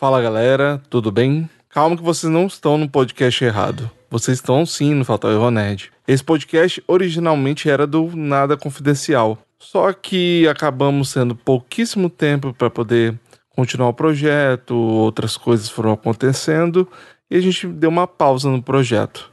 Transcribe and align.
Fala 0.00 0.22
galera, 0.22 0.80
tudo 0.88 1.12
bem? 1.12 1.46
Calma 1.68 1.94
que 1.94 2.02
vocês 2.02 2.32
não 2.32 2.46
estão 2.46 2.78
no 2.78 2.88
podcast 2.88 3.44
errado. 3.44 3.90
Vocês 4.10 4.38
estão 4.38 4.64
sim 4.64 4.94
no 4.94 5.04
Fatal 5.04 5.30
Erro 5.30 5.50
Nerd. 5.50 5.92
Esse 6.08 6.24
podcast 6.24 6.82
originalmente 6.88 7.68
era 7.68 7.86
do 7.86 8.10
Nada 8.16 8.56
Confidencial. 8.56 9.36
Só 9.58 9.92
que 9.92 10.48
acabamos 10.48 11.10
sendo 11.10 11.36
pouquíssimo 11.36 12.08
tempo 12.08 12.54
para 12.54 12.70
poder 12.70 13.14
continuar 13.50 13.90
o 13.90 13.92
projeto, 13.92 14.74
outras 14.74 15.36
coisas 15.36 15.68
foram 15.68 15.92
acontecendo 15.92 16.88
e 17.30 17.36
a 17.36 17.40
gente 17.42 17.66
deu 17.66 17.90
uma 17.90 18.06
pausa 18.06 18.48
no 18.48 18.62
projeto. 18.62 19.30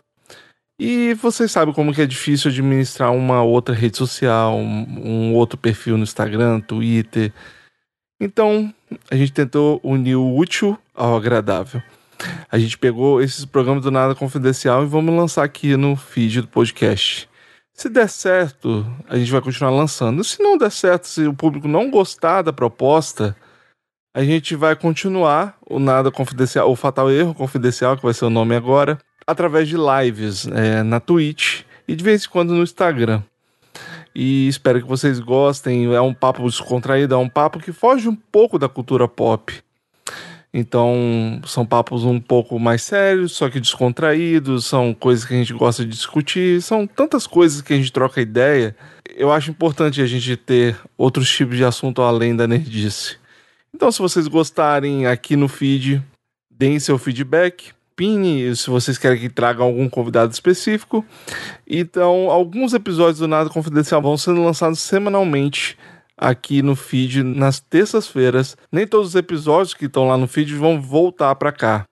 E 0.77 1.13
vocês 1.13 1.49
sabem 1.49 1.73
como 1.73 1.93
que 1.93 2.01
é 2.01 2.05
difícil 2.05 2.51
administrar 2.51 3.13
uma 3.13 3.41
outra 3.41 3.73
rede 3.73 3.95
social, 3.95 4.57
um, 4.57 4.85
um 5.01 5.33
outro 5.33 5.57
perfil 5.57 5.95
no 5.95 6.03
Instagram, 6.03 6.59
Twitter. 6.59 7.31
Então, 8.19 8.73
a 9.11 9.15
gente 9.15 9.31
tentou 9.31 9.79
unir 9.83 10.15
o 10.15 10.35
útil 10.35 10.77
ao 10.93 11.15
agradável. 11.15 11.81
A 12.51 12.57
gente 12.57 12.77
pegou 12.77 13.21
esses 13.21 13.45
programas 13.45 13.83
do 13.83 13.91
Nada 13.91 14.15
Confidencial 14.15 14.83
e 14.83 14.87
vamos 14.87 15.15
lançar 15.15 15.43
aqui 15.43 15.77
no 15.77 15.95
feed 15.95 16.41
do 16.41 16.47
podcast. 16.47 17.29
Se 17.73 17.89
der 17.89 18.09
certo, 18.09 18.83
a 19.07 19.17
gente 19.19 19.31
vai 19.31 19.39
continuar 19.39 19.69
lançando. 19.69 20.23
Se 20.23 20.41
não 20.41 20.57
der 20.57 20.71
certo, 20.71 21.07
se 21.07 21.27
o 21.27 21.33
público 21.33 21.67
não 21.67 21.91
gostar 21.91 22.41
da 22.41 22.51
proposta, 22.51 23.35
a 24.15 24.23
gente 24.23 24.55
vai 24.55 24.75
continuar 24.75 25.55
o 25.69 25.77
Nada 25.77 26.09
Confidencial, 26.09 26.71
o 26.71 26.75
Fatal 26.75 27.11
Erro 27.11 27.35
Confidencial, 27.35 27.95
que 27.95 28.03
vai 28.03 28.15
ser 28.15 28.25
o 28.25 28.31
nome 28.31 28.55
agora, 28.55 28.97
através 29.27 29.67
de 29.67 29.75
lives 29.77 30.47
é, 30.47 30.81
na 30.81 30.99
Twitch 30.99 31.61
e 31.87 31.95
de 31.95 32.03
vez 32.03 32.25
em 32.25 32.29
quando 32.29 32.51
no 32.51 32.63
Instagram 32.63 33.21
e 34.19 34.47
espero 34.47 34.81
que 34.81 34.87
vocês 34.87 35.19
gostem. 35.19 35.93
É 35.93 36.01
um 36.01 36.11
papo 36.11 36.49
descontraído, 36.49 37.13
é 37.13 37.17
um 37.17 37.29
papo 37.29 37.59
que 37.59 37.71
foge 37.71 38.09
um 38.09 38.15
pouco 38.15 38.57
da 38.57 38.67
cultura 38.67 39.07
pop. 39.07 39.53
Então, 40.51 41.39
são 41.45 41.63
papos 41.63 42.03
um 42.03 42.19
pouco 42.19 42.57
mais 42.57 42.81
sérios, 42.81 43.33
só 43.33 43.47
que 43.47 43.59
descontraídos, 43.59 44.65
são 44.65 44.91
coisas 44.91 45.23
que 45.23 45.35
a 45.35 45.37
gente 45.37 45.53
gosta 45.53 45.85
de 45.85 45.91
discutir, 45.91 46.63
são 46.63 46.87
tantas 46.87 47.27
coisas 47.27 47.61
que 47.61 47.73
a 47.73 47.77
gente 47.77 47.91
troca 47.91 48.19
ideia. 48.19 48.75
Eu 49.15 49.31
acho 49.31 49.51
importante 49.51 50.01
a 50.01 50.07
gente 50.07 50.35
ter 50.35 50.75
outros 50.97 51.29
tipos 51.29 51.55
de 51.55 51.63
assunto 51.63 52.01
além 52.01 52.35
da 52.35 52.47
nerdice. 52.47 53.17
Então, 53.71 53.91
se 53.91 53.99
vocês 53.99 54.27
gostarem 54.27 55.05
aqui 55.05 55.35
no 55.35 55.47
feed, 55.47 56.03
deem 56.49 56.79
seu 56.79 56.97
feedback. 56.97 57.76
Pini, 57.97 58.55
se 58.55 58.69
vocês 58.69 58.95
querem 58.95 59.19
que 59.19 59.27
traga 59.27 59.63
algum 59.63 59.89
convidado 59.89 60.31
específico. 60.31 61.03
Então, 61.67 62.29
alguns 62.29 62.75
episódios 62.75 63.17
do 63.17 63.27
Nada 63.27 63.49
Confidencial 63.49 64.03
vão 64.03 64.15
sendo 64.15 64.43
lançados 64.43 64.79
semanalmente 64.79 65.75
aqui 66.15 66.61
no 66.61 66.75
feed 66.75 67.23
nas 67.23 67.59
terças-feiras. 67.59 68.55
Nem 68.71 68.85
todos 68.85 69.09
os 69.09 69.15
episódios 69.15 69.73
que 69.73 69.85
estão 69.85 70.07
lá 70.07 70.15
no 70.15 70.27
feed 70.27 70.53
vão 70.53 70.79
voltar 70.79 71.33
para 71.35 71.51
cá. 71.51 71.85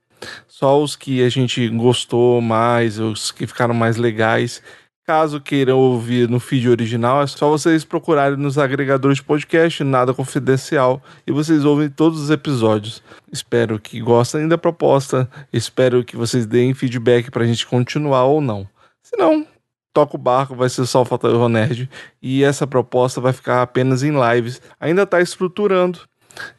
Só 0.47 0.79
os 0.79 0.95
que 0.95 1.23
a 1.23 1.29
gente 1.29 1.67
gostou 1.69 2.39
mais, 2.39 2.99
os 2.99 3.31
que 3.31 3.47
ficaram 3.47 3.73
mais 3.73 3.97
legais 3.97 4.61
Caso 5.07 5.39
queiram 5.39 5.77
ouvir 5.77 6.27
no 6.27 6.39
feed 6.39 6.67
original, 6.67 7.21
é 7.21 7.27
só 7.27 7.47
vocês 7.47 7.85
procurarem 7.85 8.39
nos 8.39 8.57
agregadores 8.57 9.17
de 9.17 9.23
podcast, 9.23 9.83
nada 9.83 10.15
confidencial, 10.15 10.99
e 11.27 11.31
vocês 11.31 11.63
ouvem 11.63 11.89
todos 11.89 12.19
os 12.19 12.31
episódios. 12.31 13.03
Espero 13.31 13.79
que 13.79 13.99
gostem 13.99 14.47
da 14.47 14.57
proposta, 14.57 15.29
espero 15.53 16.03
que 16.03 16.17
vocês 16.17 16.47
deem 16.47 16.73
feedback 16.73 17.29
pra 17.29 17.45
gente 17.45 17.67
continuar 17.67 18.23
ou 18.23 18.41
não. 18.41 18.67
Se 19.03 19.15
não, 19.15 19.45
toca 19.93 20.15
o 20.15 20.19
barco, 20.19 20.55
vai 20.55 20.69
ser 20.69 20.87
só 20.87 21.03
o 21.03 21.05
Fatal 21.05 21.49
Nerd, 21.49 21.87
e 22.19 22.43
essa 22.43 22.65
proposta 22.65 23.21
vai 23.21 23.31
ficar 23.31 23.61
apenas 23.61 24.01
em 24.01 24.11
lives. 24.11 24.59
Ainda 24.79 25.03
está 25.03 25.21
estruturando, 25.21 25.99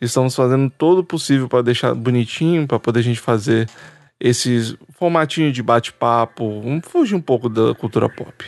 estamos 0.01 0.37
fazendo 0.37 0.71
todo 0.71 1.01
o 1.01 1.05
possível 1.05 1.49
para 1.49 1.63
deixar 1.63 1.97
bonitinho, 1.97 2.65
para 2.65 2.79
poder 2.79 3.01
a 3.01 3.03
gente 3.03 3.19
fazer 3.19 3.69
esse 4.21 4.79
formatinho 4.91 5.53
de 5.53 5.63
bate-papo, 5.63 6.61
vamos 6.61 6.87
fugir 6.87 7.15
um 7.15 7.21
pouco 7.21 7.49
da 7.49 7.75
cultura 7.75 8.09
pop. 8.09 8.45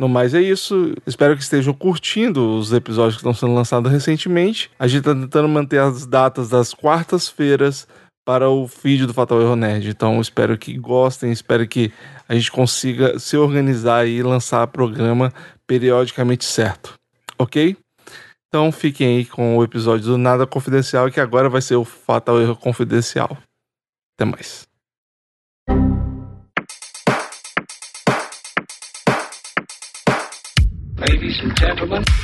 No 0.00 0.08
mais 0.08 0.32
é 0.32 0.40
isso. 0.40 0.94
Espero 1.06 1.36
que 1.36 1.42
estejam 1.42 1.74
curtindo 1.74 2.56
os 2.56 2.72
episódios 2.72 3.16
que 3.16 3.20
estão 3.20 3.34
sendo 3.34 3.52
lançados 3.52 3.92
recentemente. 3.92 4.70
A 4.78 4.86
gente 4.86 5.00
está 5.00 5.14
tentando 5.14 5.46
manter 5.46 5.78
as 5.78 6.06
datas 6.06 6.48
das 6.48 6.72
quartas-feiras 6.72 7.86
para 8.24 8.48
o 8.48 8.66
feed 8.66 9.06
do 9.06 9.12
Fatal 9.12 9.42
Erro 9.42 9.56
Nerd. 9.56 9.90
Então 9.90 10.18
espero 10.18 10.56
que 10.56 10.78
gostem, 10.78 11.30
espero 11.30 11.68
que 11.68 11.92
a 12.26 12.34
gente 12.34 12.50
consiga 12.50 13.18
se 13.18 13.36
organizar 13.36 14.06
e 14.06 14.22
lançar 14.22 14.66
programa 14.68 15.32
periodicamente 15.66 16.46
certo. 16.46 16.94
Ok? 17.38 17.76
Então 18.48 18.72
fiquem 18.72 19.18
aí 19.18 19.24
com 19.26 19.58
o 19.58 19.62
episódio 19.62 20.06
do 20.06 20.16
Nada 20.16 20.46
Confidencial, 20.46 21.10
que 21.10 21.20
agora 21.20 21.50
vai 21.50 21.60
ser 21.60 21.76
o 21.76 21.84
Fatal 21.84 22.40
Erro 22.40 22.56
Confidencial. 22.56 23.36
Até 24.16 24.24
mais. 24.24 24.69
Gentlemen. 31.80 32.19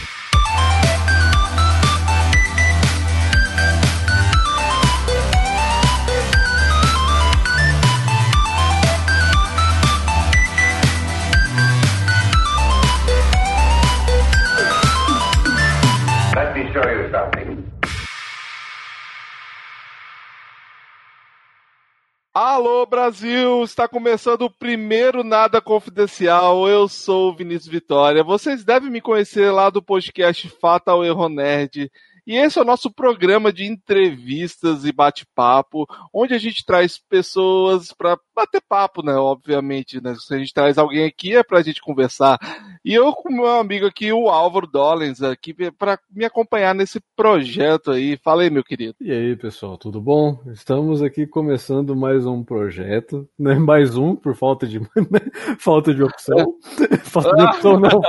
Alô 22.56 22.86
Brasil, 22.86 23.62
está 23.64 23.86
começando 23.86 24.46
o 24.46 24.50
primeiro 24.50 25.22
Nada 25.22 25.60
Confidencial. 25.60 26.66
Eu 26.66 26.88
sou 26.88 27.30
o 27.30 27.36
Vinícius 27.36 27.68
Vitória. 27.68 28.24
Vocês 28.24 28.64
devem 28.64 28.88
me 28.88 29.02
conhecer 29.02 29.50
lá 29.50 29.68
do 29.68 29.82
podcast 29.82 30.48
Fatal 30.58 31.04
Erro 31.04 31.28
Nerd. 31.28 31.92
E 32.26 32.34
esse 32.34 32.58
é 32.58 32.62
o 32.62 32.64
nosso 32.64 32.90
programa 32.90 33.52
de 33.52 33.66
entrevistas 33.66 34.86
e 34.86 34.90
bate-papo, 34.90 35.86
onde 36.10 36.32
a 36.32 36.38
gente 36.38 36.64
traz 36.64 36.96
pessoas 36.96 37.92
para 37.92 38.18
bater 38.34 38.62
papo, 38.66 39.02
né? 39.02 39.12
Obviamente, 39.12 40.02
né? 40.02 40.14
Se 40.14 40.34
a 40.34 40.38
gente 40.38 40.54
traz 40.54 40.78
alguém 40.78 41.04
aqui 41.04 41.36
é 41.36 41.44
para 41.44 41.58
a 41.58 41.62
gente 41.62 41.82
conversar. 41.82 42.38
E 42.86 42.94
eu 42.94 43.12
com 43.12 43.32
meu 43.32 43.48
amigo 43.48 43.84
aqui, 43.84 44.12
o 44.12 44.28
Álvaro 44.28 44.64
Dollens, 44.64 45.20
aqui 45.20 45.52
para 45.72 45.98
me 46.08 46.24
acompanhar 46.24 46.72
nesse 46.72 47.00
projeto 47.16 47.90
aí. 47.90 48.16
Fala 48.22 48.42
aí, 48.42 48.48
meu 48.48 48.62
querido. 48.62 48.94
E 49.00 49.10
aí, 49.10 49.34
pessoal, 49.34 49.76
tudo 49.76 50.00
bom? 50.00 50.38
Estamos 50.52 51.02
aqui 51.02 51.26
começando 51.26 51.96
mais 51.96 52.24
um 52.24 52.44
projeto, 52.44 53.28
né? 53.36 53.56
Mais 53.56 53.96
um 53.96 54.14
por 54.14 54.36
falta 54.36 54.68
de 54.68 54.80
falta 55.58 55.92
de 55.92 56.00
opção. 56.00 56.54
falta 57.02 57.34
de 57.34 57.42
opção 57.42 57.80
não. 57.80 58.00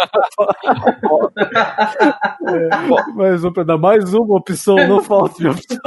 é, 2.54 2.70
mais 3.18 3.44
um 3.44 3.52
para 3.52 3.64
dar 3.64 3.80
mais 3.80 4.14
uma 4.14 4.38
opção, 4.38 4.76
não 4.76 5.02
falta 5.02 5.40
de 5.40 5.48
opção. 5.48 5.80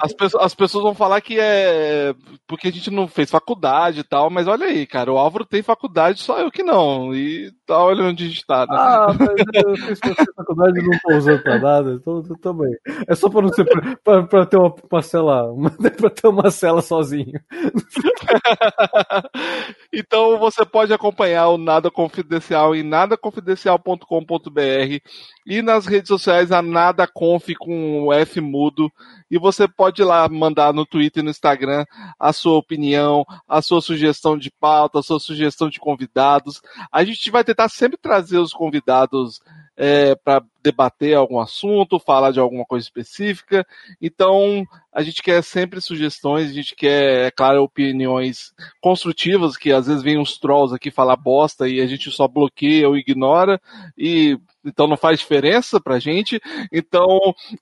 As, 0.00 0.12
pessoas, 0.12 0.44
as 0.44 0.54
pessoas 0.54 0.84
vão 0.84 0.94
falar 0.94 1.20
que 1.20 1.40
é 1.40 2.14
porque 2.46 2.68
a 2.68 2.72
gente 2.72 2.88
não 2.88 3.08
fez 3.08 3.28
faculdade 3.32 3.98
e 3.98 4.04
tal, 4.04 4.30
mas 4.30 4.46
olha 4.46 4.66
aí, 4.66 4.86
cara, 4.86 5.12
o 5.12 5.18
Álvaro 5.18 5.44
tem 5.44 5.60
faculdade, 5.60 6.20
só 6.20 6.38
eu 6.38 6.52
que 6.52 6.62
não. 6.62 7.12
E 7.12 7.50
tá, 7.66 7.95
olha 7.96 8.10
onde 8.10 8.24
a 8.24 8.28
gente 8.28 8.46
tá, 8.46 8.60
né? 8.60 8.76
Ah, 8.78 9.08
mas 9.18 9.30
eu 9.54 9.76
fiz 9.76 9.98
faculdade 10.36 10.78
e 10.78 10.82
não 10.82 10.98
tô 10.98 11.16
usando 11.16 11.42
pra 11.42 11.58
nada, 11.58 11.92
então 11.92 12.22
também. 12.40 12.72
É 13.08 13.14
só 13.14 13.28
pra 13.28 13.42
não 13.42 13.48
ser 13.50 13.64
pra, 14.02 14.22
pra 14.22 14.46
ter 14.46 14.56
uma, 14.56 14.74
uma 14.90 15.02
cela, 15.02 15.50
uma, 15.52 15.70
pra 15.70 16.10
ter 16.10 16.28
uma 16.28 16.50
cela 16.50 16.80
sozinho. 16.82 17.40
então 19.92 20.38
você 20.38 20.64
pode 20.64 20.92
acompanhar 20.92 21.48
o 21.48 21.58
Nada 21.58 21.90
Confidencial 21.90 22.74
em 22.74 22.82
nadaconfidencial.com.br 22.82 25.00
e 25.46 25.62
nas 25.62 25.86
redes 25.86 26.08
sociais 26.08 26.52
a 26.52 26.62
Nada 26.62 27.06
Conf 27.06 27.48
com 27.58 28.04
o 28.04 28.12
F 28.12 28.40
mudo. 28.40 28.90
E 29.30 29.38
você 29.38 29.66
pode 29.66 30.02
ir 30.02 30.04
lá 30.04 30.28
mandar 30.28 30.72
no 30.72 30.86
Twitter 30.86 31.22
e 31.22 31.24
no 31.24 31.30
Instagram 31.30 31.84
a 32.18 32.32
sua 32.32 32.58
opinião, 32.58 33.24
a 33.48 33.60
sua 33.60 33.80
sugestão 33.80 34.38
de 34.38 34.50
pauta, 34.50 35.00
a 35.00 35.02
sua 35.02 35.18
sugestão 35.18 35.68
de 35.68 35.80
convidados. 35.80 36.60
A 36.92 37.04
gente 37.04 37.30
vai 37.30 37.42
tentar 37.42 37.68
sempre 37.68 37.98
trazer 37.98 38.38
os 38.38 38.52
convidados 38.52 39.40
é, 39.76 40.14
para 40.16 40.42
debater 40.62 41.14
algum 41.14 41.38
assunto, 41.38 42.00
falar 42.00 42.32
de 42.32 42.40
alguma 42.40 42.64
coisa 42.64 42.84
específica. 42.84 43.64
Então, 44.00 44.64
a 44.92 45.02
gente 45.02 45.22
quer 45.22 45.42
sempre 45.42 45.80
sugestões, 45.80 46.50
a 46.50 46.52
gente 46.52 46.74
quer, 46.74 47.26
é 47.26 47.30
claro, 47.30 47.62
opiniões 47.62 48.52
construtivas, 48.80 49.56
que 49.56 49.72
às 49.72 49.86
vezes 49.86 50.02
vem 50.02 50.18
uns 50.18 50.38
trolls 50.38 50.74
aqui 50.74 50.90
falar 50.90 51.16
bosta 51.16 51.68
e 51.68 51.80
a 51.80 51.86
gente 51.86 52.10
só 52.10 52.26
bloqueia 52.26 52.88
ou 52.88 52.96
ignora, 52.96 53.60
e 53.96 54.38
então 54.64 54.88
não 54.88 54.96
faz 54.96 55.20
diferença 55.20 55.80
pra 55.80 56.00
gente. 56.00 56.40
Então, 56.72 57.06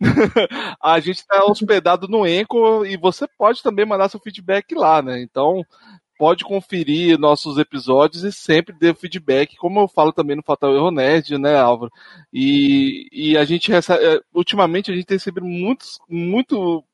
a 0.81 0.99
gente 1.01 1.19
está 1.19 1.45
hospedado 1.45 2.09
no 2.09 2.27
Enco 2.27 2.87
e 2.87 2.97
você 2.97 3.27
pode 3.37 3.63
também 3.63 3.85
mandar 3.85 4.09
seu 4.09 4.21
feedback 4.21 4.75
lá, 4.75 5.03
né? 5.03 5.21
Então, 5.21 5.63
pode 6.19 6.45
conferir 6.45 7.19
nossos 7.19 7.59
episódios 7.59 8.25
e 8.25 8.33
sempre 8.33 8.75
dê 8.79 8.95
feedback, 8.95 9.57
como 9.57 9.81
eu 9.81 9.89
falo 9.89 10.13
também 10.13 10.37
no 10.37 10.43
Fatal 10.43 10.75
Erro 10.75 10.91
Nerd, 10.91 11.39
né, 11.39 11.57
Álvaro? 11.59 11.91
E, 12.33 13.09
e 13.13 13.37
a 13.37 13.45
gente 13.45 13.71
recebe, 13.71 14.05
é, 14.05 14.21
ultimamente 14.33 14.91
a 14.91 14.95
gente 14.95 15.07
tem 15.07 15.17
recebido 15.17 15.47
muitos, 15.47 15.99
muito 16.09 16.85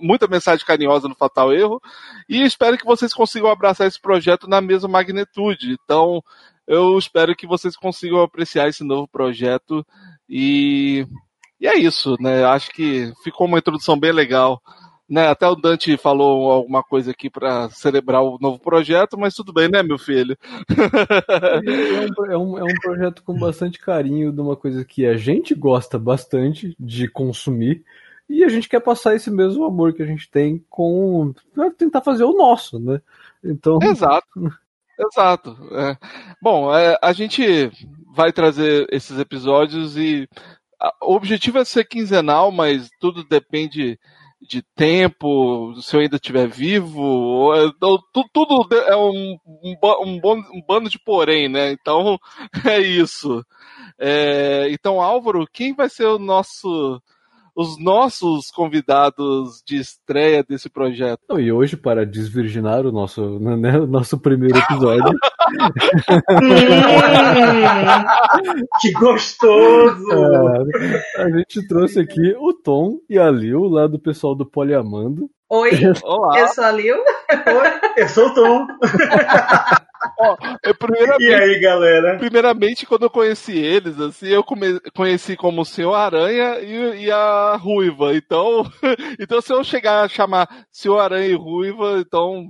muita 0.00 0.26
mensagem 0.26 0.64
carinhosa 0.64 1.08
no 1.08 1.14
Fatal 1.14 1.52
Erro 1.52 1.80
e 2.28 2.42
espero 2.42 2.78
que 2.78 2.86
vocês 2.86 3.12
consigam 3.12 3.50
abraçar 3.50 3.86
esse 3.86 4.00
projeto 4.00 4.48
na 4.48 4.60
mesma 4.60 4.88
magnitude. 4.88 5.76
Então, 5.84 6.22
eu 6.66 6.98
espero 6.98 7.36
que 7.36 7.46
vocês 7.46 7.76
consigam 7.76 8.22
apreciar 8.22 8.68
esse 8.68 8.82
novo 8.82 9.06
projeto 9.06 9.84
e, 10.28 11.06
e 11.60 11.66
é 11.66 11.76
isso, 11.78 12.16
né? 12.18 12.44
Acho 12.44 12.70
que 12.70 13.12
ficou 13.22 13.46
uma 13.46 13.58
introdução 13.58 13.98
bem 13.98 14.12
legal. 14.12 14.60
Né, 15.06 15.28
até 15.28 15.46
o 15.46 15.54
Dante 15.54 15.98
falou 15.98 16.50
alguma 16.50 16.82
coisa 16.82 17.10
aqui 17.10 17.28
para 17.28 17.68
celebrar 17.68 18.22
o 18.22 18.38
novo 18.40 18.58
projeto, 18.58 19.18
mas 19.18 19.34
tudo 19.34 19.52
bem, 19.52 19.68
né, 19.68 19.82
meu 19.82 19.98
filho? 19.98 20.36
É, 22.26 22.32
é, 22.32 22.38
um, 22.38 22.58
é 22.58 22.64
um 22.64 22.74
projeto 22.80 23.22
com 23.22 23.38
bastante 23.38 23.78
carinho 23.78 24.32
de 24.32 24.40
uma 24.40 24.56
coisa 24.56 24.82
que 24.82 25.04
a 25.04 25.16
gente 25.16 25.54
gosta 25.54 25.98
bastante 25.98 26.74
de 26.80 27.06
consumir, 27.06 27.84
e 28.28 28.42
a 28.42 28.48
gente 28.48 28.68
quer 28.68 28.80
passar 28.80 29.14
esse 29.14 29.30
mesmo 29.30 29.64
amor 29.64 29.92
que 29.92 30.02
a 30.02 30.06
gente 30.06 30.30
tem 30.30 30.64
com. 30.70 31.34
tentar 31.76 32.00
fazer 32.00 32.24
o 32.24 32.36
nosso, 32.36 32.78
né? 32.78 33.00
Então. 33.44 33.78
Exato. 33.82 34.50
Exato. 34.98 35.56
É. 35.72 35.96
Bom, 36.40 36.74
é, 36.74 36.96
a 37.02 37.12
gente 37.12 37.70
vai 38.14 38.32
trazer 38.32 38.86
esses 38.90 39.18
episódios 39.18 39.96
e 39.96 40.28
a, 40.80 40.92
o 41.02 41.14
objetivo 41.14 41.58
é 41.58 41.64
ser 41.64 41.84
quinzenal, 41.84 42.50
mas 42.50 42.88
tudo 43.00 43.24
depende 43.24 43.98
de 44.46 44.62
tempo, 44.74 45.74
se 45.80 45.96
eu 45.96 46.00
ainda 46.00 46.16
estiver 46.16 46.46
vivo, 46.48 47.52
então, 47.56 47.98
tudo, 48.12 48.28
tudo 48.32 48.74
é 48.76 48.96
um, 48.96 49.38
um, 49.46 49.76
um, 49.82 50.20
um, 50.54 50.62
bando 50.66 50.88
de 50.88 50.98
porém, 50.98 51.48
né? 51.48 51.72
Então 51.72 52.18
é 52.66 52.78
isso. 52.80 53.44
É, 53.98 54.68
então, 54.70 55.00
Álvaro, 55.00 55.46
quem 55.52 55.74
vai 55.74 55.88
ser 55.88 56.04
o 56.06 56.18
nosso 56.18 57.00
os 57.54 57.78
nossos 57.78 58.50
convidados 58.50 59.62
de 59.64 59.76
estreia 59.76 60.42
desse 60.42 60.68
projeto. 60.68 61.20
Não, 61.28 61.38
e 61.38 61.52
hoje, 61.52 61.76
para 61.76 62.04
desvirginar 62.04 62.84
o 62.84 62.92
nosso, 62.92 63.38
né, 63.38 63.78
nosso 63.86 64.18
primeiro 64.18 64.58
episódio. 64.58 65.04
que 68.80 68.90
gostoso! 68.92 70.12
É, 71.16 71.22
a 71.22 71.30
gente 71.30 71.66
trouxe 71.68 72.00
aqui 72.00 72.34
o 72.38 72.52
Tom 72.52 72.98
e 73.08 73.18
a 73.18 73.30
Lil, 73.30 73.64
lá 73.64 73.86
do 73.86 73.98
pessoal 73.98 74.34
do 74.34 74.44
Poliamando. 74.44 75.30
Oi, 75.48 75.70
Olá. 76.02 76.40
eu 76.40 76.48
sou 76.48 76.64
a 76.64 76.72
Lil. 76.72 76.96
Oi, 76.96 77.72
eu 77.96 78.08
sou 78.08 78.28
o 78.28 78.34
Tom. 78.34 78.66
Ó, 80.18 80.36
eu 80.62 80.74
primeiramente, 80.74 81.24
e 81.24 81.34
aí, 81.34 81.60
galera? 81.60 82.18
Primeiramente, 82.18 82.86
quando 82.86 83.04
eu 83.04 83.10
conheci 83.10 83.56
eles, 83.56 83.98
assim, 84.00 84.28
eu 84.28 84.42
come, 84.42 84.80
conheci 84.94 85.36
como 85.36 85.62
o 85.62 85.66
Senhor 85.66 85.94
Aranha 85.94 86.58
e, 86.60 87.04
e, 87.04 87.10
a 87.10 87.56
Ruiva. 87.56 88.14
Então, 88.14 88.70
então, 89.18 89.40
se 89.40 89.52
eu 89.52 89.62
chegar 89.64 90.02
a 90.02 90.08
chamar 90.08 90.48
Senhor 90.70 90.98
Aranha 90.98 91.28
e 91.28 91.34
Ruiva, 91.34 91.98
então 91.98 92.48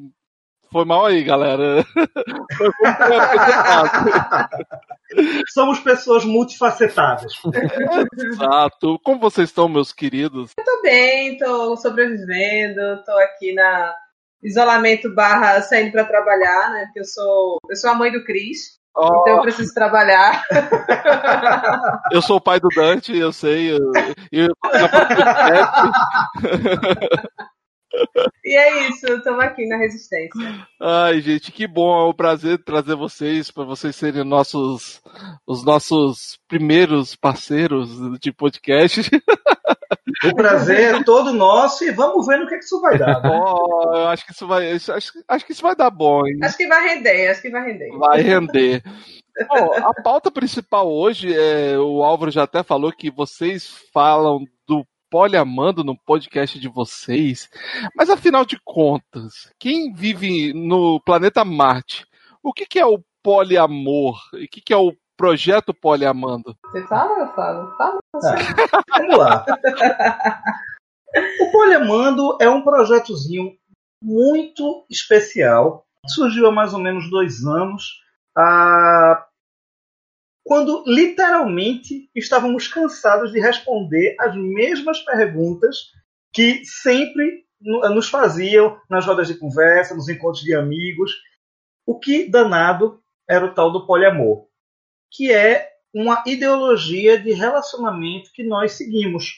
foi 0.74 0.84
mal 0.84 1.06
aí, 1.06 1.22
galera. 1.22 1.86
Somos 5.52 5.78
pessoas 5.78 6.24
multifacetadas. 6.24 7.32
Exato. 8.18 8.98
Como 9.04 9.20
vocês 9.20 9.50
estão, 9.50 9.68
meus 9.68 9.92
queridos? 9.92 10.50
Eu 10.58 10.64
tô 10.64 10.82
bem, 10.82 11.36
tô 11.36 11.76
sobrevivendo, 11.76 13.04
tô 13.04 13.12
aqui 13.12 13.54
na 13.54 13.94
isolamento 14.44 15.12
barra 15.14 15.60
saindo 15.62 15.92
para 15.92 16.04
trabalhar, 16.04 16.70
né? 16.70 16.84
Porque 16.84 17.00
eu 17.00 17.04
sou, 17.04 17.58
eu 17.68 17.76
sou 17.76 17.90
a 17.90 17.94
mãe 17.94 18.12
do 18.12 18.22
Cris. 18.24 18.78
Oh. 18.96 19.06
Então 19.06 19.36
eu 19.36 19.42
preciso 19.42 19.74
trabalhar. 19.74 20.44
Eu 22.12 22.22
sou 22.22 22.36
o 22.36 22.40
pai 22.40 22.60
do 22.60 22.68
Dante, 22.68 23.16
eu 23.16 23.32
sei. 23.32 23.72
Eu, 23.72 23.90
eu, 24.30 24.48
e 28.44 28.56
é 28.56 28.88
isso, 28.88 29.06
estamos 29.06 29.42
aqui 29.42 29.66
na 29.66 29.78
Resistência. 29.78 30.66
Ai, 30.80 31.20
gente, 31.20 31.50
que 31.50 31.66
bom, 31.66 32.06
é 32.06 32.10
um 32.10 32.12
prazer 32.12 32.62
trazer 32.62 32.94
vocês, 32.94 33.50
para 33.50 33.64
vocês 33.64 33.96
serem 33.96 34.22
nossos, 34.22 35.00
os 35.46 35.64
nossos 35.64 36.38
primeiros 36.46 37.16
parceiros 37.16 37.88
de 38.20 38.32
podcast. 38.32 39.00
O 40.24 40.34
prazer 40.34 40.94
é 40.94 41.02
todo 41.02 41.32
nosso 41.32 41.84
e 41.84 41.90
vamos 41.90 42.26
ver 42.26 42.38
no 42.38 42.46
que, 42.46 42.54
é 42.54 42.58
que 42.58 42.64
isso 42.64 42.80
vai 42.80 42.98
dar. 42.98 43.22
Oh, 43.24 43.96
eu 43.96 44.08
acho 44.08 44.26
que 44.26 44.32
isso 44.32 44.46
vai, 44.46 44.72
acho, 44.72 44.92
acho 45.28 45.46
que 45.46 45.52
isso 45.52 45.62
vai 45.62 45.74
dar 45.74 45.90
bom. 45.90 46.26
Hein? 46.26 46.38
Acho 46.42 46.56
que 46.56 46.66
vai 46.66 46.86
render, 46.88 47.28
acho 47.28 47.42
que 47.42 47.50
vai 47.50 47.64
render. 47.64 47.88
Vai 47.96 48.20
render. 48.20 48.82
oh, 49.50 49.72
a 49.72 49.94
pauta 50.02 50.30
principal 50.30 50.90
hoje, 50.90 51.34
é, 51.34 51.78
o 51.78 52.02
Álvaro 52.02 52.30
já 52.30 52.44
até 52.44 52.62
falou 52.62 52.92
que 52.92 53.10
vocês 53.10 53.66
falam 53.92 54.44
do 54.66 54.84
poliamando 55.14 55.84
no 55.84 55.96
podcast 55.96 56.58
de 56.58 56.68
vocês, 56.68 57.48
mas 57.94 58.10
afinal 58.10 58.44
de 58.44 58.58
contas, 58.64 59.48
quem 59.60 59.92
vive 59.92 60.52
no 60.52 60.98
planeta 60.98 61.44
Marte, 61.44 62.04
o 62.42 62.52
que, 62.52 62.66
que 62.66 62.80
é 62.80 62.84
o 62.84 62.98
poliamor? 63.22 64.18
E 64.32 64.46
o 64.46 64.48
que, 64.48 64.60
que 64.60 64.72
é 64.72 64.76
o 64.76 64.92
projeto 65.16 65.72
poliamando? 65.72 66.56
Você 66.66 66.84
fala, 66.88 67.20
eu 67.20 67.28
falo. 67.32 67.76
Fala, 67.76 67.98
ah, 68.16 68.82
vamos 68.98 69.16
lá. 69.16 69.44
o 71.42 71.52
poliamando 71.52 72.36
é 72.40 72.50
um 72.50 72.62
projetozinho 72.62 73.52
muito 74.02 74.84
especial. 74.90 75.86
Surgiu 76.08 76.48
há 76.48 76.50
mais 76.50 76.74
ou 76.74 76.80
menos 76.80 77.08
dois 77.08 77.44
anos. 77.44 78.00
Ah, 78.36 79.24
quando 80.44 80.84
literalmente 80.86 82.10
estávamos 82.14 82.68
cansados 82.68 83.32
de 83.32 83.40
responder 83.40 84.14
as 84.20 84.36
mesmas 84.36 85.00
perguntas 85.00 85.90
que 86.32 86.62
sempre 86.66 87.44
nos 87.60 88.10
faziam 88.10 88.78
nas 88.90 89.06
rodas 89.06 89.26
de 89.26 89.38
conversa, 89.38 89.94
nos 89.94 90.08
encontros 90.08 90.42
de 90.42 90.54
amigos. 90.54 91.12
O 91.86 91.98
que 91.98 92.28
danado 92.28 93.02
era 93.28 93.46
o 93.46 93.54
tal 93.54 93.72
do 93.72 93.86
poliamor, 93.86 94.46
que 95.10 95.32
é 95.32 95.70
uma 95.94 96.22
ideologia 96.26 97.18
de 97.18 97.32
relacionamento 97.32 98.30
que 98.34 98.44
nós 98.44 98.72
seguimos. 98.72 99.30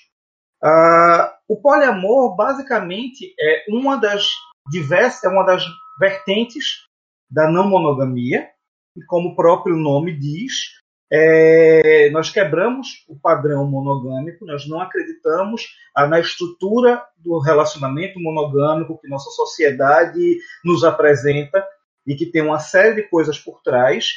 Uh, 0.64 1.30
o 1.46 1.60
poliamor 1.60 2.34
basicamente 2.34 3.32
é 3.38 3.64
uma 3.68 3.96
das 3.96 4.28
diversas, 4.70 5.22
é 5.22 5.28
uma 5.28 5.44
das 5.44 5.62
vertentes 6.00 6.86
da 7.30 7.48
não 7.48 7.68
monogamia, 7.68 8.48
e 8.96 9.04
como 9.04 9.30
o 9.30 9.36
próprio 9.36 9.76
nome 9.76 10.18
diz, 10.18 10.76
é, 11.10 12.10
nós 12.10 12.30
quebramos 12.30 13.04
o 13.08 13.16
padrão 13.16 13.64
monogâmico, 13.66 14.44
nós 14.44 14.68
não 14.68 14.80
acreditamos 14.80 15.62
ah, 15.94 16.06
na 16.06 16.18
estrutura 16.18 17.02
do 17.16 17.38
relacionamento 17.38 18.20
monogâmico 18.20 18.98
que 18.98 19.08
nossa 19.08 19.30
sociedade 19.30 20.38
nos 20.64 20.82
apresenta 20.82 21.64
e 22.06 22.14
que 22.14 22.26
tem 22.26 22.42
uma 22.42 22.58
série 22.58 22.96
de 22.96 23.08
coisas 23.08 23.38
por 23.38 23.62
trás. 23.62 24.12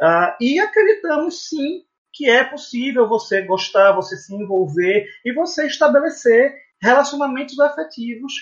Ah, 0.00 0.36
e 0.40 0.58
acreditamos 0.58 1.48
sim 1.48 1.84
que 2.12 2.28
é 2.28 2.44
possível 2.44 3.08
você 3.08 3.42
gostar, 3.42 3.92
você 3.92 4.16
se 4.16 4.34
envolver 4.34 5.06
e 5.24 5.32
você 5.32 5.66
estabelecer 5.66 6.54
relacionamentos 6.80 7.58
afetivos 7.60 8.32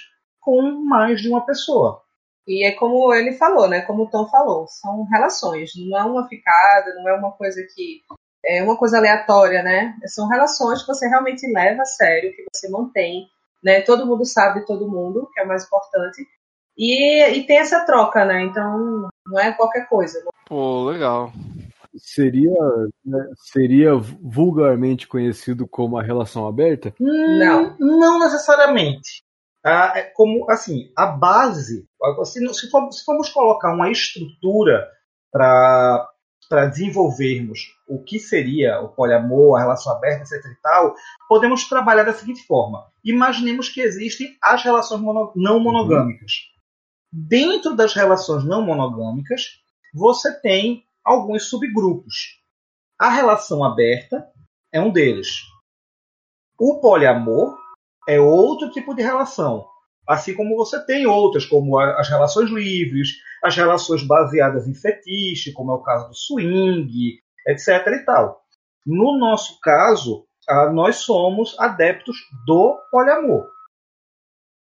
com 0.41 0.63
mais 0.85 1.21
de 1.21 1.29
uma 1.29 1.45
pessoa. 1.45 2.03
E 2.47 2.67
é 2.67 2.73
como 2.73 3.13
ele 3.15 3.33
falou, 3.33 3.69
né? 3.69 3.83
Como 3.83 4.05
o 4.05 4.11
Tom 4.11 4.29
falou, 4.29 4.67
são 4.67 5.05
relações, 5.05 5.71
não 5.77 5.99
é 5.99 6.05
uma 6.05 6.29
ficada, 6.29 6.95
não 6.95 7.09
é 7.09 7.15
uma 7.15 7.33
coisa 7.33 7.63
que 7.75 8.01
é 8.45 8.63
uma 8.63 8.77
coisa 8.77 8.99
aleatória, 8.99 9.63
né? 9.63 9.95
São 10.07 10.27
relações 10.29 10.81
que 10.83 10.89
você 10.89 11.07
realmente 11.09 11.47
leva 11.53 11.83
a 11.83 11.85
sério, 11.87 12.33
que 12.35 12.45
você 12.53 12.69
mantém, 12.71 13.27
né? 13.63 13.83
Todo 13.83 14.07
mundo 14.07 14.25
sabe 14.25 14.61
de 14.61 14.67
todo 14.67 14.91
mundo, 14.91 15.29
que 15.33 15.41
é 15.41 15.45
o 15.45 15.49
mais 15.49 15.65
importante. 15.65 16.27
E, 16.77 17.39
e 17.39 17.47
tem 17.47 17.59
essa 17.59 17.85
troca, 17.85 18.25
né? 18.25 18.43
Então 18.43 19.09
não 19.27 19.39
é 19.39 19.53
qualquer 19.53 19.89
coisa. 19.89 20.23
Pô, 20.47 20.85
legal. 20.85 21.33
Seria, 21.97 22.55
né, 23.05 23.27
seria 23.37 23.95
vulgarmente 23.97 25.07
conhecido 25.07 25.67
como 25.67 25.99
a 25.99 26.03
relação 26.03 26.47
aberta? 26.47 26.95
Não, 26.99 27.77
não 27.79 28.21
necessariamente. 28.21 29.23
Ah, 29.65 29.93
é 29.95 30.03
como 30.03 30.51
assim, 30.51 30.91
a 30.97 31.07
base, 31.07 31.87
se, 32.25 32.55
se, 32.55 32.71
formos, 32.71 32.99
se 32.99 33.05
formos 33.05 33.29
colocar 33.29 33.75
uma 33.75 33.91
estrutura 33.91 34.89
para 35.31 36.09
para 36.51 36.67
desenvolvermos 36.67 37.61
o 37.87 38.03
que 38.03 38.19
seria 38.19 38.81
o 38.81 38.89
poliamor, 38.89 39.57
a 39.57 39.61
relação 39.61 39.93
aberta, 39.93 40.23
etc. 40.25 40.45
e 40.51 40.61
tal, 40.61 40.97
podemos 41.29 41.69
trabalhar 41.69 42.03
da 42.03 42.13
seguinte 42.13 42.45
forma: 42.45 42.91
imaginemos 43.05 43.69
que 43.69 43.81
existem 43.81 44.37
as 44.43 44.65
relações 44.65 45.01
mono, 45.01 45.33
não 45.37 45.59
uhum. 45.59 45.63
monogâmicas. 45.63 46.33
Uhum. 47.13 47.27
Dentro 47.29 47.77
das 47.77 47.95
relações 47.95 48.45
não 48.45 48.63
monogâmicas, 48.63 49.61
você 49.95 50.41
tem 50.41 50.83
alguns 51.05 51.49
subgrupos. 51.49 52.41
A 52.99 53.09
relação 53.09 53.63
aberta 53.63 54.27
é 54.73 54.81
um 54.81 54.91
deles. 54.91 55.43
O 56.59 56.81
poliamor 56.81 57.57
é 58.09 58.21
outro 58.21 58.71
tipo 58.71 58.95
de 58.95 59.03
relação. 59.03 59.67
Assim 60.09 60.35
como 60.35 60.57
você 60.57 60.85
tem 60.85 61.07
outras, 61.07 61.47
como 61.47 61.79
as 61.79 62.09
relações 62.09 62.51
livres, 62.51 63.11
as 63.45 63.55
relações 63.57 64.03
baseadas 64.03 64.67
em 64.67 64.75
fetiche, 64.75 65.53
como 65.53 65.73
é 65.73 65.75
o 65.75 65.83
caso 65.83 66.09
do 66.09 66.15
swing, 66.15 67.21
etc. 67.47 67.87
e 67.87 68.05
tal. 68.05 68.41
No 68.85 69.19
nosso 69.19 69.61
caso, 69.61 70.27
nós 70.73 70.97
somos 70.97 71.59
adeptos 71.59 72.17
do 72.47 72.79
poliamor. 72.91 73.47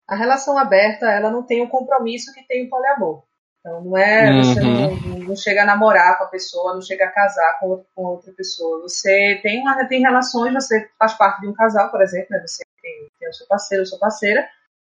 a 0.09 0.14
relação 0.14 0.59
aberta, 0.59 1.07
ela 1.11 1.31
não 1.31 1.43
tem 1.43 1.62
o 1.62 1.69
compromisso 1.69 2.33
que 2.33 2.47
tem 2.47 2.66
o 2.66 2.71
poliamor. 2.71 3.25
Então, 3.61 3.83
não 3.83 3.97
é, 3.97 4.31
uhum. 4.31 4.45
você 4.45 4.61
não, 4.61 5.19
não, 5.21 5.37
chega 5.37 5.62
a 5.62 5.66
namorar 5.66 6.19
com 6.19 6.25
a 6.25 6.28
pessoa, 6.28 6.75
não 6.75 6.83
chega 6.83 7.07
a 7.07 7.11
casar 7.11 7.59
com, 7.59 7.83
com 7.95 8.04
outra 8.04 8.31
pessoa. 8.35 8.83
Você 8.83 9.40
tem, 9.43 9.62
uma, 9.62 9.88
tem 9.88 10.02
relações, 10.02 10.52
você 10.52 10.87
faz 10.99 11.14
parte 11.14 11.40
de 11.40 11.49
um 11.49 11.54
casal, 11.54 11.90
por 11.90 12.02
exemplo, 12.02 12.26
né? 12.31 12.45
você 12.47 12.62
tem, 12.85 13.09
tem 13.19 13.29
o 13.29 13.33
seu 13.33 13.47
parceiro 13.47 13.83
ou 13.83 13.87
sua 13.87 13.99
parceira, 13.99 14.47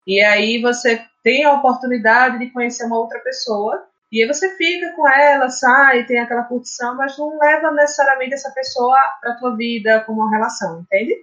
e 0.07 0.21
aí 0.23 0.61
você 0.61 1.05
tem 1.23 1.45
a 1.45 1.53
oportunidade 1.53 2.39
de 2.39 2.51
conhecer 2.51 2.85
uma 2.85 2.99
outra 2.99 3.21
pessoa, 3.21 3.87
e 4.11 4.23
aí 4.23 4.27
você 4.27 4.57
fica 4.57 4.93
com 4.95 5.09
ela, 5.09 5.49
sai, 5.49 6.05
tem 6.05 6.19
aquela 6.19 6.45
curtição, 6.45 6.97
mas 6.97 7.17
não 7.17 7.39
leva 7.39 7.71
necessariamente 7.71 8.35
essa 8.35 8.51
pessoa 8.51 8.99
para 9.21 9.33
a 9.33 9.37
tua 9.37 9.57
vida 9.57 10.01
como 10.01 10.23
uma 10.23 10.31
relação, 10.31 10.81
entende? 10.81 11.15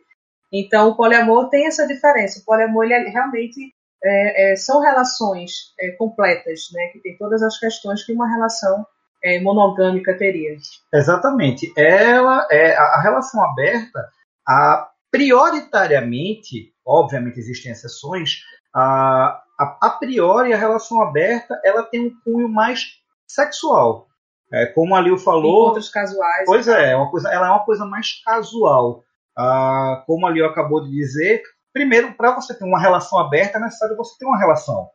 Então, 0.51 0.89
o 0.89 0.95
poliamor 0.95 1.49
tem 1.49 1.67
essa 1.67 1.85
diferença. 1.85 2.39
O 2.39 2.45
poliamor, 2.45 2.85
ele 2.85 3.09
realmente 3.09 3.73
é, 4.03 4.53
é, 4.53 4.55
são 4.55 4.81
relações 4.81 5.73
é, 5.79 5.91
completas, 5.91 6.61
né, 6.73 6.87
que 6.87 6.99
tem 6.99 7.17
todas 7.17 7.43
as 7.43 7.59
questões 7.59 8.03
que 8.03 8.13
uma 8.13 8.27
relação 8.27 8.85
é, 9.23 9.39
monogâmica 9.39 10.17
teria. 10.17 10.55
Exatamente. 10.93 11.71
Ela 11.77 12.47
é 12.49 12.75
a, 12.75 13.01
relação 13.01 13.43
aberta, 13.43 14.09
a 14.47 14.88
prioritariamente, 15.11 16.73
obviamente 16.85 17.39
existem 17.39 17.71
exceções, 17.71 18.41
a, 18.73 19.41
a, 19.59 19.77
a, 19.81 19.89
priori 19.91 20.53
a 20.53 20.57
relação 20.57 21.01
aberta 21.01 21.59
ela 21.63 21.83
tem 21.83 22.07
um 22.07 22.19
cunho 22.23 22.49
mais 22.49 22.99
sexual. 23.27 24.07
É, 24.51 24.65
como 24.67 24.95
a 24.95 25.01
Liu 25.01 25.17
falou. 25.17 25.65
Encontros 25.65 25.89
casuais. 25.89 26.45
Pois 26.45 26.67
é, 26.67 26.91
é, 26.91 26.95
uma 26.95 27.09
coisa, 27.11 27.29
ela 27.29 27.47
é 27.47 27.49
uma 27.51 27.65
coisa 27.65 27.85
mais 27.85 28.21
casual. 28.23 29.03
Ah, 29.37 30.03
como 30.07 30.25
a 30.25 30.31
Liu 30.31 30.45
acabou 30.45 30.83
de 30.83 30.89
dizer, 30.89 31.43
primeiro, 31.71 32.13
para 32.13 32.33
você 32.33 32.53
ter 32.57 32.65
uma 32.65 32.79
relação 32.79 33.19
aberta, 33.19 33.57
é 33.57 33.61
necessário 33.61 33.95
você 33.95 34.17
ter 34.17 34.25
uma 34.25 34.39
relação. 34.39 34.89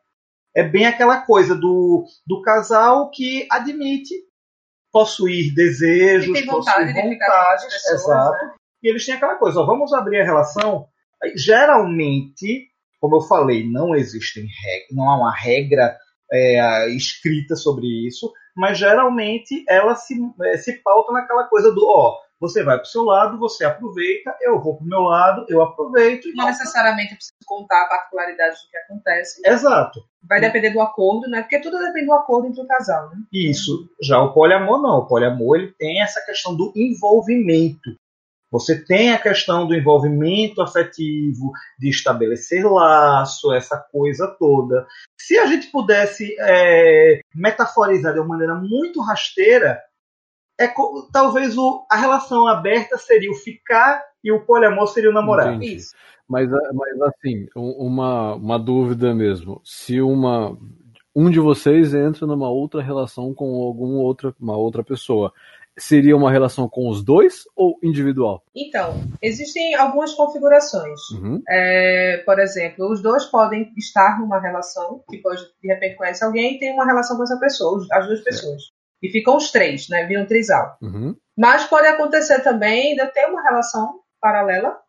É 0.53 0.63
bem 0.63 0.85
aquela 0.85 1.21
coisa 1.21 1.55
do, 1.55 2.05
do 2.25 2.41
casal 2.41 3.09
que 3.09 3.47
admite 3.49 4.13
possuir 4.91 5.53
desejos, 5.53 6.33
tem 6.33 6.45
vontade 6.45 6.93
possuir 6.93 7.17
vontades, 7.17 7.65
pessoas, 7.65 8.01
exato. 8.01 8.45
Né? 8.45 8.53
E 8.85 8.87
eles 8.87 9.03
têm 9.03 9.15
aquela 9.15 9.33
coisa, 9.33 9.59
ó, 9.61 9.65
vamos 9.65 9.91
abrir 9.93 10.21
a 10.21 10.23
relação. 10.23 10.85
Geralmente, 11.35 12.67
como 13.01 13.15
eu 13.15 13.21
falei, 13.21 13.67
não 13.67 13.95
existe 13.95 14.41
regra, 14.41 14.87
não 14.91 15.09
há 15.09 15.17
uma 15.17 15.35
regra 15.35 15.97
é, 16.31 16.87
escrita 16.91 17.55
sobre 17.55 17.87
isso, 18.07 18.31
mas 18.55 18.77
geralmente 18.77 19.65
ela 19.67 19.95
se, 19.95 20.13
é, 20.43 20.57
se 20.57 20.73
pauta 20.83 21.11
naquela 21.11 21.45
coisa 21.45 21.73
do, 21.73 21.83
ó, 21.83 22.15
você 22.39 22.63
vai 22.63 22.75
para 22.75 22.83
o 22.83 22.87
seu 22.87 23.03
lado, 23.03 23.39
você 23.39 23.65
aproveita, 23.65 24.37
eu 24.39 24.61
vou 24.61 24.77
para 24.77 24.85
o 24.85 24.87
meu 24.87 25.01
lado, 25.01 25.47
eu 25.49 25.63
aproveito. 25.63 26.27
Não 26.35 26.45
necessariamente 26.45 27.15
precisa 27.15 27.33
contar 27.43 27.81
a 27.81 27.89
particularidade 27.89 28.55
do 28.55 28.69
que 28.69 28.77
acontece. 28.77 29.41
Exato. 29.43 29.99
Vai 30.29 30.39
depender 30.39 30.69
do 30.69 30.81
acordo, 30.81 31.27
né? 31.27 31.41
Porque 31.41 31.59
tudo 31.59 31.79
depende 31.79 32.05
do 32.05 32.13
acordo 32.13 32.47
entre 32.47 32.61
o 32.61 32.67
casal, 32.67 33.09
né? 33.09 33.17
Isso. 33.33 33.89
Já 33.99 34.21
o 34.21 34.31
poliamor 34.31 34.79
não. 34.79 34.99
O 34.99 35.07
poliamor 35.07 35.57
ele 35.57 35.71
tem 35.71 36.03
essa 36.03 36.23
questão 36.23 36.55
do 36.55 36.71
envolvimento. 36.75 37.95
Você 38.51 38.83
tem 38.85 39.11
a 39.11 39.21
questão 39.21 39.67
do 39.67 39.75
envolvimento 39.75 40.61
afetivo, 40.61 41.51
de 41.79 41.89
estabelecer 41.89 42.65
laço, 42.65 43.53
essa 43.53 43.77
coisa 43.91 44.27
toda. 44.39 44.85
Se 45.19 45.37
a 45.37 45.45
gente 45.45 45.71
pudesse 45.71 46.35
é, 46.39 47.19
metaforizar 47.33 48.13
de 48.13 48.19
uma 48.19 48.29
maneira 48.29 48.55
muito 48.55 49.01
rasteira, 49.01 49.81
é 50.59 50.71
talvez 51.11 51.57
o, 51.57 51.85
a 51.91 51.97
relação 51.97 52.47
aberta 52.47 52.97
seria 52.97 53.31
o 53.31 53.35
ficar 53.35 54.01
e 54.23 54.31
o 54.31 54.45
poliamor 54.45 54.87
seria 54.87 55.09
o 55.09 55.13
namorar. 55.13 55.61
Isso. 55.61 55.93
Mas, 56.27 56.51
é, 56.51 56.73
mas 56.73 57.01
assim, 57.01 57.47
uma, 57.55 58.35
uma 58.35 58.57
dúvida 58.57 59.13
mesmo. 59.13 59.61
Se 59.63 60.01
uma 60.01 60.57
um 61.15 61.29
de 61.29 61.39
vocês 61.39 61.93
entra 61.93 62.27
numa 62.27 62.49
outra 62.49 62.81
relação 62.81 63.33
com 63.33 63.55
alguma 63.63 63.99
outra, 63.99 64.35
uma 64.37 64.57
outra 64.57 64.83
pessoa, 64.83 65.31
seria 65.77 66.15
uma 66.15 66.31
relação 66.31 66.67
com 66.69 66.89
os 66.89 67.03
dois 67.03 67.43
ou 67.55 67.77
individual? 67.83 68.43
Então, 68.55 69.01
existem 69.21 69.75
algumas 69.75 70.13
configurações. 70.13 70.99
Uhum. 71.11 71.41
É, 71.49 72.23
por 72.25 72.39
exemplo, 72.39 72.89
os 72.91 73.01
dois 73.01 73.25
podem 73.25 73.71
estar 73.77 74.19
numa 74.19 74.39
relação, 74.39 75.03
que 75.09 75.17
pode, 75.17 75.43
de 75.61 75.67
repente 75.67 75.95
conhece 75.95 76.23
alguém 76.23 76.55
e 76.55 76.59
tem 76.59 76.73
uma 76.73 76.85
relação 76.85 77.17
com 77.17 77.23
essa 77.23 77.39
pessoa, 77.39 77.85
as 77.91 78.07
duas 78.07 78.21
pessoas. 78.21 78.63
E 79.01 79.09
ficam 79.09 79.37
os 79.37 79.51
três, 79.51 79.89
né? 79.89 80.05
Viram 80.05 80.23
um 80.23 80.27
trisal. 80.27 80.77
Uhum. 80.81 81.15
Mas 81.37 81.65
pode 81.65 81.87
acontecer 81.87 82.39
também 82.41 82.95
de 82.95 83.01
eu 83.01 83.11
ter 83.11 83.25
uma 83.25 83.43
relação 83.43 83.99
paralela, 84.21 84.79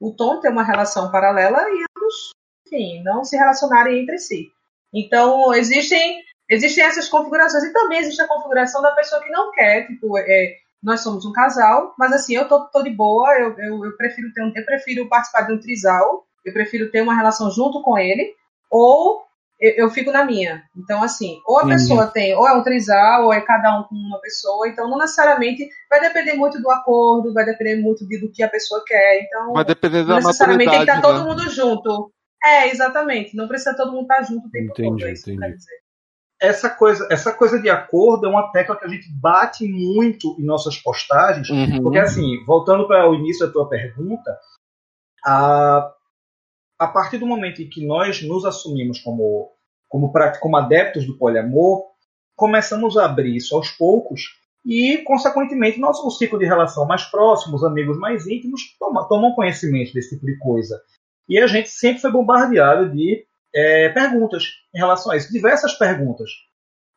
o 0.00 0.12
Tom 0.12 0.40
ter 0.40 0.48
uma 0.48 0.64
relação 0.64 1.10
paralela 1.10 1.58
e 1.60 1.84
ambos, 1.96 2.32
enfim, 2.66 3.02
não 3.04 3.24
se 3.24 3.36
relacionarem 3.36 4.00
entre 4.00 4.18
si. 4.18 4.48
Então, 4.92 5.54
existem, 5.54 6.20
existem 6.48 6.84
essas 6.84 7.08
configurações. 7.08 7.64
E 7.64 7.72
também 7.72 8.00
existe 8.00 8.20
a 8.20 8.28
configuração 8.28 8.82
da 8.82 8.92
pessoa 8.92 9.22
que 9.22 9.30
não 9.30 9.50
quer, 9.52 9.86
tipo, 9.86 10.16
é, 10.18 10.56
nós 10.82 11.00
somos 11.00 11.24
um 11.24 11.32
casal, 11.32 11.94
mas 11.98 12.12
assim, 12.12 12.34
eu 12.34 12.48
tô, 12.48 12.64
tô 12.66 12.82
de 12.82 12.90
boa, 12.90 13.32
eu, 13.38 13.56
eu, 13.56 13.84
eu, 13.84 13.96
prefiro 13.96 14.32
ter 14.32 14.42
um, 14.42 14.52
eu 14.54 14.64
prefiro 14.64 15.08
participar 15.08 15.42
de 15.42 15.52
um 15.52 15.60
trisal, 15.60 16.26
eu 16.44 16.52
prefiro 16.52 16.90
ter 16.90 17.02
uma 17.02 17.14
relação 17.14 17.50
junto 17.50 17.80
com 17.82 17.96
ele, 17.96 18.34
ou 18.68 19.22
eu, 19.60 19.84
eu, 19.84 19.90
fico 19.90 20.10
na 20.10 20.24
minha. 20.24 20.64
Então, 20.76 21.04
assim, 21.04 21.40
ou 21.46 21.60
a 21.60 21.62
uhum. 21.62 21.68
pessoa 21.68 22.06
tem, 22.08 22.34
ou 22.34 22.48
é 22.48 22.52
um 22.52 22.64
trisal, 22.64 23.26
ou 23.26 23.32
é 23.32 23.40
cada 23.40 23.78
um 23.78 23.84
com 23.84 23.94
uma 23.94 24.20
pessoa, 24.20 24.66
então 24.66 24.90
não 24.90 24.98
necessariamente 24.98 25.68
vai 25.88 26.00
depender 26.00 26.34
muito 26.34 26.60
do 26.60 26.68
acordo, 26.68 27.32
vai 27.32 27.44
depender 27.44 27.76
muito 27.76 28.04
de, 28.06 28.18
do 28.18 28.32
que 28.32 28.42
a 28.42 28.48
pessoa 28.48 28.82
quer. 28.84 29.22
Então, 29.22 29.52
vai 29.52 29.64
depender 29.64 30.02
da 30.02 30.14
não 30.14 30.16
necessariamente 30.16 30.70
tem 30.70 30.84
que 30.84 30.90
estar 30.90 31.00
tá 31.00 31.08
todo 31.08 31.22
né? 31.22 31.30
mundo 31.30 31.48
junto. 31.48 32.12
É, 32.44 32.68
exatamente. 32.70 33.36
Não 33.36 33.46
precisa 33.46 33.76
todo 33.76 33.92
mundo 33.92 34.02
estar 34.02 34.22
junto 34.24 34.48
o 34.48 34.50
tempo 34.50 34.72
entendi, 34.72 34.88
todo, 34.88 35.06
é 35.06 35.12
isso 35.12 35.30
entendi. 35.30 35.54
dizer. 35.54 35.81
Essa 36.42 36.68
coisa, 36.68 37.06
essa 37.08 37.32
coisa 37.32 37.56
de 37.60 37.70
acordo 37.70 38.26
é 38.26 38.28
uma 38.28 38.50
tecla 38.50 38.76
que 38.76 38.84
a 38.84 38.88
gente 38.88 39.08
bate 39.12 39.64
muito 39.64 40.36
em 40.40 40.44
nossas 40.44 40.76
postagens, 40.76 41.48
uhum. 41.48 41.80
porque 41.80 41.98
assim, 41.98 42.44
voltando 42.44 42.88
para 42.88 43.08
o 43.08 43.14
início 43.14 43.46
da 43.46 43.52
tua 43.52 43.68
pergunta, 43.68 44.36
a, 45.24 45.88
a 46.80 46.88
partir 46.88 47.18
do 47.18 47.26
momento 47.26 47.62
em 47.62 47.68
que 47.68 47.86
nós 47.86 48.22
nos 48.22 48.44
assumimos 48.44 48.98
como, 49.00 49.52
como, 49.88 50.12
como 50.40 50.56
adeptos 50.56 51.06
do 51.06 51.16
poliamor, 51.16 51.84
começamos 52.34 52.96
a 52.96 53.04
abrir 53.04 53.36
isso 53.36 53.54
aos 53.54 53.70
poucos 53.70 54.22
e, 54.64 54.98
consequentemente, 54.98 55.78
nosso 55.78 56.10
ciclo 56.10 56.40
de 56.40 56.44
relação 56.44 56.84
mais 56.86 57.04
próximo, 57.04 57.54
os 57.54 57.62
amigos 57.62 57.96
mais 57.98 58.26
íntimos, 58.26 58.76
tomam, 58.80 59.06
tomam 59.06 59.34
conhecimento 59.34 59.92
desse 59.92 60.16
tipo 60.16 60.26
de 60.26 60.36
coisa. 60.38 60.80
E 61.28 61.38
a 61.38 61.46
gente 61.46 61.68
sempre 61.68 62.00
foi 62.00 62.10
bombardeado 62.10 62.90
de 62.90 63.24
é, 63.54 63.88
perguntas 63.90 64.44
em 64.74 64.78
relação 64.78 65.12
a 65.12 65.16
isso, 65.16 65.32
diversas 65.32 65.74
perguntas. 65.74 66.30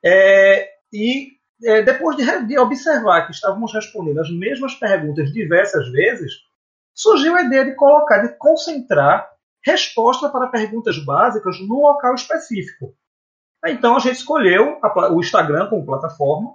É, 0.03 0.69
e 0.91 1.33
é, 1.63 1.81
depois 1.81 2.15
de, 2.17 2.45
de, 2.45 2.57
observar 2.57 3.25
que 3.25 3.31
estávamos 3.31 3.74
respondendo 3.74 4.19
as 4.19 4.29
mesmas 4.29 4.75
perguntas 4.75 5.31
diversas 5.31 5.89
vezes, 5.91 6.33
surgiu 6.93 7.35
a 7.35 7.43
ideia 7.43 7.65
de 7.65 7.75
colocar, 7.75 8.19
de 8.19 8.38
concentrar 8.38 9.29
resposta 9.63 10.29
para 10.29 10.47
perguntas 10.47 10.97
básicas 11.03 11.59
num 11.59 11.81
local 11.81 12.13
específico. 12.13 12.93
Então 13.65 13.95
a 13.95 14.00
gente 14.00 14.17
escolheu 14.17 14.79
o 15.12 15.19
Instagram 15.19 15.67
como 15.69 15.85
plataforma, 15.85 16.51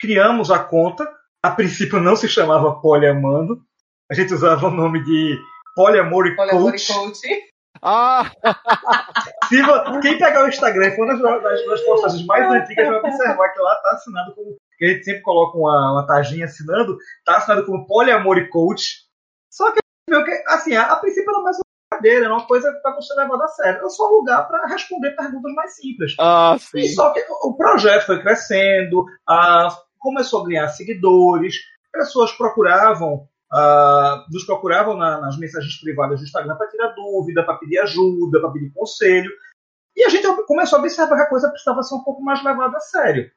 criamos 0.00 0.50
a 0.50 0.58
conta, 0.58 1.06
a 1.42 1.50
princípio 1.50 2.00
não 2.00 2.16
se 2.16 2.28
chamava 2.28 2.80
Poliamando, 2.80 3.62
a 4.10 4.14
gente 4.14 4.32
usava 4.32 4.68
o 4.68 4.70
nome 4.70 5.04
de 5.04 5.38
Poliamor 5.74 6.26
e 6.26 6.34
Coach. 6.34 6.92
Coach. 6.92 7.20
Ah! 7.82 8.30
Se, 9.48 10.00
quem 10.00 10.18
pegar 10.18 10.44
o 10.44 10.48
Instagram 10.48 10.90
foi 10.94 11.04
uma 11.04 11.40
das, 11.40 11.66
das 11.66 11.80
postagens 11.82 12.26
mais 12.26 12.50
antigas 12.50 12.88
vai 12.88 12.98
observar 12.98 13.48
que 13.52 13.60
lá 13.60 13.74
está 13.74 13.90
assinado 13.90 14.34
como. 14.34 14.56
Que 14.78 14.84
a 14.84 14.88
gente 14.88 15.04
sempre 15.04 15.22
coloca 15.22 15.56
uma, 15.56 15.92
uma 15.92 16.06
taginha 16.06 16.44
assinando, 16.44 16.98
está 17.18 17.38
assinado 17.38 17.64
como 17.64 17.86
Poliamor 17.86 18.36
e 18.38 18.48
Coach. 18.48 19.06
Só 19.50 19.72
que, 19.72 19.80
assim, 20.48 20.74
a, 20.74 20.92
a 20.92 20.96
princípio 20.96 21.30
era 21.30 21.40
mais 21.40 21.56
brincadeira, 21.90 22.26
é 22.26 22.28
uma 22.28 22.46
coisa 22.46 22.70
para 22.82 23.00
ser 23.00 23.14
levada 23.14 23.44
a 23.44 23.48
sério. 23.48 23.86
É 23.86 23.88
só 23.88 24.08
um 24.08 24.16
lugar 24.18 24.46
para 24.46 24.66
responder 24.66 25.12
perguntas 25.12 25.52
mais 25.54 25.76
simples. 25.76 26.14
Ah, 26.20 26.56
sim. 26.58 26.80
E 26.80 26.88
só 26.88 27.10
que 27.12 27.24
o 27.42 27.54
projeto 27.56 28.06
foi 28.06 28.20
crescendo, 28.20 29.06
a, 29.26 29.68
começou 29.98 30.42
a 30.42 30.48
ganhar 30.48 30.68
seguidores, 30.68 31.56
pessoas 31.92 32.32
procuravam, 32.32 33.26
nos 34.30 34.44
procuravam 34.44 34.96
na, 34.96 35.20
nas 35.20 35.38
mensagens 35.38 35.80
privadas 35.80 36.20
do 36.20 36.24
Instagram 36.24 36.56
para 36.56 36.68
tirar 36.68 36.94
dúvida, 36.94 37.44
para 37.44 37.56
pedir 37.58 37.78
ajuda, 37.78 38.40
para 38.40 38.50
pedir 38.50 38.72
conselho. 38.72 39.30
E 39.94 40.04
a 40.04 40.08
gente 40.08 40.26
começou 40.44 40.78
a 40.78 40.80
observar 40.80 41.16
que 41.16 41.22
a 41.22 41.28
coisa 41.28 41.48
precisava 41.48 41.82
ser 41.82 41.94
um 41.94 42.04
pouco 42.04 42.22
mais 42.22 42.42
levada 42.44 42.76
a 42.76 42.80
sério. 42.80 43.30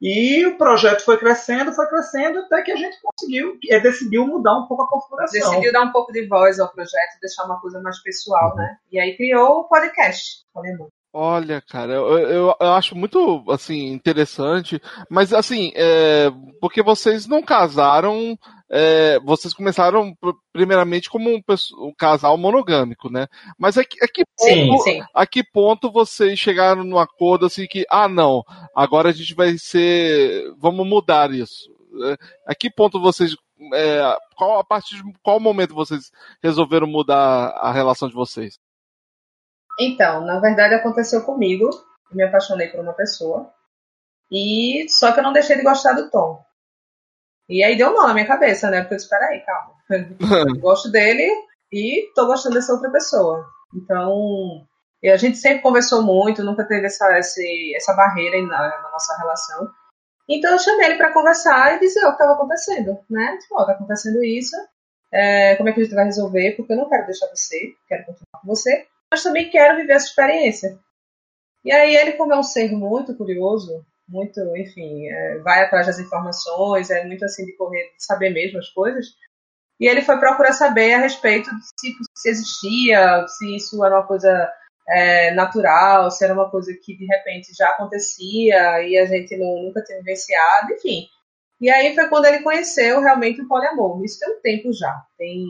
E 0.00 0.44
o 0.46 0.58
projeto 0.58 1.02
foi 1.04 1.16
crescendo, 1.16 1.72
foi 1.72 1.86
crescendo, 1.86 2.40
até 2.40 2.62
que 2.62 2.70
a 2.70 2.76
gente 2.76 2.98
conseguiu, 3.02 3.58
é, 3.70 3.80
decidiu 3.80 4.26
mudar 4.26 4.58
um 4.58 4.66
pouco 4.66 4.82
a 4.82 4.88
configuração. 4.88 5.40
Decidiu 5.40 5.72
dar 5.72 5.84
um 5.84 5.92
pouco 5.92 6.12
de 6.12 6.26
voz 6.26 6.60
ao 6.60 6.70
projeto, 6.70 7.18
deixar 7.20 7.44
uma 7.44 7.60
coisa 7.60 7.80
mais 7.80 8.02
pessoal, 8.02 8.50
uhum. 8.50 8.56
né? 8.56 8.76
E 8.92 9.00
aí 9.00 9.16
criou 9.16 9.60
o 9.60 9.64
podcast, 9.64 10.44
Olha, 11.18 11.62
cara, 11.62 11.94
eu, 11.94 12.18
eu, 12.18 12.54
eu, 12.60 12.72
acho 12.74 12.94
muito 12.94 13.42
assim 13.48 13.90
interessante, 13.90 14.78
mas 15.08 15.32
assim, 15.32 15.72
é, 15.74 16.30
porque 16.60 16.82
vocês 16.82 17.26
não 17.26 17.42
casaram 17.42 18.38
é, 18.68 19.18
vocês 19.20 19.54
começaram 19.54 20.16
primeiramente 20.52 21.08
como 21.08 21.30
um, 21.30 21.40
um, 21.78 21.94
casal 21.96 22.36
monogâmico, 22.36 23.10
né? 23.10 23.26
Mas 23.58 23.78
a, 23.78 23.82
a, 23.82 23.84
que 23.84 24.24
ponto, 24.24 24.38
sim, 24.38 24.78
sim. 24.78 25.02
a 25.14 25.26
que 25.26 25.44
ponto 25.44 25.90
vocês 25.90 26.38
chegaram 26.38 26.82
num 26.82 26.98
acordo 26.98 27.46
assim 27.46 27.66
que, 27.66 27.86
ah, 27.88 28.08
não, 28.08 28.42
agora 28.74 29.10
a 29.10 29.12
gente 29.12 29.34
vai 29.34 29.56
ser, 29.56 30.52
vamos 30.58 30.86
mudar 30.86 31.30
isso? 31.30 31.70
É, 32.04 32.16
a 32.46 32.54
que 32.54 32.68
ponto 32.68 33.00
vocês, 33.00 33.36
é, 33.72 34.16
qual, 34.36 34.58
a 34.58 34.64
partir 34.64 34.96
de 34.96 35.12
qual 35.22 35.38
momento 35.38 35.74
vocês 35.74 36.10
resolveram 36.42 36.86
mudar 36.86 37.50
a 37.50 37.72
relação 37.72 38.08
de 38.08 38.14
vocês? 38.14 38.58
Então, 39.78 40.24
na 40.24 40.40
verdade 40.40 40.74
aconteceu 40.74 41.22
comigo. 41.22 41.68
Eu 42.10 42.16
me 42.16 42.24
apaixonei 42.24 42.68
por 42.68 42.80
uma 42.80 42.94
pessoa. 42.94 43.52
E 44.30 44.86
só 44.88 45.12
que 45.12 45.20
eu 45.20 45.22
não 45.22 45.32
deixei 45.32 45.56
de 45.56 45.62
gostar 45.62 45.92
do 45.92 46.10
Tom. 46.10 46.45
E 47.48 47.62
aí 47.62 47.76
deu 47.76 47.90
um 47.90 47.94
nó 47.94 48.06
na 48.06 48.14
minha 48.14 48.26
cabeça, 48.26 48.70
né? 48.70 48.80
Porque 48.80 48.94
eu 48.94 48.98
disse, 48.98 49.08
peraí, 49.08 49.40
calma. 49.40 49.74
Eu 50.48 50.60
gosto 50.60 50.90
dele 50.90 51.30
e 51.72 52.10
tô 52.14 52.26
gostando 52.26 52.56
dessa 52.56 52.72
outra 52.72 52.90
pessoa. 52.90 53.46
Então, 53.74 54.66
a 55.04 55.16
gente 55.16 55.36
sempre 55.38 55.62
conversou 55.62 56.02
muito, 56.02 56.42
nunca 56.42 56.64
teve 56.64 56.86
essa, 56.86 57.06
essa, 57.12 57.94
barreira 57.94 58.40
na, 58.42 58.82
na 58.82 58.90
nossa 58.90 59.16
relação. 59.18 59.68
Então 60.28 60.52
eu 60.52 60.58
chamei 60.58 60.86
ele 60.86 60.96
para 60.96 61.12
conversar 61.12 61.76
e 61.76 61.80
dizer 61.80 62.00
o 62.00 62.08
que 62.08 62.12
estava 62.14 62.32
acontecendo, 62.32 62.98
né? 63.08 63.38
Tipo, 63.40 63.60
ó, 63.60 63.64
tá 63.64 63.72
acontecendo 63.72 64.24
isso, 64.24 64.56
é, 65.12 65.54
como 65.56 65.68
é 65.68 65.72
que 65.72 65.80
a 65.80 65.84
gente 65.84 65.94
vai 65.94 66.04
resolver? 66.04 66.56
Porque 66.56 66.72
eu 66.72 66.76
não 66.76 66.88
quero 66.88 67.06
deixar 67.06 67.28
você, 67.28 67.74
quero 67.86 68.06
continuar 68.06 68.40
com 68.40 68.46
você, 68.48 68.86
mas 69.10 69.22
também 69.22 69.50
quero 69.50 69.76
viver 69.76 69.92
essa 69.92 70.06
experiência. 70.06 70.78
E 71.64 71.72
aí 71.72 71.94
ele, 71.94 72.12
como 72.12 72.32
é 72.32 72.38
um 72.38 72.42
ser 72.42 72.72
muito 72.72 73.16
curioso, 73.16 73.84
muito, 74.08 74.40
enfim, 74.56 75.08
é, 75.08 75.38
vai 75.38 75.64
atrás 75.64 75.86
das 75.86 75.98
informações, 75.98 76.90
é 76.90 77.04
muito 77.04 77.24
assim 77.24 77.44
de 77.44 77.56
correr, 77.56 77.92
de 77.96 78.04
saber 78.04 78.30
mesmo 78.30 78.58
as 78.58 78.68
coisas. 78.70 79.06
E 79.78 79.86
ele 79.86 80.02
foi 80.02 80.18
procurar 80.18 80.52
saber 80.52 80.94
a 80.94 81.00
respeito 81.00 81.50
de 81.50 81.62
se, 81.78 81.96
se 82.14 82.30
existia, 82.30 83.26
se 83.28 83.56
isso 83.56 83.84
era 83.84 83.96
uma 83.96 84.06
coisa 84.06 84.50
é, 84.88 85.32
natural, 85.32 86.10
se 86.10 86.24
era 86.24 86.32
uma 86.32 86.50
coisa 86.50 86.72
que 86.82 86.96
de 86.96 87.04
repente 87.04 87.52
já 87.54 87.68
acontecia 87.68 88.82
e 88.82 88.96
a 88.96 89.04
gente 89.04 89.36
não, 89.36 89.64
nunca 89.64 89.82
tinha 89.82 89.98
vivenciado, 89.98 90.72
enfim. 90.72 91.06
E 91.60 91.70
aí 91.70 91.94
foi 91.94 92.08
quando 92.08 92.26
ele 92.26 92.42
conheceu 92.42 93.00
realmente 93.00 93.40
o 93.40 93.48
poliamor. 93.48 94.02
Isso 94.04 94.18
tem 94.18 94.30
um 94.30 94.40
tempo 94.40 94.72
já, 94.72 94.94
tem 95.18 95.46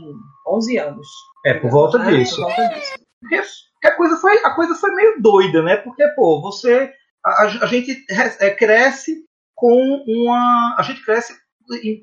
11 0.46 0.78
anos. 0.78 1.06
É, 1.44 1.54
por 1.54 1.70
volta 1.70 1.98
disso. 1.98 2.36
Por 2.36 2.54
volta 2.54 2.74
disso. 2.74 3.66
a 3.84 3.92
coisa 3.92 4.16
foi 4.16 4.38
a 4.44 4.54
coisa 4.54 4.74
foi 4.74 4.94
meio 4.94 5.20
doida, 5.20 5.62
né? 5.62 5.76
Porque 5.76 6.06
pô, 6.08 6.40
você 6.40 6.92
a, 7.26 7.42
a 7.62 7.66
gente 7.66 8.04
é, 8.40 8.50
cresce 8.50 9.24
com 9.54 10.04
uma 10.06 10.76
a 10.78 10.82
gente 10.82 11.04
cresce 11.04 11.34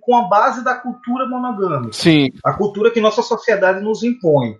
com 0.01 0.15
a 0.17 0.27
base 0.27 0.63
da 0.63 0.75
cultura 0.75 1.25
monogâmica. 1.25 1.93
Sim. 1.93 2.27
A 2.43 2.53
cultura 2.53 2.91
que 2.91 2.99
nossa 2.99 3.21
sociedade 3.21 3.81
nos 3.81 4.03
impõe. 4.03 4.57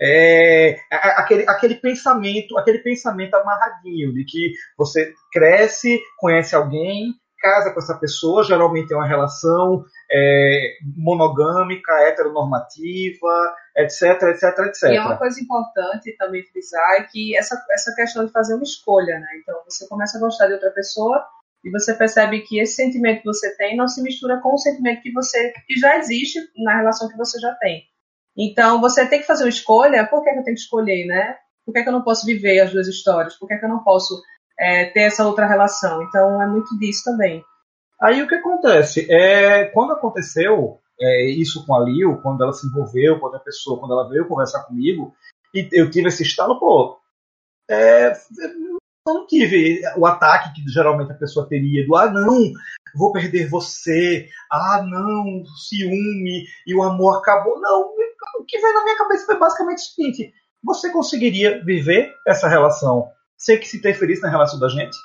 É, 0.00 0.76
aquele, 0.90 1.48
aquele 1.48 1.74
pensamento 1.76 2.58
aquele 2.58 2.78
pensamento 2.78 3.34
amarradinho 3.34 4.12
de 4.12 4.24
que 4.24 4.52
você 4.76 5.12
cresce, 5.32 6.00
conhece 6.18 6.54
alguém, 6.54 7.14
casa 7.44 7.70
com 7.70 7.78
essa 7.78 7.98
pessoa, 7.98 8.42
geralmente 8.42 8.90
é 8.90 8.96
uma 8.96 9.06
relação 9.06 9.84
é, 10.10 10.78
monogâmica, 10.96 11.92
heteronormativa, 12.08 13.54
etc, 13.76 14.22
etc, 14.22 14.58
etc. 14.66 14.82
E 14.84 14.96
é 14.96 15.00
uma 15.02 15.18
coisa 15.18 15.38
importante 15.38 16.16
também 16.16 16.42
frisar 16.46 16.94
é 16.94 17.02
que 17.02 17.36
essa, 17.36 17.62
essa 17.70 17.94
questão 17.94 18.24
de 18.24 18.32
fazer 18.32 18.54
uma 18.54 18.62
escolha, 18.62 19.18
né? 19.18 19.26
Então 19.42 19.54
você 19.68 19.86
começa 19.86 20.16
a 20.16 20.20
gostar 20.20 20.46
de 20.46 20.54
outra 20.54 20.70
pessoa 20.70 21.22
e 21.62 21.70
você 21.70 21.92
percebe 21.92 22.40
que 22.40 22.58
esse 22.58 22.76
sentimento 22.76 23.18
que 23.18 23.26
você 23.26 23.54
tem 23.56 23.76
não 23.76 23.86
se 23.86 24.02
mistura 24.02 24.40
com 24.40 24.54
o 24.54 24.58
sentimento 24.58 25.02
que 25.02 25.12
você 25.12 25.52
que 25.66 25.78
já 25.78 25.98
existe 25.98 26.40
na 26.56 26.78
relação 26.78 27.08
que 27.08 27.16
você 27.18 27.38
já 27.38 27.52
tem. 27.56 27.82
Então 28.36 28.80
você 28.80 29.06
tem 29.06 29.20
que 29.20 29.26
fazer 29.26 29.44
uma 29.44 29.50
escolha. 29.50 30.06
Por 30.06 30.24
que, 30.24 30.32
que 30.32 30.38
eu 30.38 30.44
tenho 30.44 30.56
que 30.56 30.62
escolher, 30.62 31.06
né? 31.06 31.36
Por 31.66 31.72
que, 31.72 31.82
que 31.82 31.88
eu 31.88 31.92
não 31.92 32.02
posso 32.02 32.26
viver 32.26 32.60
as 32.60 32.72
duas 32.72 32.88
histórias? 32.88 33.36
Por 33.36 33.48
que, 33.48 33.56
que 33.56 33.64
eu 33.64 33.68
não 33.68 33.82
posso 33.82 34.22
é, 34.58 34.86
ter 34.86 35.00
essa 35.00 35.26
outra 35.26 35.46
relação. 35.46 36.02
Então 36.02 36.40
é 36.42 36.46
muito 36.46 36.78
disso 36.78 37.02
também. 37.04 37.44
Aí 38.00 38.22
o 38.22 38.28
que 38.28 38.34
acontece? 38.34 39.06
É, 39.10 39.66
quando 39.66 39.92
aconteceu 39.92 40.80
é, 41.00 41.26
isso 41.30 41.64
com 41.66 41.74
a 41.74 41.80
Lil, 41.80 42.20
quando 42.22 42.42
ela 42.42 42.52
se 42.52 42.66
envolveu, 42.66 43.18
quando 43.18 43.36
a 43.36 43.40
pessoa, 43.40 43.78
quando 43.78 43.92
ela 43.92 44.08
veio 44.08 44.28
conversar 44.28 44.64
comigo, 44.64 45.14
e 45.54 45.68
eu 45.72 45.90
tive 45.90 46.08
esse 46.08 46.22
estalo, 46.22 46.58
pô, 46.58 46.98
é, 47.70 48.12
eu 49.06 49.14
não 49.14 49.26
tive 49.26 49.80
o 49.96 50.06
ataque 50.06 50.52
que 50.54 50.68
geralmente 50.68 51.12
a 51.12 51.16
pessoa 51.16 51.48
teria 51.48 51.86
do 51.86 51.94
ah 51.96 52.10
não, 52.10 52.52
vou 52.94 53.12
perder 53.12 53.48
você, 53.48 54.28
ah 54.50 54.82
não, 54.82 55.44
ciúme 55.68 56.44
e 56.66 56.74
o 56.74 56.82
amor 56.82 57.18
acabou. 57.18 57.60
Não, 57.60 57.90
o 58.40 58.44
que 58.46 58.58
veio 58.58 58.74
na 58.74 58.84
minha 58.84 58.98
cabeça 58.98 59.26
foi 59.26 59.38
basicamente 59.38 59.78
o 59.78 59.80
seguinte: 59.80 60.32
você 60.62 60.90
conseguiria 60.90 61.62
viver 61.64 62.12
essa 62.26 62.48
relação 62.48 63.08
sem 63.38 63.58
que 63.58 63.66
se 63.66 63.76
interferisse 63.76 64.22
na 64.22 64.30
relação 64.30 64.58
da 64.58 64.68
gente? 64.68 64.96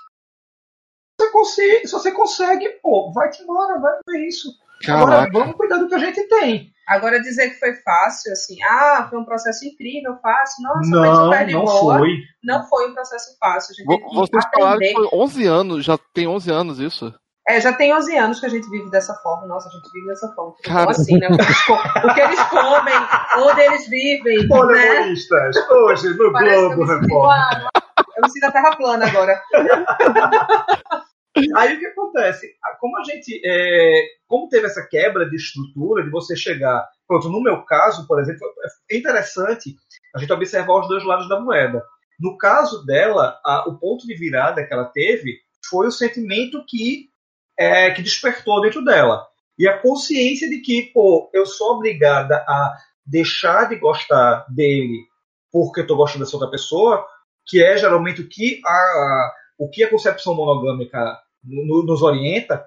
Você 1.19 1.31
consegue, 1.31 1.87
se 1.87 1.91
você 1.91 2.11
consegue, 2.11 2.69
pô, 2.81 3.11
vai-te 3.11 3.43
embora, 3.43 3.79
vai 3.79 3.93
ver 4.07 4.27
isso. 4.27 4.49
Caraca. 4.83 5.03
Agora 5.03 5.29
vamos 5.31 5.55
cuidar 5.57 5.77
do 5.77 5.87
que 5.87 5.95
a 5.95 5.99
gente 5.99 6.27
tem. 6.27 6.71
Agora 6.87 7.21
dizer 7.21 7.51
que 7.51 7.59
foi 7.59 7.75
fácil, 7.75 8.31
assim, 8.31 8.55
ah, 8.63 9.05
foi 9.09 9.19
um 9.19 9.25
processo 9.25 9.63
incrível, 9.63 10.17
fácil, 10.23 10.63
nossa, 10.63 10.89
não, 10.89 11.27
foi 11.27 11.53
não 11.53 11.65
boa. 11.65 11.97
foi. 11.99 12.17
Não 12.43 12.67
foi 12.67 12.89
um 12.89 12.93
processo 12.95 13.37
fácil. 13.39 13.75
Vocês 14.13 14.43
falaram 14.51 14.79
que 14.79 14.93
foi 14.93 15.09
11 15.13 15.45
anos, 15.45 15.85
já 15.85 15.99
tem 16.13 16.27
11 16.27 16.51
anos 16.51 16.79
isso? 16.79 17.13
É, 17.47 17.59
já 17.59 17.73
tem 17.73 17.93
11 17.93 18.17
anos 18.17 18.39
que 18.39 18.45
a 18.45 18.49
gente 18.49 18.69
vive 18.69 18.89
dessa 18.91 19.13
forma. 19.15 19.47
Nossa, 19.47 19.69
a 19.69 19.71
gente 19.71 19.91
vive 19.91 20.07
dessa 20.07 20.27
forma. 20.33 20.55
Então, 20.59 20.89
assim, 20.89 21.17
né? 21.17 21.27
O 21.29 21.35
que, 21.35 21.41
eles, 21.41 21.69
o 22.05 22.13
que 22.13 22.21
eles 22.21 22.43
comem, 22.43 22.93
onde 23.37 23.61
eles 23.61 23.87
vivem. 23.87 24.47
Poliamoristas, 24.47 25.55
né? 25.55 25.61
hoje 25.71 26.09
no 26.09 26.31
Parece 26.31 26.75
Globo 26.75 26.85
Repórter. 26.85 27.69
Eu 28.15 28.23
me 28.23 28.29
sinto 28.29 28.45
a 28.45 28.51
terra 28.51 28.75
plana 28.75 29.07
agora. 29.07 29.41
Aí 31.55 31.75
o 31.75 31.79
que 31.79 31.85
acontece? 31.85 32.47
Como 32.79 32.97
a 32.97 33.03
gente. 33.03 33.41
É, 33.45 34.03
como 34.27 34.49
teve 34.49 34.65
essa 34.65 34.85
quebra 34.85 35.29
de 35.29 35.35
estrutura, 35.35 36.03
de 36.03 36.09
você 36.09 36.35
chegar. 36.35 36.87
Pronto, 37.07 37.29
no 37.29 37.41
meu 37.41 37.63
caso, 37.63 38.05
por 38.07 38.19
exemplo, 38.19 38.47
é 38.91 38.97
interessante 38.97 39.75
a 40.15 40.19
gente 40.19 40.33
observar 40.33 40.79
os 40.79 40.87
dois 40.87 41.03
lados 41.03 41.29
da 41.29 41.39
moeda. 41.39 41.83
No 42.19 42.37
caso 42.37 42.85
dela, 42.85 43.39
a, 43.45 43.69
o 43.69 43.77
ponto 43.77 44.05
de 44.05 44.15
virada 44.15 44.65
que 44.65 44.73
ela 44.73 44.85
teve 44.85 45.39
foi 45.69 45.87
o 45.87 45.91
sentimento 45.91 46.63
que, 46.67 47.09
é, 47.57 47.91
que 47.91 48.01
despertou 48.01 48.61
dentro 48.61 48.83
dela. 48.83 49.25
E 49.57 49.67
a 49.67 49.77
consciência 49.77 50.49
de 50.49 50.59
que, 50.59 50.91
pô, 50.93 51.29
eu 51.33 51.45
sou 51.45 51.75
obrigada 51.75 52.37
a 52.47 52.75
deixar 53.05 53.69
de 53.69 53.77
gostar 53.77 54.45
dele 54.49 55.07
porque 55.51 55.81
eu 55.81 55.87
tô 55.87 55.95
gostando 55.95 56.23
dessa 56.23 56.35
outra 56.35 56.51
pessoa, 56.51 57.05
que 57.45 57.63
é 57.63 57.77
geralmente 57.77 58.21
o 58.21 58.29
que 58.29 58.61
a, 58.65 59.31
o 59.57 59.69
que 59.69 59.83
a 59.83 59.89
concepção 59.89 60.35
monogâmica 60.35 61.17
nos 61.43 62.01
orienta. 62.01 62.65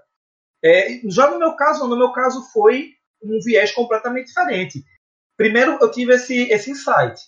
É, 0.64 1.00
já 1.06 1.30
no 1.30 1.38
meu 1.38 1.54
caso, 1.54 1.86
no 1.88 1.96
meu 1.96 2.12
caso 2.12 2.42
foi 2.52 2.90
um 3.22 3.38
viés 3.44 3.72
completamente 3.72 4.26
diferente. 4.26 4.84
Primeiro, 5.36 5.78
eu 5.80 5.90
tive 5.90 6.14
esse, 6.14 6.50
esse 6.50 6.70
insight. 6.70 7.20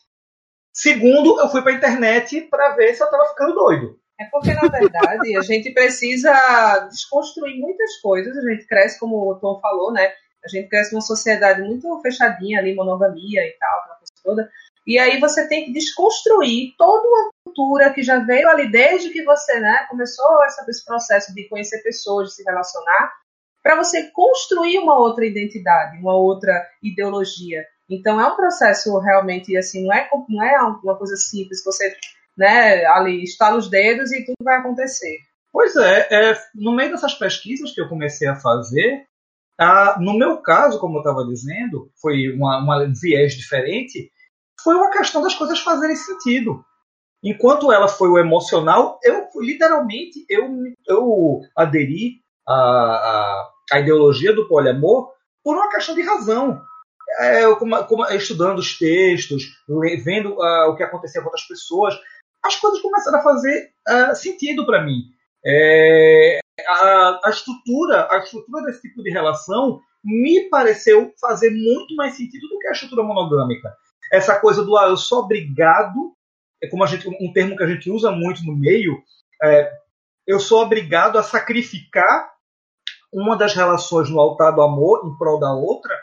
Segundo, 0.72 1.40
eu 1.40 1.48
fui 1.48 1.62
para 1.62 1.72
a 1.72 1.76
internet 1.76 2.42
para 2.42 2.74
ver 2.74 2.94
se 2.94 3.02
eu 3.02 3.06
estava 3.06 3.28
ficando 3.28 3.54
doido. 3.54 3.98
É 4.20 4.24
porque, 4.26 4.52
na 4.52 4.68
verdade, 4.68 5.36
a 5.36 5.40
gente 5.40 5.72
precisa 5.72 6.32
desconstruir 6.88 7.58
muitas 7.60 7.96
coisas. 8.00 8.36
A 8.36 8.50
gente 8.50 8.66
cresce, 8.66 8.98
como 8.98 9.30
o 9.30 9.38
Tom 9.40 9.60
falou, 9.60 9.92
né? 9.92 10.12
A 10.44 10.48
gente 10.48 10.68
cresce 10.68 10.92
numa 10.92 11.00
sociedade 11.00 11.62
muito 11.62 12.00
fechadinha 12.00 12.60
ali, 12.60 12.74
monogamia 12.74 13.46
e 13.46 13.52
tal, 13.58 13.78
aquela 13.80 13.96
coisa 13.96 14.12
toda. 14.22 14.50
E 14.86 14.98
aí 14.98 15.18
você 15.18 15.48
tem 15.48 15.64
que 15.64 15.72
desconstruir 15.72 16.74
toda 16.76 17.06
uma 17.06 17.30
cultura 17.44 17.92
que 17.92 18.02
já 18.02 18.18
veio 18.18 18.48
ali 18.48 18.70
desde 18.70 19.10
que 19.10 19.22
você 19.22 19.58
né, 19.58 19.86
começou 19.88 20.26
esse 20.44 20.84
processo 20.84 21.34
de 21.34 21.48
conhecer 21.48 21.82
pessoas, 21.82 22.28
de 22.28 22.34
se 22.36 22.42
relacionar, 22.44 23.12
para 23.62 23.76
você 23.76 24.10
construir 24.10 24.78
uma 24.78 24.98
outra 24.98 25.24
identidade, 25.24 25.98
uma 25.98 26.14
outra 26.14 26.66
ideologia. 26.82 27.64
Então 27.88 28.20
é 28.20 28.26
um 28.26 28.36
processo 28.36 28.98
realmente 28.98 29.56
assim, 29.56 29.84
não 29.84 29.94
é, 29.94 30.08
não 30.28 30.42
é 30.42 30.62
uma 30.62 30.96
coisa 30.96 31.16
simples, 31.16 31.64
você 31.64 31.96
né, 32.36 32.84
ali 32.86 33.22
estala 33.22 33.56
os 33.56 33.70
dedos 33.70 34.12
e 34.12 34.24
tudo 34.24 34.36
vai 34.42 34.58
acontecer. 34.58 35.16
Pois 35.50 35.74
é, 35.76 36.08
é 36.10 36.38
no 36.54 36.72
meio 36.72 36.90
dessas 36.90 37.14
pesquisas 37.14 37.72
que 37.72 37.80
eu 37.80 37.88
comecei 37.88 38.28
a 38.28 38.36
fazer, 38.36 39.06
ah, 39.58 39.96
no 40.00 40.18
meu 40.18 40.38
caso, 40.38 40.80
como 40.80 40.96
eu 40.96 41.00
estava 41.00 41.24
dizendo, 41.24 41.90
foi 42.00 42.32
uma, 42.32 42.58
uma 42.58 42.92
viés 43.00 43.34
diferente 43.34 44.10
foi 44.64 44.74
uma 44.74 44.90
questão 44.90 45.22
das 45.22 45.34
coisas 45.34 45.60
fazerem 45.60 45.94
sentido. 45.94 46.64
Enquanto 47.22 47.70
ela 47.70 47.86
foi 47.86 48.08
o 48.08 48.18
emocional, 48.18 48.98
eu 49.02 49.28
literalmente 49.36 50.24
eu, 50.28 50.48
eu 50.88 51.40
aderi 51.56 52.20
à, 52.46 52.54
à, 52.54 53.50
à 53.72 53.80
ideologia 53.80 54.34
do 54.34 54.48
poliamor 54.48 55.12
por 55.42 55.54
uma 55.54 55.68
questão 55.68 55.94
de 55.94 56.02
razão. 56.02 56.60
É, 57.18 57.44
eu, 57.44 57.56
como, 57.56 57.82
como, 57.84 58.04
estudando 58.06 58.58
os 58.58 58.76
textos, 58.78 59.44
vendo 60.02 60.32
uh, 60.32 60.70
o 60.70 60.76
que 60.76 60.82
acontecia 60.82 61.20
com 61.20 61.28
outras 61.28 61.46
pessoas, 61.46 61.94
as 62.42 62.56
coisas 62.56 62.80
começaram 62.80 63.20
a 63.20 63.22
fazer 63.22 63.70
uh, 63.88 64.16
sentido 64.16 64.66
para 64.66 64.82
mim. 64.82 65.04
É, 65.46 66.40
a, 66.66 67.20
a, 67.24 67.30
estrutura, 67.30 68.08
a 68.10 68.18
estrutura 68.18 68.64
desse 68.64 68.82
tipo 68.82 69.02
de 69.02 69.10
relação 69.10 69.80
me 70.02 70.48
pareceu 70.48 71.12
fazer 71.20 71.50
muito 71.50 71.94
mais 71.94 72.16
sentido 72.16 72.48
do 72.48 72.58
que 72.58 72.68
a 72.68 72.72
estrutura 72.72 73.02
monogâmica. 73.02 73.74
Essa 74.12 74.38
coisa 74.38 74.64
do 74.64 74.76
ah, 74.76 74.88
eu 74.88 74.96
sou 74.96 75.20
obrigado, 75.20 76.14
é 76.62 76.68
como 76.68 76.84
a 76.84 76.86
gente, 76.86 77.08
um 77.08 77.32
termo 77.32 77.56
que 77.56 77.62
a 77.62 77.66
gente 77.66 77.90
usa 77.90 78.10
muito 78.10 78.44
no 78.44 78.56
meio, 78.56 79.02
é, 79.42 79.72
eu 80.26 80.40
sou 80.40 80.62
obrigado 80.62 81.18
a 81.18 81.22
sacrificar 81.22 82.32
uma 83.12 83.36
das 83.36 83.54
relações 83.54 84.10
no 84.10 84.18
altar 84.18 84.52
do 84.52 84.62
amor 84.62 85.02
em 85.04 85.16
prol 85.16 85.38
da 85.38 85.52
outra, 85.52 85.94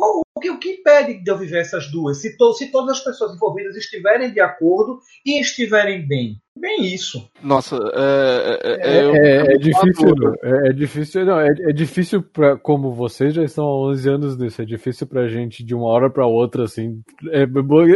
qual, 0.00 0.22
o, 0.34 0.40
que, 0.40 0.50
o 0.50 0.58
que 0.58 0.70
impede 0.70 1.22
de 1.22 1.30
eu 1.30 1.36
viver 1.36 1.60
essas 1.60 1.90
duas? 1.90 2.22
Se, 2.22 2.34
to, 2.38 2.54
se 2.54 2.72
todas 2.72 2.96
as 2.96 3.04
pessoas 3.04 3.34
envolvidas 3.34 3.76
estiverem 3.76 4.32
de 4.32 4.40
acordo 4.40 4.98
e 5.26 5.38
estiverem 5.38 6.08
bem. 6.08 6.40
Bem 6.56 6.86
isso. 6.86 7.30
Nossa, 7.42 7.76
é, 7.94 8.58
é, 8.62 8.98
é, 8.98 9.54
é 9.54 9.58
difícil. 9.58 10.14
É, 10.42 10.72
difícil, 10.72 11.24
não, 11.26 11.38
é, 11.38 11.48
é 11.48 11.72
difícil 11.72 12.22
para 12.22 12.56
como 12.56 12.94
vocês 12.94 13.34
já 13.34 13.44
estão 13.44 13.64
há 13.64 13.90
11 13.90 14.08
anos 14.08 14.38
nisso, 14.38 14.62
é 14.62 14.64
difícil 14.64 15.06
pra 15.06 15.28
gente 15.28 15.62
de 15.62 15.74
uma 15.74 15.86
hora 15.86 16.10
para 16.10 16.26
outra 16.26 16.64
assim, 16.64 17.02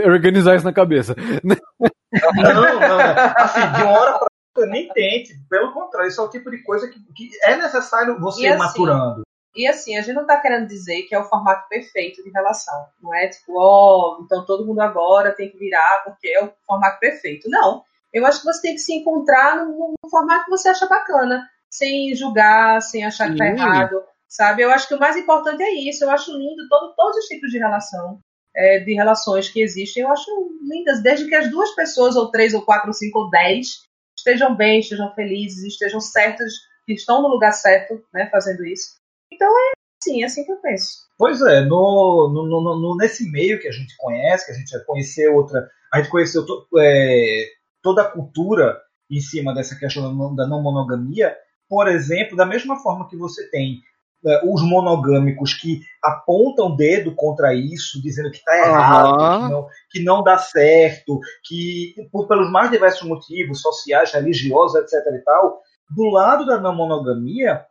organizar 0.07 0.57
isso 0.57 0.65
na 0.65 0.73
cabeça. 0.73 1.15
Não, 1.43 1.57
não, 2.45 2.99
assim, 3.37 3.61
de 3.77 3.83
uma 3.83 3.99
hora 3.99 4.19
para 4.55 4.67
nem 4.67 4.89
tente, 4.91 5.35
pelo 5.51 5.73
contrário, 5.73 6.09
isso 6.09 6.21
é 6.21 6.25
o 6.25 6.31
tipo 6.31 6.51
de 6.51 6.63
coisa 6.63 6.87
que, 6.89 6.99
que 7.15 7.29
é 7.43 7.57
necessário 7.57 8.21
você 8.21 8.43
ir 8.43 8.49
assim, 8.49 8.59
maturando. 8.59 9.23
E 9.55 9.69
assim, 9.69 9.97
a 9.97 10.03
gente 10.03 10.15
não 10.15 10.23
está 10.23 10.37
querendo 10.41 10.67
dizer 10.67 11.03
que 11.03 11.15
é 11.15 11.19
o 11.19 11.29
formato 11.29 11.69
perfeito 11.69 12.23
de 12.25 12.31
relação, 12.31 12.87
não 13.01 13.15
é 13.15 13.29
tipo, 13.29 13.57
ó, 13.57 14.19
oh, 14.19 14.25
então 14.25 14.45
todo 14.45 14.67
mundo 14.67 14.81
agora 14.81 15.35
tem 15.35 15.49
que 15.49 15.57
virar 15.57 16.03
porque 16.05 16.29
é 16.29 16.45
o 16.45 16.53
formato 16.67 16.99
perfeito. 16.99 17.49
Não. 17.49 17.85
Eu 18.13 18.27
acho 18.27 18.41
que 18.41 18.47
você 18.47 18.63
tem 18.63 18.75
que 18.75 18.81
se 18.81 18.95
encontrar 18.95 19.57
no, 19.57 19.95
no 20.03 20.11
formato 20.11 20.45
que 20.45 20.51
você 20.51 20.69
acha 20.69 20.87
bacana, 20.87 21.49
sem 21.71 22.15
julgar, 22.15 22.81
sem 22.81 23.05
achar 23.05 23.31
que 23.31 23.37
tá 23.37 23.47
errado, 23.47 24.03
sabe? 24.29 24.63
Eu 24.63 24.71
acho 24.71 24.87
que 24.87 24.95
o 24.95 25.01
mais 25.01 25.17
importante 25.17 25.63
é 25.63 25.73
isso. 25.73 26.05
Eu 26.05 26.11
acho 26.11 26.31
lindo 26.33 26.69
todo, 26.69 26.95
todos 26.95 27.17
os 27.17 27.25
tipos 27.27 27.51
de 27.51 27.59
relação, 27.59 28.21
é, 28.55 28.79
de 28.79 28.95
relações 28.95 29.49
que 29.49 29.61
existem. 29.61 30.05
Eu 30.05 30.11
acho 30.11 30.31
lindas, 30.63 31.03
desde 31.03 31.29
que 31.29 31.35
as 31.35 31.51
duas 31.51 31.75
pessoas, 31.75 32.15
ou 32.15 32.31
três, 32.31 32.55
ou 32.55 32.63
quatro, 32.63 32.89
ou 32.89 32.95
cinco, 32.95 33.19
ou 33.19 33.31
dez, 33.31 33.83
estejam 34.17 34.55
bem, 34.55 34.79
estejam 34.79 35.13
felizes, 35.15 35.65
estejam 35.65 36.01
certas, 36.01 36.53
que 36.87 36.93
estão 36.93 37.21
no 37.21 37.29
lugar 37.29 37.53
certo, 37.53 38.01
né, 38.13 38.29
fazendo 38.31 38.65
isso. 38.65 38.95
Então 39.35 39.49
é 39.49 39.73
assim, 40.01 40.23
é 40.23 40.27
assim 40.27 40.45
que 40.45 40.53
eu 40.53 40.57
penso. 40.57 41.05
Pois 41.19 41.41
é, 41.43 41.61
no, 41.63 42.31
no, 42.33 42.47
no, 42.47 42.81
no 42.81 42.97
nesse 42.97 43.31
meio 43.31 43.61
que 43.61 43.69
a 43.69 43.73
gente 43.73 43.97
conhece, 43.97 44.47
que 44.47 44.53
a 44.53 44.55
gente 44.55 44.71
já 44.71 44.81
conheceu 44.81 45.35
outra, 45.35 45.69
a 45.93 45.99
gente 45.99 46.11
conheceu 46.11 46.45
to, 46.45 46.67
é, 46.79 47.47
toda 47.83 48.03
a 48.03 48.11
cultura 48.11 48.81
em 49.11 49.21
cima 49.21 49.55
dessa 49.55 49.77
questão 49.77 50.35
da 50.35 50.47
não 50.47 50.63
monogamia, 50.63 51.37
por 51.69 51.89
exemplo, 51.89 52.37
da 52.37 52.47
mesma 52.47 52.79
forma 52.79 53.09
que 53.09 53.17
você 53.17 53.49
tem 53.51 53.81
é, 54.27 54.41
os 54.45 54.63
monogâmicos 54.63 55.55
que 55.55 55.83
apontam 56.03 56.69
o 56.69 56.77
dedo 56.77 57.15
contra 57.15 57.55
isso, 57.55 58.03
dizendo 58.03 58.31
que 58.31 58.39
está 58.39 58.57
errado, 58.57 59.11
uhum. 59.11 59.47
que, 59.47 59.53
não, 59.53 59.67
que, 59.91 60.03
não, 60.03 60.23
dá 60.23 60.39
certo, 60.39 61.21
que 61.45 61.95
por, 62.11 62.27
pelos 62.27 62.51
mais 62.51 62.71
diversos 62.71 63.07
motivos, 63.07 63.61
sociais, 63.61 64.13
religiosos, 64.13 64.77
etc. 64.77 65.15
e 65.15 65.19
tal, 65.19 65.61
do 65.95 66.05
lado 66.05 66.47
da 66.47 66.59
não 66.59 66.75
monogamia, 66.75 67.65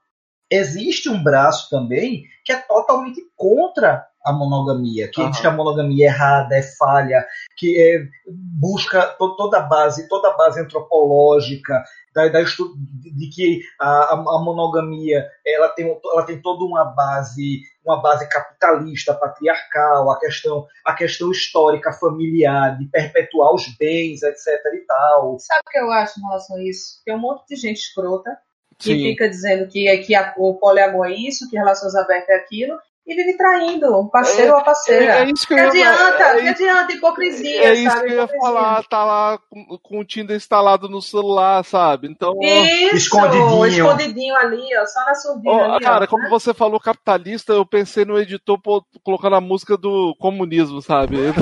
existe 0.54 1.10
um 1.10 1.22
braço 1.22 1.70
também 1.70 2.24
que 2.46 2.52
é 2.52 2.58
totalmente 2.58 3.22
contra 3.36 4.06
a 4.24 4.32
monogamia, 4.32 5.10
que 5.10 5.22
uhum. 5.22 5.30
diz 5.30 5.42
que 5.42 5.48
a 5.48 5.52
monogamia 5.52 6.06
é 6.06 6.08
errada, 6.08 6.56
é 6.56 6.62
falha, 6.62 7.26
que 7.58 7.78
é, 7.78 8.06
busca 8.28 9.08
to, 9.18 9.36
toda 9.36 9.58
a 9.58 9.62
base, 9.62 10.08
toda 10.08 10.30
a 10.30 10.38
base 10.38 10.62
antropológica 10.62 11.84
da, 12.16 12.30
da 12.30 12.42
de, 12.42 13.30
que 13.34 13.62
a, 13.80 14.14
a, 14.14 14.42
monogamia 14.42 15.28
ela 15.46 15.68
tem, 15.70 16.00
ela 16.14 16.24
tem 16.24 16.42
toda 16.42 16.64
uma 16.64 16.86
base 16.86 17.62
uma 17.86 18.02
base 18.02 18.30
capitalista, 18.30 19.14
patriarcal, 19.14 20.10
a 20.10 20.18
questão 20.18 20.66
a 20.86 20.94
questão 20.94 21.30
histórica 21.30 21.92
familiar 21.92 22.78
de 22.78 22.86
perpetuar 22.86 23.54
os 23.54 23.68
bens, 23.78 24.24
etc. 24.24 24.48
e 24.74 24.86
tal. 24.88 25.38
Sabe 25.40 25.62
o 25.68 25.70
que 25.70 25.80
eu 25.80 25.92
acho 25.92 26.18
em 26.18 26.24
relação 26.24 26.56
a 26.56 26.64
isso? 26.64 27.02
Tem 27.04 27.14
um 27.14 27.20
monte 27.20 27.46
de 27.50 27.58
gente 27.58 27.78
escrota 27.78 28.38
que 28.78 28.94
Sim. 28.94 29.04
fica 29.04 29.30
dizendo 29.30 29.68
que, 29.68 29.88
é, 29.88 29.98
que 29.98 30.16
a, 30.16 30.34
o 30.38 30.56
poliamor 30.56 31.08
é 31.08 31.14
isso, 31.14 31.50
que 31.50 31.58
relações 31.58 31.96
abertas 31.96 32.30
é 32.30 32.36
aquilo, 32.36 32.78
e 33.06 33.16
vive 33.16 33.36
traindo 33.36 34.00
um 34.00 34.08
parceiro 34.08 34.52
é, 34.52 34.54
ou 34.54 34.60
a 34.60 34.64
parceira. 34.64 35.04
É, 35.04 35.24
é 35.24 35.26
isso 35.26 35.46
que, 35.46 35.54
que 35.54 35.60
eu 35.60 35.68
adianta, 35.68 36.24
é, 36.24 36.42
que 36.42 36.48
adianta, 36.48 36.94
hipocrisia, 36.94 37.64
é 37.66 37.74
isso 37.74 38.00
que 38.00 38.06
eu 38.06 38.16
ia 38.16 38.28
falar, 38.28 38.82
tá 38.84 39.04
lá 39.04 39.38
com, 39.50 39.78
com, 39.78 40.00
o 40.00 40.06
Tinder 40.06 40.38
instalado 40.38 40.88
no 40.88 41.02
celular, 41.02 41.66
sabe? 41.66 42.08
Então, 42.08 42.34
isso, 42.42 42.96
escondidinho. 42.96 43.66
escondidinho 43.66 44.36
ali, 44.38 44.64
ó, 44.78 44.86
só 44.86 45.04
na 45.06 45.16
surdina 45.16 45.52
oh, 45.52 45.74
ali, 45.74 45.84
Cara, 45.84 46.06
ó, 46.06 46.08
como 46.08 46.24
né? 46.24 46.30
você 46.30 46.54
falou 46.54 46.80
capitalista, 46.80 47.52
eu 47.52 47.66
pensei 47.66 48.06
no 48.06 48.18
editor 48.18 48.58
pô, 48.62 48.82
colocando 49.04 49.36
a 49.36 49.42
música 49.42 49.76
do 49.76 50.16
comunismo, 50.18 50.82
sabe? 50.82 51.18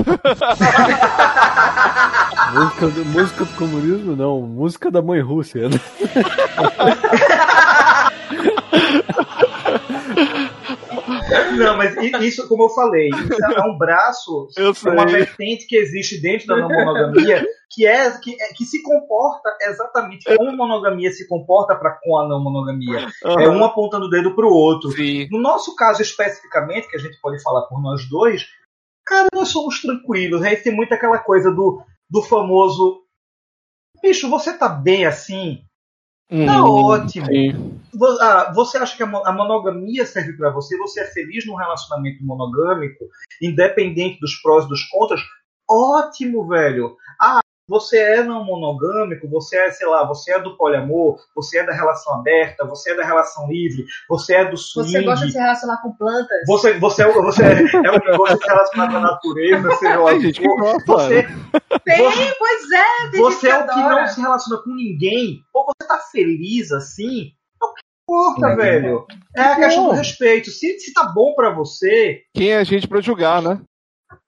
música, 2.53 2.87
do, 2.87 3.05
música 3.05 3.45
do 3.45 3.55
comunismo, 3.55 4.15
não, 4.15 4.41
música 4.41 4.91
da 4.91 5.01
mãe 5.01 5.21
Rússia. 5.21 5.69
Né? 5.69 5.79
Não, 11.57 11.77
mas 11.77 11.95
isso, 12.21 12.47
como 12.47 12.63
eu 12.63 12.69
falei, 12.69 13.09
é 13.09 13.61
um 13.61 13.77
braço, 13.77 14.47
é 14.57 14.89
uma 14.89 15.05
vertente 15.05 15.67
que 15.67 15.77
existe 15.77 16.21
dentro 16.21 16.47
da 16.47 16.55
monogamia 16.57 17.45
que 17.71 17.87
é 17.87 18.11
que, 18.19 18.35
é, 18.41 18.53
que 18.53 18.65
se 18.65 18.83
comporta 18.83 19.55
exatamente 19.61 20.25
como 20.35 20.49
a 20.49 20.55
monogamia 20.55 21.11
se 21.11 21.27
comporta 21.27 21.75
para 21.75 21.97
com 22.03 22.17
a 22.17 22.27
não 22.27 22.43
monogamia. 22.43 23.07
Uhum. 23.23 23.39
É 23.39 23.49
um 23.49 23.63
apontando 23.63 24.05
o 24.05 24.09
dedo 24.09 24.35
para 24.35 24.45
o 24.45 24.53
outro. 24.53 24.91
Sim. 24.91 25.27
No 25.31 25.39
nosso 25.39 25.75
caso 25.75 26.01
especificamente, 26.01 26.89
que 26.89 26.97
a 26.97 26.99
gente 26.99 27.17
pode 27.21 27.41
falar 27.41 27.61
por 27.63 27.81
nós 27.81 28.07
dois, 28.09 28.45
cara, 29.05 29.27
nós 29.33 29.49
somos 29.49 29.81
tranquilos. 29.81 30.41
Aí 30.43 30.57
tem 30.57 30.75
muito 30.75 30.93
aquela 30.93 31.19
coisa 31.19 31.49
do, 31.49 31.81
do 32.11 32.21
famoso 32.21 33.01
bicho, 34.01 34.29
você 34.29 34.57
tá 34.57 34.67
bem 34.67 35.05
assim? 35.05 35.63
Hum, 36.29 36.45
tá 36.45 36.63
ótimo. 36.63 37.25
Sim. 37.27 37.79
Ah, 38.19 38.51
você 38.53 38.77
acha 38.77 38.95
que 38.95 39.03
a 39.03 39.05
monogamia 39.05 40.05
serve 40.05 40.33
para 40.33 40.51
você? 40.51 40.77
Você 40.77 41.01
é 41.01 41.05
feliz 41.05 41.45
num 41.45 41.55
relacionamento 41.55 42.23
monogâmico, 42.23 43.05
independente 43.41 44.19
dos 44.19 44.35
prós 44.41 44.65
e 44.65 44.69
dos 44.69 44.83
contras? 44.89 45.21
Ótimo, 45.69 46.47
velho. 46.47 46.95
Você 47.71 47.97
é 47.97 48.21
não 48.21 48.43
monogâmico, 48.43 49.29
você 49.29 49.57
é, 49.57 49.71
sei 49.71 49.87
lá, 49.87 50.05
você 50.05 50.33
é 50.33 50.39
do 50.41 50.57
poliamor, 50.57 51.21
você 51.33 51.59
é 51.59 51.65
da 51.65 51.71
relação 51.71 52.15
aberta, 52.15 52.65
você 52.65 52.91
é 52.91 52.95
da 52.95 53.05
relação 53.05 53.47
livre, 53.47 53.85
você 54.09 54.35
é 54.35 54.43
do 54.43 54.57
swing. 54.57 54.91
Você 54.91 55.01
gosta 55.01 55.25
de 55.25 55.31
se 55.31 55.37
relacionar 55.37 55.81
com 55.81 55.93
plantas? 55.93 56.45
Você, 56.47 56.77
você, 56.77 57.03
é, 57.03 57.13
você 57.13 57.43
é, 57.43 57.61
é 57.61 57.91
um 57.91 57.99
que 58.01 58.17
gosta 58.17 58.35
de 58.35 58.43
se 58.43 58.49
relacionar 58.49 58.91
com 58.91 58.97
a 58.97 58.99
natureza, 58.99 59.71
seja 59.79 59.99
lá 59.99 60.13
o 60.13 60.19
que 60.19 60.33
for. 60.33 60.85
Você, 60.85 61.23
tem, 61.85 61.97
você, 61.97 62.35
pois 62.37 62.71
é. 62.71 63.17
Você 63.17 63.47
é 63.47 63.57
o 63.57 63.67
que 63.67 63.79
não 63.79 64.07
se 64.07 64.19
relaciona 64.19 64.61
com 64.63 64.75
ninguém, 64.75 65.41
ou 65.53 65.63
você 65.63 65.87
tá 65.87 65.97
feliz 66.11 66.73
assim, 66.73 67.31
é 67.61 67.65
o 67.65 67.73
que 67.73 67.81
importa, 68.03 68.47
é, 68.47 68.55
velho. 68.57 69.05
É 69.33 69.43
a 69.43 69.55
questão 69.55 69.85
do 69.85 69.91
respeito. 69.91 70.49
Se, 70.49 70.77
se 70.77 70.91
tá 70.91 71.05
bom 71.05 71.33
para 71.35 71.51
você. 71.51 72.23
Quem 72.35 72.51
é 72.51 72.57
a 72.57 72.65
gente 72.65 72.85
para 72.85 72.99
julgar, 72.99 73.41
né? 73.41 73.61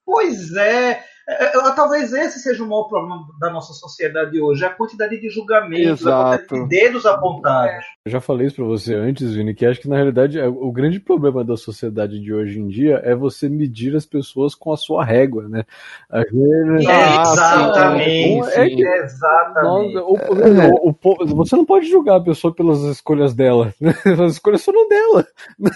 Pois 0.06 0.56
é. 0.56 1.04
É, 1.28 1.46
é, 1.46 1.72
talvez 1.74 2.12
esse 2.12 2.40
seja 2.40 2.64
o 2.64 2.68
maior 2.68 2.84
problema 2.84 3.26
da 3.40 3.50
nossa 3.50 3.72
sociedade 3.74 4.42
hoje, 4.42 4.66
a 4.66 4.70
quantidade 4.70 5.20
de 5.20 5.30
julgamentos, 5.30 6.02
Exato. 6.02 6.16
a 6.16 6.38
quantidade 6.38 6.64
de 6.64 6.70
dedos 6.70 7.06
apontados. 7.06 7.86
Eu 8.06 8.12
já 8.12 8.20
falei 8.20 8.48
isso 8.48 8.58
pra 8.58 8.66
você 8.66 8.94
antes, 8.94 9.34
Vini, 9.34 9.54
que 9.54 9.66
acho 9.66 9.80
que 9.80 9.88
na 9.88 9.96
realidade 9.96 10.38
é, 10.38 10.46
o 10.46 10.70
grande 10.72 11.00
problema 11.00 11.42
da 11.42 11.56
sociedade 11.56 12.20
de 12.20 12.34
hoje 12.34 12.60
em 12.60 12.68
dia 12.68 13.00
é 13.06 13.16
você 13.16 13.48
medir 13.48 13.96
as 13.96 14.06
pessoas 14.06 14.54
com 14.54 14.74
a 14.74 14.78
sua 14.78 15.06
régua, 15.06 15.48
né? 15.48 15.64
A 16.10 16.20
gente... 16.20 16.90
Exatamente. 16.90 18.50
É, 18.52 18.68
é 18.68 19.04
exatamente. 19.04 19.98
o, 20.00 20.18
o, 20.18 20.90
o, 20.90 21.36
você 21.36 21.56
não 21.56 21.64
pode 21.64 21.88
julgar 21.90 22.18
a 22.18 22.24
pessoa 22.24 22.54
pelas 22.54 22.82
escolhas 22.82 23.34
dela. 23.34 23.74
Né? 23.80 23.94
As 24.26 24.34
escolhas 24.34 24.64
foram 24.64 24.88
dela. 24.90 25.26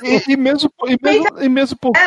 E, 0.03 0.33
e 0.33 0.38
mesmo, 0.38 0.69
e 0.86 0.97
mesmo, 1.01 1.39
e 1.39 1.49
mesmo 1.49 1.77
porque. 1.81 1.99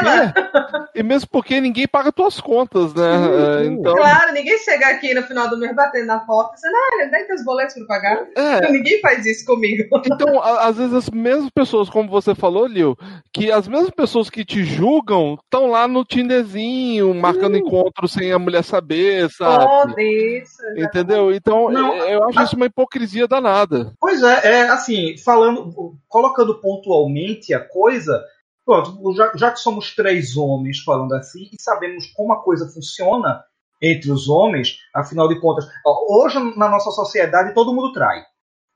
E 0.94 1.03
mesmo 1.03 1.29
porque 1.31 1.61
ninguém 1.61 1.88
paga 1.88 2.12
tuas 2.12 2.40
contas, 2.40 2.92
né? 2.94 3.30
É, 3.31 3.66
então... 3.66 3.95
Claro, 3.95 4.33
ninguém 4.33 4.59
chega 4.59 4.88
aqui 4.88 5.14
no 5.14 5.23
final 5.23 5.49
do 5.49 5.59
mês 5.59 5.75
batendo 5.75 6.07
na 6.07 6.21
porta 6.21 6.55
dizendo, 6.55 6.75
ah, 6.75 7.16
é 7.16 7.25
que 7.25 7.35
os 7.35 7.45
boletos 7.45 7.75
para 7.75 7.87
pagar? 7.87 8.27
É. 8.37 8.71
Ninguém 8.71 9.01
faz 9.01 9.25
isso 9.27 9.45
comigo. 9.45 9.85
Então, 10.05 10.43
às 10.43 10.77
vezes 10.77 10.95
as 10.95 11.11
mesmas 11.11 11.51
pessoas, 11.51 11.88
como 11.88 12.09
você 12.09 12.35
falou, 12.35 12.66
Lil, 12.66 12.97
que 13.33 13.51
as 13.51 13.66
mesmas 13.69 13.90
pessoas 13.90 14.31
que 14.31 14.45
te 14.45 14.64
julgam 14.64 15.38
estão 15.43 15.66
lá 15.66 15.87
no 15.87 16.05
Tinderzinho, 16.05 17.14
marcando 17.14 17.55
hum. 17.55 17.59
encontro 17.59 18.09
sem 18.09 18.33
a 18.33 18.38
mulher 18.38 18.62
saber, 18.62 19.31
sabe? 19.31 19.64
Oh, 19.64 20.01
isso, 20.01 20.62
Entendeu? 20.77 21.33
Então, 21.33 21.71
Não, 21.71 21.95
eu 21.97 22.25
acho 22.29 22.38
a... 22.38 22.43
isso 22.45 22.57
uma 22.57 22.66
hipocrisia 22.66 23.27
danada. 23.27 23.93
Pois 24.01 24.23
é, 24.23 24.40
é 24.45 24.69
assim, 24.69 25.16
falando, 25.19 25.95
colocando 26.09 26.61
pontualmente 26.61 27.55
a 27.55 27.61
coisa, 27.61 28.23
Pronto, 28.64 29.14
já, 29.14 29.33
já, 29.35 29.51
que 29.51 29.59
somos 29.59 29.94
três 29.94 30.37
homens 30.37 30.81
falando 30.81 31.12
assim 31.14 31.49
e 31.53 31.61
sabemos 31.61 32.07
como 32.14 32.33
a 32.33 32.42
coisa 32.42 32.68
funciona 32.68 33.42
entre 33.83 34.12
os 34.12 34.29
homens, 34.29 34.77
afinal 34.94 35.27
de 35.27 35.40
contas, 35.40 35.66
hoje 36.09 36.38
na 36.57 36.68
nossa 36.68 36.90
sociedade 36.90 37.55
todo 37.55 37.75
mundo 37.75 37.92
trai. 37.92 38.23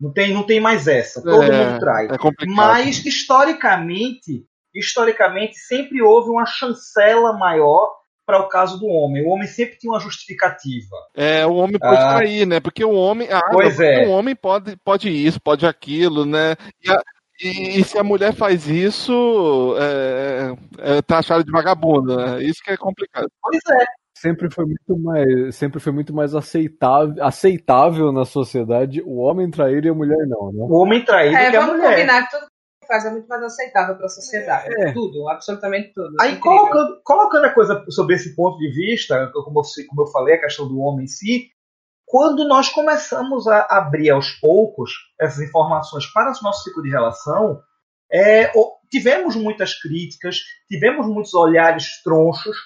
Não 0.01 0.13
tem, 0.13 0.33
não 0.33 0.43
tem 0.43 0.61
mais 0.61 0.89
essa. 0.89 1.23
Todo 1.23 1.43
é, 1.43 1.67
mundo 1.67 1.79
trai. 1.79 2.07
É 2.07 2.47
Mas 2.47 3.05
historicamente 3.05 4.47
historicamente 4.75 5.57
sempre 5.57 6.03
houve 6.03 6.31
uma 6.31 6.45
chancela 6.45 7.33
maior 7.33 7.93
para 8.27 8.41
o 8.41 8.49
caso 8.49 8.79
do 8.79 8.87
homem. 8.87 9.25
O 9.25 9.29
homem 9.29 9.47
sempre 9.47 9.77
tinha 9.77 9.93
uma 9.93 10.01
justificativa. 10.01 10.97
É, 11.15 11.47
o 11.47 11.55
homem 11.55 11.79
pode 11.79 12.03
ah, 12.03 12.17
trair, 12.17 12.47
né? 12.47 12.59
Porque 12.59 12.85
o 12.85 12.93
homem. 12.95 13.29
Ah, 13.31 13.51
pois 13.53 13.79
não, 13.79 13.85
é. 13.85 14.07
O 14.07 14.11
homem 14.11 14.35
pode, 14.35 14.77
pode 14.79 15.09
isso, 15.11 15.41
pode 15.41 15.67
aquilo, 15.67 16.25
né? 16.25 16.57
E, 16.83 16.91
a, 16.91 17.01
e, 17.41 17.81
e 17.81 17.85
se 17.85 17.99
a 17.99 18.05
mulher 18.05 18.33
faz 18.35 18.69
isso, 18.69 19.77
é, 19.79 20.55
é 20.79 21.03
taxado 21.03 21.45
de 21.45 21.51
vagabunda, 21.51 22.17
né? 22.17 22.43
Isso 22.43 22.63
que 22.63 22.71
é 22.71 22.77
complicado. 22.77 23.29
Pois 23.43 23.61
é. 23.81 23.85
Sempre 24.17 24.49
foi 24.51 24.65
muito 24.65 24.99
mais, 25.03 25.57
sempre 25.57 25.81
foi 25.81 25.93
muito 25.93 26.15
mais 26.15 26.35
aceitável, 26.35 27.23
aceitável 27.23 28.13
na 28.13 28.25
sociedade 28.25 29.03
o 29.05 29.19
homem 29.19 29.51
trair 29.51 29.85
e 29.85 29.89
a 29.89 29.95
mulher 29.95 30.27
não, 30.29 30.53
né? 30.53 30.67
O 30.69 30.81
homem 30.81 31.05
trair 31.05 31.35
é, 31.35 31.51
que 31.51 31.57
a 31.57 31.67
mulher. 31.67 31.91
combinar 31.91 32.23
que 32.25 32.31
tudo 32.31 32.47
que 32.81 32.87
faz 32.87 33.05
é 33.05 33.11
muito 33.11 33.27
mais 33.27 33.43
aceitável 33.43 33.97
para 33.97 34.07
a 34.07 34.09
sociedade. 34.09 34.73
É. 34.83 34.93
Tudo, 34.93 35.29
absolutamente 35.29 35.93
tudo. 35.93 36.15
Aí 36.21 36.37
colocando, 36.37 37.01
colocando, 37.03 37.45
a 37.47 37.53
coisa 37.53 37.85
sobre 37.91 38.15
esse 38.15 38.35
ponto 38.37 38.57
de 38.59 38.71
vista, 38.71 39.31
como 39.33 39.61
eu, 39.61 39.63
como 39.89 40.03
eu 40.03 40.07
falei, 40.07 40.37
a 40.37 40.41
questão 40.41 40.69
do 40.69 40.79
homem 40.79 41.05
em 41.05 41.09
si, 41.09 41.51
quando 42.07 42.47
nós 42.47 42.69
começamos 42.69 43.47
a 43.49 43.67
abrir 43.71 44.11
aos 44.11 44.31
poucos 44.33 44.93
essas 45.21 45.41
informações 45.41 46.07
para 46.07 46.31
o 46.31 46.43
nosso 46.43 46.65
ciclo 46.65 46.83
de 46.83 46.91
relação, 46.91 47.61
é, 48.13 48.53
tivemos 48.91 49.35
muitas 49.35 49.75
críticas, 49.75 50.41
tivemos 50.69 51.07
muitos 51.07 51.35
olhares 51.35 52.03
tronchos, 52.03 52.57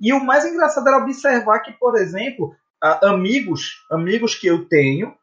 e 0.00 0.12
o 0.12 0.24
mais 0.24 0.44
engraçado 0.44 0.88
era 0.88 0.98
observar 0.98 1.60
que, 1.60 1.72
por 1.72 1.96
exemplo, 1.96 2.54
amigos, 3.02 3.84
amigos 3.90 4.34
que 4.34 4.46
eu 4.46 4.66
tenho, 4.66 5.14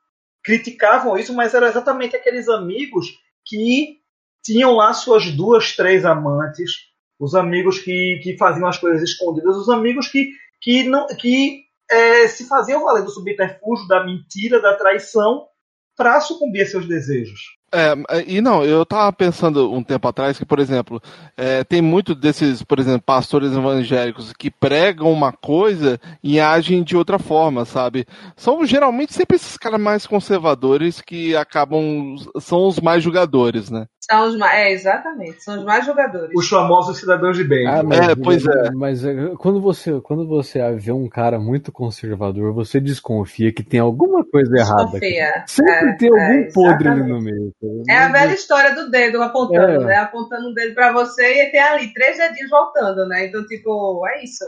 criticavam 0.44 1.18
isso, 1.18 1.34
mas 1.34 1.54
eram 1.54 1.68
exatamente 1.68 2.16
aqueles 2.16 2.48
amigos 2.48 3.08
que 3.46 3.98
tinham 4.44 4.74
lá 4.74 4.94
suas 4.94 5.30
duas, 5.32 5.76
três 5.76 6.06
amantes, 6.06 6.72
os 7.20 7.36
amigos 7.36 7.80
que, 7.80 8.20
que 8.24 8.38
faziam 8.38 8.68
as 8.68 8.78
coisas 8.78 9.02
escondidas, 9.02 9.58
os 9.58 9.70
amigos 9.70 10.08
que, 10.08 10.32
que, 10.62 10.84
não, 10.84 11.08
que 11.08 11.67
é, 11.90 12.28
se 12.28 12.48
faziam 12.48 12.84
valer 12.84 13.04
do 13.04 13.12
subterfúgio, 13.12 13.88
da 13.88 14.04
mentira, 14.04 14.62
da 14.62 14.76
traição, 14.76 15.48
para 15.96 16.22
sucumbir 16.22 16.62
a 16.62 16.66
seus 16.66 16.88
desejos. 16.88 17.57
É, 17.74 17.94
e 18.26 18.40
não, 18.40 18.64
eu 18.64 18.86
tava 18.86 19.12
pensando 19.12 19.74
um 19.74 19.84
tempo 19.84 20.08
atrás 20.08 20.38
que, 20.38 20.46
por 20.46 20.58
exemplo, 20.58 21.02
é, 21.36 21.64
tem 21.66 21.82
muito 21.82 22.16
desses, 22.16 22.64
por 22.64 22.80
exemplo, 22.80 23.02
pastores 23.02 23.52
evangélicos 23.52 24.32
que 24.32 24.50
pregam 24.50 25.12
uma 25.12 25.34
coisa 25.34 26.00
e 26.24 26.40
agem 26.40 26.82
de 26.82 26.96
outra 26.96 27.20
forma, 27.20 27.66
sabe? 27.66 28.06
São 28.38 28.66
geralmente 28.66 29.14
sempre 29.14 29.36
esses 29.36 29.58
caras 29.58 29.82
mais 29.82 30.08
conservadores 30.08 31.02
que 31.02 31.36
acabam, 31.36 32.16
são 32.40 32.68
os 32.68 32.80
mais 32.80 33.04
julgadores, 33.04 33.70
né? 33.70 33.86
São 34.10 34.26
os 34.26 34.38
mais, 34.38 34.54
é, 34.54 34.72
exatamente, 34.72 35.44
são 35.44 35.58
os 35.58 35.66
mais 35.66 35.86
jogadores. 35.86 36.32
Os 36.34 36.48
famosos 36.48 36.98
cidadãos 36.98 37.36
de 37.36 37.44
bem. 37.44 37.68
Ah, 37.68 37.84
mas, 37.84 38.00
é, 38.00 38.16
pois 38.16 38.46
é. 38.46 38.72
Mas 38.72 39.04
é, 39.04 39.14
quando 39.38 39.60
você, 39.60 40.00
quando 40.00 40.26
você 40.26 40.60
vê 40.76 40.94
um 40.94 41.10
cara 41.10 41.38
muito 41.38 41.74
conservador, 41.74 42.54
você 42.54 42.80
desconfia 42.80 43.52
que 43.52 43.64
tem 43.64 43.82
alguma 43.82 44.24
coisa 44.24 44.56
errada. 44.56 44.92
Desconfia. 44.92 45.44
Sempre 45.46 45.90
é, 45.90 45.98
tem 45.98 46.10
algum 46.10 46.42
é, 46.42 46.52
podre 46.54 46.88
ali 46.88 47.04
no 47.04 47.22
meio. 47.22 47.52
É 47.90 47.96
a 47.96 48.12
velha 48.12 48.34
história 48.34 48.76
do 48.76 48.90
dedo 48.92 49.22
apontando, 49.22 49.84
é. 49.84 49.86
né? 49.86 49.96
Apontando 49.96 50.50
um 50.50 50.54
dedo 50.54 50.76
para 50.76 50.92
você 50.92 51.44
e 51.44 51.52
tem 51.52 51.60
ali 51.60 51.94
três 51.94 52.18
dedinhos 52.18 52.50
voltando, 52.50 53.08
né? 53.08 53.26
Então, 53.26 53.46
tipo, 53.46 54.06
é 54.08 54.24
isso. 54.24 54.46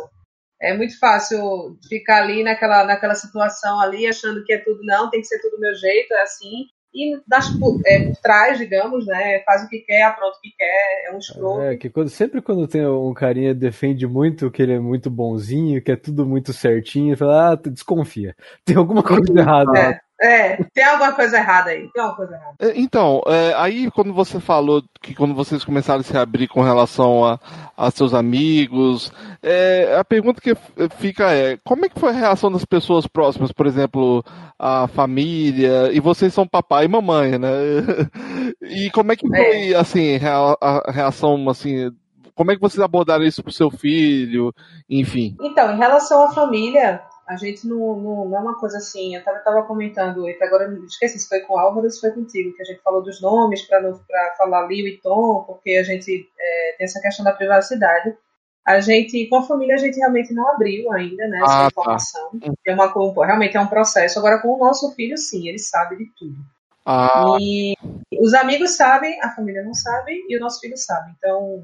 É 0.62 0.76
muito 0.76 0.98
fácil 1.00 1.78
ficar 1.88 2.24
ali 2.24 2.43
naquela, 2.43 2.84
naquela 2.84 3.15
situação 3.15 3.80
ali, 3.80 4.06
achando 4.06 4.43
que 4.43 4.54
é 4.54 4.58
tudo, 4.58 4.80
não, 4.84 5.10
tem 5.10 5.22
que 5.22 5.28
ser 5.28 5.39
tudo 5.39 5.56
do 5.56 5.62
meu 5.62 5.74
jeito, 5.74 6.13
é 6.13 6.22
assim 6.22 6.67
e 6.93 7.19
das, 7.28 7.50
é, 7.86 8.08
por 8.08 8.15
trás, 8.22 8.58
digamos, 8.58 9.06
né, 9.06 9.39
faz 9.45 9.63
o 9.63 9.69
que 9.69 9.80
quer, 9.80 10.04
apronta 10.04 10.38
o 10.38 10.41
que 10.41 10.52
quer, 10.58 11.08
é 11.08 11.15
um 11.15 11.19
escroto. 11.19 11.62
É, 11.62 11.78
que 11.78 11.89
quando, 11.89 12.10
sempre 12.10 12.41
quando 12.41 12.67
tem 12.67 12.86
um 12.86 13.13
carinha 13.13 13.54
defende 13.54 14.08
muito 14.08 14.50
que 14.50 14.62
ele 14.62 14.74
é 14.74 14.80
muito 14.80 15.10
bonzinho, 15.10 15.82
que 15.82 15.91
é 15.91 15.95
tudo 15.95 16.26
muito 16.26 16.52
certinho, 16.52 17.15
fala, 17.15 17.52
ah, 17.52 17.56
desconfia, 17.56 18.36
tem 18.65 18.76
alguma 18.76 19.04
coisa 19.04 19.22
errada. 19.38 19.78
É. 19.78 20.00
É, 20.21 20.58
tem 20.73 20.84
alguma 20.84 21.13
coisa 21.13 21.38
errada 21.38 21.69
aí. 21.69 21.89
Tem 21.93 22.03
alguma 22.03 22.17
coisa 22.17 22.34
errada. 22.36 22.55
É, 22.60 22.73
então, 22.79 23.21
é, 23.25 23.53
aí 23.55 23.89
quando 23.91 24.13
você 24.13 24.39
falou 24.39 24.84
que 25.01 25.15
quando 25.15 25.34
vocês 25.34 25.63
começaram 25.63 26.01
a 26.01 26.03
se 26.03 26.17
abrir 26.17 26.47
com 26.47 26.62
relação 26.62 27.25
a, 27.25 27.39
a 27.77 27.89
seus 27.89 28.13
amigos, 28.13 29.13
é, 29.41 29.95
a 29.97 30.03
pergunta 30.03 30.41
que 30.41 30.53
fica 30.97 31.32
é, 31.32 31.58
como 31.63 31.86
é 31.86 31.89
que 31.89 31.99
foi 31.99 32.10
a 32.10 32.13
reação 32.13 32.51
das 32.51 32.65
pessoas 32.65 33.08
próximas, 33.08 33.53
por 33.53 33.65
exemplo, 33.65 34.23
a 34.58 34.88
família, 34.88 35.89
e 35.93 36.01
vocês 36.01 36.34
são 36.34 36.45
papai 36.45 36.86
e 36.86 36.89
mamãe, 36.89 37.38
né? 37.38 37.49
E 38.62 38.91
como 38.91 39.12
é 39.12 39.15
que 39.15 39.27
foi, 39.27 39.71
é. 39.71 39.75
assim, 39.75 40.19
a 40.62 40.91
reação, 40.91 41.49
assim, 41.49 41.91
como 42.39 42.51
é 42.51 42.55
que 42.55 42.62
vocês 42.62 42.79
abordaram 42.82 43.25
isso 43.25 43.43
pro 43.43 43.51
seu 43.51 43.69
filho, 43.69 44.53
enfim? 44.89 45.36
Então, 45.41 45.73
em 45.73 45.77
relação 45.77 46.23
à 46.23 46.32
família, 46.32 47.01
a 47.29 47.35
gente 47.35 47.67
não, 47.67 47.95
não, 47.95 48.25
não, 48.25 48.37
é 48.37 48.39
uma 48.41 48.59
coisa 48.59 48.77
assim. 48.79 49.13
Eu 49.13 49.21
estava 49.21 49.61
comentando, 49.61 50.27
e 50.27 50.35
agora 50.41 50.63
eu 50.63 50.83
esqueci 50.83 51.19
se 51.19 51.29
foi 51.29 51.41
com 51.41 51.53
o 51.53 51.59
Álvaro 51.59 51.85
ou 51.85 51.91
se 51.91 52.01
foi 52.01 52.09
contigo, 52.09 52.55
que 52.55 52.61
a 52.63 52.65
gente 52.65 52.81
falou 52.81 53.03
dos 53.03 53.21
nomes 53.21 53.61
para 53.61 54.35
falar 54.35 54.65
Lio 54.65 54.87
e 54.87 54.97
Tom, 54.97 55.43
porque 55.43 55.75
a 55.75 55.83
gente 55.83 56.27
é, 56.39 56.75
tem 56.75 56.85
essa 56.85 56.99
questão 56.99 57.23
da 57.23 57.31
privacidade. 57.31 58.17
A 58.65 58.79
gente, 58.79 59.27
com 59.27 59.35
a 59.35 59.43
família, 59.43 59.75
a 59.75 59.77
gente 59.77 59.97
realmente 59.97 60.33
não 60.33 60.49
abriu 60.49 60.91
ainda 60.91 61.27
né, 61.27 61.39
essa 61.43 61.53
ah, 61.53 61.59
tá. 61.59 61.67
informação. 61.67 62.31
Tá. 62.39 62.51
É 62.65 62.73
uma, 62.73 63.25
realmente 63.25 63.55
é 63.55 63.61
um 63.61 63.67
processo. 63.67 64.17
Agora, 64.17 64.41
com 64.41 64.55
o 64.55 64.57
nosso 64.57 64.91
filho, 64.95 65.15
sim, 65.15 65.47
ele 65.47 65.59
sabe 65.59 65.97
de 65.97 66.11
tudo. 66.17 66.35
Ah. 66.83 67.37
E 67.39 67.75
os 68.19 68.33
amigos 68.33 68.75
sabem, 68.75 69.21
a 69.21 69.29
família 69.29 69.61
não 69.61 69.75
sabe 69.75 70.25
e 70.27 70.35
o 70.35 70.39
nosso 70.39 70.59
filho 70.59 70.77
sabe. 70.77 71.13
Então, 71.15 71.63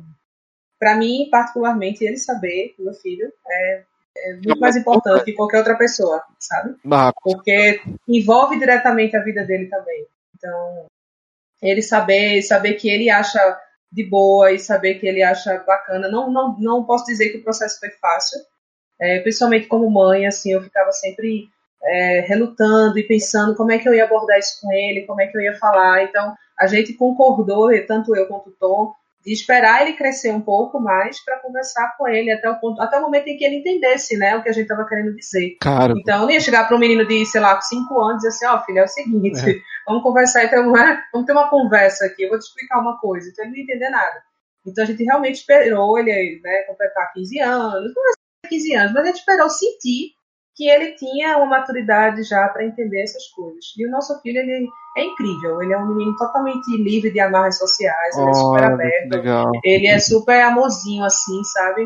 para 0.79 0.95
mim, 0.95 1.27
particularmente, 1.31 2.05
ele 2.05 2.17
saber, 2.17 2.75
meu 2.77 2.93
filho, 2.93 3.33
é 3.47 3.83
é 4.17 4.33
muito 4.33 4.59
mais 4.59 4.75
importante 4.75 5.25
que 5.25 5.33
qualquer 5.33 5.59
outra 5.59 5.77
pessoa, 5.77 6.23
sabe? 6.39 6.75
Porque 7.21 7.81
envolve 8.07 8.57
diretamente 8.57 9.15
a 9.15 9.23
vida 9.23 9.43
dele 9.43 9.67
também. 9.67 10.05
Então, 10.35 10.85
ele 11.61 11.81
saber, 11.81 12.41
saber 12.41 12.73
que 12.73 12.89
ele 12.89 13.09
acha 13.09 13.39
de 13.91 14.03
boa 14.03 14.51
e 14.51 14.59
saber 14.59 14.95
que 14.95 15.07
ele 15.07 15.23
acha 15.23 15.57
bacana. 15.65 16.09
Não, 16.09 16.31
não, 16.31 16.57
não 16.59 16.83
posso 16.83 17.05
dizer 17.05 17.29
que 17.29 17.37
o 17.37 17.43
processo 17.43 17.79
foi 17.79 17.89
fácil, 17.91 18.39
é, 18.99 19.19
principalmente 19.19 19.67
como 19.67 19.89
mãe, 19.89 20.25
assim, 20.25 20.53
eu 20.53 20.61
ficava 20.61 20.91
sempre 20.91 21.49
é, 21.83 22.21
relutando 22.21 22.97
e 22.97 23.03
pensando 23.03 23.55
como 23.55 23.71
é 23.71 23.77
que 23.77 23.87
eu 23.87 23.93
ia 23.93 24.05
abordar 24.05 24.37
isso 24.39 24.59
com 24.61 24.71
ele, 24.71 25.05
como 25.05 25.21
é 25.21 25.27
que 25.27 25.37
eu 25.37 25.41
ia 25.41 25.55
falar. 25.57 26.03
Então, 26.03 26.35
a 26.59 26.67
gente 26.67 26.93
concordou, 26.93 27.69
tanto 27.85 28.15
eu 28.15 28.27
quanto 28.27 28.49
o 28.49 28.53
Tom, 28.53 28.93
de 29.25 29.33
esperar 29.33 29.81
ele 29.81 29.97
crescer 29.97 30.31
um 30.31 30.39
pouco 30.39 30.79
mais 30.79 31.23
para 31.23 31.39
conversar 31.39 31.95
com 31.97 32.07
ele 32.07 32.31
até 32.31 32.47
o 32.47 32.59
ponto, 32.59 32.79
até 32.79 32.99
o 32.99 33.01
momento 33.01 33.27
em 33.27 33.35
que 33.35 33.43
ele 33.43 33.57
entendesse, 33.57 34.15
né, 34.17 34.35
o 34.35 34.43
que 34.43 34.49
a 34.49 34.51
gente 34.51 34.63
estava 34.63 34.87
querendo 34.87 35.15
dizer. 35.15 35.57
Claro. 35.59 35.97
Então, 35.97 36.21
não 36.21 36.31
ia 36.31 36.39
chegar 36.39 36.67
para 36.67 36.77
um 36.77 36.79
menino 36.79 37.07
de, 37.07 37.25
sei 37.25 37.41
lá, 37.41 37.59
5 37.59 37.99
anos 37.99 38.23
e 38.23 38.27
dizer 38.27 38.45
assim, 38.45 38.45
ó, 38.45 38.55
oh, 38.55 38.65
filho, 38.65 38.79
é 38.79 38.83
o 38.83 38.87
seguinte, 38.87 39.49
é. 39.49 39.55
vamos 39.87 40.03
conversar, 40.03 40.43
então, 40.45 40.71
vamos 41.11 41.25
ter 41.25 41.31
uma 41.31 41.49
conversa 41.49 42.05
aqui, 42.05 42.23
eu 42.23 42.29
vou 42.29 42.37
te 42.37 42.43
explicar 42.43 42.79
uma 42.79 42.99
coisa. 42.99 43.27
Então, 43.27 43.43
ele 43.43 43.51
não 43.51 43.57
ia 43.57 43.63
entender 43.63 43.89
nada. 43.89 44.23
Então, 44.65 44.83
a 44.83 44.87
gente 44.87 45.03
realmente 45.03 45.35
esperou 45.35 45.97
ele, 45.97 46.39
né, 46.43 46.63
completar 46.67 47.11
15 47.13 47.39
anos, 47.39 47.93
não 47.95 48.11
é 48.11 48.47
15 48.47 48.75
anos, 48.75 48.93
mas 48.93 49.03
a 49.03 49.07
gente 49.07 49.19
esperou 49.19 49.49
sentir 49.49 50.14
que 50.55 50.69
ele 50.69 50.93
tinha 50.93 51.37
uma 51.37 51.47
maturidade 51.47 52.23
já 52.23 52.47
para 52.47 52.65
entender 52.65 53.03
essas 53.03 53.27
coisas. 53.27 53.73
E 53.77 53.85
o 53.85 53.91
nosso 53.91 54.19
filho, 54.21 54.39
ele 54.39 54.67
é 54.97 55.03
incrível. 55.03 55.61
Ele 55.61 55.73
é 55.73 55.77
um 55.77 55.87
menino 55.87 56.15
totalmente 56.15 56.65
livre 56.77 57.11
de 57.11 57.19
amarras 57.19 57.57
sociais, 57.57 58.15
ele 58.15 58.25
oh, 58.25 58.29
é 58.29 58.33
super 58.33 58.63
aberto. 58.63 59.13
Legal. 59.13 59.51
Ele 59.63 59.87
é 59.87 59.99
super 59.99 60.41
amorzinho, 60.41 61.03
assim, 61.03 61.43
sabe? 61.43 61.85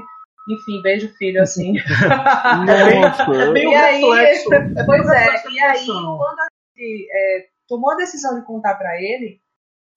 Enfim, 0.49 0.81
beijo 0.83 1.11
filho, 1.17 1.41
assim. 1.41 1.73
Nossa, 2.65 3.23
é 3.33 3.51
bem 3.51 3.69
e 3.73 3.75
aí, 3.75 4.03
é 4.03 4.83
pois 4.85 5.09
é, 5.09 5.25
e 5.51 5.59
aí, 5.59 5.85
quando 5.85 6.39
a 6.39 6.47
gente 6.77 7.07
é, 7.11 7.45
tomou 7.67 7.91
a 7.91 7.95
decisão 7.95 8.39
de 8.39 8.45
contar 8.45 8.75
para 8.75 9.01
ele, 9.01 9.41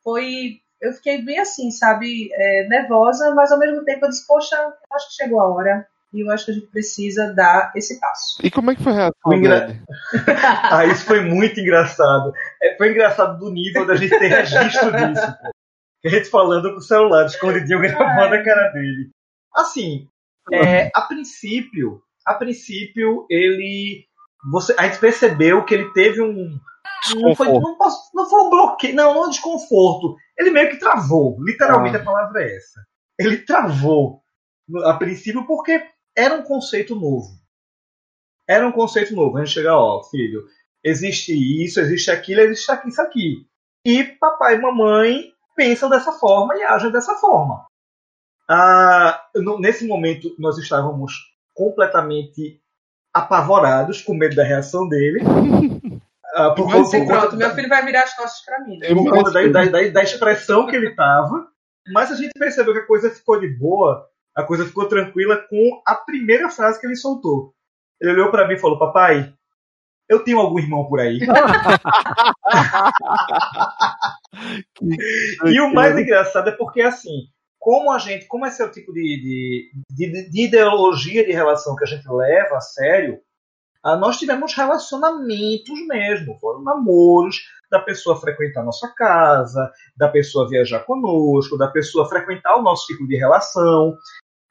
foi. 0.03 0.61
Eu 0.81 0.93
fiquei 0.95 1.23
bem 1.23 1.39
assim, 1.39 1.71
sabe, 1.71 2.29
é, 2.33 2.67
nervosa, 2.67 3.33
mas 3.37 3.53
ao 3.53 3.59
mesmo 3.59 3.85
tempo 3.85 4.05
eu 4.05 4.09
disse, 4.09 4.27
poxa, 4.27 4.57
acho 4.93 5.09
que 5.11 5.23
chegou 5.23 5.41
a 5.41 5.49
hora 5.49 5.87
e 6.13 6.21
eu 6.21 6.31
acho 6.31 6.45
que 6.45 6.51
a 6.51 6.55
gente 6.55 6.67
precisa 6.67 7.33
dar 7.33 7.73
esse 7.75 7.99
passo. 7.99 8.39
E 8.45 8.51
como 8.51 8.71
é 8.71 8.77
que 8.77 8.83
foi 8.83 8.93
a 8.93 8.97
reação 8.97 9.33
engra... 9.33 9.83
ah, 10.71 10.85
isso 10.85 11.07
foi 11.07 11.21
muito 11.21 11.59
engraçado. 11.59 12.33
É, 12.63 12.77
foi 12.77 12.91
engraçado 12.91 13.39
do 13.39 13.51
nível 13.51 13.87
da 13.87 13.97
gente 13.97 14.19
ter 14.19 14.29
registro 14.29 14.93
disso. 14.93 15.37
A 16.05 16.09
gente 16.09 16.29
falando 16.29 16.73
com 16.73 16.79
o 16.79 16.83
celular, 16.83 17.25
escondidinho, 17.25 17.81
gravando 17.81 18.35
a 18.35 18.43
cara 18.43 18.69
dele. 18.73 19.11
Assim, 19.55 20.09
é, 20.53 20.91
a 20.95 21.03
princípio, 21.03 22.03
a 22.27 22.35
princípio, 22.35 23.27
ele. 23.31 24.05
Você, 24.51 24.75
a 24.77 24.85
gente 24.85 24.99
percebeu 24.99 25.65
que 25.65 25.75
ele 25.75 25.93
teve 25.93 26.21
um. 26.21 26.59
Não 27.15 27.35
foi, 27.35 27.49
não, 27.49 27.77
posso, 27.79 28.11
não 28.15 28.29
foi 28.29 28.41
um 28.43 28.51
bloqueio, 28.51 28.95
não, 28.95 29.15
não 29.15 29.27
um 29.27 29.31
desconforto. 29.31 30.17
Ele 30.37 30.51
meio 30.51 30.71
que 30.71 30.79
travou. 30.79 31.37
Literalmente 31.43 31.97
ah. 31.97 32.01
a 32.01 32.05
palavra 32.05 32.43
é 32.43 32.57
essa. 32.57 32.81
Ele 33.19 33.39
travou 33.39 34.23
a 34.85 34.95
princípio 34.95 35.47
porque 35.47 35.85
era 36.17 36.35
um 36.35 36.43
conceito 36.43 36.95
novo. 36.95 37.29
Era 38.49 38.67
um 38.67 38.73
conceito 38.73 39.15
novo. 39.15 39.37
A 39.39 39.45
gente 39.45 39.55
chega, 39.55 39.77
ó, 39.77 40.03
filho, 40.05 40.45
existe 40.85 41.33
isso, 41.65 41.81
existe 41.81 42.11
aquilo, 42.11 42.41
existe 42.43 42.71
aqui, 42.71 42.89
isso 42.89 43.01
aqui. 43.03 43.47
E 43.87 44.05
papai 44.05 44.57
e 44.57 44.61
mamãe 44.61 45.33
pensam 45.57 45.89
dessa 45.89 46.13
forma 46.13 46.55
e 46.57 46.63
agem 46.63 46.91
dessa 46.91 47.15
forma. 47.17 47.65
Ah, 48.49 49.23
no- 49.37 49.59
nesse 49.61 49.87
momento, 49.87 50.35
nós 50.39 50.59
estávamos 50.59 51.13
completamente 51.55 52.61
apavorados, 53.15 54.01
com 54.03 54.15
medo 54.15 54.35
da 54.37 54.45
reação 54.45 54.89
dele. 54.89 55.21
Ah, 56.35 56.53
por 56.55 56.67
Mas 56.67 56.91
conta- 56.91 57.05
pronto, 57.21 57.37
meu 57.37 57.51
filho 57.51 57.69
vai 57.69 57.85
virar 57.85 58.05
as 58.05 58.17
costas 58.17 58.43
pra 58.43 58.59
mim. 58.65 58.79
Né? 58.79 58.91
Eu 58.91 58.97
por 58.97 59.11
conta 59.11 59.31
da, 59.33 59.43
da, 59.49 59.65
da, 59.67 59.89
da 59.91 60.03
expressão 60.03 60.67
que 60.67 60.75
ele 60.75 60.89
estava. 60.89 61.47
Mas 61.93 62.11
a 62.11 62.15
gente 62.17 62.33
percebeu 62.33 62.73
que 62.73 62.79
a 62.81 62.87
coisa 62.87 63.11
ficou 63.11 63.39
de 63.39 63.49
boa, 63.49 64.09
a 64.35 64.43
coisa 64.43 64.67
ficou 64.67 64.89
tranquila 64.89 65.37
com 65.49 65.83
a 65.87 65.95
primeira 65.95 66.49
frase 66.49 66.81
que 66.81 66.87
ele 66.87 66.97
soltou. 66.97 67.55
Ele 68.01 68.13
olhou 68.13 68.31
para 68.31 68.47
mim 68.49 68.55
e 68.55 68.59
falou: 68.59 68.79
Papai, 68.79 69.33
eu 70.09 70.25
tenho 70.25 70.39
algum 70.39 70.59
irmão 70.59 70.87
por 70.87 71.01
aí. 71.01 71.21
E 75.47 75.61
o 75.61 75.73
mais 75.73 75.97
engraçado 75.99 76.49
é 76.49 76.53
porque, 76.53 76.81
assim, 76.81 77.27
como 77.59 77.91
a 77.93 77.99
gente, 77.99 78.27
como 78.27 78.47
esse 78.47 78.63
é 78.63 78.65
o 78.65 78.71
tipo 78.71 78.93
de, 78.93 79.03
de, 79.03 79.71
de, 79.91 80.31
de 80.31 80.45
ideologia 80.47 81.25
de 81.25 81.33
relação 81.33 81.77
que 81.77 81.85
a 81.85 81.87
gente 81.87 82.09
leva 82.09 82.57
a 82.57 82.61
sério, 82.61 83.21
ah, 83.85 83.97
nós 83.97 84.19
tivemos 84.19 84.55
relacionamentos 84.55 85.87
mesmo, 85.87 86.39
foram 86.41 86.63
namoros 86.63 87.37
da 87.71 87.81
pessoa 87.81 88.21
frequentar 88.21 88.61
a 88.61 88.65
nossa 88.65 88.93
casa, 88.95 89.71
da 89.97 90.09
pessoa 90.09 90.49
viajar 90.49 90.81
conosco, 90.81 91.59
da 91.59 91.69
pessoa 91.69 92.09
frequentar 92.09 92.57
o 92.57 92.63
nosso 92.63 92.87
tipo 92.87 93.07
de 93.07 93.17
relação. 93.17 93.97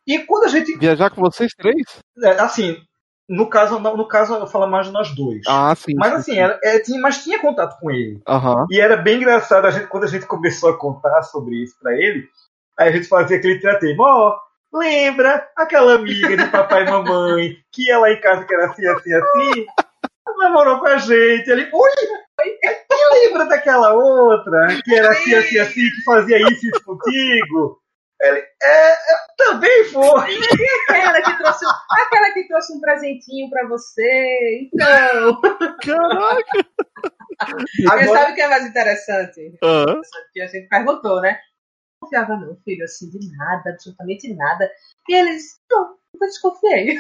E 0.07 0.19
quando 0.19 0.45
a 0.45 0.47
gente, 0.47 0.77
Viajar 0.77 1.09
com 1.09 1.21
vocês 1.21 1.51
três? 1.55 1.99
é, 2.23 2.29
assim, 2.39 2.77
no 3.29 3.49
caso, 3.49 3.79
no 3.79 4.07
caso 4.07 4.33
eu 4.33 4.47
falo 4.47 4.67
mais 4.67 4.87
de 4.87 4.93
nós 4.93 5.15
dois. 5.15 5.41
Ah, 5.47 5.73
sim. 5.75 5.93
Mas 5.95 6.09
sim, 6.09 6.17
assim, 6.17 6.31
sim. 6.33 6.39
era, 6.39 6.59
é, 6.63 6.79
tinha, 6.79 6.99
mas 6.99 7.23
tinha 7.23 7.39
contato 7.39 7.79
com 7.79 7.89
ele. 7.91 8.21
Aham. 8.27 8.65
E 8.69 8.79
era 8.79 8.97
bem 8.97 9.17
engraçado 9.17 9.65
a 9.65 9.71
gente, 9.71 9.87
quando 9.87 10.03
a 10.03 10.07
gente 10.07 10.25
começou 10.25 10.69
a 10.69 10.77
contar 10.77 11.21
sobre 11.23 11.55
isso 11.63 11.75
pra 11.81 11.93
ele. 11.93 12.27
Aí 12.77 12.89
a 12.89 12.91
gente 12.91 13.07
fazia 13.07 13.37
aquele 13.37 13.59
tratema, 13.59 14.03
ó, 14.03 14.37
lembra 14.73 15.47
aquela 15.55 15.95
amiga 15.95 16.35
de 16.35 16.47
papai 16.49 16.83
e 16.83 16.89
mamãe 16.89 17.57
que 17.71 17.87
ia 17.87 17.99
lá 17.99 18.11
em 18.11 18.19
casa 18.19 18.45
que 18.45 18.53
era 18.53 18.65
assim, 18.65 18.85
assim, 18.87 19.13
assim? 19.13 19.65
Namorou 20.37 20.79
com 20.79 20.87
a 20.87 20.97
gente. 20.97 21.49
Ele, 21.49 21.69
ui, 21.71 21.91
lembra 23.13 23.45
daquela 23.45 23.93
outra 23.93 24.67
que 24.83 24.95
era 24.95 25.11
assim, 25.11 25.35
assim, 25.35 25.59
assim, 25.59 25.81
que 25.81 26.03
fazia 26.03 26.37
isso 26.51 26.65
e 26.65 26.69
isso 26.69 26.83
contigo? 26.83 27.80
Ele, 28.21 28.39
é, 28.61 28.95
também 29.35 29.85
foi. 29.85 30.37
Aquela 30.89 31.21
que 31.21 31.37
trouxe, 31.37 31.65
aquela 31.89 32.31
que 32.33 32.47
trouxe 32.47 32.73
um 32.73 32.79
presentinho 32.79 33.49
pra 33.49 33.67
você. 33.67 34.69
Então, 34.71 35.41
Caraca! 35.81 36.67
Agora, 37.89 38.07
sabe 38.07 38.31
o 38.31 38.35
que 38.35 38.41
é 38.41 38.47
mais 38.47 38.65
interessante? 38.67 39.57
Aham. 39.63 40.01
Que 40.31 40.41
a 40.41 40.47
gente 40.47 40.69
perguntou, 40.69 41.19
né? 41.21 41.39
Não 42.01 42.07
confiava 42.07 42.35
não, 42.37 42.55
filho, 42.63 42.83
assim, 42.83 43.09
de 43.09 43.35
nada, 43.35 43.71
absolutamente 43.71 44.31
nada. 44.35 44.69
E 45.09 45.15
eles, 45.15 45.59
não, 45.69 45.95
nunca 46.13 46.27
desconfiei. 46.27 46.97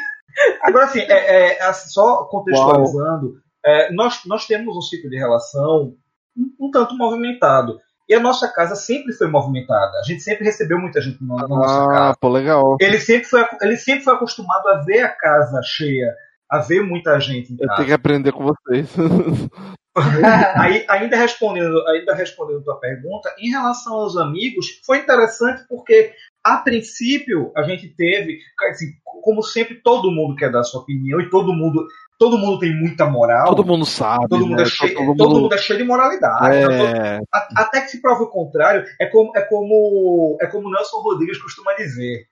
Agora, 0.63 0.85
assim, 0.85 1.01
é, 1.01 1.57
é, 1.57 1.61
assim, 1.63 1.89
só 1.89 2.25
contextualizando, 2.25 3.41
é, 3.63 3.91
nós, 3.91 4.25
nós 4.25 4.47
temos 4.47 4.75
um 4.75 4.81
ciclo 4.81 5.09
de 5.09 5.17
relação 5.17 5.95
um, 6.35 6.55
um 6.59 6.71
tanto 6.71 6.97
movimentado. 6.97 7.79
E 8.09 8.13
a 8.13 8.19
nossa 8.19 8.47
casa 8.47 8.75
sempre 8.75 9.13
foi 9.13 9.27
movimentada. 9.27 9.97
A 9.99 10.03
gente 10.03 10.21
sempre 10.21 10.43
recebeu 10.43 10.77
muita 10.77 10.99
gente 11.01 11.23
na, 11.23 11.35
na 11.35 11.47
nossa 11.47 11.83
Ah, 11.83 11.87
casa. 11.87 12.17
pô, 12.19 12.29
legal. 12.29 12.77
Ele 12.79 12.99
sempre, 12.99 13.25
foi, 13.25 13.45
ele 13.61 13.77
sempre 13.77 14.03
foi 14.03 14.13
acostumado 14.13 14.67
a 14.67 14.81
ver 14.83 15.01
a 15.01 15.09
casa 15.09 15.61
cheia, 15.63 16.13
a 16.49 16.59
ver 16.59 16.81
muita 16.81 17.19
gente 17.19 17.55
Eu 17.59 17.69
tenho 17.75 17.87
que 17.87 17.93
aprender 17.93 18.31
com 18.31 18.45
vocês. 18.45 18.89
Aí, 20.55 20.85
ainda 20.89 21.17
respondendo, 21.17 21.85
ainda 21.87 22.13
respondendo 22.15 22.63
tua 22.63 22.79
pergunta, 22.79 23.33
em 23.37 23.49
relação 23.49 23.93
aos 23.93 24.15
amigos, 24.15 24.81
foi 24.85 24.99
interessante 24.99 25.65
porque 25.67 26.13
a 26.43 26.57
princípio 26.57 27.51
a 27.55 27.63
gente 27.63 27.89
teve, 27.89 28.39
assim, 28.69 28.85
como 29.03 29.43
sempre, 29.43 29.81
todo 29.83 30.11
mundo 30.11 30.35
quer 30.35 30.51
dar 30.51 30.63
sua 30.63 30.81
opinião 30.81 31.19
e 31.19 31.29
todo 31.29 31.53
mundo, 31.53 31.85
todo 32.21 32.37
mundo 32.37 32.59
tem 32.59 32.71
muita 32.79 33.07
moral. 33.09 33.47
Todo 33.47 33.65
mundo 33.65 33.83
sabe. 33.83 34.27
todo 34.29 34.45
mundo, 34.45 34.57
né? 34.57 34.61
é 34.61 34.65
cheio, 34.65 34.93
Todo 34.93 35.15
todo 35.17 35.29
mundo- 35.29 35.41
mundo 35.41 35.55
é 35.55 35.57
cheio 35.57 35.79
de 35.79 35.83
moralidade. 35.85 36.49
né? 36.49 36.61
Todo- 36.61 36.73
É, 36.97 37.19
a- 37.33 37.47
até 37.63 37.81
que 37.81 37.87
se 37.89 37.99
prove 37.99 38.25
o 38.25 38.29
contrário, 38.29 38.85
é 38.99 39.07
como, 39.07 39.31
é 39.35 39.41
como, 39.41 40.37
é 40.39 40.45
como 40.45 40.69
Nelson 40.69 40.97
Rodrigues 41.01 41.41
costuma 41.41 41.73
dizer, 41.73 42.25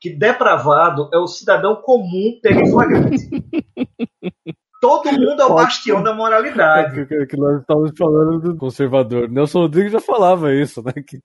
que 0.00 0.08
depravado 0.08 1.10
é 1.12 1.18
o 1.18 1.26
cidadão 1.26 1.76
comum 1.76 2.38
pego 2.42 2.60
em 2.60 2.70
flagrante. 2.70 3.28
Todo 4.80 5.10
mundo 5.12 5.40
é 5.40 5.44
o 5.46 5.54
bastião 5.54 6.02
da 6.02 6.14
moralidade, 6.14 7.00
É 7.00 7.04
que, 7.06 7.26
que 7.26 7.36
nós 7.38 7.60
estávamos 7.60 7.92
falando 7.98 8.38
do 8.38 8.56
conservador. 8.56 9.30
Nelson 9.30 9.60
Rodrigues 9.60 9.92
já 9.92 10.00
falava 10.00 10.54
isso, 10.54 10.82
né? 10.82 10.92
Que 11.06 11.18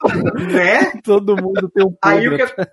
né? 0.54 0.92
todo 1.04 1.36
mundo 1.36 1.70
tem 1.74 1.86
um 1.86 1.94
Aí 2.04 2.28
o 2.28 2.32
podre. 2.38 2.46
que 2.56 2.70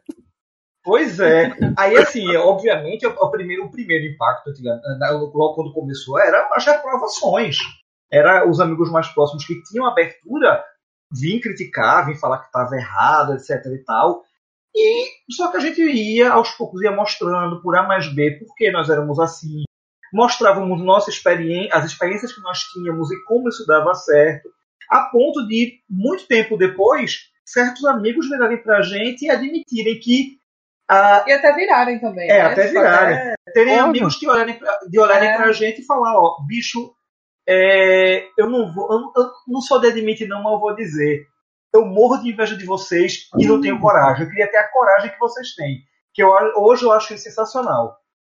Pois 0.86 1.18
é. 1.18 1.50
Aí, 1.76 1.96
assim, 1.96 2.36
obviamente, 2.36 3.04
o, 3.04 3.10
o 3.10 3.30
primeiro, 3.32 3.64
o 3.64 3.70
primeiro 3.72 4.06
impacto, 4.06 4.52
logo 5.10 5.54
quando 5.56 5.72
começou, 5.72 6.16
era 6.16 6.48
as 6.54 6.64
reprovações. 6.64 7.58
Era 8.08 8.48
os 8.48 8.60
amigos 8.60 8.88
mais 8.88 9.08
próximos 9.08 9.44
que 9.44 9.60
tinham 9.64 9.84
abertura, 9.84 10.64
vinham 11.10 11.40
criticar, 11.40 12.06
vinham 12.06 12.20
falar 12.20 12.38
que 12.38 12.46
estava 12.46 12.76
errado, 12.76 13.34
etc 13.34 13.50
e 13.66 13.84
tal. 13.84 14.22
E 14.72 15.08
só 15.32 15.50
que 15.50 15.56
a 15.56 15.60
gente 15.60 15.82
ia, 15.82 16.30
aos 16.30 16.50
poucos, 16.52 16.80
ia 16.80 16.92
mostrando 16.92 17.60
por 17.60 17.76
A 17.76 17.82
mais 17.82 18.06
B 18.14 18.38
por 18.38 18.54
que 18.54 18.70
nós 18.70 18.88
éramos 18.88 19.18
assim. 19.18 19.64
Mostrávamos 20.12 20.80
nossa 20.80 21.10
experiência, 21.10 21.74
as 21.74 21.84
experiências 21.84 22.32
que 22.32 22.40
nós 22.42 22.60
tínhamos 22.60 23.10
e 23.10 23.24
como 23.24 23.48
isso 23.48 23.66
dava 23.66 23.92
certo. 23.92 24.48
A 24.88 25.06
ponto 25.06 25.44
de, 25.48 25.80
muito 25.90 26.28
tempo 26.28 26.56
depois, 26.56 27.28
certos 27.44 27.84
amigos 27.86 28.28
virarem 28.28 28.62
pra 28.62 28.82
gente 28.82 29.24
e 29.24 29.30
admitirem 29.30 29.98
que 29.98 30.38
ah, 30.88 31.24
E 31.26 31.32
até 31.32 31.52
virarem 31.54 31.98
também. 31.98 32.30
É, 32.30 32.34
né? 32.42 32.52
até 32.52 32.66
virarem. 32.68 33.16
até- 33.16 33.34
terem 33.54 33.78
amigos 33.78 34.16
que 34.16 34.28
olharem 34.28 34.58
pra, 34.58 34.78
de 34.88 34.98
olharem 35.00 35.28
É. 35.30 35.36
pra 35.36 35.52
gente 35.52 35.80
e 35.80 35.84
falar, 35.86 36.14
ó, 36.18 36.36
bicho, 36.46 36.92
é, 37.48 38.26
eu 38.36 38.48
não 38.50 38.72
vou, 38.72 38.88
eu, 38.92 39.22
eu 39.24 39.30
não 39.48 39.60
sou 39.60 39.80
de 39.80 39.86
admitir 39.88 40.26
não, 40.28 40.42
mas 40.42 40.52
eu 40.52 40.60
vou 40.60 40.74
dizer, 40.74 41.26
eu 41.74 41.84
morro 41.86 42.18
de 42.18 42.30
inveja 42.30 42.56
de 42.56 42.64
vocês 42.66 43.28
e 43.38 43.46
não 43.46 43.60
tenho 43.60 43.80
coragem. 43.80 44.24
Eu 44.24 44.28
queria 44.30 44.50
ter 44.50 44.56
a 44.58 44.68
coragem 44.72 45.10
que 45.10 45.18
vocês 45.18 45.54
têm, 45.54 45.78
que 46.12 46.22
eu, 46.22 46.30
hoje 46.56 46.84
eu 46.84 46.92
acho 46.92 47.16
sensacional. 47.18 47.96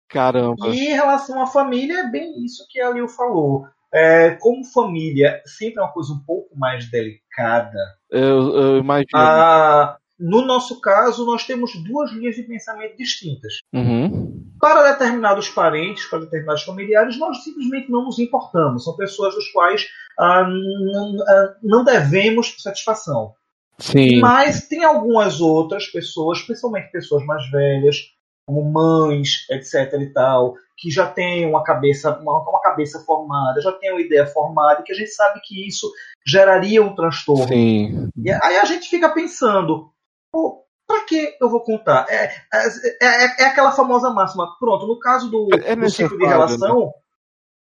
caramba. 0.09 0.69
E 0.69 0.89
em 0.91 0.95
relação 0.95 1.41
à 1.43 1.47
família, 1.47 2.01
é 2.01 2.11
bem 2.11 2.45
isso 2.45 2.67
que 2.71 2.81
a 2.81 2.91
Liu 2.91 3.09
falou. 3.09 3.67
É, 3.93 4.33
como 4.33 4.65
família 4.67 5.41
sempre 5.47 5.81
é 5.81 5.83
uma 5.85 5.93
coisa 5.93 6.13
um 6.13 6.23
pouco 6.27 6.55
mais 6.59 6.91
delicada, 6.91 7.79
Eu, 8.11 8.55
eu 8.55 8.79
imagino. 8.79 9.09
ah, 9.15 9.97
no 10.19 10.45
nosso 10.45 10.81
caso, 10.81 11.25
nós 11.25 11.47
temos 11.47 11.73
duas 11.85 12.11
linhas 12.11 12.35
de 12.35 12.43
pensamento 12.43 12.97
distintas. 12.97 13.59
Uhum. 13.73 14.45
Para 14.61 14.93
determinados 14.93 15.49
parentes, 15.49 16.07
para 16.07 16.21
determinados 16.21 16.65
familiares, 16.65 17.19
nós 17.19 17.45
simplesmente 17.45 17.91
não 17.91 18.05
nos 18.05 18.19
importamos. 18.19 18.85
São 18.85 18.97
pessoas 18.97 19.35
dos 19.35 19.49
quais 19.53 19.87
ah, 20.19 20.43
não, 20.45 21.17
ah, 21.23 21.55
não 21.63 21.85
devemos 21.85 22.57
satisfação. 22.59 23.35
Sim. 23.79 24.21
Mas 24.21 24.67
tem 24.67 24.83
algumas 24.83 25.41
outras 25.41 25.87
pessoas, 25.87 26.43
principalmente 26.43 26.91
pessoas 26.91 27.25
mais 27.25 27.49
velhas, 27.49 28.13
como 28.45 28.65
mães, 28.65 29.47
etc. 29.51 29.93
e 30.01 30.13
tal, 30.13 30.55
que 30.77 30.91
já 30.91 31.07
têm 31.07 31.47
uma 31.47 31.63
cabeça, 31.63 32.19
uma, 32.19 32.41
uma 32.41 32.61
cabeça 32.61 32.99
formada, 33.01 33.61
já 33.61 33.71
têm 33.73 33.93
uma 33.93 34.01
ideia 34.01 34.27
formada, 34.27 34.81
e 34.81 34.85
que 34.85 34.93
a 34.93 34.97
gente 34.97 35.11
sabe 35.11 35.41
que 35.45 35.67
isso 35.67 35.89
geraria 36.27 36.83
um 36.83 36.95
transtorno. 36.95 37.47
Sim. 37.47 38.09
E 38.17 38.31
aí 38.31 38.57
a 38.57 38.65
gente 38.65 38.89
fica 38.89 39.09
pensando, 39.11 39.91
pô, 40.33 40.65
pra 40.87 41.05
que 41.05 41.37
eu 41.41 41.49
vou 41.49 41.61
contar? 41.63 42.07
É, 42.09 42.25
é, 42.53 42.67
é- 43.03 43.43
é 43.43 43.45
aquela 43.47 43.73
famosa 43.73 44.11
máxima. 44.11 44.57
Pronto, 44.59 44.87
no 44.87 44.99
caso 44.99 45.31
do, 45.31 45.49
É 45.55 45.75
do 45.77 45.89
ciclo 45.91 46.17
de 46.19 46.25
necessário, 46.25 46.27
relação. 46.29 46.93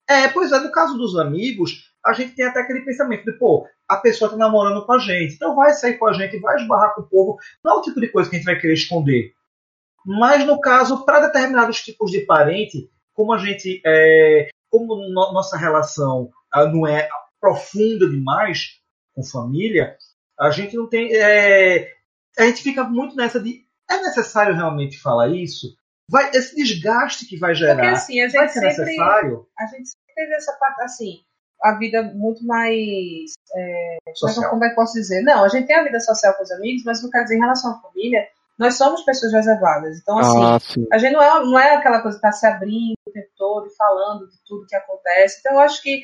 É, 0.09 0.27
pois 0.29 0.51
é, 0.51 0.59
no 0.59 0.71
caso 0.71 0.97
dos 0.97 1.17
amigos, 1.17 1.91
a 2.05 2.13
gente 2.13 2.33
tem 2.35 2.45
até 2.45 2.61
aquele 2.61 2.81
pensamento 2.85 3.25
de, 3.25 3.33
pô, 3.37 3.67
a 3.89 3.97
pessoa 3.97 4.29
tá 4.31 4.37
namorando 4.37 4.85
com 4.85 4.93
a 4.93 4.99
gente, 4.99 5.33
então 5.35 5.55
vai 5.55 5.71
sair 5.71 5.97
com 5.97 6.07
a 6.07 6.13
gente, 6.13 6.39
vai 6.39 6.55
esbarrar 6.57 6.93
com 6.95 7.01
o 7.01 7.07
povo. 7.09 7.37
Não 7.63 7.73
é 7.73 7.75
o 7.77 7.81
tipo 7.81 7.99
de 7.99 8.07
coisa 8.09 8.29
que 8.29 8.35
a 8.35 8.39
gente 8.39 8.45
vai 8.45 8.59
querer 8.59 8.73
esconder. 8.73 9.31
Mas 10.05 10.45
no 10.45 10.59
caso, 10.61 11.03
para 11.05 11.19
determinados 11.27 11.81
tipos 11.81 12.09
de 12.11 12.21
parente, 12.21 12.89
como 13.13 13.33
a 13.33 13.37
gente. 13.37 13.81
É, 13.85 14.47
como 14.69 14.95
no- 14.95 15.33
nossa 15.33 15.57
relação 15.57 16.29
ah, 16.53 16.65
não 16.65 16.85
é 16.87 17.09
profunda 17.41 18.09
demais 18.09 18.79
com 19.15 19.23
família, 19.23 19.97
a 20.39 20.49
gente 20.49 20.75
não 20.75 20.87
tem. 20.87 21.09
é, 21.13 21.91
a 22.37 22.43
gente 22.43 22.61
fica 22.63 22.83
muito 22.83 23.15
nessa 23.15 23.39
de. 23.39 23.65
É 23.89 23.97
necessário 24.01 24.53
realmente 24.55 24.99
falar 24.99 25.29
isso? 25.29 25.67
Vai, 26.09 26.29
esse 26.31 26.55
desgaste 26.55 27.25
que 27.25 27.37
vai 27.37 27.51
Porque 27.51 27.65
gerar 27.65 27.91
assim, 27.91 28.21
a 28.21 28.29
vai 28.29 28.41
gente 28.47 28.53
ser 28.53 28.59
sempre. 28.71 28.83
necessário? 28.85 29.47
A 29.57 29.65
gente 29.65 29.89
sempre 29.89 30.13
teve 30.15 30.33
essa 30.35 30.53
parte, 30.53 30.81
assim, 30.83 31.19
a 31.63 31.73
vida 31.77 32.03
muito 32.03 32.45
mais. 32.45 33.33
Como 33.49 33.61
é, 33.63 33.97
que- 34.05 34.15
Social. 34.15 34.49
como 34.49 34.63
é 34.63 34.67
que 34.67 34.71
eu 34.73 34.75
posso 34.75 34.93
dizer? 34.93 35.21
Não, 35.23 35.43
a 35.43 35.47
gente 35.49 35.67
tem 35.67 35.75
a 35.75 35.83
vida 35.83 35.99
social 35.99 36.33
com 36.35 36.43
os 36.43 36.51
amigos, 36.51 36.83
mas 36.85 37.01
não 37.01 37.09
quer 37.09 37.23
dizer 37.23 37.35
em 37.37 37.39
relação 37.41 37.71
à 37.71 37.81
família, 37.81 38.27
nós 38.57 38.75
somos 38.75 39.03
pessoas 39.03 39.33
reservadas. 39.33 39.99
Então, 39.99 40.17
assim, 40.17 40.43
Ah, 40.43 40.95
a 40.95 40.97
gente 40.97 41.13
não 41.13 41.21
é, 41.21 41.45
não 41.45 41.59
é 41.59 41.75
aquela 41.75 42.01
coisa 42.01 42.19
que 42.19 42.25
está 42.25 42.31
se 42.31 42.47
abrindo 42.47 42.95
o 43.07 43.11
tempo 43.11 43.29
todo 43.37 43.67
e 43.67 43.75
falando 43.75 44.27
de 44.27 44.37
tudo 44.45 44.65
que 44.67 44.75
acontece. 44.75 45.39
Então, 45.39 45.53
eu 45.53 45.59
acho 45.59 45.81
que 45.81 46.03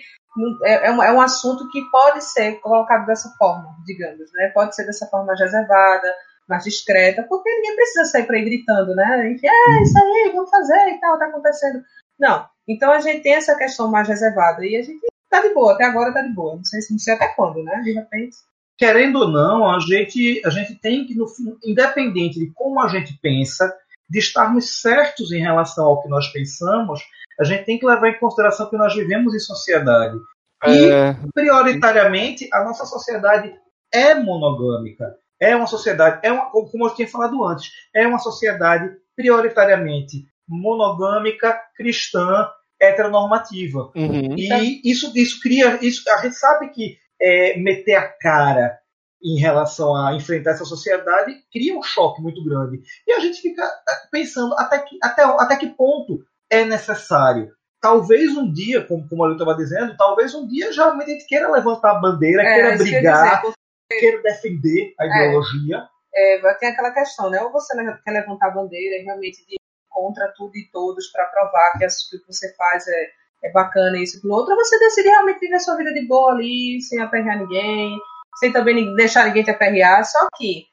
é, 0.64 0.88
é 0.88 0.92
um, 0.92 1.04
é 1.04 1.12
um 1.14 1.22
assunto 1.22 1.70
que 1.70 1.82
pode 1.92 2.24
ser 2.24 2.60
colocado 2.60 3.06
dessa 3.06 3.30
forma, 3.38 3.76
digamos, 3.86 4.32
né? 4.34 4.50
Pode 4.54 4.76
ser 4.76 4.86
dessa 4.86 5.08
forma 5.08 5.28
mais 5.28 5.40
reservada, 5.40 6.14
mais 6.48 6.64
discreta, 6.64 7.24
porque 7.24 7.50
ninguém 7.50 7.76
precisa 7.76 8.06
sair 8.06 8.26
por 8.26 8.36
aí 8.36 8.44
gritando, 8.44 8.96
né? 8.96 9.32
Enfim, 9.32 9.48
é 9.48 9.84
isso 9.84 9.98
aí, 9.98 10.32
vamos 10.34 10.50
fazer 10.50 10.90
e 10.90 11.00
tal, 11.00 11.20
tá 11.20 11.26
acontecendo. 11.26 11.84
Não. 12.20 12.48
Então 12.68 12.92
a 12.92 13.00
gente 13.00 13.22
tem 13.22 13.36
essa 13.36 13.56
questão 13.56 13.90
mais 13.90 14.08
reservada 14.08 14.66
e 14.66 14.76
a 14.76 14.82
gente 14.82 15.06
tá 15.30 15.42
de 15.42 15.54
boa, 15.54 15.74
até 15.74 15.86
agora 15.86 16.14
tá 16.14 16.22
de 16.22 16.34
boa. 16.34 16.56
Não 16.56 16.64
sei, 16.64 16.80
não 16.90 17.00
sei 17.00 17.14
até 17.14 17.28
quando, 17.30 17.64
né? 17.64 17.82
De 17.84 17.92
repente. 17.94 18.36
Querendo 18.78 19.20
ou 19.20 19.28
não, 19.28 19.70
a 19.70 19.80
gente, 19.80 20.42
a 20.46 20.50
gente 20.50 20.76
tem 20.76 21.06
que, 21.06 21.16
no 21.16 21.28
fim, 21.28 21.56
independente 21.64 22.40
de 22.40 22.52
como 22.54 22.82
a 22.82 22.88
gente 22.88 23.18
pensa, 23.22 23.74
de 24.10 24.20
estarmos 24.20 24.82
certos 24.82 25.32
em 25.32 25.40
relação 25.40 25.86
ao 25.86 26.02
que 26.02 26.10
nós 26.10 26.28
pensamos, 26.32 27.00
a 27.40 27.44
gente 27.44 27.66
tem 27.66 27.80
que 27.80 27.86
levar 27.86 28.10
em 28.10 28.20
consideração 28.20 28.70
que 28.70 28.78
nós 28.78 28.94
vivemos 28.94 29.34
em 29.34 29.40
sociedade. 29.40 30.18
E, 30.66 30.90
é... 30.90 31.16
prioritariamente, 31.34 32.48
a 32.52 32.64
nossa 32.64 32.86
sociedade 32.86 33.54
é 33.94 34.16
monogâmica. 34.16 35.16
É 35.40 35.56
uma 35.56 35.68
sociedade, 35.68 36.20
é 36.24 36.32
uma, 36.32 36.50
como 36.50 36.86
eu 36.86 36.96
tinha 36.96 37.08
falado 37.08 37.44
antes, 37.44 37.70
é 37.94 38.08
uma 38.08 38.20
sociedade 38.20 38.90
prioritariamente 39.16 40.26
monogâmica, 40.48 41.60
cristã, 41.76 42.48
heteronormativa. 42.80 43.92
Uhum. 43.96 44.36
E 44.38 44.82
isso, 44.90 45.12
isso 45.16 45.40
cria. 45.42 45.80
Isso, 45.82 46.04
a 46.10 46.18
gente 46.18 46.36
sabe 46.36 46.70
que 46.70 46.98
é, 47.24 47.58
meter 47.58 47.96
a 47.96 48.08
cara 48.08 48.78
em 49.24 49.40
relação 49.40 49.96
a 49.96 50.14
enfrentar 50.14 50.52
essa 50.52 50.66
sociedade 50.66 51.34
cria 51.52 51.78
um 51.78 51.82
choque 51.82 52.22
muito 52.22 52.44
grande. 52.44 52.82
E 53.08 53.14
a 53.14 53.20
gente 53.20 53.40
fica 53.40 53.64
é, 53.64 54.08
pensando 54.12 54.54
até 54.56 54.80
que, 54.80 54.98
até, 55.02 55.24
até 55.24 55.56
que 55.56 55.68
ponto 55.68 56.26
é 56.52 56.66
necessário. 56.66 57.50
Talvez 57.80 58.36
um 58.38 58.52
dia, 58.52 58.86
como, 58.86 59.08
como 59.08 59.24
a 59.24 59.28
Lu 59.28 59.34
estava 59.34 59.56
dizendo, 59.56 59.96
talvez 59.96 60.36
um 60.36 60.46
dia 60.46 60.72
já 60.74 60.92
a 60.92 61.06
gente 61.06 61.26
queira 61.26 61.50
levantar 61.50 61.92
a 61.92 62.00
bandeira, 62.00 62.44
é, 62.44 62.54
queira 62.54 62.78
brigar, 62.78 63.42
dizer, 63.42 63.54
queira 64.00 64.22
defender 64.22 64.94
a 65.00 65.06
é. 65.06 65.08
ideologia. 65.08 65.88
É, 66.16 66.54
tem 66.56 66.70
aquela 66.70 66.92
questão, 66.92 67.30
né? 67.30 67.42
Ou 67.42 67.52
você 67.52 67.76
quer 68.04 68.12
levantar 68.12 68.48
a 68.48 68.52
bandeira 68.52 69.04
realmente 69.04 69.46
de 69.48 69.56
contra 69.90 70.32
tudo 70.36 70.56
e 70.56 70.70
todos 70.72 71.08
para 71.12 71.26
provar 71.26 71.72
que 71.78 71.86
o 71.86 72.20
que 72.20 72.28
você 72.28 72.54
faz 72.56 72.88
é, 72.88 73.10
é 73.44 73.52
bacana 73.52 74.02
isso 74.02 74.20
e 74.24 74.30
outro, 74.30 74.54
ou 74.54 74.58
você 74.58 74.80
decide 74.80 75.10
realmente 75.10 75.40
viver 75.40 75.60
sua 75.60 75.76
vida 75.76 75.94
de 75.94 76.08
boa 76.08 76.32
ali, 76.32 76.82
sem 76.82 77.00
aperrear 77.00 77.38
ninguém, 77.38 77.98
sem 78.40 78.52
também 78.52 78.96
deixar 78.96 79.28
ninguém 79.28 79.44
te 79.44 79.52
aperrear. 79.52 80.06
Só 80.06 80.28
que, 80.38 80.66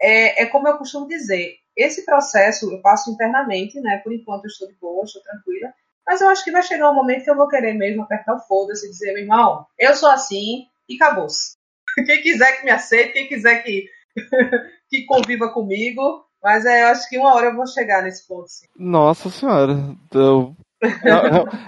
é, 0.00 0.42
é 0.42 0.46
como 0.46 0.66
eu 0.68 0.76
costumo 0.76 1.06
dizer, 1.06 1.54
esse 1.76 2.04
processo 2.04 2.72
eu 2.72 2.80
passo 2.80 3.10
internamente, 3.10 3.80
né? 3.80 3.98
Por 3.98 4.12
enquanto 4.12 4.44
eu 4.44 4.48
estou 4.48 4.66
de 4.66 4.74
boa, 4.74 5.04
estou 5.04 5.22
tranquila. 5.22 5.72
Mas 6.06 6.20
eu 6.20 6.28
acho 6.28 6.44
que 6.44 6.52
vai 6.52 6.62
chegar 6.62 6.90
um 6.90 6.94
momento 6.94 7.24
que 7.24 7.30
eu 7.30 7.36
vou 7.36 7.48
querer 7.48 7.74
mesmo 7.74 8.02
apertar 8.02 8.34
o 8.34 8.40
foda-se 8.40 8.86
e 8.86 8.90
dizer, 8.90 9.12
meu 9.12 9.22
irmão, 9.22 9.66
eu 9.78 9.94
sou 9.94 10.10
assim 10.10 10.66
e 10.88 10.94
acabou-se. 10.94 11.56
Quem 12.06 12.22
quiser 12.22 12.58
que 12.58 12.64
me 12.64 12.70
aceite, 12.70 13.12
quem 13.14 13.26
quiser 13.26 13.62
que, 13.62 13.88
que 14.90 15.06
conviva 15.06 15.50
comigo. 15.50 16.24
Mas 16.42 16.64
é, 16.64 16.82
eu 16.82 16.88
acho 16.88 17.08
que 17.08 17.18
uma 17.18 17.34
hora 17.34 17.46
eu 17.46 17.56
vou 17.56 17.66
chegar 17.66 18.02
nesse 18.02 18.26
ponto, 18.28 18.48
sim. 18.48 18.66
Nossa 18.76 19.30
senhora. 19.30 19.74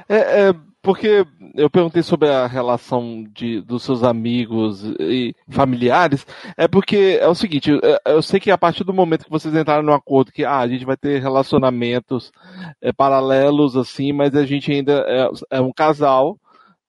É, 0.08 0.48
é, 0.48 0.54
porque 0.82 1.26
eu 1.54 1.68
perguntei 1.68 2.02
sobre 2.02 2.28
a 2.28 2.46
relação 2.46 3.24
de, 3.32 3.60
dos 3.60 3.82
seus 3.82 4.02
amigos 4.02 4.84
e 5.00 5.34
familiares, 5.50 6.26
é 6.56 6.68
porque 6.68 7.18
é 7.20 7.26
o 7.26 7.34
seguinte, 7.34 7.70
eu, 7.70 7.80
eu 8.06 8.22
sei 8.22 8.38
que 8.38 8.50
a 8.50 8.58
partir 8.58 8.84
do 8.84 8.94
momento 8.94 9.24
que 9.24 9.30
vocês 9.30 9.54
entraram 9.54 9.82
no 9.82 9.92
acordo 9.92 10.32
que 10.32 10.44
ah, 10.44 10.58
a 10.58 10.68
gente 10.68 10.84
vai 10.84 10.96
ter 10.96 11.20
relacionamentos 11.20 12.32
é, 12.80 12.92
paralelos 12.92 13.76
assim, 13.76 14.12
mas 14.12 14.34
a 14.34 14.46
gente 14.46 14.70
ainda 14.70 15.04
é, 15.06 15.58
é 15.58 15.60
um 15.60 15.72
casal, 15.72 16.38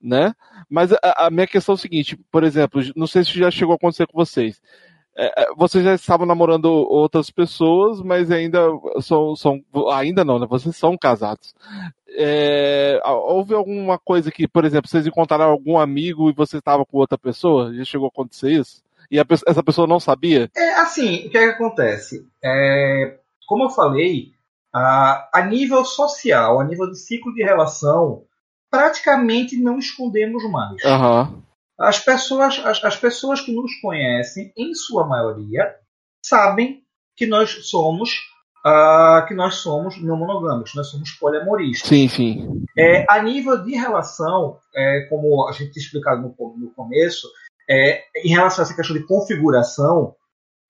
né? 0.01 0.33
Mas 0.69 0.93
a, 0.93 1.25
a, 1.25 1.29
minha 1.31 1.47
questão 1.47 1.73
é 1.73 1.77
o 1.77 1.79
seguinte, 1.79 2.17
por 2.31 2.43
exemplo, 2.43 2.81
não 2.95 3.07
sei 3.07 3.23
se 3.23 3.37
já 3.37 3.49
chegou 3.49 3.73
a 3.73 3.75
acontecer 3.75 4.05
com 4.07 4.17
vocês. 4.17 4.61
É, 5.21 5.43
é 5.43 5.53
vocês 5.55 5.83
já 5.83 5.93
estavam 5.93 6.25
namorando 6.25 6.65
outras 6.65 7.29
pessoas, 7.29 8.01
mas 8.01 8.31
ainda 8.31 8.59
são, 9.01 9.35
são 9.35 9.61
ainda 9.91 10.23
não, 10.23 10.39
né? 10.39 10.47
Vocês 10.49 10.75
são 10.77 10.97
casados. 10.97 11.53
É, 12.07 13.01
houve 13.05 13.53
alguma 13.53 13.99
coisa 13.99 14.31
que, 14.31 14.47
por 14.47 14.65
exemplo, 14.65 14.89
vocês 14.89 15.05
encontraram 15.05 15.45
algum 15.45 15.77
amigo 15.77 16.29
e 16.29 16.33
você 16.33 16.57
estava 16.57 16.85
com 16.85 16.97
outra 16.97 17.17
pessoa? 17.17 17.73
Já 17.73 17.83
chegou 17.83 18.07
a 18.07 18.09
acontecer 18.09 18.51
isso? 18.51 18.81
E 19.11 19.19
a, 19.19 19.25
essa 19.47 19.63
pessoa 19.63 19.87
não 19.87 19.99
sabia? 19.99 20.49
É 20.55 20.75
assim, 20.75 21.27
o 21.27 21.29
que, 21.29 21.37
é 21.37 21.47
que 21.47 21.53
acontece? 21.55 22.25
É, 22.43 23.17
como 23.47 23.63
eu 23.63 23.69
falei, 23.69 24.31
a, 24.73 25.29
a 25.33 25.45
nível 25.45 25.83
social, 25.83 26.59
a 26.59 26.63
nível 26.63 26.89
de 26.89 26.97
ciclo 26.97 27.33
de 27.33 27.43
relação, 27.43 28.23
praticamente 28.69 29.57
não 29.57 29.79
escondemos 29.79 30.43
mais. 30.51 30.83
Uhum. 30.83 31.41
As, 31.79 31.99
pessoas, 31.99 32.59
as, 32.65 32.83
as 32.83 32.95
pessoas 32.97 33.41
que 33.41 33.53
nos 33.53 33.73
conhecem, 33.81 34.51
em 34.57 34.73
sua 34.73 35.07
maioria, 35.07 35.75
sabem 36.25 36.83
que 37.15 37.25
nós 37.25 37.69
somos 37.69 38.11
uh, 38.65 39.25
que 39.27 39.33
nós 39.33 39.55
somos 39.55 40.01
não 40.01 40.17
monogâmicos, 40.17 40.75
nós 40.75 40.87
somos 40.87 41.11
poliamoristas. 41.11 41.87
Sim, 41.87 42.07
sim. 42.07 42.63
É, 42.77 43.05
a 43.09 43.21
nível 43.21 43.63
de 43.63 43.75
relação, 43.75 44.57
é, 44.75 45.07
como 45.09 45.47
a 45.47 45.51
gente 45.51 45.71
tinha 45.71 45.83
explicado 45.83 46.21
no, 46.21 46.57
no 46.57 46.71
começo, 46.71 47.27
é, 47.69 48.03
em 48.23 48.29
relação 48.29 48.63
a 48.63 48.65
essa 48.65 48.75
questão 48.75 48.95
de 48.95 49.05
configuração, 49.05 50.15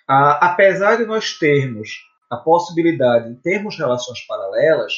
uh, 0.09 0.37
apesar 0.41 0.97
de 0.97 1.05
nós 1.05 1.37
termos 1.37 1.89
a 2.29 2.37
possibilidade 2.37 3.33
de 3.33 3.41
termos 3.41 3.77
relações 3.77 4.19
paralelas, 4.27 4.93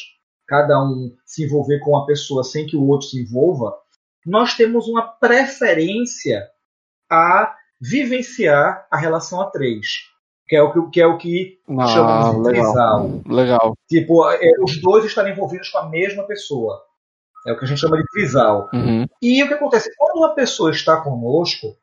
cada 0.46 0.82
um 0.82 1.14
se 1.24 1.44
envolver 1.44 1.78
com 1.80 1.92
uma 1.92 2.04
pessoa 2.04 2.44
sem 2.44 2.66
que 2.66 2.76
o 2.76 2.86
outro 2.86 3.06
se 3.06 3.22
envolva, 3.22 3.72
nós 4.24 4.54
temos 4.54 4.88
uma 4.88 5.02
preferência 5.02 6.48
a 7.10 7.54
vivenciar 7.80 8.86
a 8.90 8.96
relação 8.96 9.40
a 9.40 9.50
três 9.50 10.12
que 10.52 10.56
é 10.56 10.62
o 10.62 10.70
que, 10.70 10.90
que, 10.90 11.00
é 11.00 11.06
o 11.06 11.16
que 11.16 11.58
ah, 11.78 11.86
chamamos 11.86 12.36
de 12.36 12.52
trisal. 12.52 13.22
Legal. 13.26 13.74
Tipo, 13.88 14.30
é, 14.30 14.52
os 14.62 14.82
dois 14.82 15.02
estarem 15.06 15.32
envolvidos 15.32 15.70
com 15.70 15.78
a 15.78 15.88
mesma 15.88 16.24
pessoa. 16.24 16.78
É 17.46 17.52
o 17.52 17.58
que 17.58 17.64
a 17.64 17.68
gente 17.68 17.80
chama 17.80 17.96
de 17.96 18.04
trisal. 18.12 18.68
Uhum. 18.70 19.06
E 19.22 19.42
o 19.42 19.48
que 19.48 19.54
acontece? 19.54 19.90
Quando 19.96 20.18
uma 20.18 20.34
pessoa 20.34 20.70
está 20.70 21.00
conosco, 21.00 21.74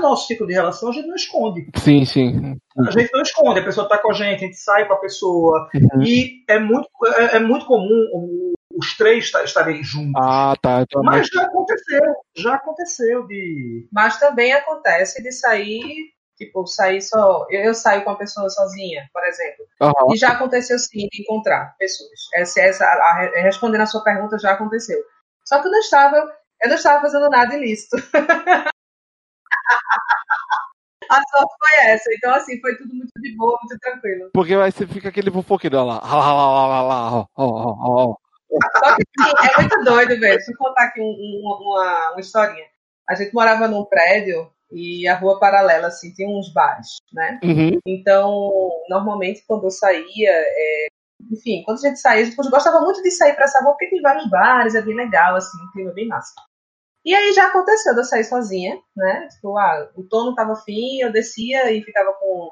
nosso 0.00 0.28
ciclo 0.28 0.46
de 0.46 0.54
relação 0.54 0.88
a 0.88 0.92
gente 0.92 1.08
não 1.08 1.14
esconde. 1.14 1.68
Sim, 1.76 2.06
sim. 2.06 2.56
A 2.86 2.90
gente 2.90 3.12
não 3.12 3.20
esconde, 3.20 3.60
a 3.60 3.64
pessoa 3.64 3.84
está 3.84 3.98
com 3.98 4.10
a 4.10 4.14
gente, 4.14 4.44
a 4.44 4.46
gente 4.46 4.56
sai 4.56 4.86
com 4.86 4.94
a 4.94 4.98
pessoa. 4.98 5.68
Uhum. 5.74 6.02
E 6.02 6.42
é 6.48 6.58
muito, 6.58 6.88
é, 7.18 7.36
é 7.36 7.40
muito 7.40 7.66
comum 7.66 8.47
os 8.78 8.96
três 8.96 9.30
estarem 9.44 9.82
juntos. 9.82 10.12
Ah, 10.16 10.54
tá. 10.62 10.82
Então, 10.82 11.02
Mas 11.02 11.26
já 11.28 11.42
aconteceu, 11.42 12.02
já 12.36 12.54
aconteceu 12.54 13.26
de. 13.26 13.88
Mas 13.92 14.18
também 14.18 14.52
acontece 14.52 15.22
de 15.22 15.32
sair 15.32 16.12
Tipo, 16.38 16.64
sair 16.68 17.02
só. 17.02 17.46
Eu, 17.50 17.64
eu, 17.64 17.74
saio 17.74 18.04
com 18.04 18.10
a 18.10 18.16
pessoa 18.16 18.48
sozinha, 18.48 19.10
por 19.12 19.24
exemplo. 19.24 19.66
Uhum. 19.80 20.14
E 20.14 20.16
já 20.16 20.28
aconteceu 20.28 20.78
sim 20.78 21.08
de 21.10 21.22
encontrar 21.22 21.74
pessoas. 21.76 22.10
Essa, 22.32 22.60
essa, 22.60 22.84
a, 22.84 22.88
a, 22.88 23.42
respondendo 23.42 23.80
a 23.80 23.86
sua 23.86 24.04
pergunta, 24.04 24.38
já 24.38 24.52
aconteceu. 24.52 24.96
Só 25.44 25.60
que 25.60 25.66
eu 25.66 25.72
não 25.72 25.80
estava, 25.80 26.16
eu 26.62 26.68
não 26.68 26.76
estava 26.76 27.00
fazendo 27.00 27.28
nada 27.28 27.56
ilícito. 27.56 27.96
a 31.10 31.22
sorte 31.28 31.54
foi 31.58 31.86
essa. 31.86 32.08
Então, 32.14 32.32
assim, 32.32 32.60
foi 32.60 32.76
tudo 32.76 32.94
muito 32.94 33.10
de 33.16 33.36
boa, 33.36 33.58
muito 33.60 33.76
tranquilo. 33.80 34.30
Porque 34.32 34.54
aí 34.54 34.70
você 34.70 34.86
fica 34.86 35.08
aquele 35.08 35.32
fofoqueiro 35.32 35.84
lá. 35.84 35.98
Lá, 35.98 36.34
lá, 36.34 36.52
lá, 36.52 36.66
lá, 36.68 36.82
lá, 36.82 37.12
ó, 37.14 37.26
ó, 37.36 37.76
ó. 37.80 38.16
Só 38.50 38.96
que 38.96 39.02
sim, 39.02 39.32
é 39.56 39.60
muito 39.60 39.84
doido, 39.84 40.20
velho. 40.20 40.36
Deixa 40.36 40.50
eu 40.50 40.56
contar 40.56 40.84
aqui 40.84 41.00
um, 41.00 41.04
um, 41.04 41.58
uma, 41.60 42.12
uma 42.12 42.20
historinha. 42.20 42.64
A 43.08 43.14
gente 43.14 43.32
morava 43.34 43.68
num 43.68 43.84
prédio 43.84 44.50
e 44.70 45.08
a 45.08 45.16
rua 45.16 45.38
paralela, 45.38 45.88
assim, 45.88 46.12
tem 46.14 46.28
uns 46.28 46.52
bares, 46.52 46.96
né? 47.12 47.40
Uhum. 47.42 47.78
Então, 47.86 48.70
normalmente, 48.88 49.44
quando 49.46 49.64
eu 49.64 49.70
saía, 49.70 50.30
é... 50.30 50.86
enfim, 51.30 51.62
quando 51.64 51.78
a 51.78 51.88
gente 51.88 51.98
saía, 51.98 52.22
a 52.22 52.24
gente 52.24 52.36
gostava 52.36 52.80
muito 52.80 53.02
de 53.02 53.10
sair 53.10 53.34
para 53.34 53.44
essa 53.44 53.60
rua, 53.60 53.72
porque 53.72 53.88
tem 53.90 54.02
vários 54.02 54.28
bares, 54.28 54.74
é 54.74 54.82
bem 54.82 54.94
legal, 54.94 55.36
assim, 55.36 55.56
um 55.58 55.72
clima 55.72 55.92
bem 55.92 56.06
massa. 56.06 56.32
E 57.04 57.14
aí 57.14 57.32
já 57.32 57.46
aconteceu 57.46 57.94
de 57.94 58.00
eu 58.00 58.04
sair 58.04 58.24
sozinha, 58.24 58.78
né? 58.94 59.28
Tipo, 59.28 59.56
ah, 59.56 59.88
o 59.96 60.02
Tono 60.02 60.34
tava 60.34 60.52
afim, 60.52 61.00
eu 61.00 61.10
descia 61.10 61.72
e 61.72 61.82
ficava 61.82 62.12
com, 62.14 62.50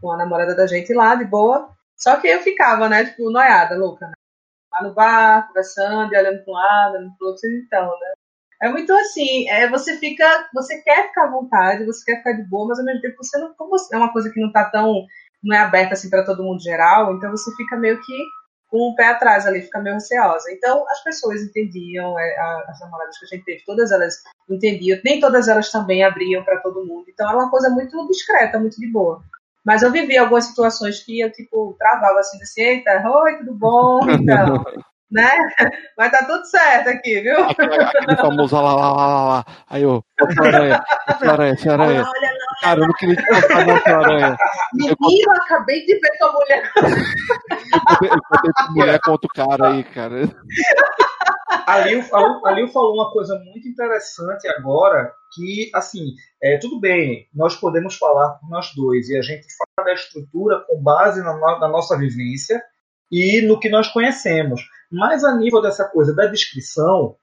com 0.00 0.10
a 0.12 0.16
namorada 0.16 0.54
da 0.54 0.66
gente 0.66 0.94
lá, 0.94 1.14
de 1.14 1.26
boa. 1.26 1.68
Só 1.94 2.16
que 2.16 2.28
eu 2.28 2.40
ficava, 2.40 2.88
né, 2.88 3.04
tipo, 3.04 3.30
noiada, 3.30 3.76
louca, 3.76 4.06
né? 4.06 4.14
Lá 4.72 4.82
no 4.82 4.94
bar, 4.94 5.46
conversando, 5.48 6.14
olhando 6.14 6.44
para 6.44 6.52
um 6.52 6.54
lado, 6.54 6.94
olhando 6.96 7.16
para 7.18 7.24
o 7.26 7.28
outro, 7.30 7.48
então, 7.64 7.86
né? 7.86 8.12
É 8.60 8.68
muito 8.68 8.92
assim, 8.92 9.48
é, 9.48 9.68
você 9.70 9.96
fica, 9.98 10.48
você 10.52 10.82
quer 10.82 11.08
ficar 11.08 11.26
à 11.26 11.30
vontade, 11.30 11.86
você 11.86 12.04
quer 12.04 12.18
ficar 12.18 12.32
de 12.32 12.42
boa, 12.48 12.68
mas 12.68 12.78
ao 12.78 12.84
mesmo 12.84 13.00
tempo 13.00 13.16
você 13.16 13.38
não, 13.38 13.54
como 13.54 13.76
é 13.92 13.96
uma 13.96 14.12
coisa 14.12 14.30
que 14.30 14.40
não 14.40 14.48
está 14.48 14.64
tão, 14.64 15.06
não 15.42 15.56
é 15.56 15.60
aberta 15.60 15.94
assim 15.94 16.10
para 16.10 16.24
todo 16.24 16.42
mundo 16.42 16.60
geral, 16.60 17.14
então 17.14 17.30
você 17.30 17.54
fica 17.54 17.76
meio 17.76 18.00
que 18.00 18.18
com 18.68 18.90
o 18.90 18.94
pé 18.96 19.06
atrás 19.06 19.46
ali, 19.46 19.62
fica 19.62 19.80
meio 19.80 19.94
receosa. 19.94 20.50
Então 20.52 20.84
as 20.90 21.02
pessoas 21.04 21.40
entendiam, 21.40 22.18
é, 22.18 22.36
as 22.68 22.80
namoradas 22.80 23.16
que 23.18 23.26
a 23.26 23.28
gente 23.28 23.44
teve, 23.44 23.64
todas 23.64 23.92
elas 23.92 24.22
entendiam, 24.50 25.00
nem 25.04 25.20
todas 25.20 25.46
elas 25.46 25.70
também 25.70 26.02
abriam 26.04 26.42
para 26.44 26.60
todo 26.60 26.84
mundo, 26.84 27.04
então 27.08 27.28
era 27.28 27.38
uma 27.38 27.50
coisa 27.50 27.70
muito 27.70 28.08
discreta, 28.08 28.58
muito 28.58 28.80
de 28.80 28.90
boa. 28.90 29.22
Mas 29.64 29.82
eu 29.82 29.92
vivi 29.92 30.16
algumas 30.16 30.44
situações 30.44 31.04
que 31.04 31.20
eu, 31.20 31.30
tipo, 31.32 31.76
travava 31.78 32.20
assim, 32.20 32.40
assim, 32.42 32.62
eita, 32.62 33.02
oi, 33.06 33.38
tudo 33.38 33.54
bom? 33.54 34.00
Então, 34.08 34.64
né? 35.10 35.30
Mas 35.96 36.10
tá 36.10 36.24
tudo 36.26 36.44
certo 36.44 36.88
aqui, 36.90 37.20
viu? 37.20 37.44
Aquele, 37.44 37.74
aquele 37.74 38.16
famoso 38.16 38.54
lá, 38.54 38.74
lá, 38.74 38.92
lá, 38.92 38.92
lá, 38.92 39.28
lá. 39.28 39.44
Aí, 39.68 39.86
ô, 39.86 40.02
essa 40.20 40.42
aranha, 40.42 40.84
aranha, 41.22 41.56
aranha. 41.72 42.04
Olha 42.06 42.30
lá, 42.30 42.38
Cara, 42.60 42.80
eu 42.80 42.86
não 42.86 42.94
queria 42.94 43.16
te 43.16 43.26
contar 43.26 43.66
não, 43.66 44.00
aranha. 44.00 44.36
Menino, 44.74 45.32
acabei 45.32 45.86
de 45.86 45.94
ver 45.94 46.18
tua 46.18 46.32
mulher. 46.32 46.72
eu 46.74 48.18
contei 48.28 48.52
tua 48.52 48.70
mulher 48.72 49.00
com 49.00 49.10
outro 49.12 49.28
cara 49.34 49.68
aí, 49.70 49.84
cara. 49.84 50.16
Ali, 51.66 52.02
ali 52.44 52.72
falou 52.72 52.94
uma 52.94 53.10
coisa 53.10 53.34
muito 53.38 53.68
interessante 53.68 54.46
agora, 54.48 55.12
que, 55.32 55.70
assim, 55.74 56.14
é, 56.42 56.58
tudo 56.58 56.80
bem, 56.80 57.28
nós 57.34 57.56
podemos 57.56 57.96
falar 57.96 58.34
por 58.34 58.48
nós 58.48 58.72
dois, 58.74 59.08
e 59.08 59.16
a 59.16 59.22
gente 59.22 59.46
fala 59.56 59.88
da 59.88 59.94
estrutura 59.94 60.64
com 60.66 60.82
base 60.82 61.20
na, 61.20 61.34
na 61.58 61.68
nossa 61.68 61.96
vivência 61.96 62.62
e 63.10 63.40
no 63.42 63.58
que 63.58 63.68
nós 63.68 63.88
conhecemos. 63.88 64.62
Mas 64.90 65.24
a 65.24 65.36
nível 65.36 65.60
dessa 65.60 65.84
coisa 65.84 66.14
da 66.14 66.26
descrição, 66.26 67.16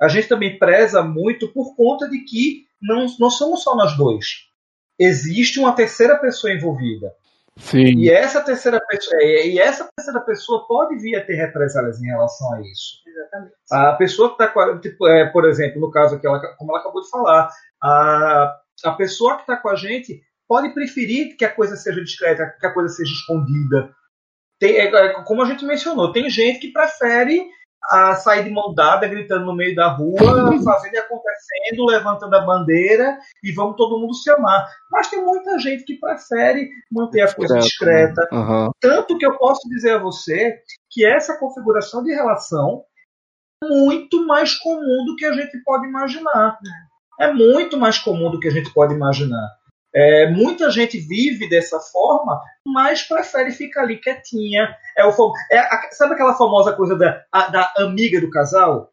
a 0.00 0.08
gente 0.08 0.28
também 0.28 0.58
preza 0.58 1.02
muito 1.02 1.48
por 1.52 1.74
conta 1.74 2.08
de 2.08 2.20
que 2.24 2.66
não, 2.80 3.06
não 3.18 3.30
somos 3.30 3.62
só 3.62 3.74
nós 3.74 3.96
dois. 3.96 4.48
Existe 4.98 5.58
uma 5.58 5.74
terceira 5.74 6.16
pessoa 6.18 6.52
envolvida. 6.52 7.12
Sim. 7.58 7.98
E 7.98 8.10
essa 8.10 8.40
terceira 8.40 8.80
pessoa, 8.80 9.22
e 9.22 9.58
essa 9.58 9.88
terceira 9.96 10.20
pessoa 10.20 10.66
pode 10.66 10.96
vir 10.96 11.16
a 11.16 11.24
ter 11.24 11.34
represálias 11.34 12.00
em 12.00 12.06
relação 12.06 12.54
a 12.54 12.60
isso. 12.60 13.02
Exatamente. 13.06 13.54
A 13.70 13.92
pessoa 13.94 14.34
que 14.34 14.42
está 14.42 14.78
tipo, 14.78 15.06
é, 15.08 15.26
por 15.26 15.44
exemplo, 15.44 15.80
no 15.80 15.90
caso 15.90 16.18
que 16.18 16.26
ela, 16.26 16.40
como 16.56 16.70
ela 16.70 16.80
acabou 16.80 17.02
de 17.02 17.10
falar, 17.10 17.50
a, 17.82 18.56
a 18.84 18.92
pessoa 18.92 19.34
que 19.36 19.42
está 19.42 19.56
com 19.56 19.68
a 19.68 19.74
gente 19.74 20.22
pode 20.46 20.70
preferir 20.70 21.36
que 21.36 21.44
a 21.44 21.54
coisa 21.54 21.76
seja 21.76 22.02
discreta, 22.02 22.54
que 22.58 22.66
a 22.66 22.72
coisa 22.72 22.88
seja 22.88 23.12
escondida. 23.12 23.90
Tem, 24.58 24.76
é, 24.76 24.86
é 24.86 25.22
como 25.24 25.42
a 25.42 25.46
gente 25.46 25.64
mencionou, 25.64 26.12
tem 26.12 26.30
gente 26.30 26.60
que 26.60 26.72
prefere 26.72 27.44
a 27.84 28.14
sair 28.16 28.44
de 28.44 28.50
mão 28.50 28.74
dada, 28.74 29.06
gritando 29.06 29.46
no 29.46 29.54
meio 29.54 29.74
da 29.74 29.88
rua, 29.88 30.16
fazendo 30.64 30.94
e 30.94 30.98
acontecendo, 30.98 31.86
levantando 31.86 32.34
a 32.34 32.44
bandeira 32.44 33.18
e 33.42 33.52
vamos 33.52 33.76
todo 33.76 33.98
mundo 33.98 34.14
se 34.14 34.30
amar. 34.30 34.68
Mas 34.90 35.08
tem 35.08 35.24
muita 35.24 35.58
gente 35.58 35.84
que 35.84 35.94
prefere 35.94 36.68
manter 36.90 37.22
a 37.22 37.32
coisa 37.32 37.58
discreta. 37.58 38.28
Uhum. 38.32 38.70
Tanto 38.80 39.16
que 39.16 39.26
eu 39.26 39.36
posso 39.38 39.68
dizer 39.68 39.92
a 39.92 39.98
você 39.98 40.60
que 40.90 41.06
essa 41.06 41.38
configuração 41.38 42.02
de 42.02 42.12
relação 42.12 42.82
é 43.62 43.68
muito 43.68 44.26
mais 44.26 44.54
comum 44.54 45.04
do 45.06 45.16
que 45.16 45.24
a 45.24 45.32
gente 45.32 45.58
pode 45.64 45.86
imaginar. 45.86 46.58
É 47.20 47.32
muito 47.32 47.76
mais 47.76 47.98
comum 47.98 48.30
do 48.30 48.38
que 48.38 48.48
a 48.48 48.52
gente 48.52 48.72
pode 48.72 48.94
imaginar. 48.94 49.57
É, 49.94 50.28
muita 50.30 50.70
gente 50.70 50.98
vive 50.98 51.48
dessa 51.48 51.80
forma, 51.80 52.40
mas 52.64 53.02
prefere 53.02 53.50
ficar 53.52 53.82
ali 53.82 53.98
quietinha. 53.98 54.76
É 54.96 55.04
o, 55.04 55.32
é 55.50 55.58
a, 55.58 55.88
sabe 55.92 56.14
aquela 56.14 56.34
famosa 56.34 56.74
coisa 56.74 56.96
da, 56.96 57.24
a, 57.32 57.48
da 57.48 57.72
amiga 57.78 58.20
do 58.20 58.30
casal? 58.30 58.92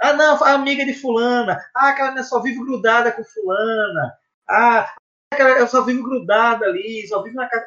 Ah, 0.00 0.12
não, 0.12 0.42
a 0.42 0.52
amiga 0.52 0.84
de 0.84 0.94
fulana. 0.94 1.58
Ah, 1.76 1.90
aquela 1.90 2.22
só 2.22 2.40
vive 2.40 2.58
grudada 2.58 3.12
com 3.12 3.24
fulana. 3.24 4.14
Ah, 4.48 4.94
aquela 5.32 5.66
só 5.66 5.82
vive 5.82 6.02
grudada 6.02 6.64
ali, 6.66 7.06
só 7.06 7.22
vive 7.22 7.36
na 7.36 7.48
casa. 7.48 7.66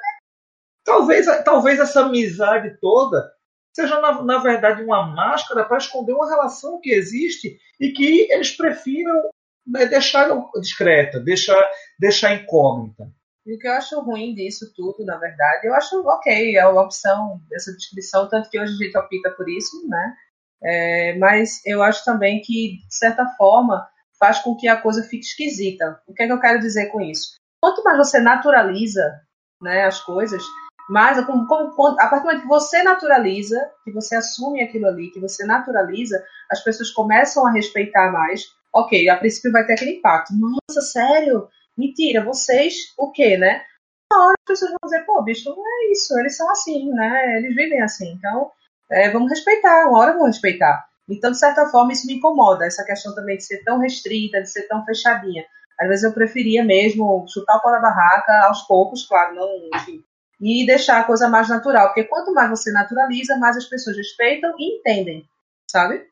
Talvez, 0.84 1.26
talvez 1.44 1.80
essa 1.80 2.02
amizade 2.02 2.78
toda 2.80 3.38
seja, 3.78 4.02
na, 4.02 4.24
na 4.24 4.40
verdade, 4.40 4.82
uma 4.82 5.06
máscara 5.06 5.64
para 5.64 5.78
esconder 5.78 6.14
uma 6.14 6.28
relação 6.28 6.82
que 6.82 6.92
existe 6.92 7.60
e 7.80 7.92
que 7.92 8.28
eles 8.32 8.52
prefiram 8.58 9.30
deixar 9.68 10.30
discreta, 10.60 11.20
deixar, 11.20 11.62
deixar 12.00 12.34
incógnita. 12.34 13.12
E 13.46 13.56
o 13.56 13.60
que 13.60 13.68
eu 13.68 13.74
acho 13.74 14.00
ruim 14.02 14.34
disso 14.34 14.74
tudo, 14.76 15.06
na 15.06 15.18
verdade, 15.18 15.68
eu 15.68 15.74
acho 15.74 16.02
ok, 16.06 16.58
é 16.58 16.68
uma 16.68 16.84
opção 16.84 17.40
dessa 17.50 17.72
descrição, 17.72 18.28
tanto 18.28 18.50
que 18.50 18.60
hoje 18.60 18.74
a 18.74 18.86
gente 18.86 18.98
opta 18.98 19.32
por 19.32 19.48
isso, 19.48 19.88
né? 19.88 20.16
É, 20.62 21.18
mas 21.18 21.62
eu 21.66 21.82
acho 21.82 22.04
também 22.04 22.42
que, 22.42 22.80
de 22.86 22.96
certa 22.96 23.26
forma, 23.38 23.88
faz 24.20 24.40
com 24.40 24.56
que 24.56 24.68
a 24.68 24.82
coisa 24.82 25.04
fique 25.04 25.26
esquisita. 25.26 26.02
O 26.08 26.14
que, 26.14 26.24
é 26.24 26.28
que 26.28 26.34
eu 26.34 26.42
quero 26.42 26.60
dizer 26.60 26.88
com 26.88 27.00
isso? 27.00 27.38
Quanto 27.62 27.84
mais 27.84 27.98
você 27.98 28.20
naturaliza 28.20 29.22
né, 29.62 29.86
as 29.86 30.02
coisas, 30.02 30.44
mais 30.90 31.24
como, 31.26 31.48
como, 31.48 32.00
a 32.00 32.08
partir 32.08 32.24
do 32.24 32.26
momento 32.26 32.42
que 32.42 32.48
você 32.48 32.84
naturaliza, 32.84 33.72
que 33.84 33.92
você 33.92 34.16
assume 34.16 34.62
aquilo 34.62 34.88
ali, 34.88 35.12
que 35.12 35.20
você 35.20 35.46
naturaliza, 35.46 36.24
as 36.52 36.64
pessoas 36.64 36.92
começam 36.92 37.46
a 37.46 37.52
respeitar 37.52 38.12
mais 38.12 38.46
ok, 38.74 39.10
a 39.10 39.18
princípio 39.18 39.52
vai 39.52 39.66
ter 39.66 39.74
aquele 39.74 39.98
impacto. 39.98 40.34
Nossa, 40.34 40.82
sério? 40.82 41.48
Mentira, 41.78 42.24
vocês, 42.24 42.94
o 42.98 43.12
quê, 43.12 43.38
né? 43.38 43.64
Na 44.12 44.26
hora 44.26 44.36
as 44.40 44.46
pessoas 44.48 44.72
vão 44.72 44.90
dizer, 44.90 45.06
pô, 45.06 45.22
bicho, 45.22 45.50
é 45.50 45.92
isso, 45.92 46.18
eles 46.20 46.36
são 46.36 46.50
assim, 46.50 46.90
né? 46.92 47.38
Eles 47.38 47.56
vivem 47.56 47.82
assim. 47.82 48.14
Então, 48.14 48.52
é, 48.90 49.10
vamos 49.10 49.30
respeitar, 49.30 49.88
uma 49.88 50.00
hora 50.00 50.14
vamos 50.14 50.28
respeitar. 50.28 50.88
Então, 51.10 51.32
de 51.32 51.40
certa 51.40 51.68
forma, 51.68 51.94
isso 51.94 52.08
me 52.08 52.16
incomoda, 52.16 52.66
essa 52.66 52.84
questão 52.84 53.16
também 53.16 53.38
de 53.38 53.44
ser 53.44 53.64
tão 53.64 53.80
restrita, 53.80 54.42
de 54.42 54.50
ser 54.50 54.64
tão 54.64 54.84
fechadinha. 54.86 55.46
Às 55.80 55.88
vezes 55.88 56.04
eu 56.04 56.14
preferia 56.14 56.64
mesmo 56.64 57.26
chutar 57.28 57.58
o 57.58 57.62
pau 57.62 57.72
da 57.72 57.80
barraca 57.80 58.48
aos 58.48 58.64
poucos, 58.64 59.06
claro, 59.06 59.36
não, 59.36 59.48
enfim, 59.76 60.04
e 60.42 60.66
deixar 60.66 61.00
a 61.00 61.04
coisa 61.04 61.30
mais 61.30 61.48
natural. 61.48 61.88
Porque 61.88 62.04
quanto 62.06 62.34
mais 62.34 62.50
você 62.50 62.72
naturaliza, 62.72 63.38
mais 63.38 63.56
as 63.56 63.66
pessoas 63.66 63.96
respeitam 63.96 64.54
e 64.58 64.78
entendem, 64.78 65.28
sabe? 65.70 66.06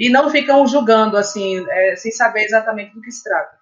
E 0.00 0.08
não 0.08 0.30
ficam 0.30 0.66
julgando 0.66 1.18
assim, 1.18 1.62
é, 1.68 1.94
sem 1.94 2.10
saber 2.10 2.44
exatamente 2.44 2.94
do 2.94 3.02
que 3.02 3.12
se 3.12 3.22
trata. 3.22 3.60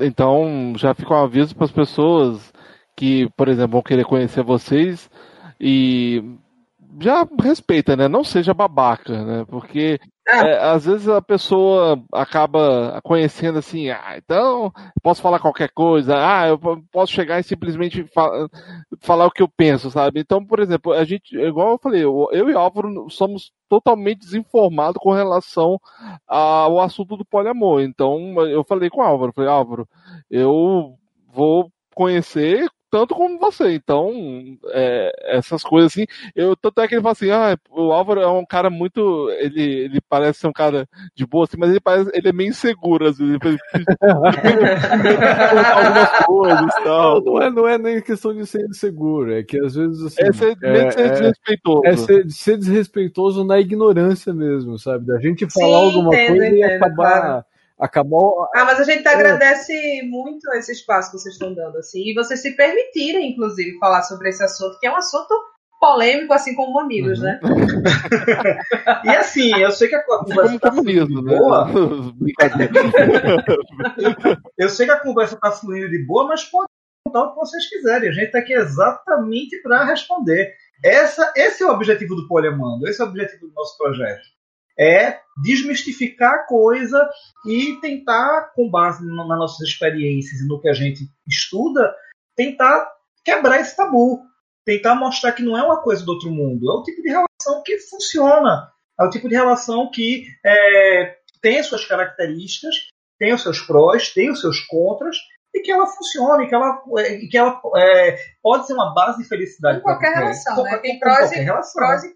Então, 0.00 0.74
já 0.76 0.94
fica 0.94 1.12
um 1.12 1.24
aviso 1.24 1.56
para 1.56 1.64
as 1.64 1.72
pessoas 1.72 2.52
que, 2.96 3.28
por 3.36 3.48
exemplo, 3.48 3.72
vão 3.72 3.82
querer 3.82 4.04
conhecer 4.04 4.44
vocês 4.44 5.10
e 5.60 6.22
já 7.00 7.26
respeita, 7.40 7.96
né? 7.96 8.08
Não 8.08 8.24
seja 8.24 8.52
babaca, 8.52 9.24
né? 9.24 9.44
Porque 9.48 9.98
ah. 10.28 10.46
é, 10.46 10.70
às 10.70 10.84
vezes 10.84 11.08
a 11.08 11.20
pessoa 11.20 12.02
acaba 12.12 13.00
conhecendo 13.02 13.58
assim, 13.58 13.90
ah, 13.90 14.14
então 14.16 14.72
posso 15.02 15.20
falar 15.22 15.40
qualquer 15.40 15.70
coisa, 15.70 16.14
ah, 16.16 16.48
eu 16.48 16.58
posso 16.90 17.12
chegar 17.12 17.40
e 17.40 17.42
simplesmente 17.42 18.04
fa 18.04 18.48
falar 19.00 19.26
o 19.26 19.30
que 19.30 19.42
eu 19.42 19.48
penso, 19.48 19.90
sabe? 19.90 20.20
Então, 20.20 20.44
por 20.44 20.60
exemplo, 20.60 20.92
a 20.92 21.04
gente, 21.04 21.36
igual 21.36 21.72
eu 21.72 21.78
falei, 21.78 22.04
eu, 22.04 22.28
eu 22.32 22.48
e 22.50 22.54
Álvaro 22.54 23.08
somos 23.10 23.52
totalmente 23.68 24.20
desinformados 24.20 25.00
com 25.00 25.12
relação 25.12 25.78
ao 26.26 26.80
assunto 26.80 27.16
do 27.16 27.24
poliamor. 27.24 27.80
Então, 27.82 28.34
eu 28.46 28.62
falei 28.64 28.90
com 28.90 29.00
o 29.00 29.04
Álvaro, 29.04 29.32
falei, 29.34 29.50
Álvaro, 29.50 29.88
eu 30.30 30.94
vou 31.32 31.70
conhecer 31.94 32.68
tanto 32.92 33.14
como 33.14 33.38
você. 33.38 33.72
Então, 33.72 34.12
é, 34.68 35.38
essas 35.38 35.62
coisas 35.62 35.90
assim. 35.90 36.04
Eu, 36.36 36.54
tanto 36.54 36.82
é 36.82 36.86
que 36.86 36.94
ele 36.94 37.00
fala 37.00 37.12
assim: 37.12 37.30
ah, 37.30 37.56
o 37.70 37.90
Álvaro 37.90 38.20
é 38.20 38.28
um 38.28 38.44
cara 38.44 38.68
muito. 38.68 39.30
Ele, 39.38 39.62
ele 39.62 40.00
parece 40.06 40.40
ser 40.40 40.48
um 40.48 40.52
cara 40.52 40.86
de 41.14 41.26
boa, 41.26 41.44
assim, 41.44 41.56
mas 41.58 41.70
ele, 41.70 41.80
parece, 41.80 42.10
ele 42.12 42.28
é 42.28 42.32
meio 42.34 42.50
inseguro, 42.50 43.08
às 43.08 43.16
vezes. 43.16 43.38
Ele, 43.42 43.58
algumas 45.74 46.10
coisas 46.26 46.74
tal. 46.84 47.24
Não, 47.24 47.32
não, 47.32 47.42
é, 47.42 47.50
não 47.50 47.68
é 47.68 47.78
nem 47.78 48.02
questão 48.02 48.34
de 48.34 48.46
ser 48.46 48.62
inseguro, 48.66 49.32
é 49.32 49.42
que 49.42 49.58
às 49.58 49.74
vezes. 49.74 50.02
Assim, 50.02 50.22
é 50.22 50.32
ser, 50.34 50.58
é, 50.62 50.90
ser 50.90 51.00
é, 51.00 51.08
desrespeitoso. 51.08 51.86
É 51.86 51.96
ser, 51.96 52.30
ser, 52.30 52.58
desrespeitoso 52.58 53.42
na 53.42 53.58
ignorância 53.58 54.34
mesmo, 54.34 54.78
sabe? 54.78 55.06
Da 55.06 55.18
gente 55.18 55.50
falar 55.50 55.78
Sim, 55.78 55.84
alguma 55.86 56.14
entendo, 56.14 56.28
coisa 56.28 56.46
entendo, 56.46 56.58
e 56.58 56.64
acabar. 56.64 56.94
Claro 56.94 57.51
acabou. 57.82 58.48
Ah, 58.54 58.64
mas 58.64 58.80
a 58.80 58.84
gente 58.84 59.06
é. 59.06 59.12
agradece 59.12 60.02
muito 60.04 60.50
esse 60.54 60.72
espaço 60.72 61.10
que 61.10 61.18
vocês 61.18 61.34
estão 61.34 61.52
dando, 61.52 61.76
assim, 61.78 62.08
e 62.08 62.14
vocês 62.14 62.40
se 62.40 62.56
permitirem, 62.56 63.32
inclusive, 63.32 63.76
falar 63.78 64.02
sobre 64.04 64.28
esse 64.28 64.42
assunto, 64.42 64.78
que 64.78 64.86
é 64.86 64.92
um 64.92 64.96
assunto 64.96 65.34
polêmico, 65.80 66.32
assim 66.32 66.54
como 66.54 66.74
Mamilos, 66.74 67.18
uhum. 67.18 67.24
né? 67.24 67.40
e 69.04 69.08
assim, 69.08 69.50
eu 69.60 69.72
sei 69.72 69.88
que 69.88 69.96
a 69.96 70.04
conversa 70.04 70.54
está 70.54 70.70
fluindo 70.70 71.06
de 71.06 71.22
boa. 71.22 71.68
eu 74.56 74.68
sei 74.68 74.86
que 74.86 74.92
a 74.92 75.00
conversa 75.00 75.34
está 75.34 75.50
fluindo 75.50 75.90
de 75.90 76.06
boa, 76.06 76.28
mas 76.28 76.44
pode 76.44 76.68
contar 77.04 77.24
o 77.24 77.32
que 77.32 77.40
vocês 77.40 77.68
quiserem. 77.68 78.10
A 78.10 78.12
gente 78.12 78.26
está 78.26 78.38
aqui 78.38 78.52
exatamente 78.52 79.60
para 79.60 79.84
responder. 79.84 80.54
Essa, 80.84 81.32
esse 81.36 81.64
é 81.64 81.66
o 81.66 81.70
objetivo 81.70 82.14
do 82.14 82.28
Poliamando, 82.28 82.88
esse 82.88 83.02
é 83.02 83.04
o 83.04 83.08
objetivo 83.08 83.48
do 83.48 83.54
nosso 83.54 83.76
projeto 83.76 84.22
é 84.78 85.20
desmistificar 85.42 86.32
a 86.32 86.44
coisa 86.44 87.08
e 87.46 87.78
tentar, 87.80 88.52
com 88.54 88.70
base 88.70 89.04
nas 89.06 89.26
nossas 89.26 89.68
experiências 89.68 90.40
e 90.40 90.48
no 90.48 90.60
que 90.60 90.68
a 90.68 90.74
gente 90.74 91.08
estuda, 91.26 91.94
tentar 92.36 92.90
quebrar 93.24 93.60
esse 93.60 93.76
tabu. 93.76 94.20
Tentar 94.64 94.94
mostrar 94.94 95.32
que 95.32 95.42
não 95.42 95.58
é 95.58 95.62
uma 95.62 95.82
coisa 95.82 96.04
do 96.04 96.12
outro 96.12 96.30
mundo. 96.30 96.70
É 96.70 96.74
o 96.74 96.82
tipo 96.84 97.02
de 97.02 97.08
relação 97.08 97.62
que 97.64 97.78
funciona. 97.78 98.70
É 99.00 99.04
o 99.04 99.10
tipo 99.10 99.28
de 99.28 99.34
relação 99.34 99.90
que 99.90 100.24
é, 100.44 101.16
tem 101.40 101.58
as 101.58 101.66
suas 101.66 101.84
características, 101.84 102.76
tem 103.18 103.34
os 103.34 103.42
seus 103.42 103.60
prós, 103.60 104.10
tem 104.10 104.30
os 104.30 104.40
seus 104.40 104.60
contras, 104.60 105.16
e 105.54 105.60
que 105.60 105.70
ela 105.72 105.86
funcione, 105.86 106.48
que 106.48 106.54
ela, 106.54 106.80
que 107.30 107.36
ela 107.36 107.60
é, 107.76 108.18
pode 108.40 108.66
ser 108.66 108.74
uma 108.74 108.94
base 108.94 109.22
de 109.22 109.28
felicidade. 109.28 109.78
Em 109.78 109.82
qualquer 109.82 110.14
relação, 110.14 110.62
né? 110.62 110.78
Tem 110.78 110.98
prós 110.98 111.32
e, 111.32 111.44
prós 111.44 112.04
e 112.04 112.14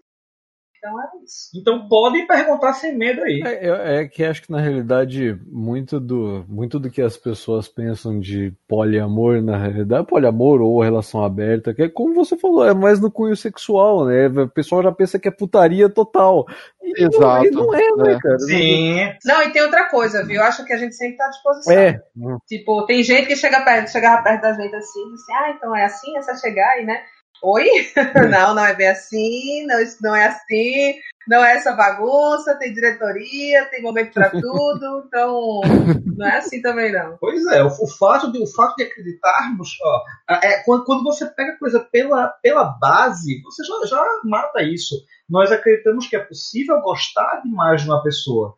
Então 0.77 1.01
era 1.01 1.11
isso. 1.23 1.49
Então 1.55 1.87
pode 1.87 2.25
perguntar 2.27 2.73
sem 2.73 2.97
medo 2.97 3.23
aí. 3.23 3.41
É, 3.43 3.67
é, 3.67 4.01
é, 4.01 4.07
que 4.07 4.23
acho 4.23 4.43
que 4.43 4.51
na 4.51 4.59
realidade 4.59 5.39
muito 5.47 5.99
do, 5.99 6.45
muito 6.47 6.79
do 6.79 6.89
que 6.89 7.01
as 7.01 7.17
pessoas 7.17 7.67
pensam 7.67 8.19
de 8.19 8.53
poliamor, 8.67 9.41
na 9.41 9.57
realidade, 9.57 10.07
poliamor 10.07 10.61
ou 10.61 10.81
relação 10.81 11.23
aberta, 11.23 11.73
que 11.73 11.83
é 11.83 11.89
como 11.89 12.13
você 12.13 12.37
falou, 12.37 12.65
é 12.65 12.73
mais 12.73 12.99
no 12.99 13.11
cunho 13.11 13.35
sexual, 13.35 14.05
né? 14.05 14.27
O 14.27 14.47
pessoal 14.47 14.83
já 14.83 14.91
pensa 14.91 15.19
que 15.19 15.27
é 15.27 15.31
putaria 15.31 15.89
total. 15.89 16.45
E 16.81 17.03
Exato. 17.03 17.51
Não, 17.51 17.67
não 17.67 17.73
é, 17.73 17.95
né, 17.97 18.13
é. 18.13 18.19
cara? 18.19 18.39
Sim. 18.39 18.95
Não, 19.25 19.43
e 19.43 19.51
tem 19.51 19.61
outra 19.61 19.89
coisa, 19.89 20.25
viu? 20.25 20.37
Eu 20.37 20.43
acho 20.43 20.63
que 20.65 20.73
a 20.73 20.77
gente 20.77 20.95
sempre 20.95 21.17
tá 21.17 21.25
à 21.25 21.29
disposição. 21.29 21.73
É. 21.73 21.99
Tipo, 22.47 22.85
tem 22.85 23.03
gente 23.03 23.27
que 23.27 23.35
chega 23.35 23.61
perto, 23.61 23.91
chegava 23.91 24.23
perto 24.23 24.41
da 24.41 24.53
gente 24.53 24.75
assim, 24.75 24.99
e 24.99 25.13
assim, 25.13 25.33
ah, 25.33 25.49
então 25.55 25.75
é 25.75 25.85
assim, 25.85 26.17
essa 26.17 26.35
chegar 26.35 26.69
aí, 26.71 26.85
né? 26.85 27.01
Oi? 27.43 27.65
não, 28.31 28.55
não 28.55 28.65
é 28.65 28.73
bem 28.73 28.89
assim, 28.89 29.65
não, 29.65 29.79
isso 29.79 29.97
não 30.01 30.15
é 30.15 30.27
assim, 30.27 30.95
não 31.27 31.43
é 31.43 31.55
essa 31.55 31.73
bagunça, 31.73 32.57
tem 32.57 32.73
diretoria, 32.73 33.65
tem 33.69 33.81
momento 33.81 34.13
para 34.13 34.29
tudo, 34.41 35.03
então 35.05 35.61
não 36.05 36.27
é 36.27 36.37
assim 36.37 36.61
também 36.61 36.91
não. 36.91 37.17
Pois 37.19 37.45
é, 37.47 37.61
o, 37.63 37.67
o, 37.67 37.87
fato, 37.87 38.31
de, 38.31 38.41
o 38.41 38.47
fato 38.47 38.75
de 38.77 38.83
acreditarmos, 38.83 39.77
ó, 39.83 40.03
é, 40.41 40.63
quando, 40.63 40.85
quando 40.85 41.03
você 41.03 41.25
pega 41.25 41.53
a 41.53 41.59
coisa 41.59 41.79
pela, 41.91 42.29
pela 42.41 42.63
base, 42.63 43.41
você 43.41 43.63
já, 43.63 43.87
já 43.87 44.05
mata 44.23 44.63
isso. 44.63 44.95
Nós 45.29 45.51
acreditamos 45.51 46.07
que 46.07 46.15
é 46.15 46.19
possível 46.19 46.81
gostar 46.81 47.41
demais 47.43 47.81
de 47.81 47.89
uma 47.89 48.01
pessoa. 48.01 48.55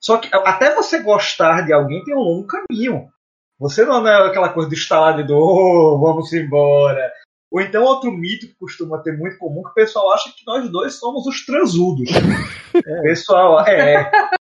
Só 0.00 0.18
que 0.18 0.28
até 0.32 0.74
você 0.74 1.00
gostar 1.00 1.62
de 1.62 1.72
alguém 1.72 2.04
tem 2.04 2.14
um 2.14 2.20
longo 2.20 2.46
caminho. 2.46 3.08
Você 3.58 3.84
não 3.84 4.06
é 4.06 4.28
aquela 4.28 4.50
coisa 4.50 4.68
do 4.68 4.74
estalar 4.74 5.16
de 5.24 5.32
oh, 5.32 5.98
vamos 5.98 6.32
embora. 6.32 7.12
Ou 7.50 7.60
então 7.60 7.82
outro 7.82 8.12
mito 8.12 8.46
que 8.46 8.54
costuma 8.54 9.02
ter 9.02 9.16
muito 9.16 9.38
comum, 9.38 9.62
que 9.62 9.70
o 9.70 9.74
pessoal 9.74 10.12
acha 10.12 10.30
que 10.30 10.46
nós 10.46 10.70
dois 10.70 10.94
somos 10.98 11.26
os 11.26 11.44
transudos. 11.44 12.10
É. 12.86 13.02
Pessoal, 13.02 13.66
é, 13.66 14.10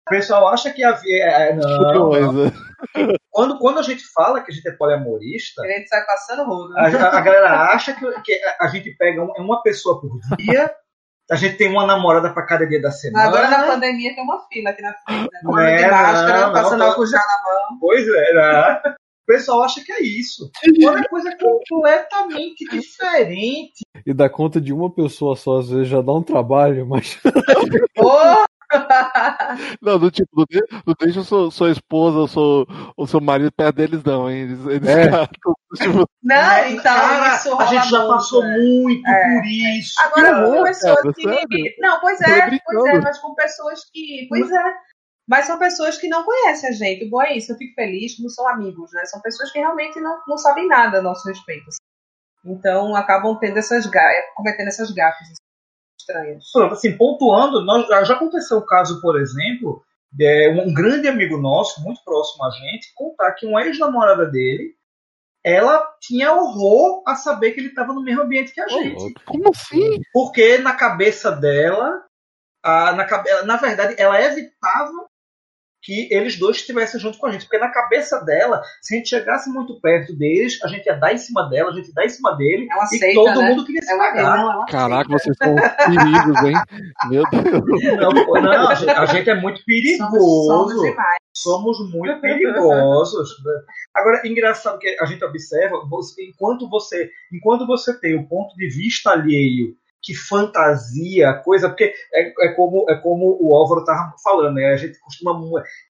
o 0.07 0.09
pessoal 0.11 0.49
acha 0.49 0.69
que 0.69 0.83
havia. 0.83 1.23
É, 1.23 1.55
não, 1.55 2.11
não. 2.11 2.51
Quando, 3.31 3.57
quando 3.57 3.79
a 3.79 3.81
gente 3.81 4.03
fala 4.13 4.41
que 4.41 4.51
a 4.51 4.53
gente 4.53 4.67
é 4.67 4.71
poliamorista. 4.71 5.61
A 5.63 5.67
gente 5.67 5.87
sai 5.87 6.05
passando 6.05 6.43
rodo. 6.43 6.77
A, 6.77 6.85
a, 6.85 7.21
galera 7.21 7.73
acha 7.73 7.93
que, 7.93 8.05
que 8.21 8.39
a 8.59 8.67
gente 8.67 8.91
pega 8.91 9.23
uma 9.23 9.63
pessoa 9.63 9.99
por 9.99 10.19
dia, 10.37 10.71
a 11.31 11.35
gente 11.35 11.55
tem 11.55 11.69
uma 11.69 11.87
namorada 11.87 12.33
para 12.33 12.45
cada 12.45 12.67
dia 12.67 12.81
da 12.81 12.91
semana. 12.91 13.27
Agora 13.27 13.49
na 13.49 13.63
pandemia 13.63 14.13
tem 14.13 14.23
uma 14.23 14.45
fila 14.47 14.71
aqui 14.71 14.81
na 14.81 14.93
frente. 14.93 15.23
Né? 15.31 15.39
Não 15.43 15.57
é, 15.57 15.89
máscara, 15.89 16.41
não, 16.41 16.53
passando 16.53 16.83
álcool 16.83 17.07
já 17.07 17.17
na 17.17 17.43
mão. 17.43 17.79
Pois 17.79 18.05
é, 18.05 18.33
né? 18.33 18.95
Pessoal 19.31 19.63
acha 19.63 19.83
que 19.83 19.91
é 19.91 20.03
isso. 20.03 20.51
Quando 20.81 20.99
é 20.99 21.07
coisa 21.07 21.37
completamente 21.37 22.65
diferente. 22.69 23.81
E 24.05 24.13
dar 24.13 24.29
conta 24.29 24.59
de 24.59 24.73
uma 24.73 24.89
pessoa 24.89 25.35
só, 25.35 25.59
às 25.59 25.69
vezes 25.69 25.87
já 25.87 26.01
dá 26.01 26.11
um 26.11 26.23
trabalho, 26.23 26.85
mas. 26.85 27.19
Oh! 27.97 28.45
Não, 29.81 29.99
do 29.99 30.09
tipo, 30.09 30.29
não, 30.33 30.45
não 30.87 30.95
deixa 30.97 31.23
sua, 31.23 31.51
sua 31.51 31.71
esposa 31.71 32.25
sua, 32.27 32.65
ou 32.95 33.05
seu 33.05 33.19
marido 33.19 33.51
perto 33.51 33.75
deles, 33.75 34.03
não, 34.03 34.29
hein? 34.29 34.43
Eles, 34.43 34.65
eles 34.65 34.89
é. 34.89 35.27
tipo... 35.27 36.07
Não, 36.23 36.67
então 36.67 36.83
cara, 36.83 37.35
isso 37.35 37.59
A 37.59 37.65
gente 37.65 37.89
já 37.89 38.07
passou 38.07 38.43
é. 38.43 38.57
muito 38.57 39.07
é. 39.07 39.39
por 39.39 39.45
isso. 39.45 39.93
Agora, 39.99 40.45
com 40.45 40.63
pessoas 40.63 41.15
que. 41.15 41.75
Não, 41.79 41.99
pois 41.99 42.21
é, 42.21 42.59
pois 42.65 42.85
é, 42.85 42.99
mas 42.99 43.19
com 43.19 43.35
pessoas 43.35 43.79
que. 43.91 44.25
Pois 44.29 44.51
é. 44.51 44.73
Mas 45.27 45.45
são 45.45 45.57
pessoas 45.57 45.97
que 45.97 46.07
não 46.07 46.23
conhecem 46.23 46.69
a 46.69 46.73
gente. 46.73 47.09
Bom 47.09 47.21
é 47.21 47.37
isso, 47.37 47.51
eu 47.51 47.57
fico 47.57 47.73
feliz 47.75 48.15
que 48.15 48.23
não 48.23 48.29
são 48.29 48.47
amigos, 48.47 48.91
né? 48.93 49.05
São 49.05 49.21
pessoas 49.21 49.51
que 49.51 49.59
realmente 49.59 49.99
não, 49.99 50.19
não 50.27 50.37
sabem 50.37 50.67
nada 50.67 50.99
a 50.99 51.01
nosso 51.01 51.27
respeito. 51.27 51.65
Então 52.43 52.95
acabam 52.95 53.37
tendo 53.37 53.57
essas 53.57 53.89
cometendo 54.35 54.67
essas 54.67 54.91
gafas 54.91 55.27
estranhas. 55.99 56.43
Pronto, 56.51 56.73
assim, 56.73 56.97
pontuando, 56.97 57.63
nós, 57.63 57.87
já 58.07 58.15
aconteceu 58.15 58.57
o 58.57 58.65
caso, 58.65 58.99
por 58.99 59.19
exemplo, 59.19 59.83
de 60.11 60.49
um 60.49 60.73
grande 60.73 61.07
amigo 61.07 61.37
nosso, 61.37 61.81
muito 61.81 62.03
próximo 62.03 62.43
a 62.45 62.49
gente, 62.49 62.91
contar 62.95 63.33
que 63.33 63.45
uma 63.45 63.63
ex-namorada 63.63 64.25
dele, 64.25 64.75
ela 65.43 65.95
tinha 65.99 66.33
horror 66.33 67.03
a 67.07 67.15
saber 67.15 67.51
que 67.51 67.59
ele 67.59 67.69
estava 67.69 67.93
no 67.93 68.03
mesmo 68.03 68.23
ambiente 68.23 68.53
que 68.53 68.61
a 68.61 68.67
gente. 68.67 69.13
Como 69.25 69.49
assim? 69.49 70.01
Porque 70.13 70.57
na 70.57 70.75
cabeça 70.75 71.31
dela, 71.31 72.03
a, 72.63 72.93
na, 72.93 73.43
na 73.43 73.57
verdade, 73.57 73.95
ela 73.97 74.21
evitava 74.21 75.07
que 75.81 76.07
eles 76.11 76.37
dois 76.37 76.57
estivessem 76.57 76.99
junto 76.99 77.17
com 77.17 77.25
a 77.25 77.31
gente. 77.31 77.45
Porque 77.45 77.57
na 77.57 77.69
cabeça 77.69 78.23
dela, 78.23 78.61
se 78.81 78.93
a 78.93 78.97
gente 78.97 79.09
chegasse 79.09 79.49
muito 79.49 79.79
perto 79.81 80.15
deles, 80.15 80.59
a 80.63 80.67
gente 80.67 80.85
ia 80.85 80.95
dar 80.95 81.13
em 81.13 81.17
cima 81.17 81.49
dela, 81.49 81.71
a 81.71 81.73
gente 81.73 81.87
ia 81.87 81.93
dar 81.93 82.05
em 82.05 82.09
cima 82.09 82.35
dele, 82.37 82.67
ela 82.69 82.83
e 82.83 82.95
aceita, 82.95 83.13
todo 83.15 83.41
né? 83.41 83.49
mundo 83.49 83.65
queria 83.65 83.81
se 83.81 83.97
pagar. 83.97 84.65
Caraca, 84.65 85.09
vocês 85.09 85.35
são 85.37 85.55
perigos, 85.55 86.43
hein? 86.43 86.55
Meu 87.09 87.23
Deus. 87.31 87.97
Não, 87.97 88.41
não 88.41 88.69
a, 88.69 88.75
gente, 88.75 88.89
a, 88.89 89.05
gente, 89.05 89.29
é 89.29 89.35
muito 89.35 89.63
perigoso. 89.65 90.11
Somos, 90.51 90.73
somos, 91.33 91.77
somos 91.79 91.93
muito 91.93 92.21
perigosos. 92.21 93.29
Agora, 93.93 94.21
engraçado 94.25 94.79
que 94.79 94.95
a 94.99 95.05
gente 95.05 95.23
observa, 95.23 95.77
enquanto 96.19 96.69
você, 96.69 97.09
enquanto 97.31 97.65
você 97.65 97.99
tem 97.99 98.15
o 98.15 98.27
ponto 98.27 98.55
de 98.55 98.67
vista 98.67 99.11
alheio 99.11 99.75
que 100.01 100.15
fantasia, 100.15 101.33
coisa, 101.43 101.69
porque 101.69 101.93
é, 102.13 102.45
é, 102.45 102.53
como, 102.53 102.85
é 102.89 102.95
como 102.95 103.37
o 103.39 103.55
Álvaro 103.55 103.81
estava 103.81 104.13
falando, 104.23 104.55
né? 104.55 104.67
A 104.67 104.77
gente 104.77 104.99
costuma 104.99 105.39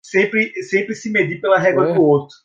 sempre, 0.01 0.51
sempre 0.64 0.95
se 0.95 1.12
medir 1.12 1.39
pela 1.39 1.57
régua 1.57 1.89
é. 1.89 1.93
do 1.93 2.01
outro. 2.01 2.36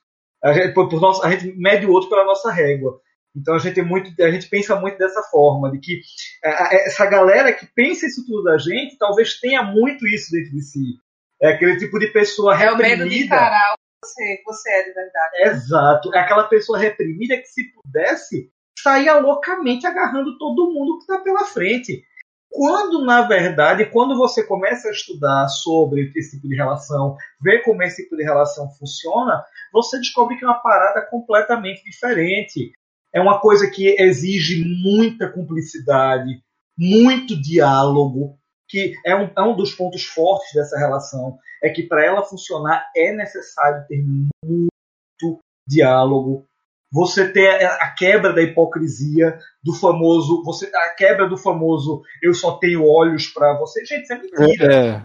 A 0.42 0.52
gente, 0.52 0.72
por, 0.74 0.88
por 0.88 1.00
nosso, 1.00 1.24
a 1.24 1.30
gente 1.30 1.56
mede 1.56 1.86
o 1.86 1.90
outro 1.90 2.08
pela 2.08 2.24
nossa 2.24 2.50
régua. 2.52 3.00
Então 3.34 3.54
a 3.54 3.58
gente, 3.58 3.80
é 3.80 3.82
muito, 3.82 4.10
a 4.22 4.30
gente 4.30 4.48
pensa 4.48 4.76
muito 4.76 4.96
dessa 4.96 5.22
forma, 5.24 5.70
de 5.70 5.78
que 5.78 6.00
essa 6.42 7.04
galera 7.04 7.52
que 7.52 7.66
pensa 7.74 8.06
isso 8.06 8.24
tudo 8.24 8.44
da 8.44 8.56
gente, 8.56 8.96
talvez 8.96 9.38
tenha 9.38 9.62
muito 9.62 10.06
isso 10.06 10.32
dentro 10.32 10.52
de 10.52 10.62
si. 10.62 10.94
É 11.42 11.50
aquele 11.50 11.76
tipo 11.76 11.98
de 11.98 12.06
pessoa 12.06 12.54
é 12.54 12.56
reprimida. 12.56 12.86
É 12.88 12.94
o 12.94 12.98
medo 12.98 13.10
de 13.10 13.24
encarar 13.24 13.74
você, 14.02 14.42
você 14.44 14.70
é 14.70 14.82
de 14.84 14.92
verdade. 14.92 15.42
Exato. 15.42 16.14
É 16.14 16.20
aquela 16.20 16.44
pessoa 16.44 16.78
reprimida 16.78 17.36
que 17.36 17.46
se 17.46 17.64
pudesse 17.72 18.50
saía 18.78 19.18
loucamente 19.18 19.86
agarrando 19.86 20.38
todo 20.38 20.72
mundo 20.72 20.98
que 20.98 21.04
está 21.04 21.18
pela 21.18 21.44
frente. 21.44 22.04
Quando, 22.50 23.04
na 23.04 23.22
verdade, 23.22 23.86
quando 23.86 24.16
você 24.16 24.42
começa 24.42 24.88
a 24.88 24.92
estudar 24.92 25.48
sobre 25.48 26.12
esse 26.14 26.36
tipo 26.36 26.48
de 26.48 26.54
relação, 26.54 27.16
ver 27.40 27.62
como 27.62 27.82
esse 27.82 28.04
tipo 28.04 28.16
de 28.16 28.22
relação 28.22 28.70
funciona, 28.70 29.44
você 29.72 29.98
descobre 29.98 30.38
que 30.38 30.44
é 30.44 30.48
uma 30.48 30.62
parada 30.62 31.02
completamente 31.02 31.84
diferente. 31.84 32.72
É 33.12 33.20
uma 33.20 33.40
coisa 33.40 33.70
que 33.70 34.00
exige 34.00 34.64
muita 34.64 35.30
cumplicidade, 35.30 36.40
muito 36.78 37.40
diálogo, 37.40 38.38
que 38.68 38.94
é 39.04 39.14
um, 39.14 39.30
é 39.36 39.42
um 39.42 39.56
dos 39.56 39.74
pontos 39.74 40.04
fortes 40.04 40.52
dessa 40.54 40.78
relação. 40.78 41.38
É 41.62 41.70
que 41.70 41.82
para 41.82 42.04
ela 42.04 42.22
funcionar 42.22 42.86
é 42.94 43.12
necessário 43.12 43.86
ter 43.86 44.02
muito 44.02 45.40
diálogo, 45.66 46.46
você 46.96 47.30
ter 47.30 47.62
a 47.62 47.88
quebra 47.90 48.32
da 48.32 48.40
hipocrisia 48.40 49.38
do 49.62 49.74
famoso, 49.74 50.42
você 50.42 50.64
a 50.74 50.94
quebra 50.96 51.28
do 51.28 51.36
famoso 51.36 52.00
eu 52.22 52.32
só 52.32 52.52
tenho 52.52 52.88
olhos 52.88 53.26
para 53.26 53.52
você. 53.58 53.84
Gente, 53.84 54.04
isso 54.04 54.14
é 54.14 54.18
mentira. 54.18 54.74
É. 54.74 55.02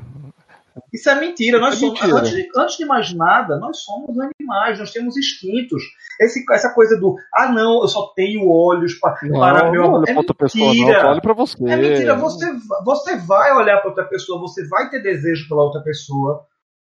Isso 0.94 1.10
é 1.10 1.20
mentira. 1.20 1.60
Nós 1.60 1.76
é 1.76 1.80
somos, 1.80 2.00
mentira. 2.00 2.18
Antes, 2.18 2.32
de, 2.32 2.50
antes, 2.56 2.78
de, 2.78 2.86
mais 2.86 3.14
nada, 3.14 3.58
nós 3.60 3.82
somos 3.84 4.16
animais, 4.18 4.80
nós 4.80 4.94
temos 4.94 5.18
instintos. 5.18 5.84
Esse, 6.22 6.46
essa 6.54 6.74
coisa 6.74 6.98
do 6.98 7.18
ah 7.36 7.52
não, 7.52 7.82
eu 7.82 7.90
só 7.90 8.08
tenho 8.16 8.50
olhos 8.50 8.94
pra, 8.94 9.14
não, 9.24 9.40
para 9.42 9.70
meu 9.70 9.84
amor. 9.84 10.08
É 10.08 10.14
mentira. 10.14 10.34
Pessoa, 10.34 10.74
não, 10.74 11.10
olhe 11.10 11.22
para 11.22 11.34
você. 11.34 11.58
É 11.68 11.76
mentira. 11.76 12.16
Você, 12.16 12.46
você 12.86 13.18
vai 13.18 13.54
olhar 13.54 13.80
para 13.80 13.90
outra 13.90 14.06
pessoa, 14.06 14.40
você 14.40 14.66
vai 14.70 14.90
ter 14.90 15.04
desejo 15.04 15.46
pela 15.50 15.64
outra 15.64 15.82
pessoa. 15.82 16.46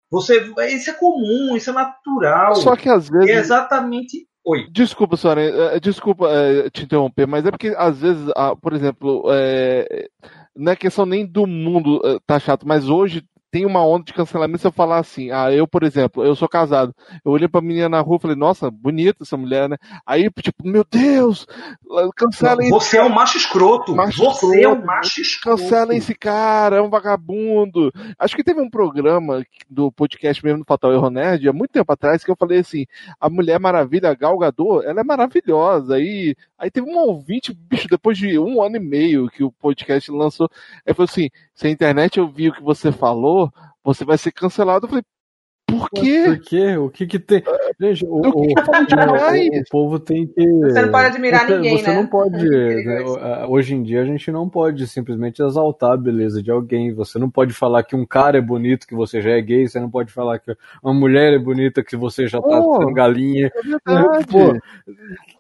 Você, 0.08 0.38
isso 0.68 0.90
é 0.90 0.92
comum, 0.92 1.56
isso 1.56 1.70
é 1.70 1.72
natural. 1.72 2.54
Só 2.54 2.76
que 2.76 2.88
às 2.88 3.08
vezes. 3.08 3.28
É 3.28 3.34
exatamente 3.40 4.28
Oi. 4.46 4.68
Desculpa, 4.70 5.16
senhora, 5.16 5.40
eh, 5.42 5.80
desculpa 5.80 6.28
é, 6.30 6.68
te 6.68 6.82
interromper, 6.84 7.26
mas 7.26 7.46
é 7.46 7.50
porque 7.50 7.68
às 7.78 7.98
vezes, 7.98 8.26
por 8.60 8.74
exemplo, 8.74 9.24
é, 9.32 10.06
não 10.54 10.72
é 10.72 10.76
questão 10.76 11.06
nem 11.06 11.24
do 11.26 11.46
mundo 11.46 12.00
tá 12.26 12.38
chato, 12.38 12.66
mas 12.68 12.88
hoje 12.88 13.24
tem 13.54 13.64
uma 13.64 13.86
onda 13.86 14.06
de 14.06 14.12
cancelamento 14.12 14.58
se 14.58 14.66
eu 14.66 14.72
falar 14.72 14.98
assim, 14.98 15.30
ah, 15.30 15.48
eu, 15.52 15.64
por 15.64 15.84
exemplo, 15.84 16.24
eu 16.24 16.34
sou 16.34 16.48
casado. 16.48 16.92
Eu 17.24 17.30
olhei 17.30 17.46
pra 17.46 17.60
menina 17.60 17.88
na 17.88 18.00
rua 18.00 18.16
e 18.16 18.20
falei, 18.20 18.36
nossa, 18.36 18.68
bonita 18.68 19.22
essa 19.22 19.36
mulher, 19.36 19.68
né? 19.68 19.76
Aí, 20.04 20.28
tipo, 20.42 20.66
meu 20.66 20.84
Deus, 20.90 21.46
cancelem. 22.16 22.68
Você 22.68 22.98
é 22.98 23.04
um 23.04 23.10
macho 23.10 23.36
escroto. 23.38 23.94
Macho 23.94 24.18
Você 24.24 24.46
escroto. 24.46 24.58
é 24.58 24.68
um 24.68 24.84
macho 24.84 25.20
escroto. 25.20 25.62
Cancelem 25.62 25.98
esse 25.98 26.16
cara, 26.16 26.78
é 26.78 26.82
um 26.82 26.90
vagabundo. 26.90 27.92
Acho 28.18 28.34
que 28.34 28.42
teve 28.42 28.60
um 28.60 28.68
programa 28.68 29.46
do 29.70 29.92
podcast 29.92 30.44
mesmo 30.44 30.58
do 30.58 30.66
Fatal 30.66 30.92
Erro 30.92 31.08
Nerd, 31.08 31.48
há 31.48 31.52
muito 31.52 31.70
tempo 31.70 31.92
atrás, 31.92 32.24
que 32.24 32.32
eu 32.32 32.36
falei 32.36 32.58
assim, 32.58 32.86
a 33.20 33.30
Mulher 33.30 33.60
Maravilha, 33.60 34.10
a 34.10 34.14
Gal 34.14 34.36
Gadot, 34.36 34.84
ela 34.84 34.98
é 35.00 35.04
maravilhosa. 35.04 35.94
Aí, 35.94 36.34
aí 36.58 36.72
teve 36.72 36.90
um 36.90 36.98
ouvinte, 36.98 37.54
bicho, 37.54 37.86
depois 37.86 38.18
de 38.18 38.36
um 38.36 38.60
ano 38.60 38.78
e 38.78 38.80
meio 38.80 39.28
que 39.28 39.44
o 39.44 39.52
podcast 39.52 40.10
lançou, 40.10 40.50
aí 40.84 40.92
falou 40.92 41.08
assim, 41.08 41.30
se 41.54 41.68
a 41.68 41.70
internet 41.70 42.18
ouvir 42.18 42.48
o 42.48 42.52
que 42.52 42.62
você 42.62 42.90
falou, 42.90 43.43
você 43.82 44.04
vai 44.04 44.18
ser 44.18 44.32
cancelado. 44.32 44.86
Eu 44.86 44.90
falei, 44.90 45.04
Por 45.66 45.88
quê? 45.90 46.24
Por 46.26 46.38
quê? 46.40 46.76
O 46.76 46.90
que 46.90 47.06
que 47.06 47.18
tem? 47.18 47.42
Gente, 47.80 48.04
o, 48.06 48.18
O 48.18 48.22
que 48.22 48.28
o- 48.28 48.32
que 48.32 48.94
é 48.94 49.06
o- 49.58 49.60
o 49.60 49.64
povo 49.70 49.98
tem 49.98 50.26
que. 50.26 50.46
Você 50.46 50.82
não 50.82 50.90
pode 50.90 51.06
admirar 51.06 51.46
você, 51.46 51.56
ninguém, 51.56 51.78
você 51.78 51.88
né? 51.90 51.94
não 51.96 52.06
pode. 52.06 52.48
Né, 52.48 53.46
hoje 53.48 53.74
em 53.74 53.82
dia 53.82 54.02
a 54.02 54.04
gente 54.04 54.30
não 54.30 54.48
pode 54.48 54.86
simplesmente 54.86 55.42
exaltar 55.42 55.92
a 55.92 55.96
beleza 55.96 56.42
de 56.42 56.50
alguém. 56.50 56.92
Você 56.94 57.18
não 57.18 57.30
pode 57.30 57.52
falar 57.54 57.82
que 57.82 57.96
um 57.96 58.04
cara 58.06 58.38
é 58.38 58.40
bonito 58.40 58.86
que 58.86 58.94
você 58.94 59.20
já 59.20 59.30
é 59.30 59.40
gay. 59.40 59.66
Você 59.66 59.80
não 59.80 59.90
pode 59.90 60.12
falar 60.12 60.38
que 60.38 60.54
uma 60.82 60.92
mulher 60.94 61.32
é 61.32 61.38
bonita 61.38 61.82
que 61.82 61.96
você 61.96 62.26
já 62.28 62.40
tá 62.40 62.46
Pô. 62.60 62.76
sendo 62.78 62.92
galinha. 62.92 63.46
É. 63.46 64.24
Pô. 64.30 64.56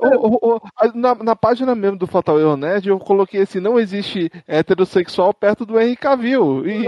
O- 0.00 0.26
o- 0.26 0.54
o- 0.56 0.60
a- 0.78 0.92
na, 0.94 1.14
na 1.16 1.36
página 1.36 1.74
mesmo 1.74 1.98
do 1.98 2.06
Fatal 2.06 2.40
Erro 2.40 2.56
Nerd, 2.56 2.88
eu 2.88 2.98
coloquei 2.98 3.42
assim: 3.42 3.60
não 3.60 3.78
existe 3.78 4.30
heterossexual 4.48 5.32
perto 5.34 5.64
do 5.66 5.78
Henry 5.78 5.96
Cavill. 5.96 6.66
E, 6.66 6.84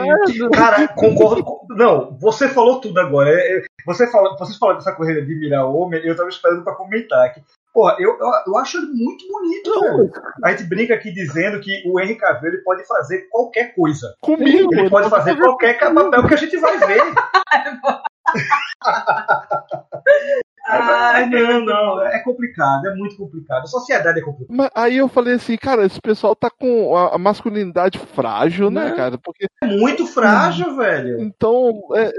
Cara, 0.52 0.88
concordo. 0.88 1.44
com- 1.44 1.66
Não, 1.70 2.16
você 2.18 2.48
falou 2.48 2.80
tudo 2.80 2.98
agora. 2.98 3.25
É, 3.26 3.58
é, 3.58 3.62
Você 3.86 4.10
fala, 4.10 4.36
vocês 4.36 4.58
falaram 4.58 4.78
dessa 4.78 4.94
corrida 4.94 5.22
de 5.22 5.34
mirar 5.34 5.66
homem, 5.66 6.04
eu 6.04 6.16
tava 6.16 6.28
esperando 6.28 6.64
pra 6.64 6.74
comentar 6.74 7.26
aqui. 7.26 7.42
Porra, 7.72 7.96
eu, 7.98 8.18
eu, 8.18 8.30
eu 8.46 8.56
acho 8.56 8.78
ele 8.78 8.86
muito 8.86 9.26
bonito, 9.28 9.80
velho. 9.80 10.10
A 10.42 10.50
gente 10.50 10.64
brinca 10.64 10.94
aqui 10.94 11.12
dizendo 11.12 11.60
que 11.60 11.82
o 11.86 12.00
Henry 12.00 12.16
Cavill 12.16 12.54
ele 12.54 12.62
pode 12.62 12.86
fazer 12.86 13.28
qualquer 13.30 13.74
coisa. 13.74 14.14
comigo. 14.22 14.74
Ele 14.74 14.88
pode 14.88 15.10
fazer 15.10 15.36
qualquer 15.36 15.78
papel 15.78 16.26
que 16.26 16.34
a 16.34 16.38
gente 16.38 16.56
vai 16.56 16.78
ver. 16.78 17.02
Ai, 20.68 21.28
não, 21.28 21.64
não, 21.64 22.02
é 22.02 22.18
complicado, 22.20 22.86
é 22.86 22.94
muito 22.94 23.16
complicado. 23.16 23.62
A 23.64 23.66
sociedade 23.66 24.18
é 24.18 24.22
complicada. 24.22 24.56
Mas 24.56 24.70
aí 24.74 24.96
eu 24.96 25.08
falei 25.08 25.34
assim, 25.34 25.56
cara, 25.56 25.84
esse 25.86 26.00
pessoal 26.00 26.34
tá 26.34 26.50
com 26.50 26.96
a, 26.96 27.16
masculinidade 27.18 27.98
frágil, 27.98 28.70
né, 28.70 28.90
cara? 28.92 29.18
Porque 29.18 29.46
É 29.62 29.66
muito 29.66 30.06
frágil, 30.06 30.74
velho. 30.76 31.20
então 31.20 31.80
é, 31.94 32.10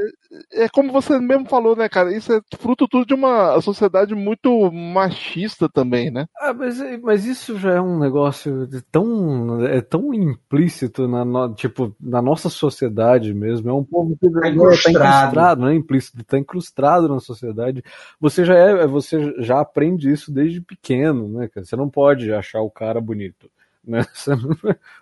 é 0.65 0.69
como 0.69 0.91
você 0.91 1.19
mesmo 1.19 1.47
falou, 1.47 1.75
né, 1.75 1.89
cara? 1.89 2.15
Isso 2.15 2.31
é 2.33 2.39
fruto 2.57 2.87
tudo 2.87 3.05
de 3.05 3.13
uma 3.13 3.59
sociedade 3.61 4.15
muito 4.15 4.71
machista 4.71 5.67
também, 5.69 6.09
né? 6.11 6.25
Ah, 6.39 6.53
mas, 6.53 6.77
mas 7.01 7.25
isso 7.25 7.57
já 7.59 7.73
é 7.75 7.81
um 7.81 7.99
negócio 7.99 8.65
de 8.67 8.81
tão, 8.81 9.65
é 9.65 9.81
tão 9.81 10.13
implícito 10.13 11.07
na, 11.07 11.25
no- 11.25 11.53
tipo, 11.53 11.95
na 11.99 12.21
nossa 12.21 12.49
sociedade 12.49 13.33
mesmo. 13.33 13.69
É 13.69 13.73
um 13.73 13.83
povo 13.83 14.17
que 14.17 14.29
Tá 14.29 14.41
tá 14.41 14.49
incrustado. 14.49 14.95
incrustado, 14.95 15.61
não 15.61 15.67
é 15.69 15.75
implícito, 15.75 16.21
está 16.21 16.37
incrustado 16.37 17.07
na 17.07 17.19
sociedade. 17.19 17.83
Você 18.19 18.36
já 18.45 18.55
é, 18.55 18.87
você 18.87 19.33
já 19.41 19.59
aprende 19.59 20.11
isso 20.11 20.31
desde 20.31 20.61
pequeno, 20.61 21.27
né? 21.27 21.49
Você 21.55 21.75
não 21.75 21.89
pode 21.89 22.31
achar 22.33 22.61
o 22.61 22.71
cara 22.71 22.99
bonito, 23.01 23.49
né? 23.83 24.05
Você 24.13 24.31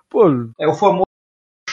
Pô, 0.09 0.29
É 0.59 0.67
o 0.67 0.73
famoso 0.73 1.04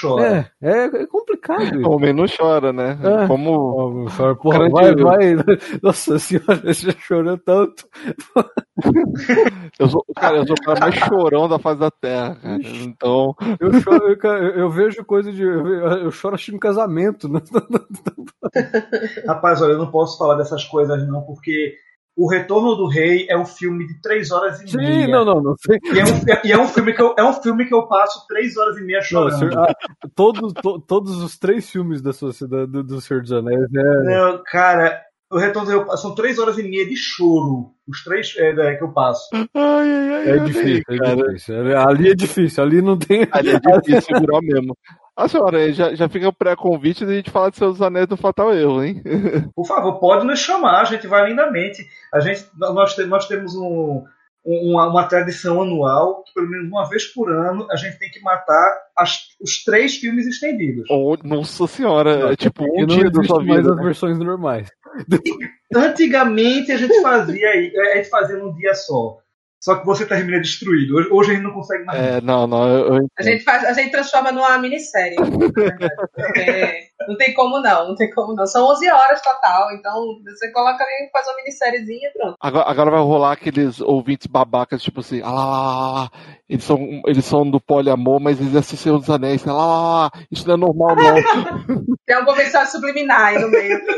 chora. 0.03 0.51
é, 0.61 0.71
é, 0.71 0.85
é 1.03 1.07
complicado 1.07 1.61
O 1.61 1.81
isso. 1.81 1.91
homem 1.91 2.13
não 2.13 2.25
chora, 2.27 2.73
né? 2.73 2.99
É. 3.03 3.27
Como 3.27 4.09
fala, 4.11 4.35
Porra, 4.37 4.69
vai, 4.69 4.95
vai. 4.95 5.37
Nossa 5.83 6.19
senhora, 6.19 6.57
você 6.65 6.91
já 6.91 6.99
chorou 6.99 7.39
tanto. 7.39 7.87
eu 9.79 9.89
sou, 9.89 10.05
cara, 10.17 10.39
eu 10.39 10.47
sou 10.47 10.57
o 10.61 10.65
cara 10.65 10.81
mais 10.81 10.95
chorão 10.97 11.49
da 11.49 11.59
face 11.59 11.79
da 11.81 11.91
terra, 11.91 12.35
cara. 12.37 12.59
Então, 12.63 13.35
Eu, 13.61 13.73
choro, 13.81 14.09
eu, 14.23 14.33
eu- 14.55 14.71
vejo 14.71 15.05
coisa 15.05 15.33
de. 15.33 15.43
Eu, 15.43 15.67
eu 15.67 16.11
choro 16.11 16.35
assistindo 16.35 16.59
casamento. 16.59 17.29
Né? 17.29 17.41
Rapaz, 19.27 19.63
olha, 19.63 19.73
eu 19.73 19.79
não 19.79 19.91
posso 19.91 20.19
falar 20.19 20.35
dessas 20.37 20.65
coisas 20.65 21.07
não, 21.09 21.23
porque 21.23 21.75
O 22.17 22.29
Retorno 22.31 22.75
do 22.77 22.87
Rei 22.89 23.27
é 23.29 23.37
um 23.39 23.45
filme 23.47 23.87
de 23.87 24.01
três 24.03 24.31
horas 24.31 24.61
e 24.61 24.77
meia. 24.77 25.07
Sim, 25.07 25.11
não, 25.11 25.25
não, 25.25 25.43
não 25.43 25.55
sei. 25.57 25.79
E 25.83 25.99
é 25.99 26.05
um, 26.05 26.47
e 26.47 26.53
é 26.53 26.59
um 26.59 26.69
filme 26.69 26.93
que 26.93 27.01
eu, 27.01 27.15
é 27.19 27.25
um 27.25 27.33
filme 27.33 27.65
que 27.65 27.73
eu 27.75 27.87
passo 27.87 28.27
três 28.29 28.55
horas 28.57 28.77
e 28.77 28.83
meia 28.83 28.99
Não, 28.99 29.05
chorando. 29.05 29.39
Senhor- 29.39 29.59
ah, 29.59 29.75
todos, 30.15 30.53
to- 30.53 30.79
todos 30.81 31.23
os 31.23 31.39
três 31.39 31.71
filmes 31.71 32.03
da 32.03 32.13
sociedade 32.13 32.71
do, 32.71 32.85
do 32.85 33.01
Senhor 33.01 33.23
dos 33.23 33.33
Anéis, 33.33 33.67
né? 33.71 33.83
Não, 34.05 34.43
cara, 34.45 35.01
o 35.31 35.39
Retorno 35.39 35.71
do 35.71 35.85
Rei 35.85 35.97
são 35.97 36.15
três 36.15 36.39
horas 36.39 36.59
e 36.59 36.63
meia 36.63 36.87
de 36.87 36.97
choro. 36.97 37.71
Os 37.89 38.05
três 38.05 38.35
é, 38.37 38.51
é, 38.51 38.75
que 38.77 38.85
eu 38.85 38.93
passo. 38.93 39.25
Ai, 39.33 39.49
ai, 39.55 40.15
ai, 40.15 40.29
É 40.33 40.39
difícil, 40.45 40.83
é 40.91 41.15
difícil. 41.17 41.79
Ali 41.79 42.11
é 42.11 42.15
difícil, 42.15 42.63
ali 42.63 42.83
não 42.83 42.99
tem. 42.99 43.27
Ali 43.33 43.51
é 43.51 43.59
difícil 43.81 44.03
segurar 44.17 44.41
mesmo. 44.43 44.77
A 45.17 45.29
senhora, 45.29 45.71
já, 45.73 45.95
já 45.95 46.09
fica 46.09 46.29
o 46.29 46.33
pré-convite 46.33 47.05
da 47.05 47.13
gente 47.13 47.31
falar 47.31 47.51
de 47.51 47.59
seus 47.59 47.83
anéis 47.83 48.07
do 48.07 48.17
Fatal 48.17 48.53
Erro, 48.55 48.83
hein? 48.83 49.03
Por 49.55 49.67
favor, 49.67 49.99
pode 50.01 50.27
nos 50.27 50.39
chamar, 50.39 50.81
a 50.81 50.85
gente 50.85 51.07
vai 51.07 51.29
lindamente. 51.29 51.83
A 52.13 52.21
gente, 52.21 52.47
nós, 52.57 52.95
te- 52.95 53.05
nós 53.05 53.29
temos 53.29 53.55
um- 53.55 54.05
um- 54.45 54.71
uma, 54.73 54.89
uma 54.89 55.05
tradição 55.05 55.61
anual, 55.61 56.25
que 56.25 56.33
pelo 56.33 56.49
menos 56.49 56.67
uma 56.67 56.89
vez 56.89 57.05
por 57.13 57.31
ano, 57.31 57.67
a 57.71 57.77
gente 57.77 57.99
tem 57.99 58.11
que 58.11 58.21
matar 58.23 58.79
as- 58.97 59.29
os 59.41 59.63
três 59.63 59.97
filmes 59.97 60.27
estendidos. 60.27 60.87
Oh, 60.91 61.15
nossa 61.23 61.67
senhora, 61.67 62.33
é 62.33 62.37
tipo 62.37 62.65
E 62.65 62.83
um 62.83 62.87
não 62.87 62.97
dia 62.97 63.11
da 63.11 63.23
sua 63.23 63.45
mais 63.45 63.61
vida. 63.61 63.71
as 63.73 63.77
né? 63.77 63.83
versões 63.85 64.19
normais. 64.19 64.69
Antigamente 65.75 66.73
a 66.73 66.77
gente 66.77 67.01
fazia, 67.03 67.49
a 67.51 67.97
gente 67.97 68.09
fazia 68.09 68.37
num 68.39 68.53
dia 68.55 68.75
só. 68.75 69.19
Só 69.63 69.77
que 69.77 69.87
você 69.87 70.05
termina 70.05 70.41
destruído. 70.41 70.97
Hoje, 70.97 71.09
hoje 71.13 71.31
a 71.31 71.35
gente 71.35 71.45
não 71.45 71.53
consegue 71.53 71.85
mais. 71.85 71.97
É, 71.97 72.21
não, 72.21 72.49
não, 72.49 72.69
eu, 72.69 72.97
eu 72.97 73.07
A 73.17 73.23
gente, 73.23 73.45
faz, 73.45 73.65
a 73.65 73.73
gente 73.73 73.93
transforma 73.93 74.33
numa 74.33 74.59
minissérie. 74.59 75.15
Porque 75.15 76.89
não 77.07 77.17
tem 77.17 77.33
como 77.33 77.61
não, 77.61 77.91
não 77.91 77.95
tem 77.95 78.11
como 78.11 78.35
não. 78.35 78.45
São 78.45 78.69
11 78.69 78.91
horas 78.91 79.23
total, 79.23 79.71
então 79.71 79.95
você 80.25 80.51
coloca 80.51 80.83
ali, 80.83 81.09
faz 81.13 81.29
uma 81.29 81.37
minissériezinha 81.37 82.09
e 82.09 82.13
pronto. 82.13 82.37
Agora, 82.41 82.69
agora 82.69 82.91
vai 82.91 83.01
rolar 83.03 83.33
aqueles 83.35 83.81
ouvintes 83.81 84.27
babacas, 84.27 84.83
tipo 84.83 84.99
assim, 84.99 85.23
ah, 85.23 85.31
lá, 85.31 85.45
lá, 85.45 85.71
lá, 85.71 85.93
lá, 85.93 86.11
eles 86.49 86.65
são, 86.65 87.03
eles 87.07 87.25
são 87.25 87.49
do 87.49 87.61
poliamor, 87.61 88.19
mas 88.19 88.41
eles 88.41 88.57
assistem 88.57 88.93
os 88.93 89.09
anéis, 89.09 89.45
lá, 89.45 89.53
lá, 89.53 89.67
lá, 89.67 89.93
lá, 89.93 90.11
isso 90.29 90.45
não 90.45 90.55
é 90.55 90.59
normal, 90.59 90.97
não. 90.97 91.15
Tem 92.05 92.17
uma 92.17 92.27
convenção 92.27 92.67
subliminar 92.67 93.27
aí 93.29 93.39
no 93.39 93.49
meio. 93.49 93.81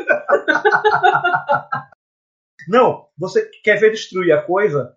Não, 2.66 3.08
você 3.18 3.46
quer 3.62 3.78
ver 3.78 3.90
destruir 3.90 4.32
a 4.32 4.40
coisa? 4.40 4.96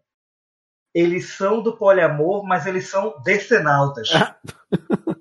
Eles 0.93 1.33
são 1.35 1.61
do 1.61 1.77
poliamor, 1.77 2.43
mas 2.45 2.65
eles 2.65 2.89
são 2.89 3.13
decenautas. 3.23 4.09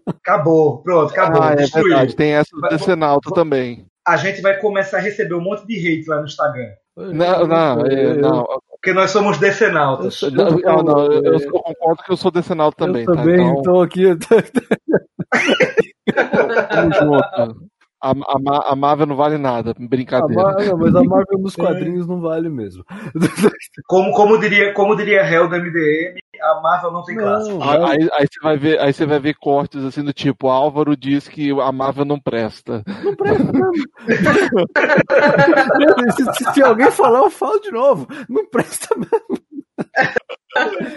acabou, 0.06 0.82
pronto, 0.82 1.12
acabou. 1.12 1.42
ah, 1.42 1.52
é 1.52 1.66
verdade, 1.66 2.16
tem 2.16 2.32
essa 2.32 2.50
do 2.54 2.62
Decenalto 2.68 3.30
também. 3.32 3.86
A 4.06 4.16
gente 4.16 4.40
vai 4.40 4.58
começar 4.58 4.98
a 4.98 5.00
receber 5.00 5.34
um 5.34 5.40
monte 5.40 5.66
de 5.66 5.74
hate 5.76 6.08
lá 6.08 6.20
no 6.20 6.26
Instagram. 6.26 6.70
Não, 6.96 7.46
não, 7.46 7.86
é, 7.86 8.14
não, 8.14 8.46
Porque 8.70 8.92
nós 8.94 9.10
somos 9.10 9.36
decenautas. 9.36 10.22
Eu- 10.22 10.30
não, 10.30 10.50
não, 10.50 10.82
não, 10.82 11.04
eu, 11.06 11.12
eu- 11.12 11.24
eu- 11.34 11.40
eu 11.40 11.50
concordo 11.52 12.02
que 12.02 12.12
eu 12.12 12.16
sou 12.16 12.30
Decenalto 12.30 12.76
também, 12.78 13.02
eu 13.02 13.06
também, 13.14 13.36
tá? 13.36 13.42
Então, 13.42 13.60
então 13.60 13.80
aqui. 13.82 14.04
tamo 16.70 16.94
junto. 16.94 17.66
A, 18.06 18.10
a, 18.10 18.72
a 18.72 18.76
Marvel 18.76 19.06
não 19.06 19.16
vale 19.16 19.38
nada, 19.38 19.70
A 19.72 19.74
brincadeira. 19.88 20.42
Mar- 20.42 20.64
não, 20.64 20.78
mas 20.78 20.94
a 20.94 21.02
Marvel 21.02 21.38
nos 21.38 21.56
quadrinhos 21.56 22.06
não 22.06 22.20
vale 22.20 22.48
mesmo. 22.48 22.84
Como, 23.86 24.12
como 24.12 24.38
diria, 24.38 24.72
como 24.74 24.96
diria 24.96 25.22
Hell 25.22 25.48
do 25.48 25.56
MDM, 25.56 26.18
a 26.42 26.60
Marvel 26.60 26.90
não 26.92 27.02
tem 27.04 27.16
classe. 27.16 27.50
Não, 27.52 27.62
Aí, 27.62 27.82
aí- 28.02 28.08
aí 28.12 28.26
você 28.26 28.40
vai 28.42 28.56
ver, 28.56 28.80
aí 28.80 28.92
você 28.92 29.06
vai 29.06 29.18
ver 29.20 29.34
cortes 29.34 29.84
assim 29.84 30.02
do 30.02 30.12
tipo, 30.12 30.48
Álvaro 30.48 30.96
diz 30.96 31.28
que 31.28 31.50
a 31.60 31.70
Marvel 31.72 32.04
não 32.04 32.18
presta. 32.18 32.82
não 33.04 33.14
presta 33.14 33.52
mesmo. 33.52 33.72
se, 36.16 36.24
se- 36.44 36.52
se 36.54 36.62
alguém 36.62 36.90
falar, 36.90 37.20
eu 37.20 37.30
falo 37.30 37.60
de 37.60 37.70
novo. 37.70 38.06
Não 38.28 38.44
presta 38.46 38.94
mesmo. 38.96 39.45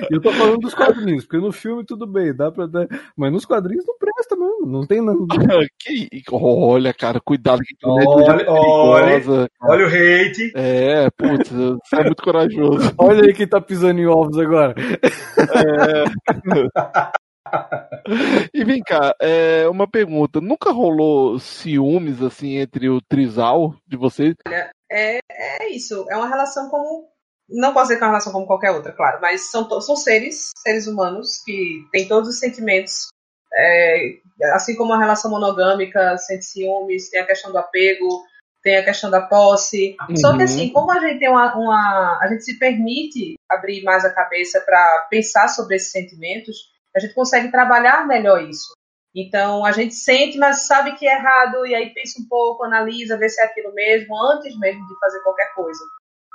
Eu 0.09 0.21
tô 0.21 0.31
falando 0.31 0.59
dos 0.59 0.73
quadrinhos, 0.73 1.25
porque 1.25 1.37
no 1.37 1.51
filme 1.51 1.83
tudo 1.85 2.07
bem, 2.07 2.33
dá 2.33 2.49
pra 2.51 2.65
dar. 2.65 2.87
Mas 3.15 3.31
nos 3.31 3.45
quadrinhos 3.45 3.85
não 3.85 3.97
presta 3.97 4.35
mesmo. 4.35 4.65
Não 4.65 4.87
tem 4.87 5.01
nada. 5.01 5.17
Que- 5.79 6.07
olha, 6.31 6.93
cara, 6.93 7.19
cuidado 7.19 7.61
que 7.61 7.75
Olha, 7.83 8.03
é 8.03 8.45
perigosa. 8.45 9.49
Olha 9.61 9.85
o 9.85 9.87
hate. 9.87 10.53
É, 10.55 11.09
putz, 11.11 11.49
você 11.49 11.95
é 11.97 12.03
muito 12.03 12.23
corajoso. 12.23 12.93
Olha 12.97 13.25
aí 13.25 13.33
quem 13.33 13.47
tá 13.47 13.59
pisando 13.59 13.99
em 13.99 14.07
ovos 14.07 14.37
agora. 14.37 14.75
E 18.53 18.63
vem 18.63 18.81
cá, 18.81 19.15
é, 19.21 19.67
uma 19.67 19.87
pergunta. 19.87 20.39
Nunca 20.39 20.71
rolou 20.71 21.39
ciúmes 21.39 22.21
assim 22.21 22.57
entre 22.57 22.89
o 22.89 23.01
trisal 23.01 23.75
de 23.87 23.97
vocês? 23.97 24.35
É, 24.91 25.19
é 25.31 25.69
isso, 25.71 26.05
é 26.09 26.15
uma 26.15 26.27
relação 26.27 26.69
como. 26.69 27.09
Não 27.49 27.73
posso 27.73 27.87
dizer 27.87 27.97
que 27.97 28.03
é 28.03 28.05
uma 28.07 28.11
relação 28.11 28.31
como 28.31 28.45
qualquer 28.45 28.71
outra, 28.71 28.91
claro, 28.91 29.19
mas 29.21 29.49
são, 29.49 29.67
são 29.81 29.95
seres, 29.95 30.51
seres 30.57 30.87
humanos, 30.87 31.41
que 31.43 31.85
têm 31.91 32.07
todos 32.07 32.29
os 32.29 32.39
sentimentos. 32.39 33.07
é, 33.51 34.19
assim 34.53 34.75
como 34.75 34.93
a 34.93 34.99
relação 34.99 35.31
monogâmica, 35.31 36.15
sente 36.19 36.45
ciúmes, 36.45 37.09
tem 37.09 37.19
a 37.19 37.25
questão 37.25 37.51
do 37.51 37.57
apego, 37.57 38.23
tem 38.61 38.77
a 38.77 38.85
questão 38.85 39.09
da 39.09 39.21
posse. 39.21 39.95
Só 40.17 40.29
que 40.33 40.37
Uhum. 40.37 40.43
assim, 40.43 40.69
como 40.71 40.91
a 40.91 40.99
gente 40.99 41.19
tem 41.19 41.29
uma, 41.29 41.55
uma- 41.57 42.19
a 42.21 42.27
gente 42.29 42.43
se 42.43 42.59
permite 42.59 43.35
abrir 43.49 43.83
mais 43.83 44.05
a 44.05 44.13
cabeça 44.13 44.61
para 44.61 45.07
pensar 45.09 45.47
sobre 45.47 45.75
esses 45.77 45.91
sentimentos, 45.91 46.57
a 46.95 46.99
gente 46.99 47.15
consegue 47.15 47.49
trabalhar 47.49 48.05
melhor 48.07 48.43
isso. 48.43 48.71
Então 49.15 49.65
a 49.65 49.71
gente 49.71 49.95
sente, 49.95 50.37
mas 50.37 50.67
sabe 50.67 50.95
que 50.95 51.07
é 51.07 51.15
errado 51.15 51.65
e 51.65 51.73
aí 51.73 51.89
pensa 51.93 52.21
um 52.21 52.27
pouco, 52.29 52.63
analisa, 52.63 53.17
vê 53.17 53.27
se 53.27 53.41
é 53.41 53.45
aquilo 53.45 53.73
mesmo 53.73 54.15
antes 54.31 54.57
mesmo 54.59 54.85
de 54.87 54.99
fazer 54.99 55.21
qualquer 55.21 55.51
coisa. 55.55 55.83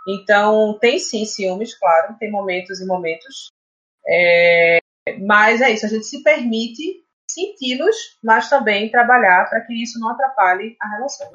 Então 0.07 0.79
tem 0.79 0.99
sim 0.99 1.25
ciúmes, 1.25 1.75
claro, 1.79 2.17
tem 2.19 2.31
momentos 2.31 2.81
e 2.81 2.87
momentos. 2.87 3.49
É, 4.07 4.79
mas 5.23 5.61
é 5.61 5.71
isso, 5.71 5.87
a 5.87 5.89
gente 5.89 6.05
se 6.05 6.23
permite 6.23 7.03
senti-los, 7.29 8.19
mas 8.23 8.51
também 8.51 8.91
trabalhar 8.91 9.49
para 9.49 9.63
que 9.63 9.73
isso 9.83 9.99
não 9.99 10.11
atrapalhe 10.11 10.77
a 10.81 10.89
relação. 10.89 11.29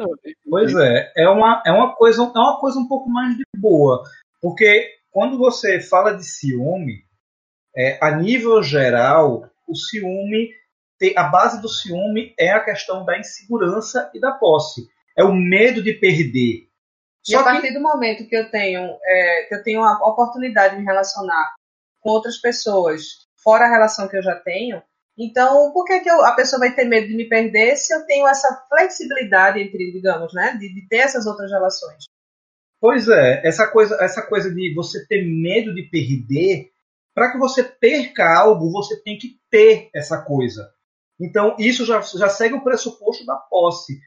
Pois 0.50 0.76
é, 0.76 1.12
é 1.18 1.28
uma, 1.28 1.64
é 1.66 1.72
uma 1.72 1.96
coisa 1.96 2.22
é 2.22 2.40
uma 2.40 2.60
coisa 2.60 2.80
um 2.80 2.88
pouco 2.88 3.10
mais 3.10 3.36
de 3.36 3.44
boa, 3.58 4.04
porque 4.42 4.98
quando 5.12 5.38
você 5.38 5.82
fala 5.82 6.16
de 6.16 6.24
ciúme, 6.24 7.04
é, 7.76 7.98
a 8.02 8.12
nível 8.12 8.62
geral, 8.62 9.50
o 9.68 9.76
ciúme 9.76 10.52
a 11.16 11.24
base 11.24 11.62
do 11.62 11.70
ciúme 11.70 12.34
é 12.38 12.52
a 12.52 12.64
questão 12.64 13.06
da 13.06 13.18
insegurança 13.18 14.12
e 14.14 14.20
da 14.20 14.32
posse. 14.32 14.90
É 15.18 15.24
o 15.24 15.34
medo 15.34 15.82
de 15.82 15.94
perder. 15.94 16.68
E 17.30 17.34
Só 17.34 17.42
a 17.42 17.44
partir 17.44 17.68
que... 17.68 17.74
do 17.74 17.82
momento 17.82 18.28
que 18.28 18.36
eu 18.36 18.50
tenho 18.50 18.98
é, 19.04 19.44
que 19.44 19.54
eu 19.54 19.64
tenho 19.64 19.84
a 19.84 19.94
oportunidade 20.08 20.74
de 20.74 20.82
me 20.82 20.86
relacionar 20.86 21.54
com 22.02 22.10
outras 22.10 22.38
pessoas 22.38 23.04
fora 23.44 23.66
a 23.66 23.70
relação 23.70 24.08
que 24.08 24.18
eu 24.18 24.24
já 24.24 24.36
tenho, 24.36 24.82
então 25.18 25.72
por 25.72 25.86
que, 25.86 26.00
que 26.00 26.10
eu, 26.10 26.26
a 26.26 26.34
pessoa 26.34 26.60
vai 26.60 26.74
ter 26.74 26.86
medo 26.86 27.08
de 27.08 27.16
me 27.16 27.30
perder 27.30 27.76
se 27.76 27.94
eu 27.94 28.06
tenho 28.06 28.28
essa 28.28 28.66
flexibilidade 28.68 29.60
entre, 29.60 29.92
digamos, 29.92 30.34
né, 30.34 30.58
de, 30.60 30.74
de 30.74 30.88
ter 30.88 30.98
essas 30.98 31.28
outras 31.28 31.52
relações? 31.52 32.06
Pois 32.82 33.08
é, 33.08 33.46
essa 33.46 33.68
coisa, 33.68 33.98
essa 34.02 34.22
coisa 34.22 34.50
de 34.54 34.74
você 34.74 35.06
ter 35.06 35.24
medo 35.24 35.74
de 35.74 35.84
perder, 35.84 36.72
para 37.14 37.32
que 37.32 37.38
você 37.38 37.64
perca 37.64 38.24
algo, 38.40 38.72
você 38.72 39.02
tem 39.02 39.18
que 39.18 39.38
ter 39.52 39.90
essa 39.94 40.22
coisa. 40.22 40.72
Então, 41.20 41.56
isso 41.60 41.86
já, 41.86 42.00
já 42.00 42.30
segue 42.30 42.56
o 42.56 42.64
pressuposto 42.64 43.26
da 43.26 43.36
posse. 43.36 44.00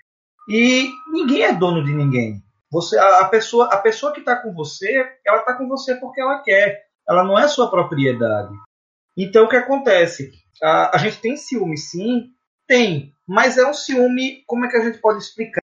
E 0.48 0.88
ninguém 1.12 1.42
é 1.42 1.52
dono 1.52 1.84
de 1.84 1.92
ninguém. 1.92 2.42
Você, 2.72 2.98
a, 2.98 3.20
a 3.20 3.28
pessoa, 3.28 3.66
a 3.66 3.76
pessoa 3.76 4.12
que 4.12 4.20
está 4.20 4.34
com 4.34 4.54
você, 4.54 5.06
ela 5.26 5.40
está 5.40 5.52
com 5.52 5.68
você 5.68 5.94
porque 5.96 6.22
ela 6.22 6.42
quer. 6.42 6.86
Ela 7.06 7.22
não 7.22 7.38
é 7.38 7.46
sua 7.46 7.70
propriedade. 7.70 8.54
Então, 9.16 9.44
o 9.44 9.48
que 9.48 9.56
acontece? 9.56 10.32
A, 10.62 10.96
a 10.96 10.98
gente 10.98 11.20
tem 11.20 11.36
ciúme, 11.36 11.76
sim? 11.76 12.30
Tem. 12.66 13.12
Mas 13.28 13.58
é 13.58 13.68
um 13.68 13.74
ciúme, 13.74 14.42
como 14.46 14.64
é 14.64 14.70
que 14.70 14.76
a 14.78 14.84
gente 14.84 14.98
pode 14.98 15.18
explicar? 15.18 15.60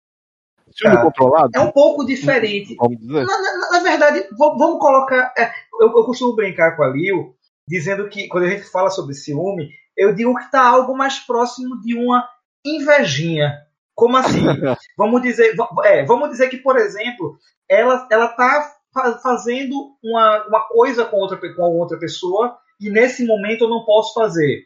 Ciúme 0.71 1.01
controlado? 1.01 1.51
É 1.55 1.61
um 1.61 1.73
pouco 1.73 2.05
diferente. 2.05 2.77
Na, 2.79 3.25
na, 3.25 3.71
na 3.71 3.79
verdade, 3.81 4.29
vamos 4.37 4.79
colocar. 4.79 5.33
É, 5.39 5.51
eu, 5.81 5.89
eu 5.89 6.05
costumo 6.05 6.37
brincar 6.37 6.77
com 6.77 6.83
a 6.83 6.89
Lil, 6.89 7.35
dizendo 7.67 8.07
que 8.11 8.29
quando 8.29 8.45
a 8.45 8.51
gente 8.51 8.65
fala 8.65 8.91
sobre 8.91 9.15
ciúme, 9.15 9.71
eu 9.97 10.15
digo 10.15 10.35
que 10.37 10.45
está 10.45 10.67
algo 10.67 10.95
mais 10.95 11.19
próximo 11.19 11.81
de 11.81 11.95
uma 11.95 12.29
invejinha. 12.65 13.67
Como 13.99 14.17
assim? 14.17 14.45
vamos 14.97 15.21
dizer, 15.21 15.57
é, 15.85 16.05
vamos 16.05 16.31
dizer 16.31 16.49
que, 16.49 16.59
por 16.59 16.77
exemplo, 16.77 17.37
ela 17.69 18.07
ela 18.13 18.27
está 18.27 18.77
fazendo 19.21 19.75
uma, 20.03 20.47
uma 20.47 20.69
coisa 20.69 21.05
com 21.05 21.17
outra 21.17 21.37
com 21.53 21.63
outra 21.63 21.99
pessoa 21.99 22.57
e 22.81 22.89
nesse 22.89 23.27
momento 23.27 23.65
eu 23.65 23.69
não 23.69 23.85
posso 23.85 24.15
fazer. 24.15 24.63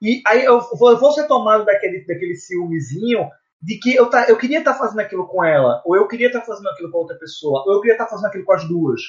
E 0.00 0.22
aí 0.24 0.44
eu 0.44 0.60
vou, 0.78 0.92
eu 0.92 0.98
vou 0.98 1.10
ser 1.10 1.26
tomado 1.26 1.64
daquele 1.64 2.06
daquele 2.06 2.36
ciúmezinho 2.36 3.28
de 3.60 3.80
que 3.80 3.96
eu, 3.96 4.08
tá, 4.08 4.26
eu 4.28 4.38
queria 4.38 4.60
estar 4.60 4.74
tá 4.74 4.78
fazendo 4.78 5.00
aquilo 5.00 5.26
com 5.26 5.44
ela, 5.44 5.82
ou 5.84 5.96
eu 5.96 6.06
queria 6.06 6.28
estar 6.28 6.40
tá 6.40 6.46
fazendo 6.46 6.68
aquilo 6.68 6.92
com 6.92 6.98
outra 6.98 7.18
pessoa, 7.18 7.64
ou 7.66 7.74
eu 7.74 7.80
queria 7.80 7.94
estar 7.94 8.04
tá 8.04 8.10
fazendo 8.10 8.26
aquilo 8.26 8.44
com 8.44 8.52
as 8.52 8.68
duas. 8.68 9.00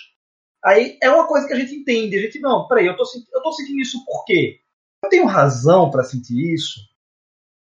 Aí 0.65 0.97
é 0.99 1.11
uma 1.11 1.28
coisa 1.28 1.45
que 1.45 1.53
a 1.53 1.55
gente 1.55 1.76
entende. 1.76 2.17
A 2.17 2.22
gente, 2.22 2.39
não, 2.39 2.67
peraí, 2.67 2.88
eu 2.88 2.97
tô, 2.97 3.03
eu 3.34 3.41
tô 3.43 3.51
sentindo 3.51 3.80
isso 3.80 4.03
por 4.03 4.26
quê? 4.26 4.61
Eu 5.03 5.09
tenho 5.11 5.28
razão 5.28 5.91
para 5.91 6.03
sentir 6.03 6.55
isso? 6.55 6.88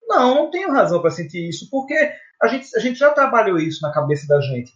Não, 0.07 0.35
não 0.35 0.51
tenho 0.51 0.71
razão 0.71 1.01
para 1.01 1.11
sentir 1.11 1.49
isso, 1.49 1.69
porque 1.69 1.95
a 2.41 2.47
gente, 2.47 2.67
a 2.75 2.79
gente 2.79 2.99
já 2.99 3.11
trabalhou 3.11 3.57
isso 3.57 3.81
na 3.81 3.91
cabeça 3.91 4.27
da 4.27 4.39
gente. 4.41 4.71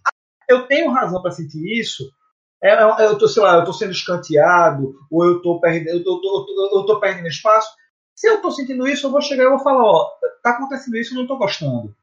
Eu 0.48 0.68
tenho 0.68 0.92
razão 0.92 1.22
para 1.22 1.32
sentir 1.32 1.80
isso. 1.80 2.10
É, 2.62 2.74
é, 2.74 3.06
eu 3.06 3.18
tô, 3.18 3.28
sei 3.28 3.42
lá, 3.42 3.56
eu 3.56 3.64
tô 3.64 3.72
sendo 3.72 3.92
escanteado, 3.92 4.96
ou 5.10 5.26
eu 5.26 5.42
tô 5.42 5.60
perdendo, 5.60 5.98
eu 5.98 6.04
tô, 6.04 6.20
tô, 6.20 6.80
eu 6.80 6.86
tô 6.86 7.00
perdendo 7.00 7.28
espaço. 7.28 7.70
Se 8.16 8.28
eu 8.28 8.42
tô 8.42 8.52
sentindo 8.52 8.88
isso, 8.88 9.08
eu 9.08 9.12
vou 9.12 9.22
chegar 9.22 9.46
e 9.46 9.50
vou 9.50 9.60
falar, 9.60 9.84
ó, 9.84 10.10
tá 10.44 10.52
acontecendo 10.52 10.98
isso, 10.98 11.14
eu 11.14 11.20
não 11.20 11.28
tô 11.28 11.38
gostando. 11.38 11.96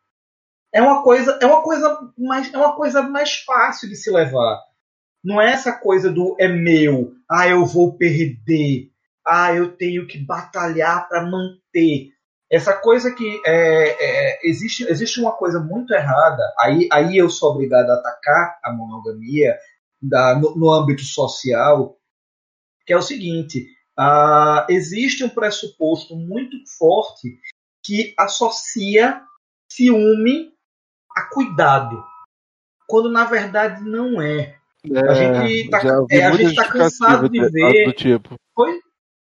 É 0.72 0.80
uma 0.80 1.02
coisa, 1.02 1.38
é 1.42 1.46
uma 1.46 1.62
coisa 1.62 2.12
mais, 2.18 2.52
é 2.52 2.56
uma 2.56 2.74
coisa 2.74 3.02
mais 3.02 3.36
fácil 3.40 3.88
de 3.88 3.96
se 3.96 4.10
levar. 4.10 4.62
Não 5.22 5.40
é 5.40 5.52
essa 5.52 5.72
coisa 5.72 6.10
do 6.10 6.36
é 6.38 6.48
meu, 6.48 7.12
ah, 7.30 7.48
eu 7.48 7.66
vou 7.66 7.96
perder, 7.96 8.90
ah, 9.26 9.52
eu 9.54 9.76
tenho 9.76 10.06
que 10.06 10.18
batalhar 10.18 11.08
para 11.08 11.26
manter. 11.26 12.12
Essa 12.50 12.72
coisa 12.74 13.12
que 13.12 13.40
é, 13.44 13.88
é, 13.88 14.48
existe, 14.48 14.84
existe 14.84 15.20
uma 15.20 15.32
coisa 15.32 15.58
muito 15.58 15.92
errada, 15.92 16.42
aí, 16.60 16.88
aí 16.92 17.16
eu 17.16 17.28
sou 17.28 17.52
obrigado 17.52 17.90
a 17.90 17.94
atacar 17.94 18.58
a 18.62 18.72
monogamia 18.72 19.58
da, 20.00 20.38
no, 20.38 20.54
no 20.54 20.70
âmbito 20.70 21.02
social, 21.02 21.96
que 22.86 22.92
é 22.92 22.96
o 22.96 23.02
seguinte: 23.02 23.66
ah, 23.98 24.64
existe 24.70 25.24
um 25.24 25.28
pressuposto 25.28 26.14
muito 26.14 26.56
forte 26.78 27.36
que 27.84 28.14
associa 28.16 29.20
ciúme 29.68 30.52
a 31.16 31.22
cuidado, 31.24 32.00
quando 32.86 33.10
na 33.10 33.24
verdade 33.24 33.82
não 33.82 34.20
é. 34.20 34.56
é 34.84 35.00
a 35.00 35.14
gente 35.14 35.64
está 35.64 35.80
é, 36.10 36.24
a 36.24 36.32
gente 36.32 36.54
tá 36.54 36.68
cansado 36.68 37.28
de 37.28 37.40
ver. 37.48 37.92
Tipo. 37.94 38.36
Pois, 38.54 38.78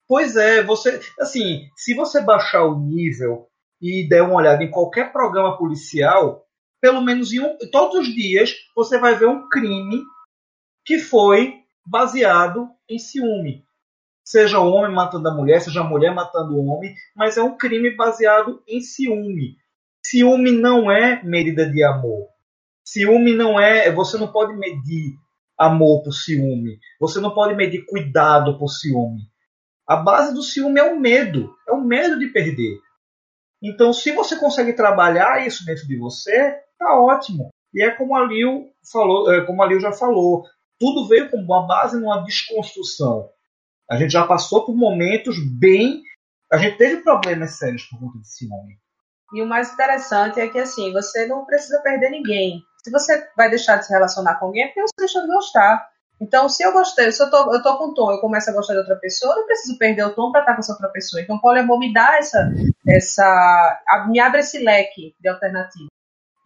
Pois 0.06 0.36
é, 0.36 0.62
você. 0.62 1.00
Assim, 1.18 1.68
se 1.76 1.94
você 1.94 2.20
baixar 2.20 2.64
o 2.64 2.78
nível 2.78 3.48
e 3.80 4.06
der 4.08 4.22
uma 4.22 4.36
olhada 4.36 4.62
em 4.62 4.70
qualquer 4.70 5.12
programa 5.12 5.56
policial, 5.56 6.44
pelo 6.80 7.00
menos 7.00 7.32
em 7.32 7.40
um, 7.40 7.56
todos 7.72 8.00
os 8.00 8.14
dias 8.14 8.54
você 8.76 8.98
vai 8.98 9.14
ver 9.14 9.26
um 9.26 9.48
crime 9.48 10.02
que 10.84 10.98
foi 10.98 11.54
baseado 11.86 12.68
em 12.88 12.98
ciúme. 12.98 13.64
Seja 14.22 14.58
o 14.58 14.70
homem 14.70 14.94
matando 14.94 15.28
a 15.28 15.34
mulher, 15.34 15.60
seja 15.60 15.80
a 15.80 15.84
mulher 15.84 16.14
matando 16.14 16.54
o 16.54 16.66
homem, 16.66 16.94
mas 17.14 17.36
é 17.36 17.42
um 17.42 17.56
crime 17.56 17.94
baseado 17.94 18.62
em 18.66 18.80
ciúme. 18.80 19.56
Ciúme 20.04 20.50
não 20.50 20.90
é 20.90 21.22
medida 21.22 21.70
de 21.70 21.82
amor. 21.82 22.28
Ciúme 22.84 23.34
não 23.34 23.58
é. 23.58 23.90
Você 23.90 24.18
não 24.18 24.30
pode 24.30 24.54
medir 24.54 25.14
amor 25.58 26.02
por 26.02 26.12
ciúme. 26.12 26.78
Você 27.00 27.20
não 27.20 27.32
pode 27.32 27.54
medir 27.54 27.84
cuidado 27.86 28.58
por 28.58 28.68
ciúme. 28.68 29.22
A 29.86 29.96
base 29.96 30.32
do 30.32 30.42
ciúme 30.42 30.80
é 30.80 30.84
o 30.84 30.98
medo, 30.98 31.54
é 31.68 31.72
o 31.72 31.80
medo 31.80 32.18
de 32.18 32.28
perder. 32.28 32.80
Então, 33.62 33.92
se 33.92 34.12
você 34.12 34.36
consegue 34.36 34.72
trabalhar 34.72 35.46
isso 35.46 35.64
dentro 35.64 35.86
de 35.86 35.96
você, 35.96 36.60
tá 36.78 37.00
ótimo. 37.00 37.50
E 37.72 37.82
é 37.82 37.90
como 37.90 38.14
a 38.14 38.24
Liu 38.24 38.70
falou, 38.90 39.32
é 39.32 39.44
como 39.44 39.62
a 39.62 39.66
Liu 39.66 39.80
já 39.80 39.92
falou, 39.92 40.44
tudo 40.78 41.08
veio 41.08 41.30
com 41.30 41.38
uma 41.38 41.66
base 41.66 41.98
numa 41.98 42.22
desconstrução. 42.22 43.28
A 43.90 43.96
gente 43.96 44.12
já 44.12 44.26
passou 44.26 44.64
por 44.64 44.74
momentos 44.74 45.36
bem, 45.58 46.02
a 46.52 46.56
gente 46.56 46.78
teve 46.78 47.02
problemas 47.02 47.58
sérios 47.58 47.84
por 47.84 47.98
conta 47.98 48.18
de 48.18 48.28
ciúme. 48.28 48.78
E 49.32 49.42
o 49.42 49.46
mais 49.46 49.72
interessante 49.72 50.40
é 50.40 50.48
que 50.48 50.58
assim, 50.58 50.92
você 50.92 51.26
não 51.26 51.44
precisa 51.44 51.80
perder 51.82 52.10
ninguém. 52.10 52.62
Se 52.82 52.90
você 52.90 53.28
vai 53.36 53.50
deixar 53.50 53.76
de 53.76 53.86
se 53.86 53.92
relacionar 53.92 54.36
com 54.36 54.46
alguém, 54.46 54.64
é 54.64 54.66
porque 54.66 54.82
você 54.82 54.94
deixou 54.98 55.22
de 55.22 55.28
gostar. 55.28 55.88
Então, 56.24 56.48
se 56.48 56.64
eu 56.64 56.72
gostei, 56.72 57.12
se 57.12 57.22
eu 57.22 57.28
tô, 57.28 57.54
eu 57.54 57.62
tô 57.62 57.76
com 57.76 57.92
tom, 57.92 58.10
eu 58.10 58.18
começo 58.18 58.48
a 58.48 58.54
gostar 58.54 58.72
de 58.72 58.78
outra 58.78 58.96
pessoa, 58.96 59.34
eu 59.34 59.40
não 59.40 59.46
preciso 59.46 59.76
perder 59.76 60.04
o 60.04 60.14
tom 60.14 60.32
para 60.32 60.40
estar 60.40 60.54
com 60.54 60.60
essa 60.60 60.72
outra 60.72 60.88
pessoa. 60.88 61.20
Então, 61.20 61.38
poliamor 61.38 61.78
me 61.78 61.92
dá 61.92 62.16
essa, 62.16 62.50
essa, 62.88 63.82
me 64.08 64.18
abre 64.18 64.40
esse 64.40 64.58
leque 64.58 65.14
de 65.20 65.28
alternativa. 65.28 65.88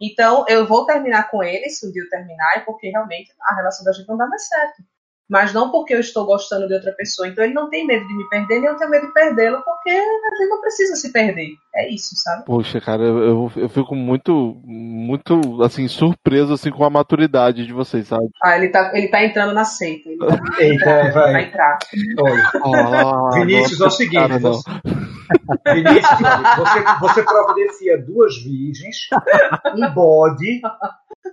Então, 0.01 0.43
eu 0.49 0.67
vou 0.67 0.85
terminar 0.85 1.31
com 1.31 1.41
ele, 1.41 1.69
se 1.69 1.87
um 1.87 1.91
dia 1.91 2.03
eu 2.03 2.09
terminar, 2.09 2.65
porque 2.65 2.89
realmente 2.89 3.31
a 3.41 3.55
relação 3.55 3.85
da 3.85 3.93
gente 3.93 4.07
não 4.07 4.17
dá 4.17 4.27
mais 4.27 4.45
certo 4.47 4.83
mas 5.29 5.53
não 5.53 5.69
porque 5.69 5.93
eu 5.93 5.99
estou 5.99 6.25
gostando 6.25 6.67
de 6.67 6.73
outra 6.73 6.91
pessoa. 6.93 7.27
Então 7.27 7.43
ele 7.43 7.53
não 7.53 7.69
tem 7.69 7.85
medo 7.85 8.07
de 8.07 8.17
me 8.17 8.27
perder, 8.29 8.59
nem 8.59 8.69
eu 8.69 8.75
tenho 8.75 8.89
medo 8.89 9.07
de 9.07 9.13
perdê-lo, 9.13 9.61
porque 9.63 9.91
a 9.91 10.35
gente 10.35 10.49
não 10.49 10.59
precisa 10.59 10.95
se 10.95 11.13
perder. 11.13 11.51
É 11.75 11.87
isso, 11.87 12.15
sabe? 12.15 12.45
Poxa, 12.45 12.81
cara, 12.81 13.03
eu, 13.03 13.51
eu 13.55 13.69
fico 13.69 13.93
muito, 13.95 14.59
muito, 14.65 15.61
assim, 15.61 15.87
surpreso, 15.87 16.53
assim, 16.53 16.71
com 16.71 16.83
a 16.83 16.89
maturidade 16.89 17.67
de 17.67 17.71
vocês, 17.71 18.07
sabe? 18.07 18.27
Ah, 18.43 18.57
ele 18.57 18.69
tá, 18.69 18.91
ele 18.95 19.07
tá 19.07 19.23
entrando 19.23 19.53
na 19.53 19.65
seita. 19.65 20.09
Ele 20.09 20.17
tá, 20.17 20.39
Eita, 20.59 20.89
é, 20.89 21.11
vai. 21.11 21.31
vai 21.31 21.43
entrar. 21.43 21.77
Oh, 22.65 23.29
Vinícius, 23.37 23.79
é 23.79 23.85
o 23.85 23.91
seguinte, 23.91 24.15
cara, 24.15 24.39
você... 24.39 24.69
Vinícius, 25.75 26.19
você, 26.57 26.99
você 26.99 27.23
providencia 27.23 28.03
duas 28.03 28.35
virgens, 28.43 28.97
um 29.75 29.93
bode 29.93 30.59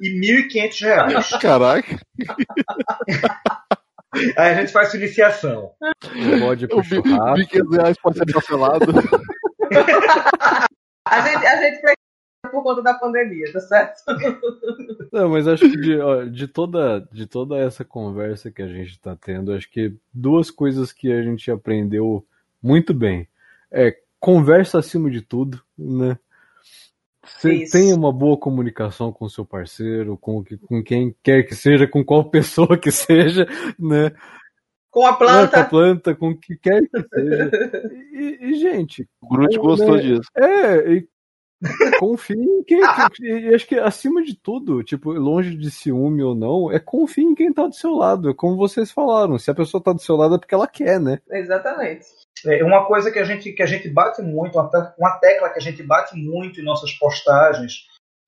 e 0.02 0.48
1.500 0.52 0.84
reais. 0.84 1.30
Caraca. 1.40 1.98
Aí 4.36 4.52
a 4.52 4.54
gente 4.60 4.72
faz 4.72 4.90
sua 4.90 4.98
iniciação. 4.98 5.72
Pode 6.40 6.66
pro 6.68 6.82
churrasco. 6.82 7.48
500 7.48 7.76
reais 7.76 7.96
pode 8.00 8.18
ser 8.18 8.32
parcelado. 8.32 8.86
a 11.06 11.20
gente, 11.20 11.46
a 11.46 11.56
gente 11.62 11.80
por 12.50 12.62
conta 12.62 12.82
da 12.82 12.94
pandemia, 12.94 13.52
tá 13.52 13.60
certo? 13.60 14.02
Não, 15.12 15.28
mas 15.30 15.46
acho 15.46 15.68
que 15.68 15.76
de, 15.76 15.98
ó, 15.98 16.24
de, 16.24 16.46
toda, 16.46 17.00
de 17.12 17.26
toda 17.26 17.58
essa 17.58 17.84
conversa 17.84 18.50
que 18.50 18.62
a 18.62 18.68
gente 18.68 18.92
está 18.92 19.16
tendo, 19.16 19.52
acho 19.52 19.70
que 19.70 19.94
duas 20.12 20.50
coisas 20.50 20.92
que 20.92 21.12
a 21.12 21.22
gente 21.22 21.50
aprendeu 21.50 22.26
muito 22.62 22.94
bem. 22.94 23.28
É 23.70 23.96
conversa 24.18 24.78
acima 24.78 25.10
de 25.10 25.20
tudo, 25.20 25.62
né? 25.76 26.18
Você 27.26 27.64
tem 27.70 27.92
uma 27.92 28.12
boa 28.12 28.36
comunicação 28.36 29.12
com 29.12 29.28
seu 29.28 29.44
parceiro, 29.44 30.16
com, 30.16 30.44
com 30.66 30.82
quem 30.82 31.14
quer 31.22 31.42
que 31.42 31.54
seja, 31.54 31.86
com 31.86 32.04
qual 32.04 32.24
pessoa 32.30 32.78
que 32.78 32.90
seja, 32.90 33.46
né? 33.78 34.12
Com 34.90 35.06
a 35.06 35.12
planta. 35.14 35.52
com 35.52 35.60
a 35.60 35.64
planta, 35.64 36.14
com 36.14 36.28
o 36.30 36.38
que 36.38 36.56
quer 36.56 36.80
que 36.82 37.02
seja. 37.02 37.50
E, 38.16 38.38
e 38.40 38.54
gente. 38.54 39.06
O 39.20 39.28
Groot 39.28 39.58
gostou 39.58 39.96
né, 39.96 40.02
disso. 40.02 40.30
É, 40.34 40.90
e 40.90 41.08
confie 41.98 42.34
em 42.34 42.62
quem. 42.64 42.80
e 43.20 43.54
acho 43.54 43.66
que 43.66 43.74
acima 43.74 44.22
de 44.22 44.34
tudo, 44.34 44.82
tipo, 44.82 45.12
longe 45.12 45.54
de 45.54 45.70
ciúme 45.70 46.22
ou 46.22 46.34
não, 46.34 46.72
é 46.72 46.78
confie 46.78 47.24
em 47.24 47.34
quem 47.34 47.52
tá 47.52 47.66
do 47.66 47.74
seu 47.74 47.92
lado. 47.92 48.30
É 48.30 48.34
como 48.34 48.56
vocês 48.56 48.90
falaram. 48.90 49.38
Se 49.38 49.50
a 49.50 49.54
pessoa 49.54 49.82
tá 49.82 49.92
do 49.92 50.00
seu 50.00 50.16
lado 50.16 50.36
é 50.36 50.38
porque 50.38 50.54
ela 50.54 50.66
quer, 50.66 50.98
né? 50.98 51.18
Exatamente. 51.30 52.06
É 52.44 52.62
uma 52.62 52.86
coisa 52.86 53.10
que 53.10 53.18
a 53.18 53.24
gente, 53.24 53.52
que 53.52 53.62
a 53.62 53.66
gente 53.66 53.88
bate 53.88 54.20
muito, 54.20 54.58
uma 54.58 55.18
tecla 55.18 55.50
que 55.50 55.58
a 55.58 55.62
gente 55.62 55.82
bate 55.82 56.16
muito 56.16 56.60
em 56.60 56.64
nossas 56.64 56.92
postagens 56.92 57.86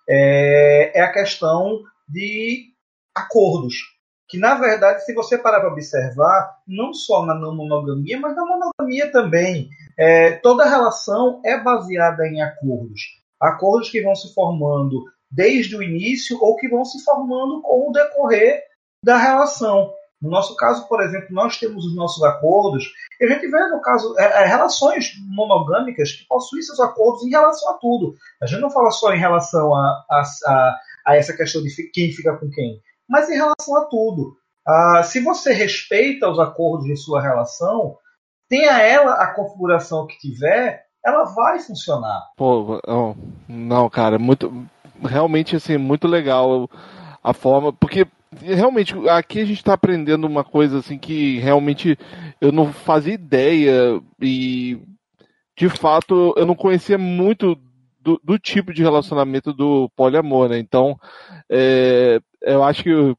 é, 0.09 0.99
é 0.99 1.03
a 1.03 1.13
questão 1.13 1.83
de 2.09 2.73
acordos 3.15 3.99
que 4.29 4.39
na 4.39 4.55
verdade, 4.57 5.05
se 5.05 5.15
você 5.15 5.39
parar 5.39 5.61
para 5.61 5.73
observar, 5.73 6.59
não 6.67 6.93
só 6.93 7.25
na 7.25 7.35
não 7.35 7.57
monogamia, 7.57 8.21
mas 8.21 8.37
na 8.37 8.45
monogamia 8.45 9.11
também, 9.11 9.71
é, 9.97 10.33
toda 10.33 10.69
relação 10.69 11.41
é 11.45 11.59
baseada 11.59 12.27
em 12.27 12.43
acordos. 12.43 13.01
Acordos 13.41 13.89
que 13.89 14.03
vão 14.03 14.15
se 14.15 14.35
formando 14.35 15.03
desde 15.31 15.75
o 15.75 15.83
início 15.83 16.39
ou 16.43 16.57
que 16.57 16.69
vão 16.69 16.85
se 16.85 17.03
formando 17.03 17.63
com 17.63 17.89
o 17.89 17.93
decorrer 17.93 18.63
da 19.03 19.17
relação. 19.17 19.91
No 20.21 20.31
nosso 20.31 20.57
caso, 20.57 20.89
por 20.89 21.01
exemplo, 21.01 21.29
nós 21.31 21.59
temos 21.59 21.87
os 21.87 21.95
nossos 21.95 22.23
acordos, 22.25 22.85
e 23.21 23.25
a 23.25 23.29
gente 23.29 23.49
vê, 23.49 23.69
no 23.69 23.81
caso, 23.81 24.15
é, 24.19 24.43
é, 24.43 24.47
relações 24.47 25.13
monogâmicas 25.29 26.13
que 26.13 26.27
possuem 26.27 26.63
seus 26.63 26.81
acordos 26.81 27.23
em 27.25 27.31
relação 27.31 27.71
a 27.71 27.75
tudo. 27.75 28.15
A 28.43 28.47
gente 28.47 28.61
não 28.61 28.71
fala 28.71 28.91
só 28.91 29.13
em 29.13 29.19
relação 29.19 29.75
a, 29.75 30.05
a, 30.11 30.23
a, 30.47 30.79
a 31.07 31.17
essa 31.17 31.37
questão 31.37 31.63
de 31.63 31.71
quem 31.93 32.11
fica 32.13 32.37
com 32.37 32.51
quem 32.51 32.81
mas 33.09 33.31
em 33.31 33.35
relação 33.35 33.77
a 33.79 33.87
tudo. 33.87 34.37
Ah, 34.67 35.03
se 35.03 35.21
você 35.21 35.53
respeita 35.53 36.29
os 36.29 36.39
acordos 36.39 36.87
de 36.87 36.97
sua 36.97 37.23
relação, 37.23 37.97
tenha 38.49 38.83
ela 38.83 39.15
a 39.15 39.35
configuração 39.35 40.07
que 40.07 40.19
tiver, 40.19 40.85
ela 41.05 41.25
vai 41.25 41.59
funcionar. 41.59 42.23
Pô, 42.37 42.79
não, 43.49 43.89
cara, 43.89 44.19
muito, 44.19 44.53
realmente 45.03 45.57
assim, 45.57 45.79
muito 45.79 46.07
legal 46.07 46.69
a 47.25 47.33
forma, 47.33 47.73
porque 47.73 48.07
realmente 48.37 48.95
aqui 49.09 49.41
a 49.41 49.45
gente 49.45 49.59
está 49.59 49.75
aprendendo 49.75 50.27
uma 50.27 50.45
coisa 50.45 50.79
assim 50.79 50.99
que 50.99 51.39
realmente 51.39 51.99
eu 52.41 52.53
não 52.53 52.73
fazia 52.73 53.15
ideia 53.15 54.01
e 54.21 54.79
de 55.57 55.69
fato 55.69 56.35
eu 56.37 56.47
não 56.47 56.55
conhecia 56.55 56.99
muito 56.99 57.57
do, 58.01 58.21
do 58.23 58.39
tipo 58.39 58.73
de 58.73 58.83
relacionamento 58.83 59.53
do 59.53 59.91
poliamor, 59.97 60.49
né? 60.49 60.59
Então, 60.59 60.97
é, 61.51 62.21
eu 62.43 62.63
acho 62.63 62.83
que 62.83 63.17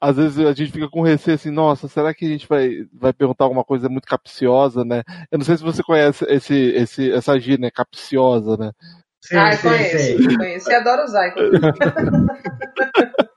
às 0.00 0.16
vezes 0.16 0.38
a 0.38 0.52
gente 0.52 0.72
fica 0.72 0.88
com 0.88 1.02
receio 1.02 1.34
assim, 1.34 1.50
nossa, 1.50 1.88
será 1.88 2.14
que 2.14 2.24
a 2.24 2.28
gente 2.28 2.48
vai, 2.48 2.86
vai 2.92 3.12
perguntar 3.12 3.44
alguma 3.44 3.64
coisa 3.64 3.88
muito 3.88 4.06
capciosa, 4.06 4.84
né? 4.84 5.02
Eu 5.30 5.38
não 5.38 5.44
sei 5.44 5.56
se 5.56 5.62
você 5.62 5.82
conhece 5.82 6.24
esse, 6.28 6.54
esse, 6.54 7.12
essa 7.12 7.38
gíria, 7.38 7.66
né? 7.66 7.70
Capciosa, 7.70 8.56
né? 8.56 8.72
Sim, 9.20 9.36
ah, 9.36 9.52
sim, 9.52 9.68
conheço, 9.68 9.98
sim. 9.98 10.36
conheço. 10.36 10.70
Eu 10.70 10.80
adoro 10.80 11.04
usar. 11.04 11.34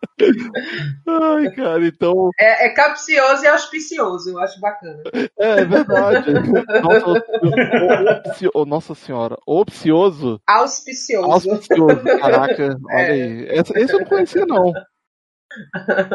Ai, 1.07 1.51
cara, 1.51 1.85
então. 1.85 2.31
É, 2.39 2.67
é, 2.67 2.69
capcioso 2.69 3.43
e 3.43 3.47
auspicioso, 3.47 4.31
eu 4.31 4.39
acho 4.39 4.59
bacana. 4.59 5.03
É, 5.13 5.59
é 5.59 5.65
verdade. 5.65 6.33
Nossa, 6.81 8.65
nossa 8.65 8.95
senhora, 8.95 9.37
opcioso. 9.45 10.41
Auspicioso. 10.47 11.31
Auspicioso, 11.31 12.03
caraca, 12.19 12.77
olha 12.91 13.01
é. 13.01 13.11
aí. 13.11 13.47
Esse, 13.49 13.77
esse 13.77 13.93
eu 13.93 13.99
não 13.99 14.07
conhecia, 14.07 14.45
não. 14.45 14.73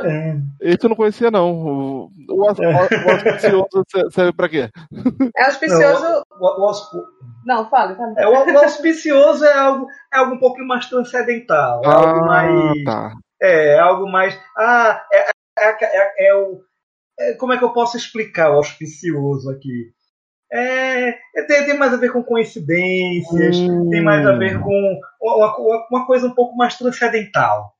É. 0.05 0.37
Esse 0.61 0.85
eu 0.85 0.89
não 0.89 0.97
conhecia, 0.97 1.31
não. 1.31 1.53
O, 1.53 2.11
o, 2.29 2.43
o 2.43 2.49
auspicioso 2.49 3.85
serve 4.11 4.33
pra 4.33 4.49
quê? 4.49 4.71
É 5.37 5.45
auspicioso. 5.47 6.03
Não, 6.03 6.23
o, 6.41 6.71
o, 6.71 6.73
não 7.45 7.69
fale, 7.69 7.95
fale. 7.97 8.15
É, 8.19 8.29
o, 8.29 8.59
auspicioso 8.59 9.45
é 9.45 9.57
algo, 9.57 9.87
é 10.13 10.19
algo 10.19 10.35
um 10.35 10.39
pouquinho 10.39 10.67
mais 10.67 10.87
transcendental. 10.87 11.83
É 11.85 11.89
ah, 11.89 11.93
algo 11.93 12.27
mais. 12.27 12.85
Tá. 12.85 13.13
É, 13.43 13.77
algo 13.77 14.09
mais. 14.09 14.39
Ah, 14.57 15.05
é, 15.13 15.31
é, 15.59 15.77
é, 15.83 16.29
é 16.29 16.35
o. 16.35 16.61
como 17.39 17.53
é 17.53 17.59
que 17.59 17.65
eu 17.65 17.73
posso 17.73 17.97
explicar 17.97 18.53
o 18.53 18.57
auspicioso 18.57 19.51
aqui? 19.51 19.93
É, 20.53 21.13
tem, 21.49 21.65
tem, 21.65 21.79
mais 21.79 21.93
a 21.93 21.97
ver 21.97 22.13
com 22.13 22.23
coincidências, 22.23 23.57
hum. 23.57 23.89
tem 23.91 24.03
mais 24.03 24.25
a 24.25 24.37
ver 24.37 24.61
com 24.61 25.01
uma, 25.21 25.87
uma, 25.91 26.07
coisa 26.07 26.27
um 26.27 26.35
pouco 26.35 26.55
mais 26.55 26.77
transcendental. 26.77 27.73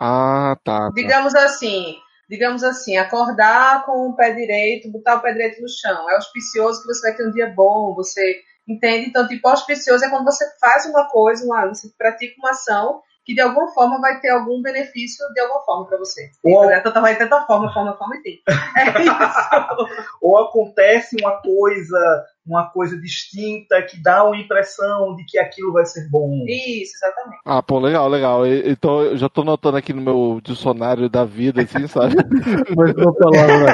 Ah, 0.00 0.56
tá, 0.64 0.88
tá. 0.88 0.92
Digamos 0.94 1.34
assim, 1.34 1.96
digamos 2.28 2.64
assim, 2.64 2.96
acordar 2.96 3.84
com 3.84 4.08
o 4.08 4.16
pé 4.16 4.32
direito, 4.32 4.90
botar 4.90 5.16
o 5.16 5.20
pé 5.20 5.32
direito 5.32 5.60
no 5.60 5.68
chão. 5.68 6.10
É 6.10 6.14
auspicioso 6.14 6.80
que 6.80 6.88
você 6.88 7.08
vai 7.08 7.16
ter 7.16 7.28
um 7.28 7.30
dia 7.30 7.52
bom, 7.54 7.94
você 7.94 8.40
entende? 8.66 9.10
Então, 9.10 9.28
tipo, 9.28 9.46
auspicioso 9.46 10.04
é 10.04 10.08
quando 10.10 10.24
você 10.24 10.44
faz 10.58 10.86
uma 10.86 11.08
coisa, 11.08 11.44
uma, 11.44 11.66
você 11.66 11.88
pratica 11.96 12.34
uma 12.38 12.50
ação 12.50 13.02
que 13.28 13.34
de 13.34 13.42
alguma 13.42 13.68
forma 13.74 14.00
vai 14.00 14.18
ter 14.20 14.30
algum 14.30 14.62
benefício 14.62 15.22
de 15.34 15.40
alguma 15.40 15.60
forma 15.60 15.86
para 15.86 15.98
você. 15.98 16.30
Ou... 16.42 16.64
Então, 16.64 16.70
é 16.70 16.80
tanta, 16.80 16.98
vai 16.98 17.14
ter 17.14 17.28
tanta 17.28 17.44
forma, 17.44 17.70
forma, 17.74 17.94
forma 17.98 18.16
e 18.16 18.22
tem. 18.22 18.42
É 18.78 19.02
isso. 19.02 20.08
Ou 20.22 20.38
acontece 20.38 21.14
uma 21.20 21.32
coisa, 21.42 22.24
uma 22.46 22.70
coisa 22.70 22.98
distinta 22.98 23.82
que 23.82 24.02
dá 24.02 24.24
uma 24.24 24.36
impressão 24.36 25.14
de 25.14 25.26
que 25.26 25.38
aquilo 25.38 25.74
vai 25.74 25.84
ser 25.84 26.08
bom. 26.08 26.42
Isso, 26.48 26.92
exatamente. 26.96 27.42
Ah, 27.44 27.62
pô, 27.62 27.78
legal, 27.78 28.08
legal. 28.08 28.46
Então 28.46 29.02
eu 29.02 29.16
já 29.18 29.28
tô 29.28 29.44
notando 29.44 29.76
aqui 29.76 29.92
no 29.92 30.00
meu 30.00 30.40
dicionário 30.42 31.10
da 31.10 31.26
vida, 31.26 31.60
assim, 31.60 31.86
sabe? 31.86 32.14
Mas 32.74 32.94
uma 32.94 33.12
palavra. 33.12 33.72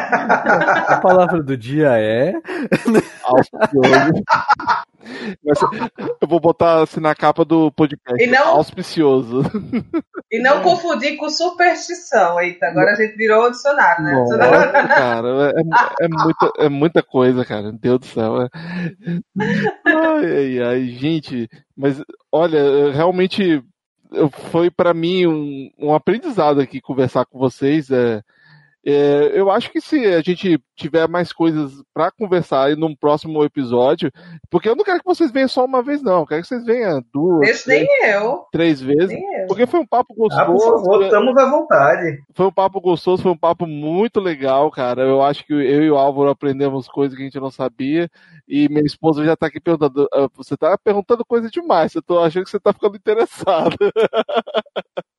A 0.88 1.00
palavra 1.00 1.42
do 1.44 1.56
dia 1.56 1.90
é. 1.96 2.32
Auspicioso. 3.22 4.24
eu 6.20 6.28
vou 6.28 6.40
botar 6.40 6.82
assim 6.82 7.00
na 7.00 7.14
capa 7.14 7.44
do 7.44 7.70
podcast. 7.72 8.22
E 8.22 8.26
não, 8.26 8.48
auspicioso. 8.48 9.42
E 10.30 10.38
não 10.40 10.62
confundir 10.62 11.16
com 11.16 11.28
superstição. 11.28 12.40
Eita, 12.40 12.66
agora 12.66 12.92
a 12.92 12.94
gente 12.94 13.16
virou 13.16 13.44
o 13.44 13.50
dicionário, 13.50 14.04
né? 14.04 14.12
Nossa, 14.12 14.38
cara, 14.38 15.52
é, 15.56 16.04
é, 16.04 16.08
muita, 16.08 16.52
é 16.58 16.68
muita 16.68 17.02
coisa, 17.02 17.44
cara. 17.44 17.64
Meu 17.64 17.78
Deus 17.78 18.00
do 18.00 18.06
céu. 18.06 18.42
É... 18.42 18.48
Ai, 19.86 20.24
ai, 20.24 20.62
ai, 20.62 20.86
gente. 20.88 21.48
Mas, 21.76 22.02
olha, 22.32 22.92
realmente 22.92 23.62
foi 24.50 24.70
para 24.70 24.94
mim 24.94 25.26
um, 25.26 25.70
um 25.78 25.94
aprendizado 25.94 26.60
aqui 26.60 26.80
conversar 26.80 27.24
com 27.26 27.38
vocês. 27.38 27.90
É, 27.90 28.22
é, 28.86 29.32
eu 29.34 29.50
acho 29.50 29.70
que 29.70 29.80
se 29.80 30.04
a 30.06 30.20
gente 30.20 30.60
tiver 30.76 31.08
mais 31.08 31.32
coisas 31.32 31.72
para 31.94 32.10
conversar 32.10 32.64
aí 32.64 32.76
num 32.76 32.94
próximo 32.94 33.42
episódio, 33.42 34.12
porque 34.50 34.68
eu 34.68 34.76
não 34.76 34.84
quero 34.84 34.98
que 34.98 35.06
vocês 35.06 35.30
venham 35.30 35.48
só 35.48 35.64
uma 35.64 35.82
vez, 35.82 36.02
não. 36.02 36.20
Eu 36.20 36.26
quero 36.26 36.42
que 36.42 36.48
vocês 36.48 36.64
venham 36.64 37.02
duas, 37.12 37.48
Esse 37.48 37.64
três, 37.64 37.86
nem 37.88 38.10
eu. 38.10 38.44
três 38.52 38.82
vezes. 38.82 39.08
Nem 39.08 39.46
porque 39.46 39.66
foi 39.66 39.80
um 39.80 39.86
papo 39.86 40.14
gostoso. 40.14 40.42
Ah, 40.42 40.46
por 40.46 40.60
favor, 40.60 41.02
estamos 41.02 41.36
à 41.36 41.50
vontade. 41.50 42.18
Foi 42.34 42.46
um 42.46 42.52
papo 42.52 42.80
gostoso, 42.80 43.22
foi 43.22 43.32
um 43.32 43.38
papo 43.38 43.66
muito 43.66 44.20
legal, 44.20 44.70
cara. 44.70 45.02
Eu 45.02 45.22
acho 45.22 45.46
que 45.46 45.54
eu 45.54 45.82
e 45.82 45.90
o 45.90 45.96
Álvaro 45.96 46.28
aprendemos 46.28 46.86
coisas 46.86 47.16
que 47.16 47.22
a 47.22 47.24
gente 47.24 47.40
não 47.40 47.50
sabia. 47.50 48.10
E 48.46 48.68
minha 48.68 48.84
esposa 48.84 49.24
já 49.24 49.34
tá 49.34 49.46
aqui 49.46 49.60
perguntando. 49.60 50.06
Ah, 50.12 50.28
você 50.34 50.56
tá 50.56 50.76
perguntando 50.76 51.24
coisa 51.24 51.48
demais. 51.48 51.94
Eu 51.94 52.02
tô 52.02 52.18
achando 52.18 52.44
que 52.44 52.50
você 52.50 52.60
tá 52.60 52.72
ficando 52.72 52.96
interessado. 52.96 53.76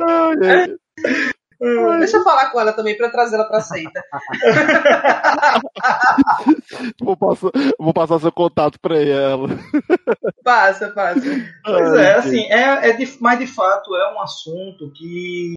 ai, 0.00 0.34
ai. 0.42 0.76
Deixa 1.98 2.18
eu 2.18 2.24
falar 2.24 2.50
com 2.50 2.60
ela 2.60 2.72
também 2.72 2.96
para 2.96 3.10
trazer 3.10 3.36
ela 3.36 3.46
para 3.46 3.58
a 3.58 3.62
seita. 3.62 4.02
vou, 7.00 7.16
passar, 7.16 7.50
vou 7.78 7.94
passar 7.94 8.20
seu 8.20 8.32
contato 8.32 8.78
para 8.80 8.98
ela. 8.98 9.48
Passa, 10.42 10.90
passa. 10.90 11.20
Pois 11.64 11.94
é, 11.94 12.14
assim, 12.14 12.44
é, 12.50 12.90
é 12.90 12.92
de, 12.92 13.16
mas 13.20 13.38
de 13.38 13.46
fato 13.46 13.94
é 13.96 14.14
um 14.14 14.20
assunto 14.20 14.90
que 14.92 15.54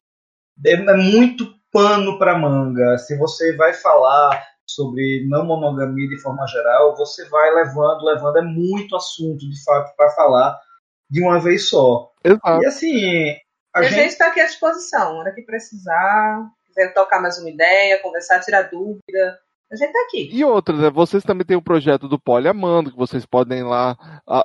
é, 0.65 0.73
é 0.73 0.95
muito 0.95 1.53
pano 1.71 2.17
para 2.17 2.37
manga. 2.37 2.97
Se 2.97 3.17
você 3.17 3.55
vai 3.55 3.73
falar 3.73 4.43
sobre 4.65 5.25
não 5.27 5.45
monogamia 5.45 6.07
de 6.09 6.21
forma 6.21 6.45
geral, 6.47 6.95
você 6.95 7.27
vai 7.29 7.53
levando, 7.53 8.03
levando, 8.03 8.37
é 8.37 8.41
muito 8.41 8.95
assunto 8.95 9.39
de 9.39 9.63
fato 9.63 9.95
para 9.95 10.09
falar 10.11 10.59
de 11.09 11.23
uma 11.23 11.39
vez 11.39 11.69
só. 11.69 12.11
Exato. 12.23 12.61
E 12.61 12.65
assim, 12.65 13.35
a, 13.77 13.87
a 13.87 13.89
gente 13.89 14.09
está 14.09 14.27
aqui 14.27 14.39
à 14.39 14.45
disposição, 14.45 15.17
hora 15.17 15.33
que 15.33 15.41
precisar, 15.41 16.47
quiser 16.67 16.93
tocar 16.93 17.21
mais 17.21 17.37
uma 17.37 17.49
ideia, 17.49 18.01
conversar, 18.01 18.39
tirar 18.39 18.63
dúvida. 18.63 19.39
A 19.69 19.75
gente 19.75 19.91
tá 19.91 19.99
aqui. 20.07 20.29
E 20.31 20.45
outra, 20.45 20.73
né? 20.77 20.89
Vocês 20.89 21.23
também 21.23 21.45
têm 21.45 21.57
o 21.57 21.59
um 21.59 21.63
projeto 21.63 22.07
do 22.07 22.17
Poliamando, 22.17 22.89
que 22.89 22.97
vocês 22.97 23.25
podem 23.25 23.63
lá. 23.63 23.97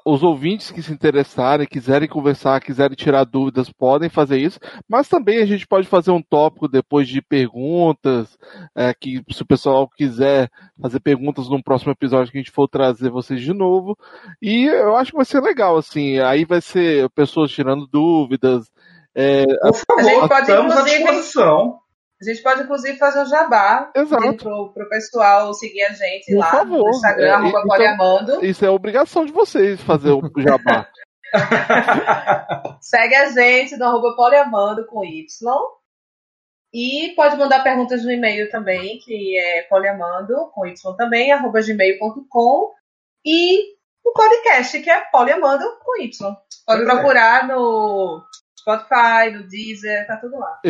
os 0.05 0.21
ouvintes 0.25 0.73
que 0.73 0.83
se 0.83 0.93
interessarem, 0.93 1.65
quiserem 1.65 2.09
conversar, 2.09 2.61
quiserem 2.61 2.97
tirar 2.97 3.23
dúvidas, 3.23 3.71
podem 3.71 4.09
fazer 4.09 4.39
isso. 4.39 4.59
Mas 4.89 5.09
também 5.09 5.39
a 5.39 5.47
gente 5.47 5.65
pode 5.65 5.87
fazer 5.87 6.11
um 6.11 6.21
tópico 6.21 6.67
depois 6.67 7.07
de 7.07 7.23
perguntas. 7.23 8.37
É, 8.75 8.93
que 8.93 9.23
se 9.31 9.43
o 9.43 9.47
pessoal 9.47 9.89
quiser 9.89 10.51
fazer 10.81 10.99
perguntas 10.99 11.49
num 11.49 11.63
próximo 11.63 11.93
episódio 11.93 12.33
que 12.33 12.39
a 12.39 12.41
gente 12.41 12.51
for 12.51 12.67
trazer 12.67 13.09
vocês 13.09 13.41
de 13.41 13.53
novo. 13.53 13.97
E 14.41 14.65
eu 14.65 14.97
acho 14.97 15.13
que 15.13 15.17
vai 15.17 15.27
ser 15.27 15.41
legal, 15.41 15.77
assim. 15.77 16.19
Aí 16.19 16.45
vai 16.45 16.61
ser 16.61 17.09
pessoas 17.11 17.53
tirando 17.53 17.87
dúvidas, 17.87 18.69
é, 19.15 19.45
Por 19.47 19.75
favor, 19.75 20.39
estamos 20.41 20.77
à 20.77 20.83
disposição. 20.83 21.79
A 22.21 22.25
gente 22.25 22.41
pode, 22.43 22.63
inclusive, 22.63 22.99
fazer 22.99 23.21
um 23.21 23.27
jabá 23.27 23.91
Exato. 23.97 24.37
pro, 24.37 24.73
pro 24.73 24.89
pessoal 24.89 25.53
seguir 25.55 25.83
a 25.83 25.93
gente 25.93 26.31
Por 26.33 26.39
lá 26.39 26.51
favor. 26.53 26.79
no 26.85 26.89
Instagram, 26.91 27.27
É, 27.27 27.31
arroba 27.31 27.49
então- 27.49 27.63
poliamando. 27.67 28.45
Isso 28.45 28.65
é 28.65 28.71
obrigação 28.71 29.25
de 29.25 29.33
vocês 29.33 29.81
fazer 29.83 30.11
o 30.13 30.23
jabá. 30.39 30.87
Segue 32.81 33.15
a 33.15 33.29
gente 33.31 33.77
no 33.77 33.87
arroba 33.87 34.15
poliamando 34.15 34.87
com 34.87 35.05
Y. 35.05 35.27
E 36.75 37.13
pode 37.17 37.37
mandar 37.37 37.63
perguntas 37.63 38.03
no 38.05 38.11
e-mail 38.11 38.51
também, 38.51 38.99
que 39.01 39.37
é 39.39 39.63
poliamando 39.63 40.51
com 40.55 40.65
Y 40.67 40.97
também, 40.97 41.33
arroba 41.33 41.61
gmail.com. 41.61 42.71
E 43.27 43.73
o 44.05 44.13
podcast, 44.13 44.81
que 44.81 44.91
é 44.91 45.01
poliamando 45.13 45.65
com 45.85 46.01
Y. 46.01 46.11
Pode 46.19 46.39
Pois 46.67 46.81
é. 46.81 46.85
procurar 46.85 47.47
no 47.49 48.23
Spotify, 48.63 49.31
no 49.33 49.43
Deezer, 49.49 50.07
tá 50.07 50.17
tudo 50.17 50.39
lá. 50.39 50.61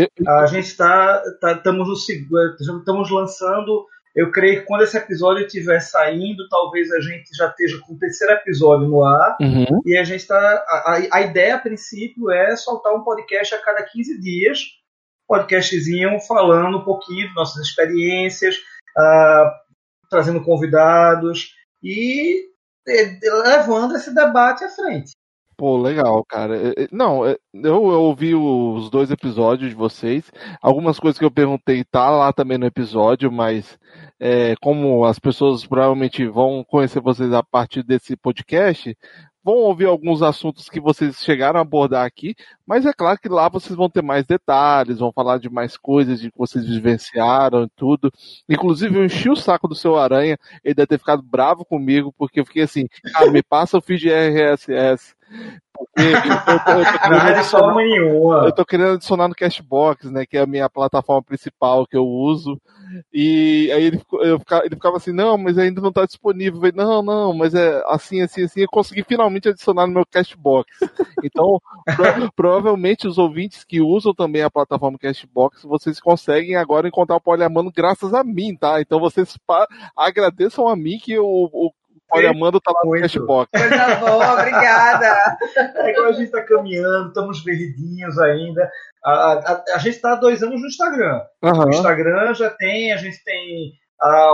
A 0.40 0.46
gente 0.46 0.66
está 0.66 1.22
tá, 1.40 1.52
estamos 1.52 1.86
no 1.88 1.94
segundo, 1.96 2.56
estamos 2.58 3.10
lançando. 3.10 3.86
Eu 4.14 4.30
creio 4.30 4.60
que 4.60 4.66
quando 4.66 4.82
esse 4.82 4.96
episódio 4.96 5.46
estiver 5.46 5.80
saindo, 5.80 6.46
talvez 6.50 6.90
a 6.92 7.00
gente 7.00 7.30
já 7.34 7.48
esteja 7.48 7.78
com 7.80 7.94
o 7.94 7.98
terceiro 7.98 8.32
episódio 8.34 8.86
no 8.88 9.04
ar. 9.04 9.36
Uhum. 9.40 9.80
E 9.86 9.96
a 9.96 10.04
gente 10.04 10.20
está. 10.20 10.36
A, 10.38 11.00
a- 11.12 11.20
ideia, 11.22 11.54
a 11.56 11.58
princípio, 11.58 12.30
é 12.30 12.54
soltar 12.56 12.94
um 12.94 13.04
podcast 13.04 13.54
a 13.54 13.62
cada 13.62 13.82
15 13.82 14.20
dias. 14.20 14.58
Podcastzinho 15.26 16.20
falando 16.20 16.78
um 16.78 16.84
pouquinho 16.84 17.28
de 17.28 17.34
nossas 17.34 17.66
experiências, 17.66 18.56
ah, 18.98 19.54
trazendo 20.10 20.42
convidados 20.44 21.54
e 21.82 22.50
levando 23.46 23.96
esse 23.96 24.14
debate 24.14 24.64
à 24.64 24.68
frente. 24.68 25.12
Pô, 25.62 25.80
legal, 25.80 26.24
cara. 26.24 26.56
É, 26.56 26.70
é, 26.70 26.88
Não, 26.90 27.24
é, 27.24 27.36
eu, 27.54 27.92
eu 27.92 28.02
ouvi 28.02 28.34
os 28.34 28.90
dois 28.90 29.12
episódios 29.12 29.70
de 29.70 29.76
vocês. 29.76 30.28
Algumas 30.60 30.98
coisas 30.98 31.16
que 31.20 31.24
eu 31.24 31.30
perguntei 31.30 31.84
tá 31.84 32.10
lá 32.10 32.32
também 32.32 32.58
no 32.58 32.66
episódio, 32.66 33.30
mas 33.30 33.78
é, 34.18 34.56
como 34.60 35.04
as 35.04 35.20
pessoas 35.20 35.64
provavelmente 35.64 36.26
vão 36.26 36.64
conhecer 36.64 37.00
vocês 37.00 37.32
a 37.32 37.44
partir 37.44 37.84
desse 37.84 38.16
podcast, 38.16 38.98
vão 39.44 39.54
ouvir 39.54 39.86
alguns 39.86 40.20
assuntos 40.20 40.68
que 40.68 40.80
vocês 40.80 41.22
chegaram 41.22 41.60
a 41.60 41.62
abordar 41.62 42.04
aqui, 42.04 42.34
mas 42.72 42.86
é 42.86 42.92
claro 42.94 43.18
que 43.18 43.28
lá 43.28 43.50
vocês 43.50 43.74
vão 43.76 43.90
ter 43.90 44.00
mais 44.02 44.24
detalhes, 44.24 44.98
vão 44.98 45.12
falar 45.12 45.36
de 45.38 45.50
mais 45.50 45.76
coisas, 45.76 46.18
de 46.18 46.30
que 46.30 46.38
vocês 46.38 46.64
vivenciaram 46.66 47.64
e 47.64 47.68
tudo. 47.76 48.10
Inclusive, 48.48 48.96
eu 48.98 49.04
enchi 49.04 49.28
o 49.28 49.36
saco 49.36 49.68
do 49.68 49.74
seu 49.74 49.98
Aranha, 49.98 50.38
ele 50.64 50.74
deve 50.74 50.86
ter 50.86 50.98
ficado 50.98 51.22
bravo 51.22 51.66
comigo, 51.66 52.14
porque 52.16 52.40
eu 52.40 52.46
fiquei 52.46 52.62
assim, 52.62 52.86
cara, 53.12 53.30
me 53.30 53.42
passa 53.42 53.76
o 53.76 53.82
feed 53.82 54.08
RSS. 54.08 55.14
Porque 55.74 56.00
eu, 56.02 56.64
tô- 56.64 56.72
eu 56.72 56.84
tô 56.84 56.98
querendo 56.98 57.20
é 57.28 57.32
de 57.34 57.38
adicionar, 57.40 57.74
eu 58.46 58.52
tô 58.52 58.64
querendo 58.64 58.92
adicionar 58.94 59.28
no 59.28 59.34
Cashbox, 59.34 60.10
né, 60.10 60.24
que 60.24 60.36
é 60.38 60.40
a 60.40 60.46
minha 60.46 60.68
plataforma 60.70 61.22
principal 61.22 61.86
que 61.86 61.96
eu 61.96 62.06
uso. 62.06 62.58
E 63.12 63.70
aí 63.72 63.84
ele, 63.84 63.98
ficava, 64.38 64.66
ele 64.66 64.74
ficava 64.74 64.96
assim, 64.98 65.12
não, 65.12 65.38
mas 65.38 65.56
ainda 65.56 65.80
não 65.80 65.90
tá 65.92 66.04
disponível. 66.04 66.60
Falei, 66.60 66.72
não, 66.76 67.02
não, 67.02 67.32
mas 67.32 67.54
é 67.54 67.82
assim, 67.86 68.20
assim, 68.20 68.42
assim. 68.44 68.60
Eu 68.60 68.68
consegui 68.68 69.02
finalmente 69.02 69.48
adicionar 69.48 69.86
no 69.86 69.94
meu 69.94 70.04
Cashbox. 70.04 70.70
Então, 71.24 71.58
pro- 71.96 72.30
provavelmente 72.62 73.08
os 73.08 73.18
ouvintes 73.18 73.64
que 73.64 73.80
usam 73.80 74.14
também 74.14 74.42
a 74.42 74.50
plataforma 74.50 74.96
Cashbox, 74.96 75.64
vocês 75.64 75.98
conseguem 75.98 76.54
agora 76.54 76.86
encontrar 76.86 77.16
o 77.16 77.20
Poliamando 77.20 77.72
graças 77.74 78.14
a 78.14 78.22
mim, 78.22 78.56
tá? 78.56 78.80
Então 78.80 79.00
vocês 79.00 79.36
agradeçam 79.96 80.68
a 80.68 80.76
mim 80.76 80.98
que 80.98 81.18
o, 81.18 81.24
o 81.24 81.72
Poliamando 82.08 82.60
tá 82.60 82.70
lá 82.70 82.80
no 82.84 82.90
Muito. 82.90 83.02
Cashbox. 83.02 83.50
Coisa 83.50 83.94
boa, 83.96 84.32
obrigada. 84.34 85.36
É 85.76 85.90
igual 85.90 86.06
a 86.06 86.12
gente 86.12 86.26
está 86.26 86.42
caminhando, 86.44 87.08
estamos 87.08 87.42
verdinhos 87.42 88.16
ainda. 88.18 88.70
A, 89.04 89.32
a, 89.32 89.64
a 89.74 89.78
gente 89.78 89.96
está 89.96 90.12
há 90.12 90.16
dois 90.16 90.42
anos 90.42 90.60
no 90.60 90.66
Instagram. 90.68 91.20
Aham. 91.42 91.64
No 91.64 91.70
Instagram 91.70 92.34
já 92.34 92.50
tem, 92.50 92.92
a 92.92 92.96
gente 92.96 93.22
tem 93.24 93.72
ah, 94.00 94.30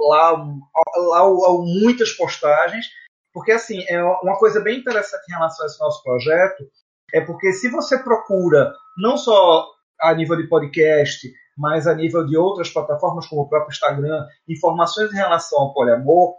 lá, 0.00 0.30
lá, 0.30 1.22
lá 1.22 1.52
muitas 1.58 2.12
postagens, 2.12 2.86
porque 3.34 3.52
assim, 3.52 3.84
é 3.88 4.02
uma 4.02 4.38
coisa 4.38 4.60
bem 4.60 4.78
interessante 4.78 5.24
em 5.28 5.34
relação 5.34 5.64
a 5.64 5.66
esse 5.66 5.80
nosso 5.80 6.02
projeto, 6.02 6.64
é 7.12 7.20
porque 7.20 7.52
se 7.52 7.70
você 7.70 7.98
procura, 7.98 8.74
não 8.96 9.16
só 9.16 9.66
a 10.00 10.14
nível 10.14 10.36
de 10.36 10.48
podcast, 10.48 11.32
mas 11.56 11.86
a 11.86 11.94
nível 11.94 12.26
de 12.26 12.36
outras 12.36 12.68
plataformas 12.68 13.26
como 13.26 13.42
o 13.42 13.48
próprio 13.48 13.72
Instagram, 13.72 14.26
informações 14.48 15.12
em 15.12 15.16
relação 15.16 15.58
ao 15.58 15.72
poliamor, 15.72 16.34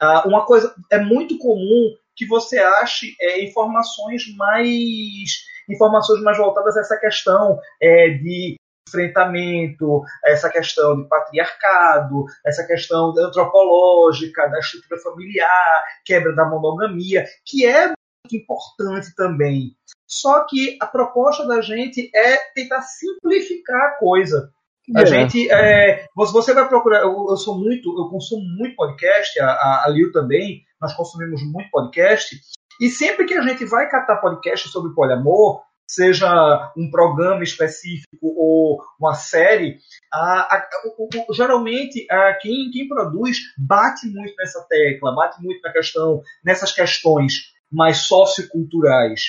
ah, 0.00 0.24
uma 0.26 0.44
coisa 0.44 0.74
é 0.92 0.98
muito 0.98 1.38
comum 1.38 1.94
que 2.14 2.26
você 2.26 2.58
ache 2.58 3.14
é, 3.20 3.44
informações 3.44 4.22
mais 4.36 5.46
informações 5.68 6.22
mais 6.22 6.38
voltadas 6.38 6.76
a 6.76 6.80
essa 6.80 6.96
questão 6.96 7.58
é, 7.80 8.10
de 8.10 8.56
enfrentamento, 8.88 10.02
essa 10.24 10.48
questão 10.48 10.96
de 10.96 11.08
patriarcado, 11.08 12.24
essa 12.44 12.66
questão 12.66 13.12
antropológica, 13.18 14.48
da 14.48 14.58
estrutura 14.58 14.98
familiar, 15.00 15.84
quebra 16.04 16.34
da 16.34 16.46
monogamia, 16.46 17.26
que 17.44 17.66
é 17.66 17.88
muito 17.88 17.96
importante 18.32 19.14
também. 19.14 19.76
Só 20.08 20.46
que 20.46 20.78
a 20.80 20.86
proposta 20.86 21.46
da 21.46 21.60
gente 21.60 22.10
é 22.14 22.36
tentar 22.54 22.80
simplificar 22.80 23.80
a 23.80 23.98
coisa. 23.98 24.50
A 24.96 25.02
É. 25.02 25.06
gente, 25.06 25.50
é, 25.50 26.06
você 26.14 26.54
vai 26.54 26.66
procurar, 26.66 27.02
eu, 27.02 27.26
eu 27.28 27.36
sou 27.36 27.58
muito, 27.58 27.90
eu 27.90 28.08
consumo 28.08 28.42
muito 28.56 28.74
podcast, 28.74 29.38
a, 29.38 29.46
a, 29.46 29.84
a 29.84 29.88
Liu 29.90 30.10
também, 30.10 30.62
nós 30.80 30.94
consumimos 30.94 31.42
muito 31.42 31.70
podcast, 31.70 32.40
e 32.80 32.88
sempre 32.88 33.26
que 33.26 33.34
a 33.34 33.42
gente 33.42 33.66
vai 33.66 33.86
catar 33.90 34.16
podcast 34.16 34.66
sobre 34.70 34.94
poliamor, 34.94 35.60
seja 35.86 36.72
um 36.76 36.90
programa 36.90 37.42
específico 37.42 38.06
ou 38.22 38.80
uma 38.98 39.14
série, 39.14 39.78
a, 40.12 40.56
a, 40.56 40.68
o, 40.98 41.08
o, 41.28 41.34
geralmente 41.34 42.06
a, 42.10 42.34
quem, 42.40 42.70
quem 42.70 42.88
produz 42.88 43.38
bate 43.58 44.06
muito 44.06 44.34
nessa 44.38 44.64
tecla, 44.68 45.14
bate 45.14 45.42
muito 45.42 45.60
na 45.62 45.72
questão, 45.72 46.22
nessas 46.42 46.72
questões 46.72 47.52
mais 47.70 47.98
socioculturais. 48.06 49.20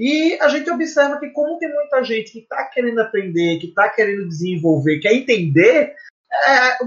E 0.00 0.38
a 0.40 0.48
gente 0.48 0.70
observa 0.70 1.20
que 1.20 1.28
como 1.28 1.58
tem 1.58 1.70
muita 1.70 2.02
gente 2.02 2.32
que 2.32 2.38
está 2.38 2.64
querendo 2.72 3.02
aprender, 3.02 3.58
que 3.58 3.66
está 3.66 3.86
querendo 3.90 4.26
desenvolver, 4.26 4.98
quer 4.98 5.12
entender, 5.12 5.94
é, 6.32 6.78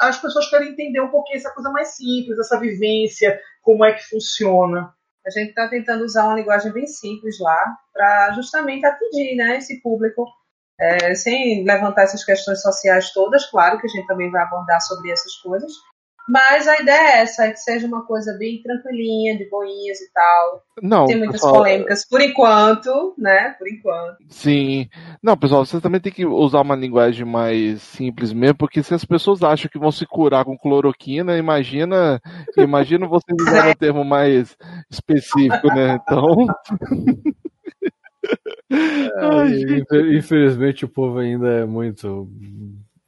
as 0.00 0.20
pessoas 0.20 0.50
querem 0.50 0.72
entender 0.72 1.00
um 1.00 1.08
pouquinho 1.08 1.38
essa 1.38 1.50
coisa 1.54 1.70
mais 1.70 1.96
simples, 1.96 2.38
essa 2.38 2.60
vivência, 2.60 3.40
como 3.62 3.86
é 3.86 3.94
que 3.94 4.06
funciona. 4.10 4.92
A 5.26 5.30
gente 5.30 5.48
está 5.48 5.66
tentando 5.66 6.04
usar 6.04 6.26
uma 6.26 6.34
linguagem 6.34 6.70
bem 6.70 6.86
simples 6.86 7.40
lá 7.40 7.58
para 7.90 8.32
justamente 8.32 8.84
atingir 8.84 9.34
né, 9.34 9.56
esse 9.56 9.80
público, 9.80 10.26
é, 10.78 11.14
sem 11.14 11.64
levantar 11.64 12.02
essas 12.02 12.22
questões 12.22 12.60
sociais 12.60 13.14
todas. 13.14 13.46
Claro 13.46 13.80
que 13.80 13.86
a 13.86 13.90
gente 13.90 14.06
também 14.06 14.30
vai 14.30 14.42
abordar 14.42 14.82
sobre 14.82 15.10
essas 15.10 15.34
coisas, 15.36 15.72
mas 16.28 16.68
a 16.68 16.78
ideia 16.80 16.96
é 16.96 17.20
essa, 17.22 17.46
é 17.46 17.52
que 17.52 17.60
seja 17.60 17.86
uma 17.86 18.04
coisa 18.04 18.36
bem 18.38 18.62
tranquilinha, 18.62 19.38
de 19.38 19.48
boinhas 19.48 19.98
e 19.98 20.12
tal. 20.12 20.62
Não, 20.82 21.06
Tem 21.06 21.16
muitas 21.16 21.40
pessoal, 21.40 21.54
polêmicas 21.54 22.06
por 22.06 22.20
enquanto, 22.20 23.14
né? 23.16 23.54
Por 23.58 23.66
enquanto. 23.66 24.18
Sim. 24.28 24.88
Não, 25.22 25.36
pessoal, 25.36 25.64
vocês 25.64 25.82
também 25.82 26.00
tem 26.00 26.12
que 26.12 26.26
usar 26.26 26.60
uma 26.60 26.76
linguagem 26.76 27.24
mais 27.24 27.80
simples 27.80 28.32
mesmo, 28.32 28.58
porque 28.58 28.82
se 28.82 28.92
as 28.92 29.04
pessoas 29.06 29.42
acham 29.42 29.70
que 29.70 29.78
vão 29.78 29.90
se 29.90 30.04
curar 30.06 30.44
com 30.44 30.58
cloroquina, 30.58 31.38
imagina, 31.38 32.20
imagina 32.56 33.08
vocês 33.08 33.36
usarem 33.40 33.72
um 33.72 33.74
termo 33.78 34.04
mais 34.04 34.54
específico, 34.90 35.68
né? 35.68 35.98
Então, 36.02 36.46
Ai. 38.70 39.84
É, 39.90 40.16
infelizmente 40.16 40.84
o 40.84 40.88
povo 40.88 41.18
ainda 41.18 41.48
é 41.48 41.64
muito 41.64 42.28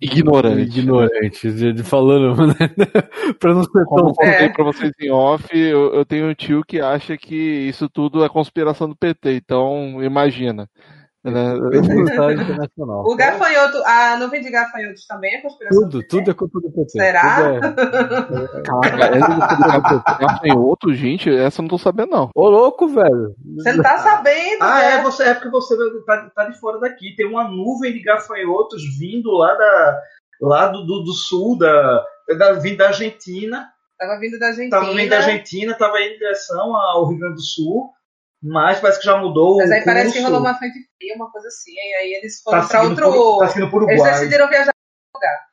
ignorante. 0.00 0.62
ignorante, 0.62 1.52
de, 1.52 1.72
de 1.72 1.82
falando, 1.82 2.34
né? 2.46 2.54
pra 3.38 3.54
não 3.54 3.62
ser 3.64 3.84
Como 3.84 4.08
eu 4.08 4.14
tão. 4.14 4.26
É. 4.26 4.48
pra 4.48 4.64
vocês 4.64 4.92
em 5.00 5.10
off, 5.10 5.46
eu, 5.56 5.94
eu 5.94 6.04
tenho 6.04 6.28
um 6.28 6.34
tio 6.34 6.62
que 6.64 6.80
acha 6.80 7.16
que 7.16 7.34
isso 7.36 7.88
tudo 7.88 8.24
é 8.24 8.28
conspiração 8.28 8.88
do 8.88 8.96
PT, 8.96 9.34
então 9.34 10.02
imagina. 10.02 10.68
Né? 11.22 11.52
Internacional. 12.32 13.04
O 13.04 13.14
gafanhoto, 13.14 13.82
a 13.84 14.16
nuvem 14.16 14.40
de 14.40 14.50
gafanhotos 14.50 15.06
também 15.06 15.34
é 15.34 15.40
conspiração. 15.42 15.82
Tudo, 15.82 16.02
tudo 16.06 16.30
é 16.30 16.34
culpa 16.34 16.60
do 16.60 16.70
PT. 16.70 16.90
Será? 16.90 17.54
É- 17.54 17.60
Cara, 18.64 19.16
é 19.16 20.26
gafanhoto, 20.26 20.94
gente, 20.94 21.28
essa 21.28 21.60
eu 21.60 21.64
não 21.64 21.68
tô 21.68 21.76
sabendo, 21.78 22.10
não. 22.10 22.30
Ô, 22.34 22.48
louco, 22.48 22.88
velho. 22.88 23.34
Você 23.56 23.72
não 23.74 23.82
tá 23.82 23.98
sabendo, 23.98 24.62
Ah, 24.62 24.78
né? 24.78 24.92
é, 24.94 25.02
você, 25.02 25.24
é 25.24 25.34
porque 25.34 25.50
você 25.50 25.76
tá, 26.06 26.30
tá 26.34 26.44
de 26.46 26.58
fora 26.58 26.78
daqui. 26.80 27.14
Tem 27.14 27.26
uma 27.26 27.44
nuvem 27.44 27.92
de 27.92 28.00
gafanhotos 28.02 28.82
vindo 28.98 29.30
lá, 29.32 29.54
da, 29.54 30.00
lá 30.40 30.66
do, 30.68 30.86
do, 30.86 31.02
do 31.04 31.12
sul, 31.12 31.58
da, 31.58 32.02
da, 32.38 32.54
vindo 32.54 32.78
da 32.78 32.86
Argentina. 32.88 33.68
Tava 33.98 34.18
vindo 34.18 34.38
da 34.38 34.46
Argentina. 34.46 34.70
Tava 34.80 34.94
vindo 34.94 35.10
da 35.10 35.16
Argentina, 35.16 35.74
tava 35.74 36.00
indo 36.00 36.14
em 36.14 36.18
direção 36.18 36.74
ao 36.74 37.06
Rio 37.08 37.18
Grande 37.18 37.34
do 37.34 37.42
Sul. 37.42 37.90
Mas 38.42 38.80
parece 38.80 39.00
que 39.00 39.04
já 39.06 39.18
mudou 39.18 39.58
Mas 39.58 39.70
aí 39.70 39.84
parece 39.84 40.12
que 40.12 40.20
rolou 40.20 40.40
uma 40.40 40.54
frente 40.54 40.88
fria, 40.96 41.14
uma 41.14 41.30
coisa 41.30 41.48
assim. 41.48 41.72
E 41.72 41.94
aí 41.96 42.14
eles 42.14 42.40
foram 42.42 42.60
tá 42.62 42.68
pra 42.68 42.80
seguindo 42.80 43.04
outro. 43.04 43.22
por, 43.22 43.38
tá 43.38 43.48
seguindo 43.48 43.70
por 43.70 43.82
Eles 43.82 43.94
Uruguai. 44.00 44.12
decidiram 44.18 44.48
viajar 44.48 44.72
pra 44.72 45.20
outro 45.20 45.28
lugar. 45.28 45.49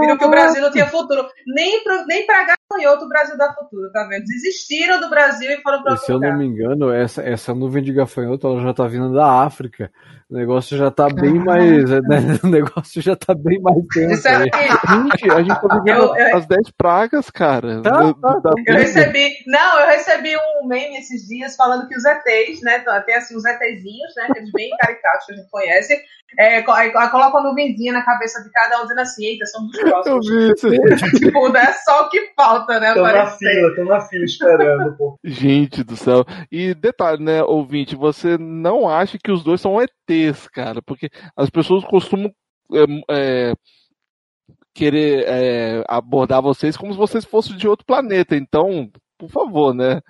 Viram 0.00 0.18
que 0.18 0.24
o 0.24 0.30
Brasil 0.30 0.62
não 0.62 0.70
tinha 0.70 0.86
futuro. 0.86 1.26
Nem, 1.46 1.82
pro, 1.84 2.04
nem 2.06 2.26
pra 2.26 2.44
gafanhoto 2.44 3.04
o 3.04 3.08
Brasil 3.08 3.36
dá 3.36 3.52
futuro, 3.54 3.90
tá 3.92 4.04
vendo? 4.08 4.24
Desistiram 4.24 5.00
do 5.00 5.08
Brasil 5.08 5.50
e 5.50 5.62
foram 5.62 5.82
pra 5.82 5.94
E 5.94 5.98
se 5.98 6.10
eu 6.12 6.18
não 6.18 6.36
me 6.36 6.46
engano, 6.46 6.92
essa, 6.92 7.22
essa 7.22 7.54
nuvem 7.54 7.82
de 7.82 7.92
gafanhoto 7.92 8.46
ela 8.46 8.60
já 8.62 8.74
tá 8.74 8.86
vindo 8.86 9.12
da 9.12 9.42
África. 9.44 9.90
O 10.28 10.34
negócio 10.34 10.76
já 10.76 10.90
tá 10.90 11.08
bem 11.08 11.34
mais. 11.34 11.88
Né? 11.88 12.00
O 12.42 12.48
negócio 12.48 13.00
já 13.00 13.14
tá 13.14 13.32
bem 13.32 13.60
mais 13.60 13.78
tenso. 13.94 14.08
Disseram 14.16 14.40
aí. 14.40 14.50
que 14.50 14.88
Gente, 15.26 15.30
a 15.32 15.42
gente 15.42 15.60
tá 15.60 15.74
vivendo 15.78 16.02
Eu- 16.02 16.16
eu- 16.16 16.36
as 16.36 16.46
10 16.46 16.70
pragas, 16.76 17.30
cara. 17.30 17.80
Tá, 17.82 17.90
tá, 18.12 18.12
da 18.12 18.40
tá. 18.40 18.50
Eu 18.66 18.74
recebi, 18.74 19.28
não, 19.46 19.78
eu 19.80 19.86
recebi 19.86 20.34
um 20.36 20.66
meme 20.66 20.96
esses 20.98 21.28
dias 21.28 21.54
falando 21.54 21.86
que 21.86 21.96
os 21.96 22.04
ETs, 22.04 22.60
né, 22.62 22.84
tem 23.06 23.14
assim 23.14 23.36
os 23.36 23.44
ETzinhos, 23.44 24.14
né, 24.16 24.26
aqueles 24.30 24.50
bem 24.50 24.70
caricatos 24.80 25.26
que 25.26 25.32
a 25.32 25.36
gente 25.36 25.48
conhece, 25.50 25.96
é, 26.38 26.62
co- 26.62 26.72
aí 26.72 26.90
colocam 26.90 27.40
uma 27.40 27.42
nuvenzinha 27.48 27.92
na 27.92 28.02
cabeça 28.02 28.42
de 28.42 28.50
cada 28.50 28.78
um 28.78 28.82
dizendo 28.82 29.00
assim, 29.00 29.24
eita, 29.24 29.46
somos 29.46 29.70
os 29.72 29.78
Eu 29.78 29.86
próximos. 29.88 30.28
vi 30.28 30.52
isso. 30.52 30.68
tipo, 31.18 31.56
é 31.56 31.72
só 31.72 32.06
o 32.06 32.08
que 32.10 32.32
falta, 32.36 32.78
né, 32.80 32.94
Tô 32.94 33.02
na 33.02 33.26
fila, 33.26 33.74
tô 33.74 33.84
na 33.84 34.00
fila 34.02 34.24
esperando, 34.24 34.96
pô. 34.96 35.18
Gente 35.24 35.82
do 35.84 35.96
céu. 35.96 36.24
E 36.50 36.74
detalhe, 36.74 37.22
né, 37.22 37.42
ouvinte, 37.42 37.94
você 37.96 38.36
não 38.38 38.88
acha 38.88 39.18
que 39.22 39.30
os 39.32 39.42
dois 39.42 39.60
são 39.60 39.78
ETs, 39.80 40.48
cara, 40.48 40.80
porque 40.82 41.08
as 41.36 41.48
pessoas 41.50 41.84
costumam 41.84 42.30
é, 42.72 42.84
é, 43.10 43.54
querer 44.74 45.24
é, 45.26 45.84
abordar 45.88 46.42
vocês 46.42 46.76
como 46.76 46.92
se 46.92 46.98
vocês 46.98 47.24
fossem 47.24 47.56
de 47.56 47.66
outro 47.68 47.86
planeta. 47.86 48.36
Então, 48.36 48.90
por 49.18 49.30
favor, 49.30 49.74
né? 49.74 50.00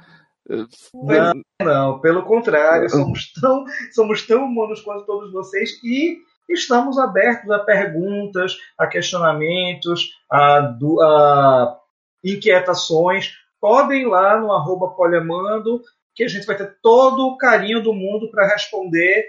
Não, 0.94 1.42
não, 1.62 2.00
pelo 2.00 2.22
contrário, 2.24 2.88
somos 2.90 3.32
tão, 3.32 3.64
somos 3.92 4.26
tão 4.26 4.44
humanos 4.44 4.80
quanto 4.80 5.04
todos 5.06 5.32
vocês 5.32 5.70
e 5.82 6.18
estamos 6.48 6.98
abertos 6.98 7.50
a 7.50 7.58
perguntas, 7.60 8.56
a 8.78 8.86
questionamentos, 8.86 10.08
a, 10.30 10.58
a 11.02 11.76
inquietações. 12.24 13.32
Podem 13.60 14.02
ir 14.02 14.06
lá 14.06 14.38
no 14.38 14.52
arroba 14.52 14.88
poliamando, 14.90 15.80
que 16.14 16.24
a 16.24 16.28
gente 16.28 16.46
vai 16.46 16.56
ter 16.56 16.76
todo 16.82 17.26
o 17.26 17.36
carinho 17.36 17.82
do 17.82 17.92
mundo 17.92 18.30
para 18.30 18.46
responder 18.46 19.26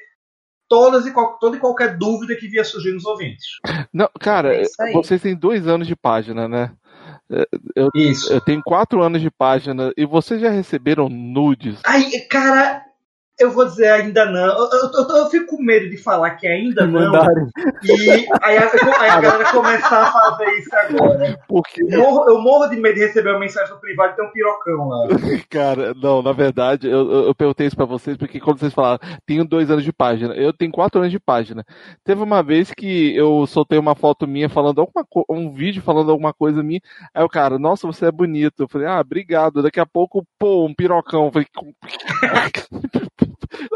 todas 0.69 1.06
e, 1.07 1.11
qual- 1.14 1.38
toda 1.39 1.56
e 1.57 1.60
qualquer 1.60 1.98
dúvida 1.98 2.35
que 2.35 2.48
vier 2.48 2.65
surgir 2.65 2.91
nos 2.94 3.06
ouvintes. 3.06 3.45
Não, 3.94 4.10
cara, 4.19 4.53
É 4.56 4.91
vocês 4.94 5.22
têm 5.22 5.35
dois 5.35 5.65
anos 5.68 5.88
de 5.88 5.95
página, 5.95 6.48
né? 6.48 6.72
Eu, 7.75 7.89
Isso. 7.93 8.31
eu 8.31 8.39
tenho 8.39 8.61
quatro 8.63 9.01
anos 9.01 9.21
de 9.21 9.29
página 9.29 9.91
e 9.97 10.05
vocês 10.05 10.39
já 10.39 10.49
receberam 10.49 11.09
nudes? 11.09 11.79
Ai, 11.85 12.09
cara, 12.29 12.86
eu 13.39 13.51
vou 13.51 13.65
dizer 13.65 13.88
ainda 13.89 14.26
não. 14.26 14.45
Eu, 14.45 14.69
eu- 14.72 14.91
eu- 14.93 15.15
eu 15.18 15.30
fico 15.30 15.57
com 15.57 15.61
medo 15.64 15.89
de 15.89 15.97
falar 15.97 16.31
que 16.31 16.47
ainda 16.47 16.88
não. 16.88 17.11
Mandarem. 17.11 17.47
E 17.84 18.09
aí 18.41 18.57
a, 18.57 18.72
aí 18.99 19.09
a 19.09 19.22
galera 19.22 19.51
começar 19.51 20.03
a 20.03 20.11
fazer 20.11 20.49
isso 20.57 20.76
agora. 20.76 21.39
Porque, 21.47 21.84
Eu 21.84 21.99
morro, 21.99 22.30
eu 22.30 22.41
morro 22.41 22.68
de 22.68 22.77
medo 22.77 22.95
de 22.95 23.01
receber 23.01 23.30
uma 23.30 23.39
mensagem 23.39 23.73
no 23.73 23.80
privado 23.80 24.14
e 24.14 24.15
ter 24.15 24.23
um 24.23 24.31
pirocão 24.31 24.88
lá. 24.88 25.07
cara, 25.49 25.93
não, 25.93 26.22
na 26.22 26.31
verdade, 26.31 26.88
eu, 26.89 27.35
perguntei 27.35 27.68
isso 27.68 27.76
pra 27.76 27.85
vocês 27.85 28.18
porque 28.18 28.39
quando 28.39 28.59
vocês 28.59 28.73
falaram, 28.73 28.99
tenho 29.26 29.45
dois 29.45 29.69
anos 29.69 29.84
de 29.84 29.93
página, 29.93 30.34
eu 30.34 30.51
tenho 30.51 30.72
quatro 30.72 30.99
anos 30.99 31.11
de 31.11 31.19
página. 31.19 31.64
Teve 32.03 32.22
uma 32.23 32.41
vez 32.41 32.72
que 32.72 33.15
eu 33.15 33.45
soltei 33.45 33.77
uma 33.77 33.95
foto 33.95 34.27
minha 34.27 34.49
falando 34.49 34.81
alguma 34.81 35.05
um 35.30 35.53
vídeo 35.53 35.81
falando 35.81 36.11
alguma 36.11 36.34
coisa 36.34 36.64
minha, 36.64 36.81
aí 37.14 37.23
o 37.23 37.30
cara, 37.30 37.59
nossa, 37.59 37.85
você 37.85 38.07
é 38.07 38.11
bonito. 38.11 38.64
Eu 38.64 38.68
falei, 38.68 38.88
ah, 38.88 38.99
obrigado. 38.99 39.61
Daqui 39.61 39.80
a 39.80 39.85
pouco, 39.85 40.26
pô, 40.39 40.65
um 40.65 40.73
pirocão. 40.73 41.26
Eu 41.26 41.31
falei, 41.31 41.47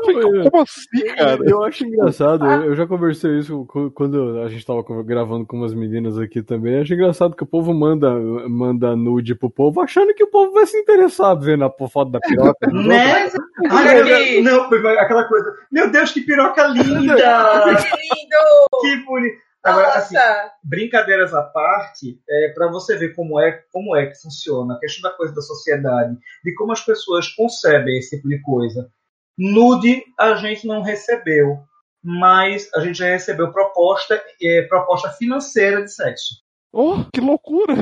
como, 0.03 0.61
assim, 0.61 1.15
cara? 1.15 1.39
Eu 1.45 1.63
acho 1.63 1.85
engraçado, 1.85 2.45
eu, 2.45 2.75
já 2.75 2.85
conversei 2.87 3.39
isso 3.39 3.65
quando 3.93 4.41
a 4.41 4.49
gente 4.49 4.65
tava 4.65 4.83
gravando 5.03 5.45
com 5.45 5.57
umas 5.57 5.73
meninas 5.73 6.17
aqui 6.17 6.41
também. 6.41 6.75
Eu 6.75 6.81
acho 6.81 6.93
engraçado 6.93 7.35
que 7.35 7.43
o 7.43 7.47
povo 7.47 7.73
manda, 7.73 8.11
manda 8.49 8.95
nude 8.95 9.35
pro 9.35 9.49
povo, 9.49 9.81
achando 9.81 10.13
que 10.13 10.23
o 10.23 10.29
povo 10.29 10.53
vai 10.53 10.65
se 10.65 10.77
interessar 10.77 11.37
vendo 11.39 11.65
a 11.65 11.71
foto 11.87 12.11
da 12.11 12.19
piroca. 12.19 12.59
Né? 12.71 13.29
Olha 13.69 14.01
aqui. 14.01 14.41
Não, 14.41 14.63
aquela 14.63 15.25
coisa. 15.25 15.53
Meu 15.71 15.91
Deus, 15.91 16.11
que 16.11 16.21
piroca 16.21 16.67
linda! 16.67 17.15
Que 17.81 17.89
lindo! 17.89 18.67
que 18.81 19.05
bonito! 19.05 19.51
Agora, 19.63 19.93
assim, 19.93 20.15
brincadeiras 20.63 21.33
à 21.35 21.43
parte, 21.43 22.19
é, 22.27 22.49
para 22.49 22.67
você 22.67 22.97
ver 22.97 23.13
como 23.13 23.39
é, 23.39 23.63
como 23.71 23.95
é 23.95 24.07
que 24.07 24.19
funciona 24.19 24.73
a 24.73 24.79
questão 24.79 25.09
da 25.09 25.15
coisa 25.15 25.35
da 25.35 25.41
sociedade, 25.41 26.17
de 26.43 26.55
como 26.55 26.71
as 26.71 26.83
pessoas 26.83 27.29
concebem 27.29 27.99
esse 27.99 28.15
tipo 28.15 28.27
de 28.27 28.41
coisa. 28.41 28.89
Nude 29.37 30.03
a 30.19 30.35
gente 30.35 30.67
não 30.67 30.81
recebeu, 30.81 31.59
mas 32.03 32.69
a 32.73 32.79
gente 32.81 32.97
já 32.99 33.05
recebeu 33.05 33.51
proposta, 33.51 34.21
é, 34.41 34.63
proposta 34.63 35.09
financeira 35.11 35.83
de 35.83 35.91
sexo. 35.93 36.41
Oh, 36.73 37.03
que 37.13 37.19
loucura! 37.19 37.73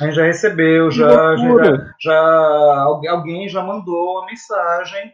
A 0.00 0.04
gente 0.04 0.14
já 0.14 0.24
recebeu, 0.24 0.88
Que 0.88 0.96
já, 0.96 1.36
já, 1.36 1.94
já 2.00 2.78
alguém- 2.82 3.10
alguém 3.10 3.48
já 3.48 3.62
mandou 3.62 4.18
uma 4.18 4.26
mensagem 4.26 5.12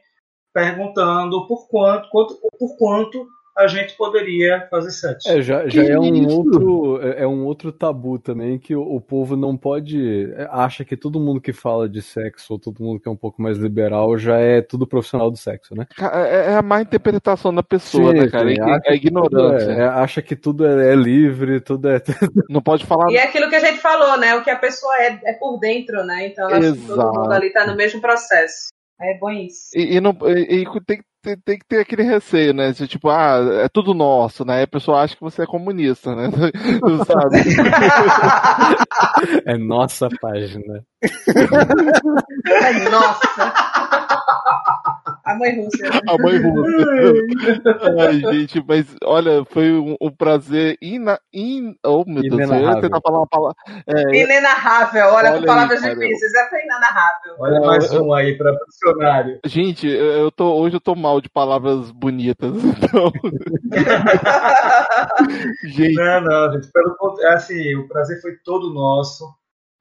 perguntando 0.52 1.46
por 1.46 1.66
quanto, 1.68 2.08
quanto 2.10 2.38
por 2.58 2.76
quanto 2.76 3.26
a 3.56 3.66
gente 3.66 3.96
poderia 3.96 4.66
fazer 4.70 4.90
sexo. 4.90 5.28
É, 5.28 5.42
já, 5.42 5.68
já 5.68 5.82
é 5.84 5.98
um 5.98 6.14
isso? 6.14 6.36
outro 6.36 7.00
é 7.02 7.22
é 7.22 7.26
um 7.26 7.44
outro 7.44 7.70
tabu 7.70 8.18
também 8.18 8.58
que 8.58 8.74
o, 8.74 8.82
o 8.82 9.00
povo 9.00 9.36
não 9.36 9.56
pode 9.56 10.32
é, 10.32 10.48
acha 10.50 10.84
que 10.84 10.96
todo 10.96 11.20
mundo 11.20 11.40
que 11.40 11.52
fala 11.52 11.88
de 11.88 12.00
sexo 12.02 12.54
ou 12.54 12.58
todo 12.58 12.82
mundo 12.82 13.00
que 13.00 13.08
é 13.08 13.12
um 13.12 13.16
pouco 13.16 13.40
mais 13.40 13.58
liberal 13.58 14.16
já 14.16 14.38
é 14.38 14.60
tudo 14.62 14.86
profissional 14.86 15.30
do 15.30 15.36
sexo, 15.36 15.74
né? 15.74 15.86
É 16.00 16.52
é 16.52 16.54
a 16.56 16.62
má 16.62 16.80
interpretação 16.80 17.54
da 17.54 17.62
pessoa, 17.62 18.10
Sim, 18.12 18.18
né, 18.20 18.28
cara? 18.28 18.48
sim, 18.48 18.56
É, 18.60 18.92
é 18.92 18.96
ignorância. 18.96 19.70
é- 19.72 19.80
é- 19.80 19.86
acha 19.86 20.22
que 20.22 20.34
tudo 20.34 20.66
é, 20.66 20.92
é 20.92 20.94
livre, 20.94 21.60
tudo 21.60 21.88
é 21.88 22.02
Não 22.48 22.62
pode 22.62 22.84
falar 22.86 23.10
E 23.10 23.16
é 23.16 23.24
aquilo 23.24 23.48
que 23.48 23.56
a 23.56 23.60
gente 23.60 23.78
falou, 23.78 24.18
né? 24.18 24.34
O 24.34 24.42
que 24.42 24.50
a 24.50 24.58
pessoa 24.58 24.94
é, 24.96 25.20
é 25.24 25.32
por 25.34 25.58
dentro, 25.58 26.04
né? 26.04 26.26
Então, 26.26 26.48
acho 26.48 26.74
que 26.74 26.86
todo 26.86 27.12
mundo 27.12 27.32
ali 27.32 27.50
tá 27.50 27.66
no 27.66 27.76
mesmo 27.76 28.00
processo. 28.00 28.68
É 29.00 29.18
bom 29.18 29.30
isso. 29.30 29.70
E, 29.74 29.96
e 29.96 30.00
não, 30.00 30.16
e, 30.26 30.62
e 30.62 30.80
tem, 30.84 30.98
que 30.98 31.04
ter- 31.22 31.38
tem 31.44 31.58
que 31.58 31.66
ter 31.66 31.80
aquele 31.80 32.02
receio, 32.02 32.52
né? 32.54 32.70
De, 32.72 32.86
tipo, 32.86 33.08
ah, 33.08 33.38
é 33.64 33.68
tudo 33.68 33.94
nosso, 33.94 34.44
né? 34.44 34.62
A 34.62 34.66
pessoa 34.68 35.00
acha 35.02 35.14
que 35.16 35.22
você 35.22 35.42
é 35.42 35.46
comunista, 35.46 36.14
né? 36.14 36.30
Sabe? 37.06 37.38
é 39.46 39.56
nossa 39.58 40.08
página. 40.20 40.84
Ai, 42.62 42.88
Nossa! 42.90 43.52
A 45.24 45.34
mãe 45.36 45.62
Rússia. 45.62 45.88
né? 45.88 46.00
A 46.08 46.18
mãe 46.18 46.36
russa. 46.38 46.70
Ai, 48.08 48.34
gente, 48.34 48.64
mas 48.66 48.96
olha, 49.04 49.44
foi 49.44 49.70
um, 49.72 49.96
um 50.00 50.10
prazer 50.10 50.76
ina, 50.82 51.18
in, 51.32 51.76
oh, 51.84 52.04
meu 52.06 52.22
Deus, 52.22 52.50
eu 52.50 52.60
ia 52.60 52.80
tentar 52.80 53.00
falar 53.00 53.18
uma 53.18 53.26
palavra. 53.26 53.54
É, 53.86 54.16
Inenarrável, 54.22 55.06
olha, 55.06 55.30
Olha 55.30 55.40
com 55.40 55.46
palavras 55.46 55.82
aí, 55.82 55.94
difíceis. 55.94 56.34
É 56.34 56.48
foi 56.48 56.60
inenarrável. 56.60 57.34
Olha 57.38 57.60
mais 57.60 57.92
um 57.92 58.12
aí 58.12 58.36
para 58.36 58.52
dicionário. 58.66 59.38
gente, 59.46 59.88
eu 59.88 60.30
tô, 60.32 60.54
hoje 60.54 60.76
eu 60.76 60.80
tô 60.80 60.94
mal 60.94 61.20
de 61.20 61.28
palavras 61.28 61.90
bonitas, 61.92 62.52
então. 62.64 63.12
gente, 65.64 65.94
Não, 65.94 66.20
não, 66.20 66.52
gente. 66.52 66.70
Pelo 66.72 66.96
contrário, 66.96 67.36
assim, 67.36 67.74
o 67.76 67.86
prazer 67.88 68.20
foi 68.20 68.32
todo 68.44 68.74
nosso. 68.74 69.24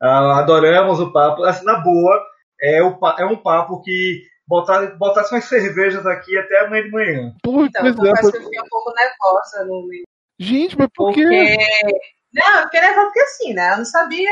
Ah, 0.01 0.39
adoramos 0.39 0.99
o 0.99 1.11
papo. 1.11 1.43
Assim, 1.43 1.65
na 1.65 1.79
boa, 1.79 2.19
é, 2.61 2.81
o, 2.83 2.97
é 3.17 3.25
um 3.25 3.37
papo 3.37 3.81
que 3.81 4.23
botar, 4.51 4.85
botasse 4.97 5.33
umas 5.33 5.45
cervejas 5.45 6.05
aqui 6.05 6.37
até 6.37 6.59
amanhã 6.65 6.83
de 6.83 6.91
manhã. 6.91 7.33
pô, 7.41 7.63
Então, 7.65 7.85
eu 7.85 7.93
é, 7.93 7.95
confesso 7.95 8.31
que 8.31 8.37
eu 8.37 8.43
fiquei 8.43 8.59
um 8.59 8.69
pouco 8.69 8.93
nervosa 8.93 9.65
no 9.65 9.87
gente, 10.39 10.77
mas 10.77 10.87
por 10.93 11.13
Porque. 11.13 11.25
quê? 11.25 11.57
Não, 12.33 12.57
eu 12.59 12.63
fiquei 12.65 12.81
nervosa 12.81 13.05
porque 13.07 13.19
assim, 13.21 13.53
né? 13.53 13.71
Eu 13.73 13.77
não 13.77 13.85
sabia 13.85 14.29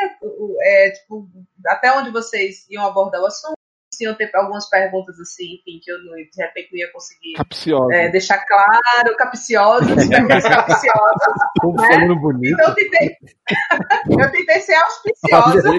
é, 0.62 0.90
tipo, 0.92 1.28
até 1.68 1.92
onde 1.94 2.12
vocês 2.12 2.66
iam 2.70 2.86
abordar 2.86 3.22
o 3.22 3.26
assunto, 3.26 3.54
se 3.94 4.04
iam 4.04 4.14
ter 4.16 4.30
algumas 4.36 4.70
perguntas 4.70 5.20
assim, 5.20 5.56
enfim, 5.56 5.80
que 5.84 5.92
eu 5.92 5.98
não- 6.04 6.16
de 6.16 6.30
repente 6.38 6.70
não 6.72 6.80
ia 6.80 6.92
conseguir 6.92 7.34
Capciosa. 7.34 7.94
é, 7.96 8.10
deixar 8.10 8.46
claro, 8.46 9.16
capciosas, 9.18 9.88
perguntas 10.10 10.44
capciosas. 10.44 11.34
Né? 11.38 11.88
falando 11.88 12.16
bonito. 12.20 12.54
Então 12.54 12.70
eu 12.70 12.76
tentei, 12.76 13.18
eu 14.20 14.32
tentei 14.32 14.60
ser 14.62 14.76
auspiciosa. 14.76 15.72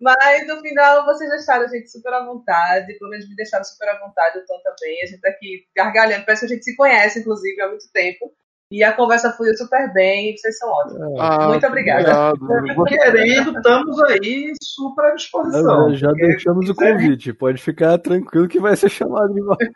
Mas 0.00 0.46
no 0.46 0.60
final 0.60 1.04
vocês 1.04 1.30
deixaram 1.30 1.64
a 1.64 1.68
gente 1.68 1.90
super 1.90 2.12
à 2.12 2.24
vontade, 2.24 2.98
pelo 2.98 3.10
menos 3.10 3.28
me 3.28 3.36
deixaram 3.36 3.64
super 3.64 3.88
à 3.88 3.98
vontade, 3.98 4.38
o 4.38 4.46
Tom 4.46 4.60
também. 4.62 5.02
A 5.02 5.06
gente 5.06 5.20
tá 5.20 5.28
aqui 5.28 5.66
gargalhando, 5.76 6.24
parece 6.24 6.46
que 6.46 6.52
a 6.52 6.56
gente 6.56 6.64
se 6.64 6.76
conhece, 6.76 7.20
inclusive, 7.20 7.60
há 7.60 7.68
muito 7.68 7.90
tempo. 7.92 8.32
E 8.72 8.82
a 8.82 8.94
conversa 8.94 9.30
fluiu 9.32 9.54
super 9.54 9.92
bem 9.92 10.30
e 10.30 10.38
vocês 10.38 10.56
são 10.56 10.70
ótimos. 10.70 11.20
Ah, 11.20 11.48
Muito 11.48 11.66
obrigada. 11.66 12.32
obrigado. 12.32 12.84
Querendo, 12.84 13.56
estamos 13.58 14.02
aí 14.04 14.50
super 14.62 15.04
à 15.04 15.14
disposição. 15.14 15.90
Já, 15.90 15.96
já 15.96 16.08
Porque 16.08 16.26
deixamos 16.26 16.70
o 16.70 16.74
convite. 16.74 17.34
Pode 17.34 17.60
ficar 17.60 17.98
tranquilo 17.98 18.48
que 18.48 18.58
vai 18.58 18.74
ser 18.74 18.88
chamado 18.88 19.34
de 19.34 19.42
volta. 19.42 19.70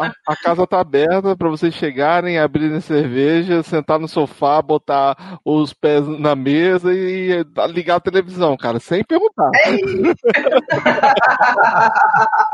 A, 0.00 0.32
a 0.32 0.36
casa 0.36 0.66
tá 0.66 0.80
aberta 0.80 1.36
pra 1.36 1.48
vocês 1.48 1.72
chegarem, 1.72 2.36
abrirem 2.36 2.80
cerveja, 2.80 3.62
sentar 3.62 4.00
no 4.00 4.08
sofá, 4.08 4.60
botar 4.60 5.38
os 5.44 5.72
pés 5.72 6.04
na 6.18 6.34
mesa 6.34 6.92
e 6.92 7.44
ligar 7.68 7.96
a 7.96 8.00
televisão, 8.00 8.56
cara, 8.56 8.80
sem 8.80 9.04
perguntar. 9.04 9.50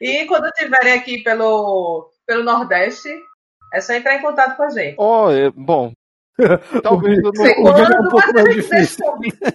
E 0.00 0.26
quando 0.26 0.46
estiverem 0.46 0.94
aqui 0.94 1.22
pelo, 1.22 2.10
pelo 2.26 2.42
Nordeste, 2.42 3.08
é 3.72 3.80
só 3.80 3.94
entrar 3.94 4.16
em 4.16 4.22
contato 4.22 4.56
com 4.56 4.62
a 4.64 4.70
gente. 4.70 4.96
Ó, 4.98 5.30
é, 5.30 5.50
bom, 5.50 5.92
Talvez 6.82 7.18
eu 7.18 7.32
não. 7.34 7.44
Segundo 7.44 7.78
é 7.78 8.00
um 8.00 8.08
pouco 8.08 8.34
mais 8.34 8.54
difícil. 8.54 9.04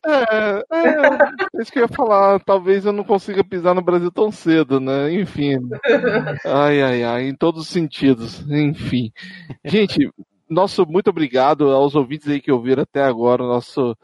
É, 0.08 0.64
é, 0.72 1.62
isso 1.62 1.72
que 1.72 1.80
eu 1.80 1.84
ia 1.84 1.88
falar. 1.88 2.40
Talvez 2.40 2.86
eu 2.86 2.94
não 2.94 3.04
consiga 3.04 3.44
pisar 3.44 3.74
no 3.74 3.82
Brasil 3.82 4.12
tão 4.12 4.32
cedo, 4.32 4.80
né? 4.80 5.12
Enfim. 5.14 5.58
Ai, 6.46 6.82
ai, 6.82 7.04
ai, 7.04 7.28
em 7.28 7.36
todos 7.36 7.64
os 7.64 7.68
sentidos. 7.68 8.42
Enfim. 8.50 9.12
Gente, 9.64 10.10
nosso 10.50 10.86
muito 10.86 11.10
obrigado 11.10 11.72
aos 11.72 11.96
ouvintes 11.96 12.28
aí 12.28 12.40
que 12.40 12.52
ouviram 12.52 12.84
até 12.84 13.04
agora 13.04 13.44
o 13.44 13.48
nosso 13.48 13.96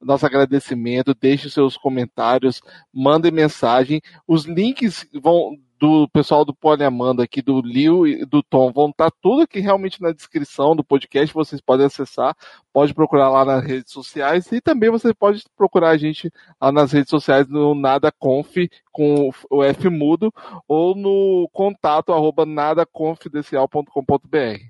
nosso 0.00 0.24
agradecimento, 0.24 1.14
deixe 1.14 1.50
seus 1.50 1.76
comentários, 1.76 2.62
mandem 2.92 3.30
mensagem. 3.30 4.00
Os 4.26 4.46
links 4.46 5.06
vão 5.22 5.56
do 5.80 6.06
pessoal 6.10 6.44
do 6.44 6.54
Poliamanda 6.54 7.24
aqui, 7.24 7.40
do 7.40 7.62
Liu 7.62 8.06
e 8.06 8.26
do 8.26 8.42
Tom, 8.42 8.70
vão 8.70 8.90
estar 8.90 9.10
tudo 9.22 9.40
aqui 9.42 9.60
realmente 9.60 10.02
na 10.02 10.12
descrição 10.12 10.76
do 10.76 10.84
podcast, 10.84 11.32
vocês 11.32 11.62
podem 11.62 11.86
acessar, 11.86 12.36
pode 12.70 12.92
procurar 12.92 13.30
lá 13.30 13.46
nas 13.46 13.64
redes 13.64 13.90
sociais 13.90 14.52
e 14.52 14.60
também 14.60 14.90
você 14.90 15.14
pode 15.14 15.42
procurar 15.56 15.88
a 15.90 15.96
gente 15.96 16.30
lá 16.60 16.70
nas 16.70 16.92
redes 16.92 17.08
sociais 17.08 17.48
no 17.48 17.74
nadaconf 17.74 18.54
com 18.92 19.30
o 19.50 19.64
F 19.64 19.88
mudo 19.88 20.30
ou 20.68 20.94
no 20.94 21.48
contato 21.50 22.12
arroba 22.12 22.44
nadaconfidencial.com.br. 22.44 24.60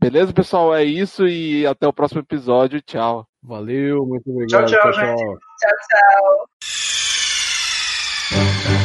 Beleza, 0.00 0.32
pessoal? 0.32 0.74
É 0.74 0.82
isso 0.82 1.28
e 1.28 1.66
até 1.66 1.86
o 1.86 1.92
próximo 1.92 2.22
episódio. 2.22 2.80
Tchau. 2.80 3.28
Valeu, 3.42 4.06
muito 4.06 4.30
obrigado. 4.30 4.64
Tchau, 4.66 4.80
tchau, 4.80 4.92
tchau. 4.92 5.06
gente. 5.06 5.22
Tchau, 5.60 5.76
tchau. 8.30 8.83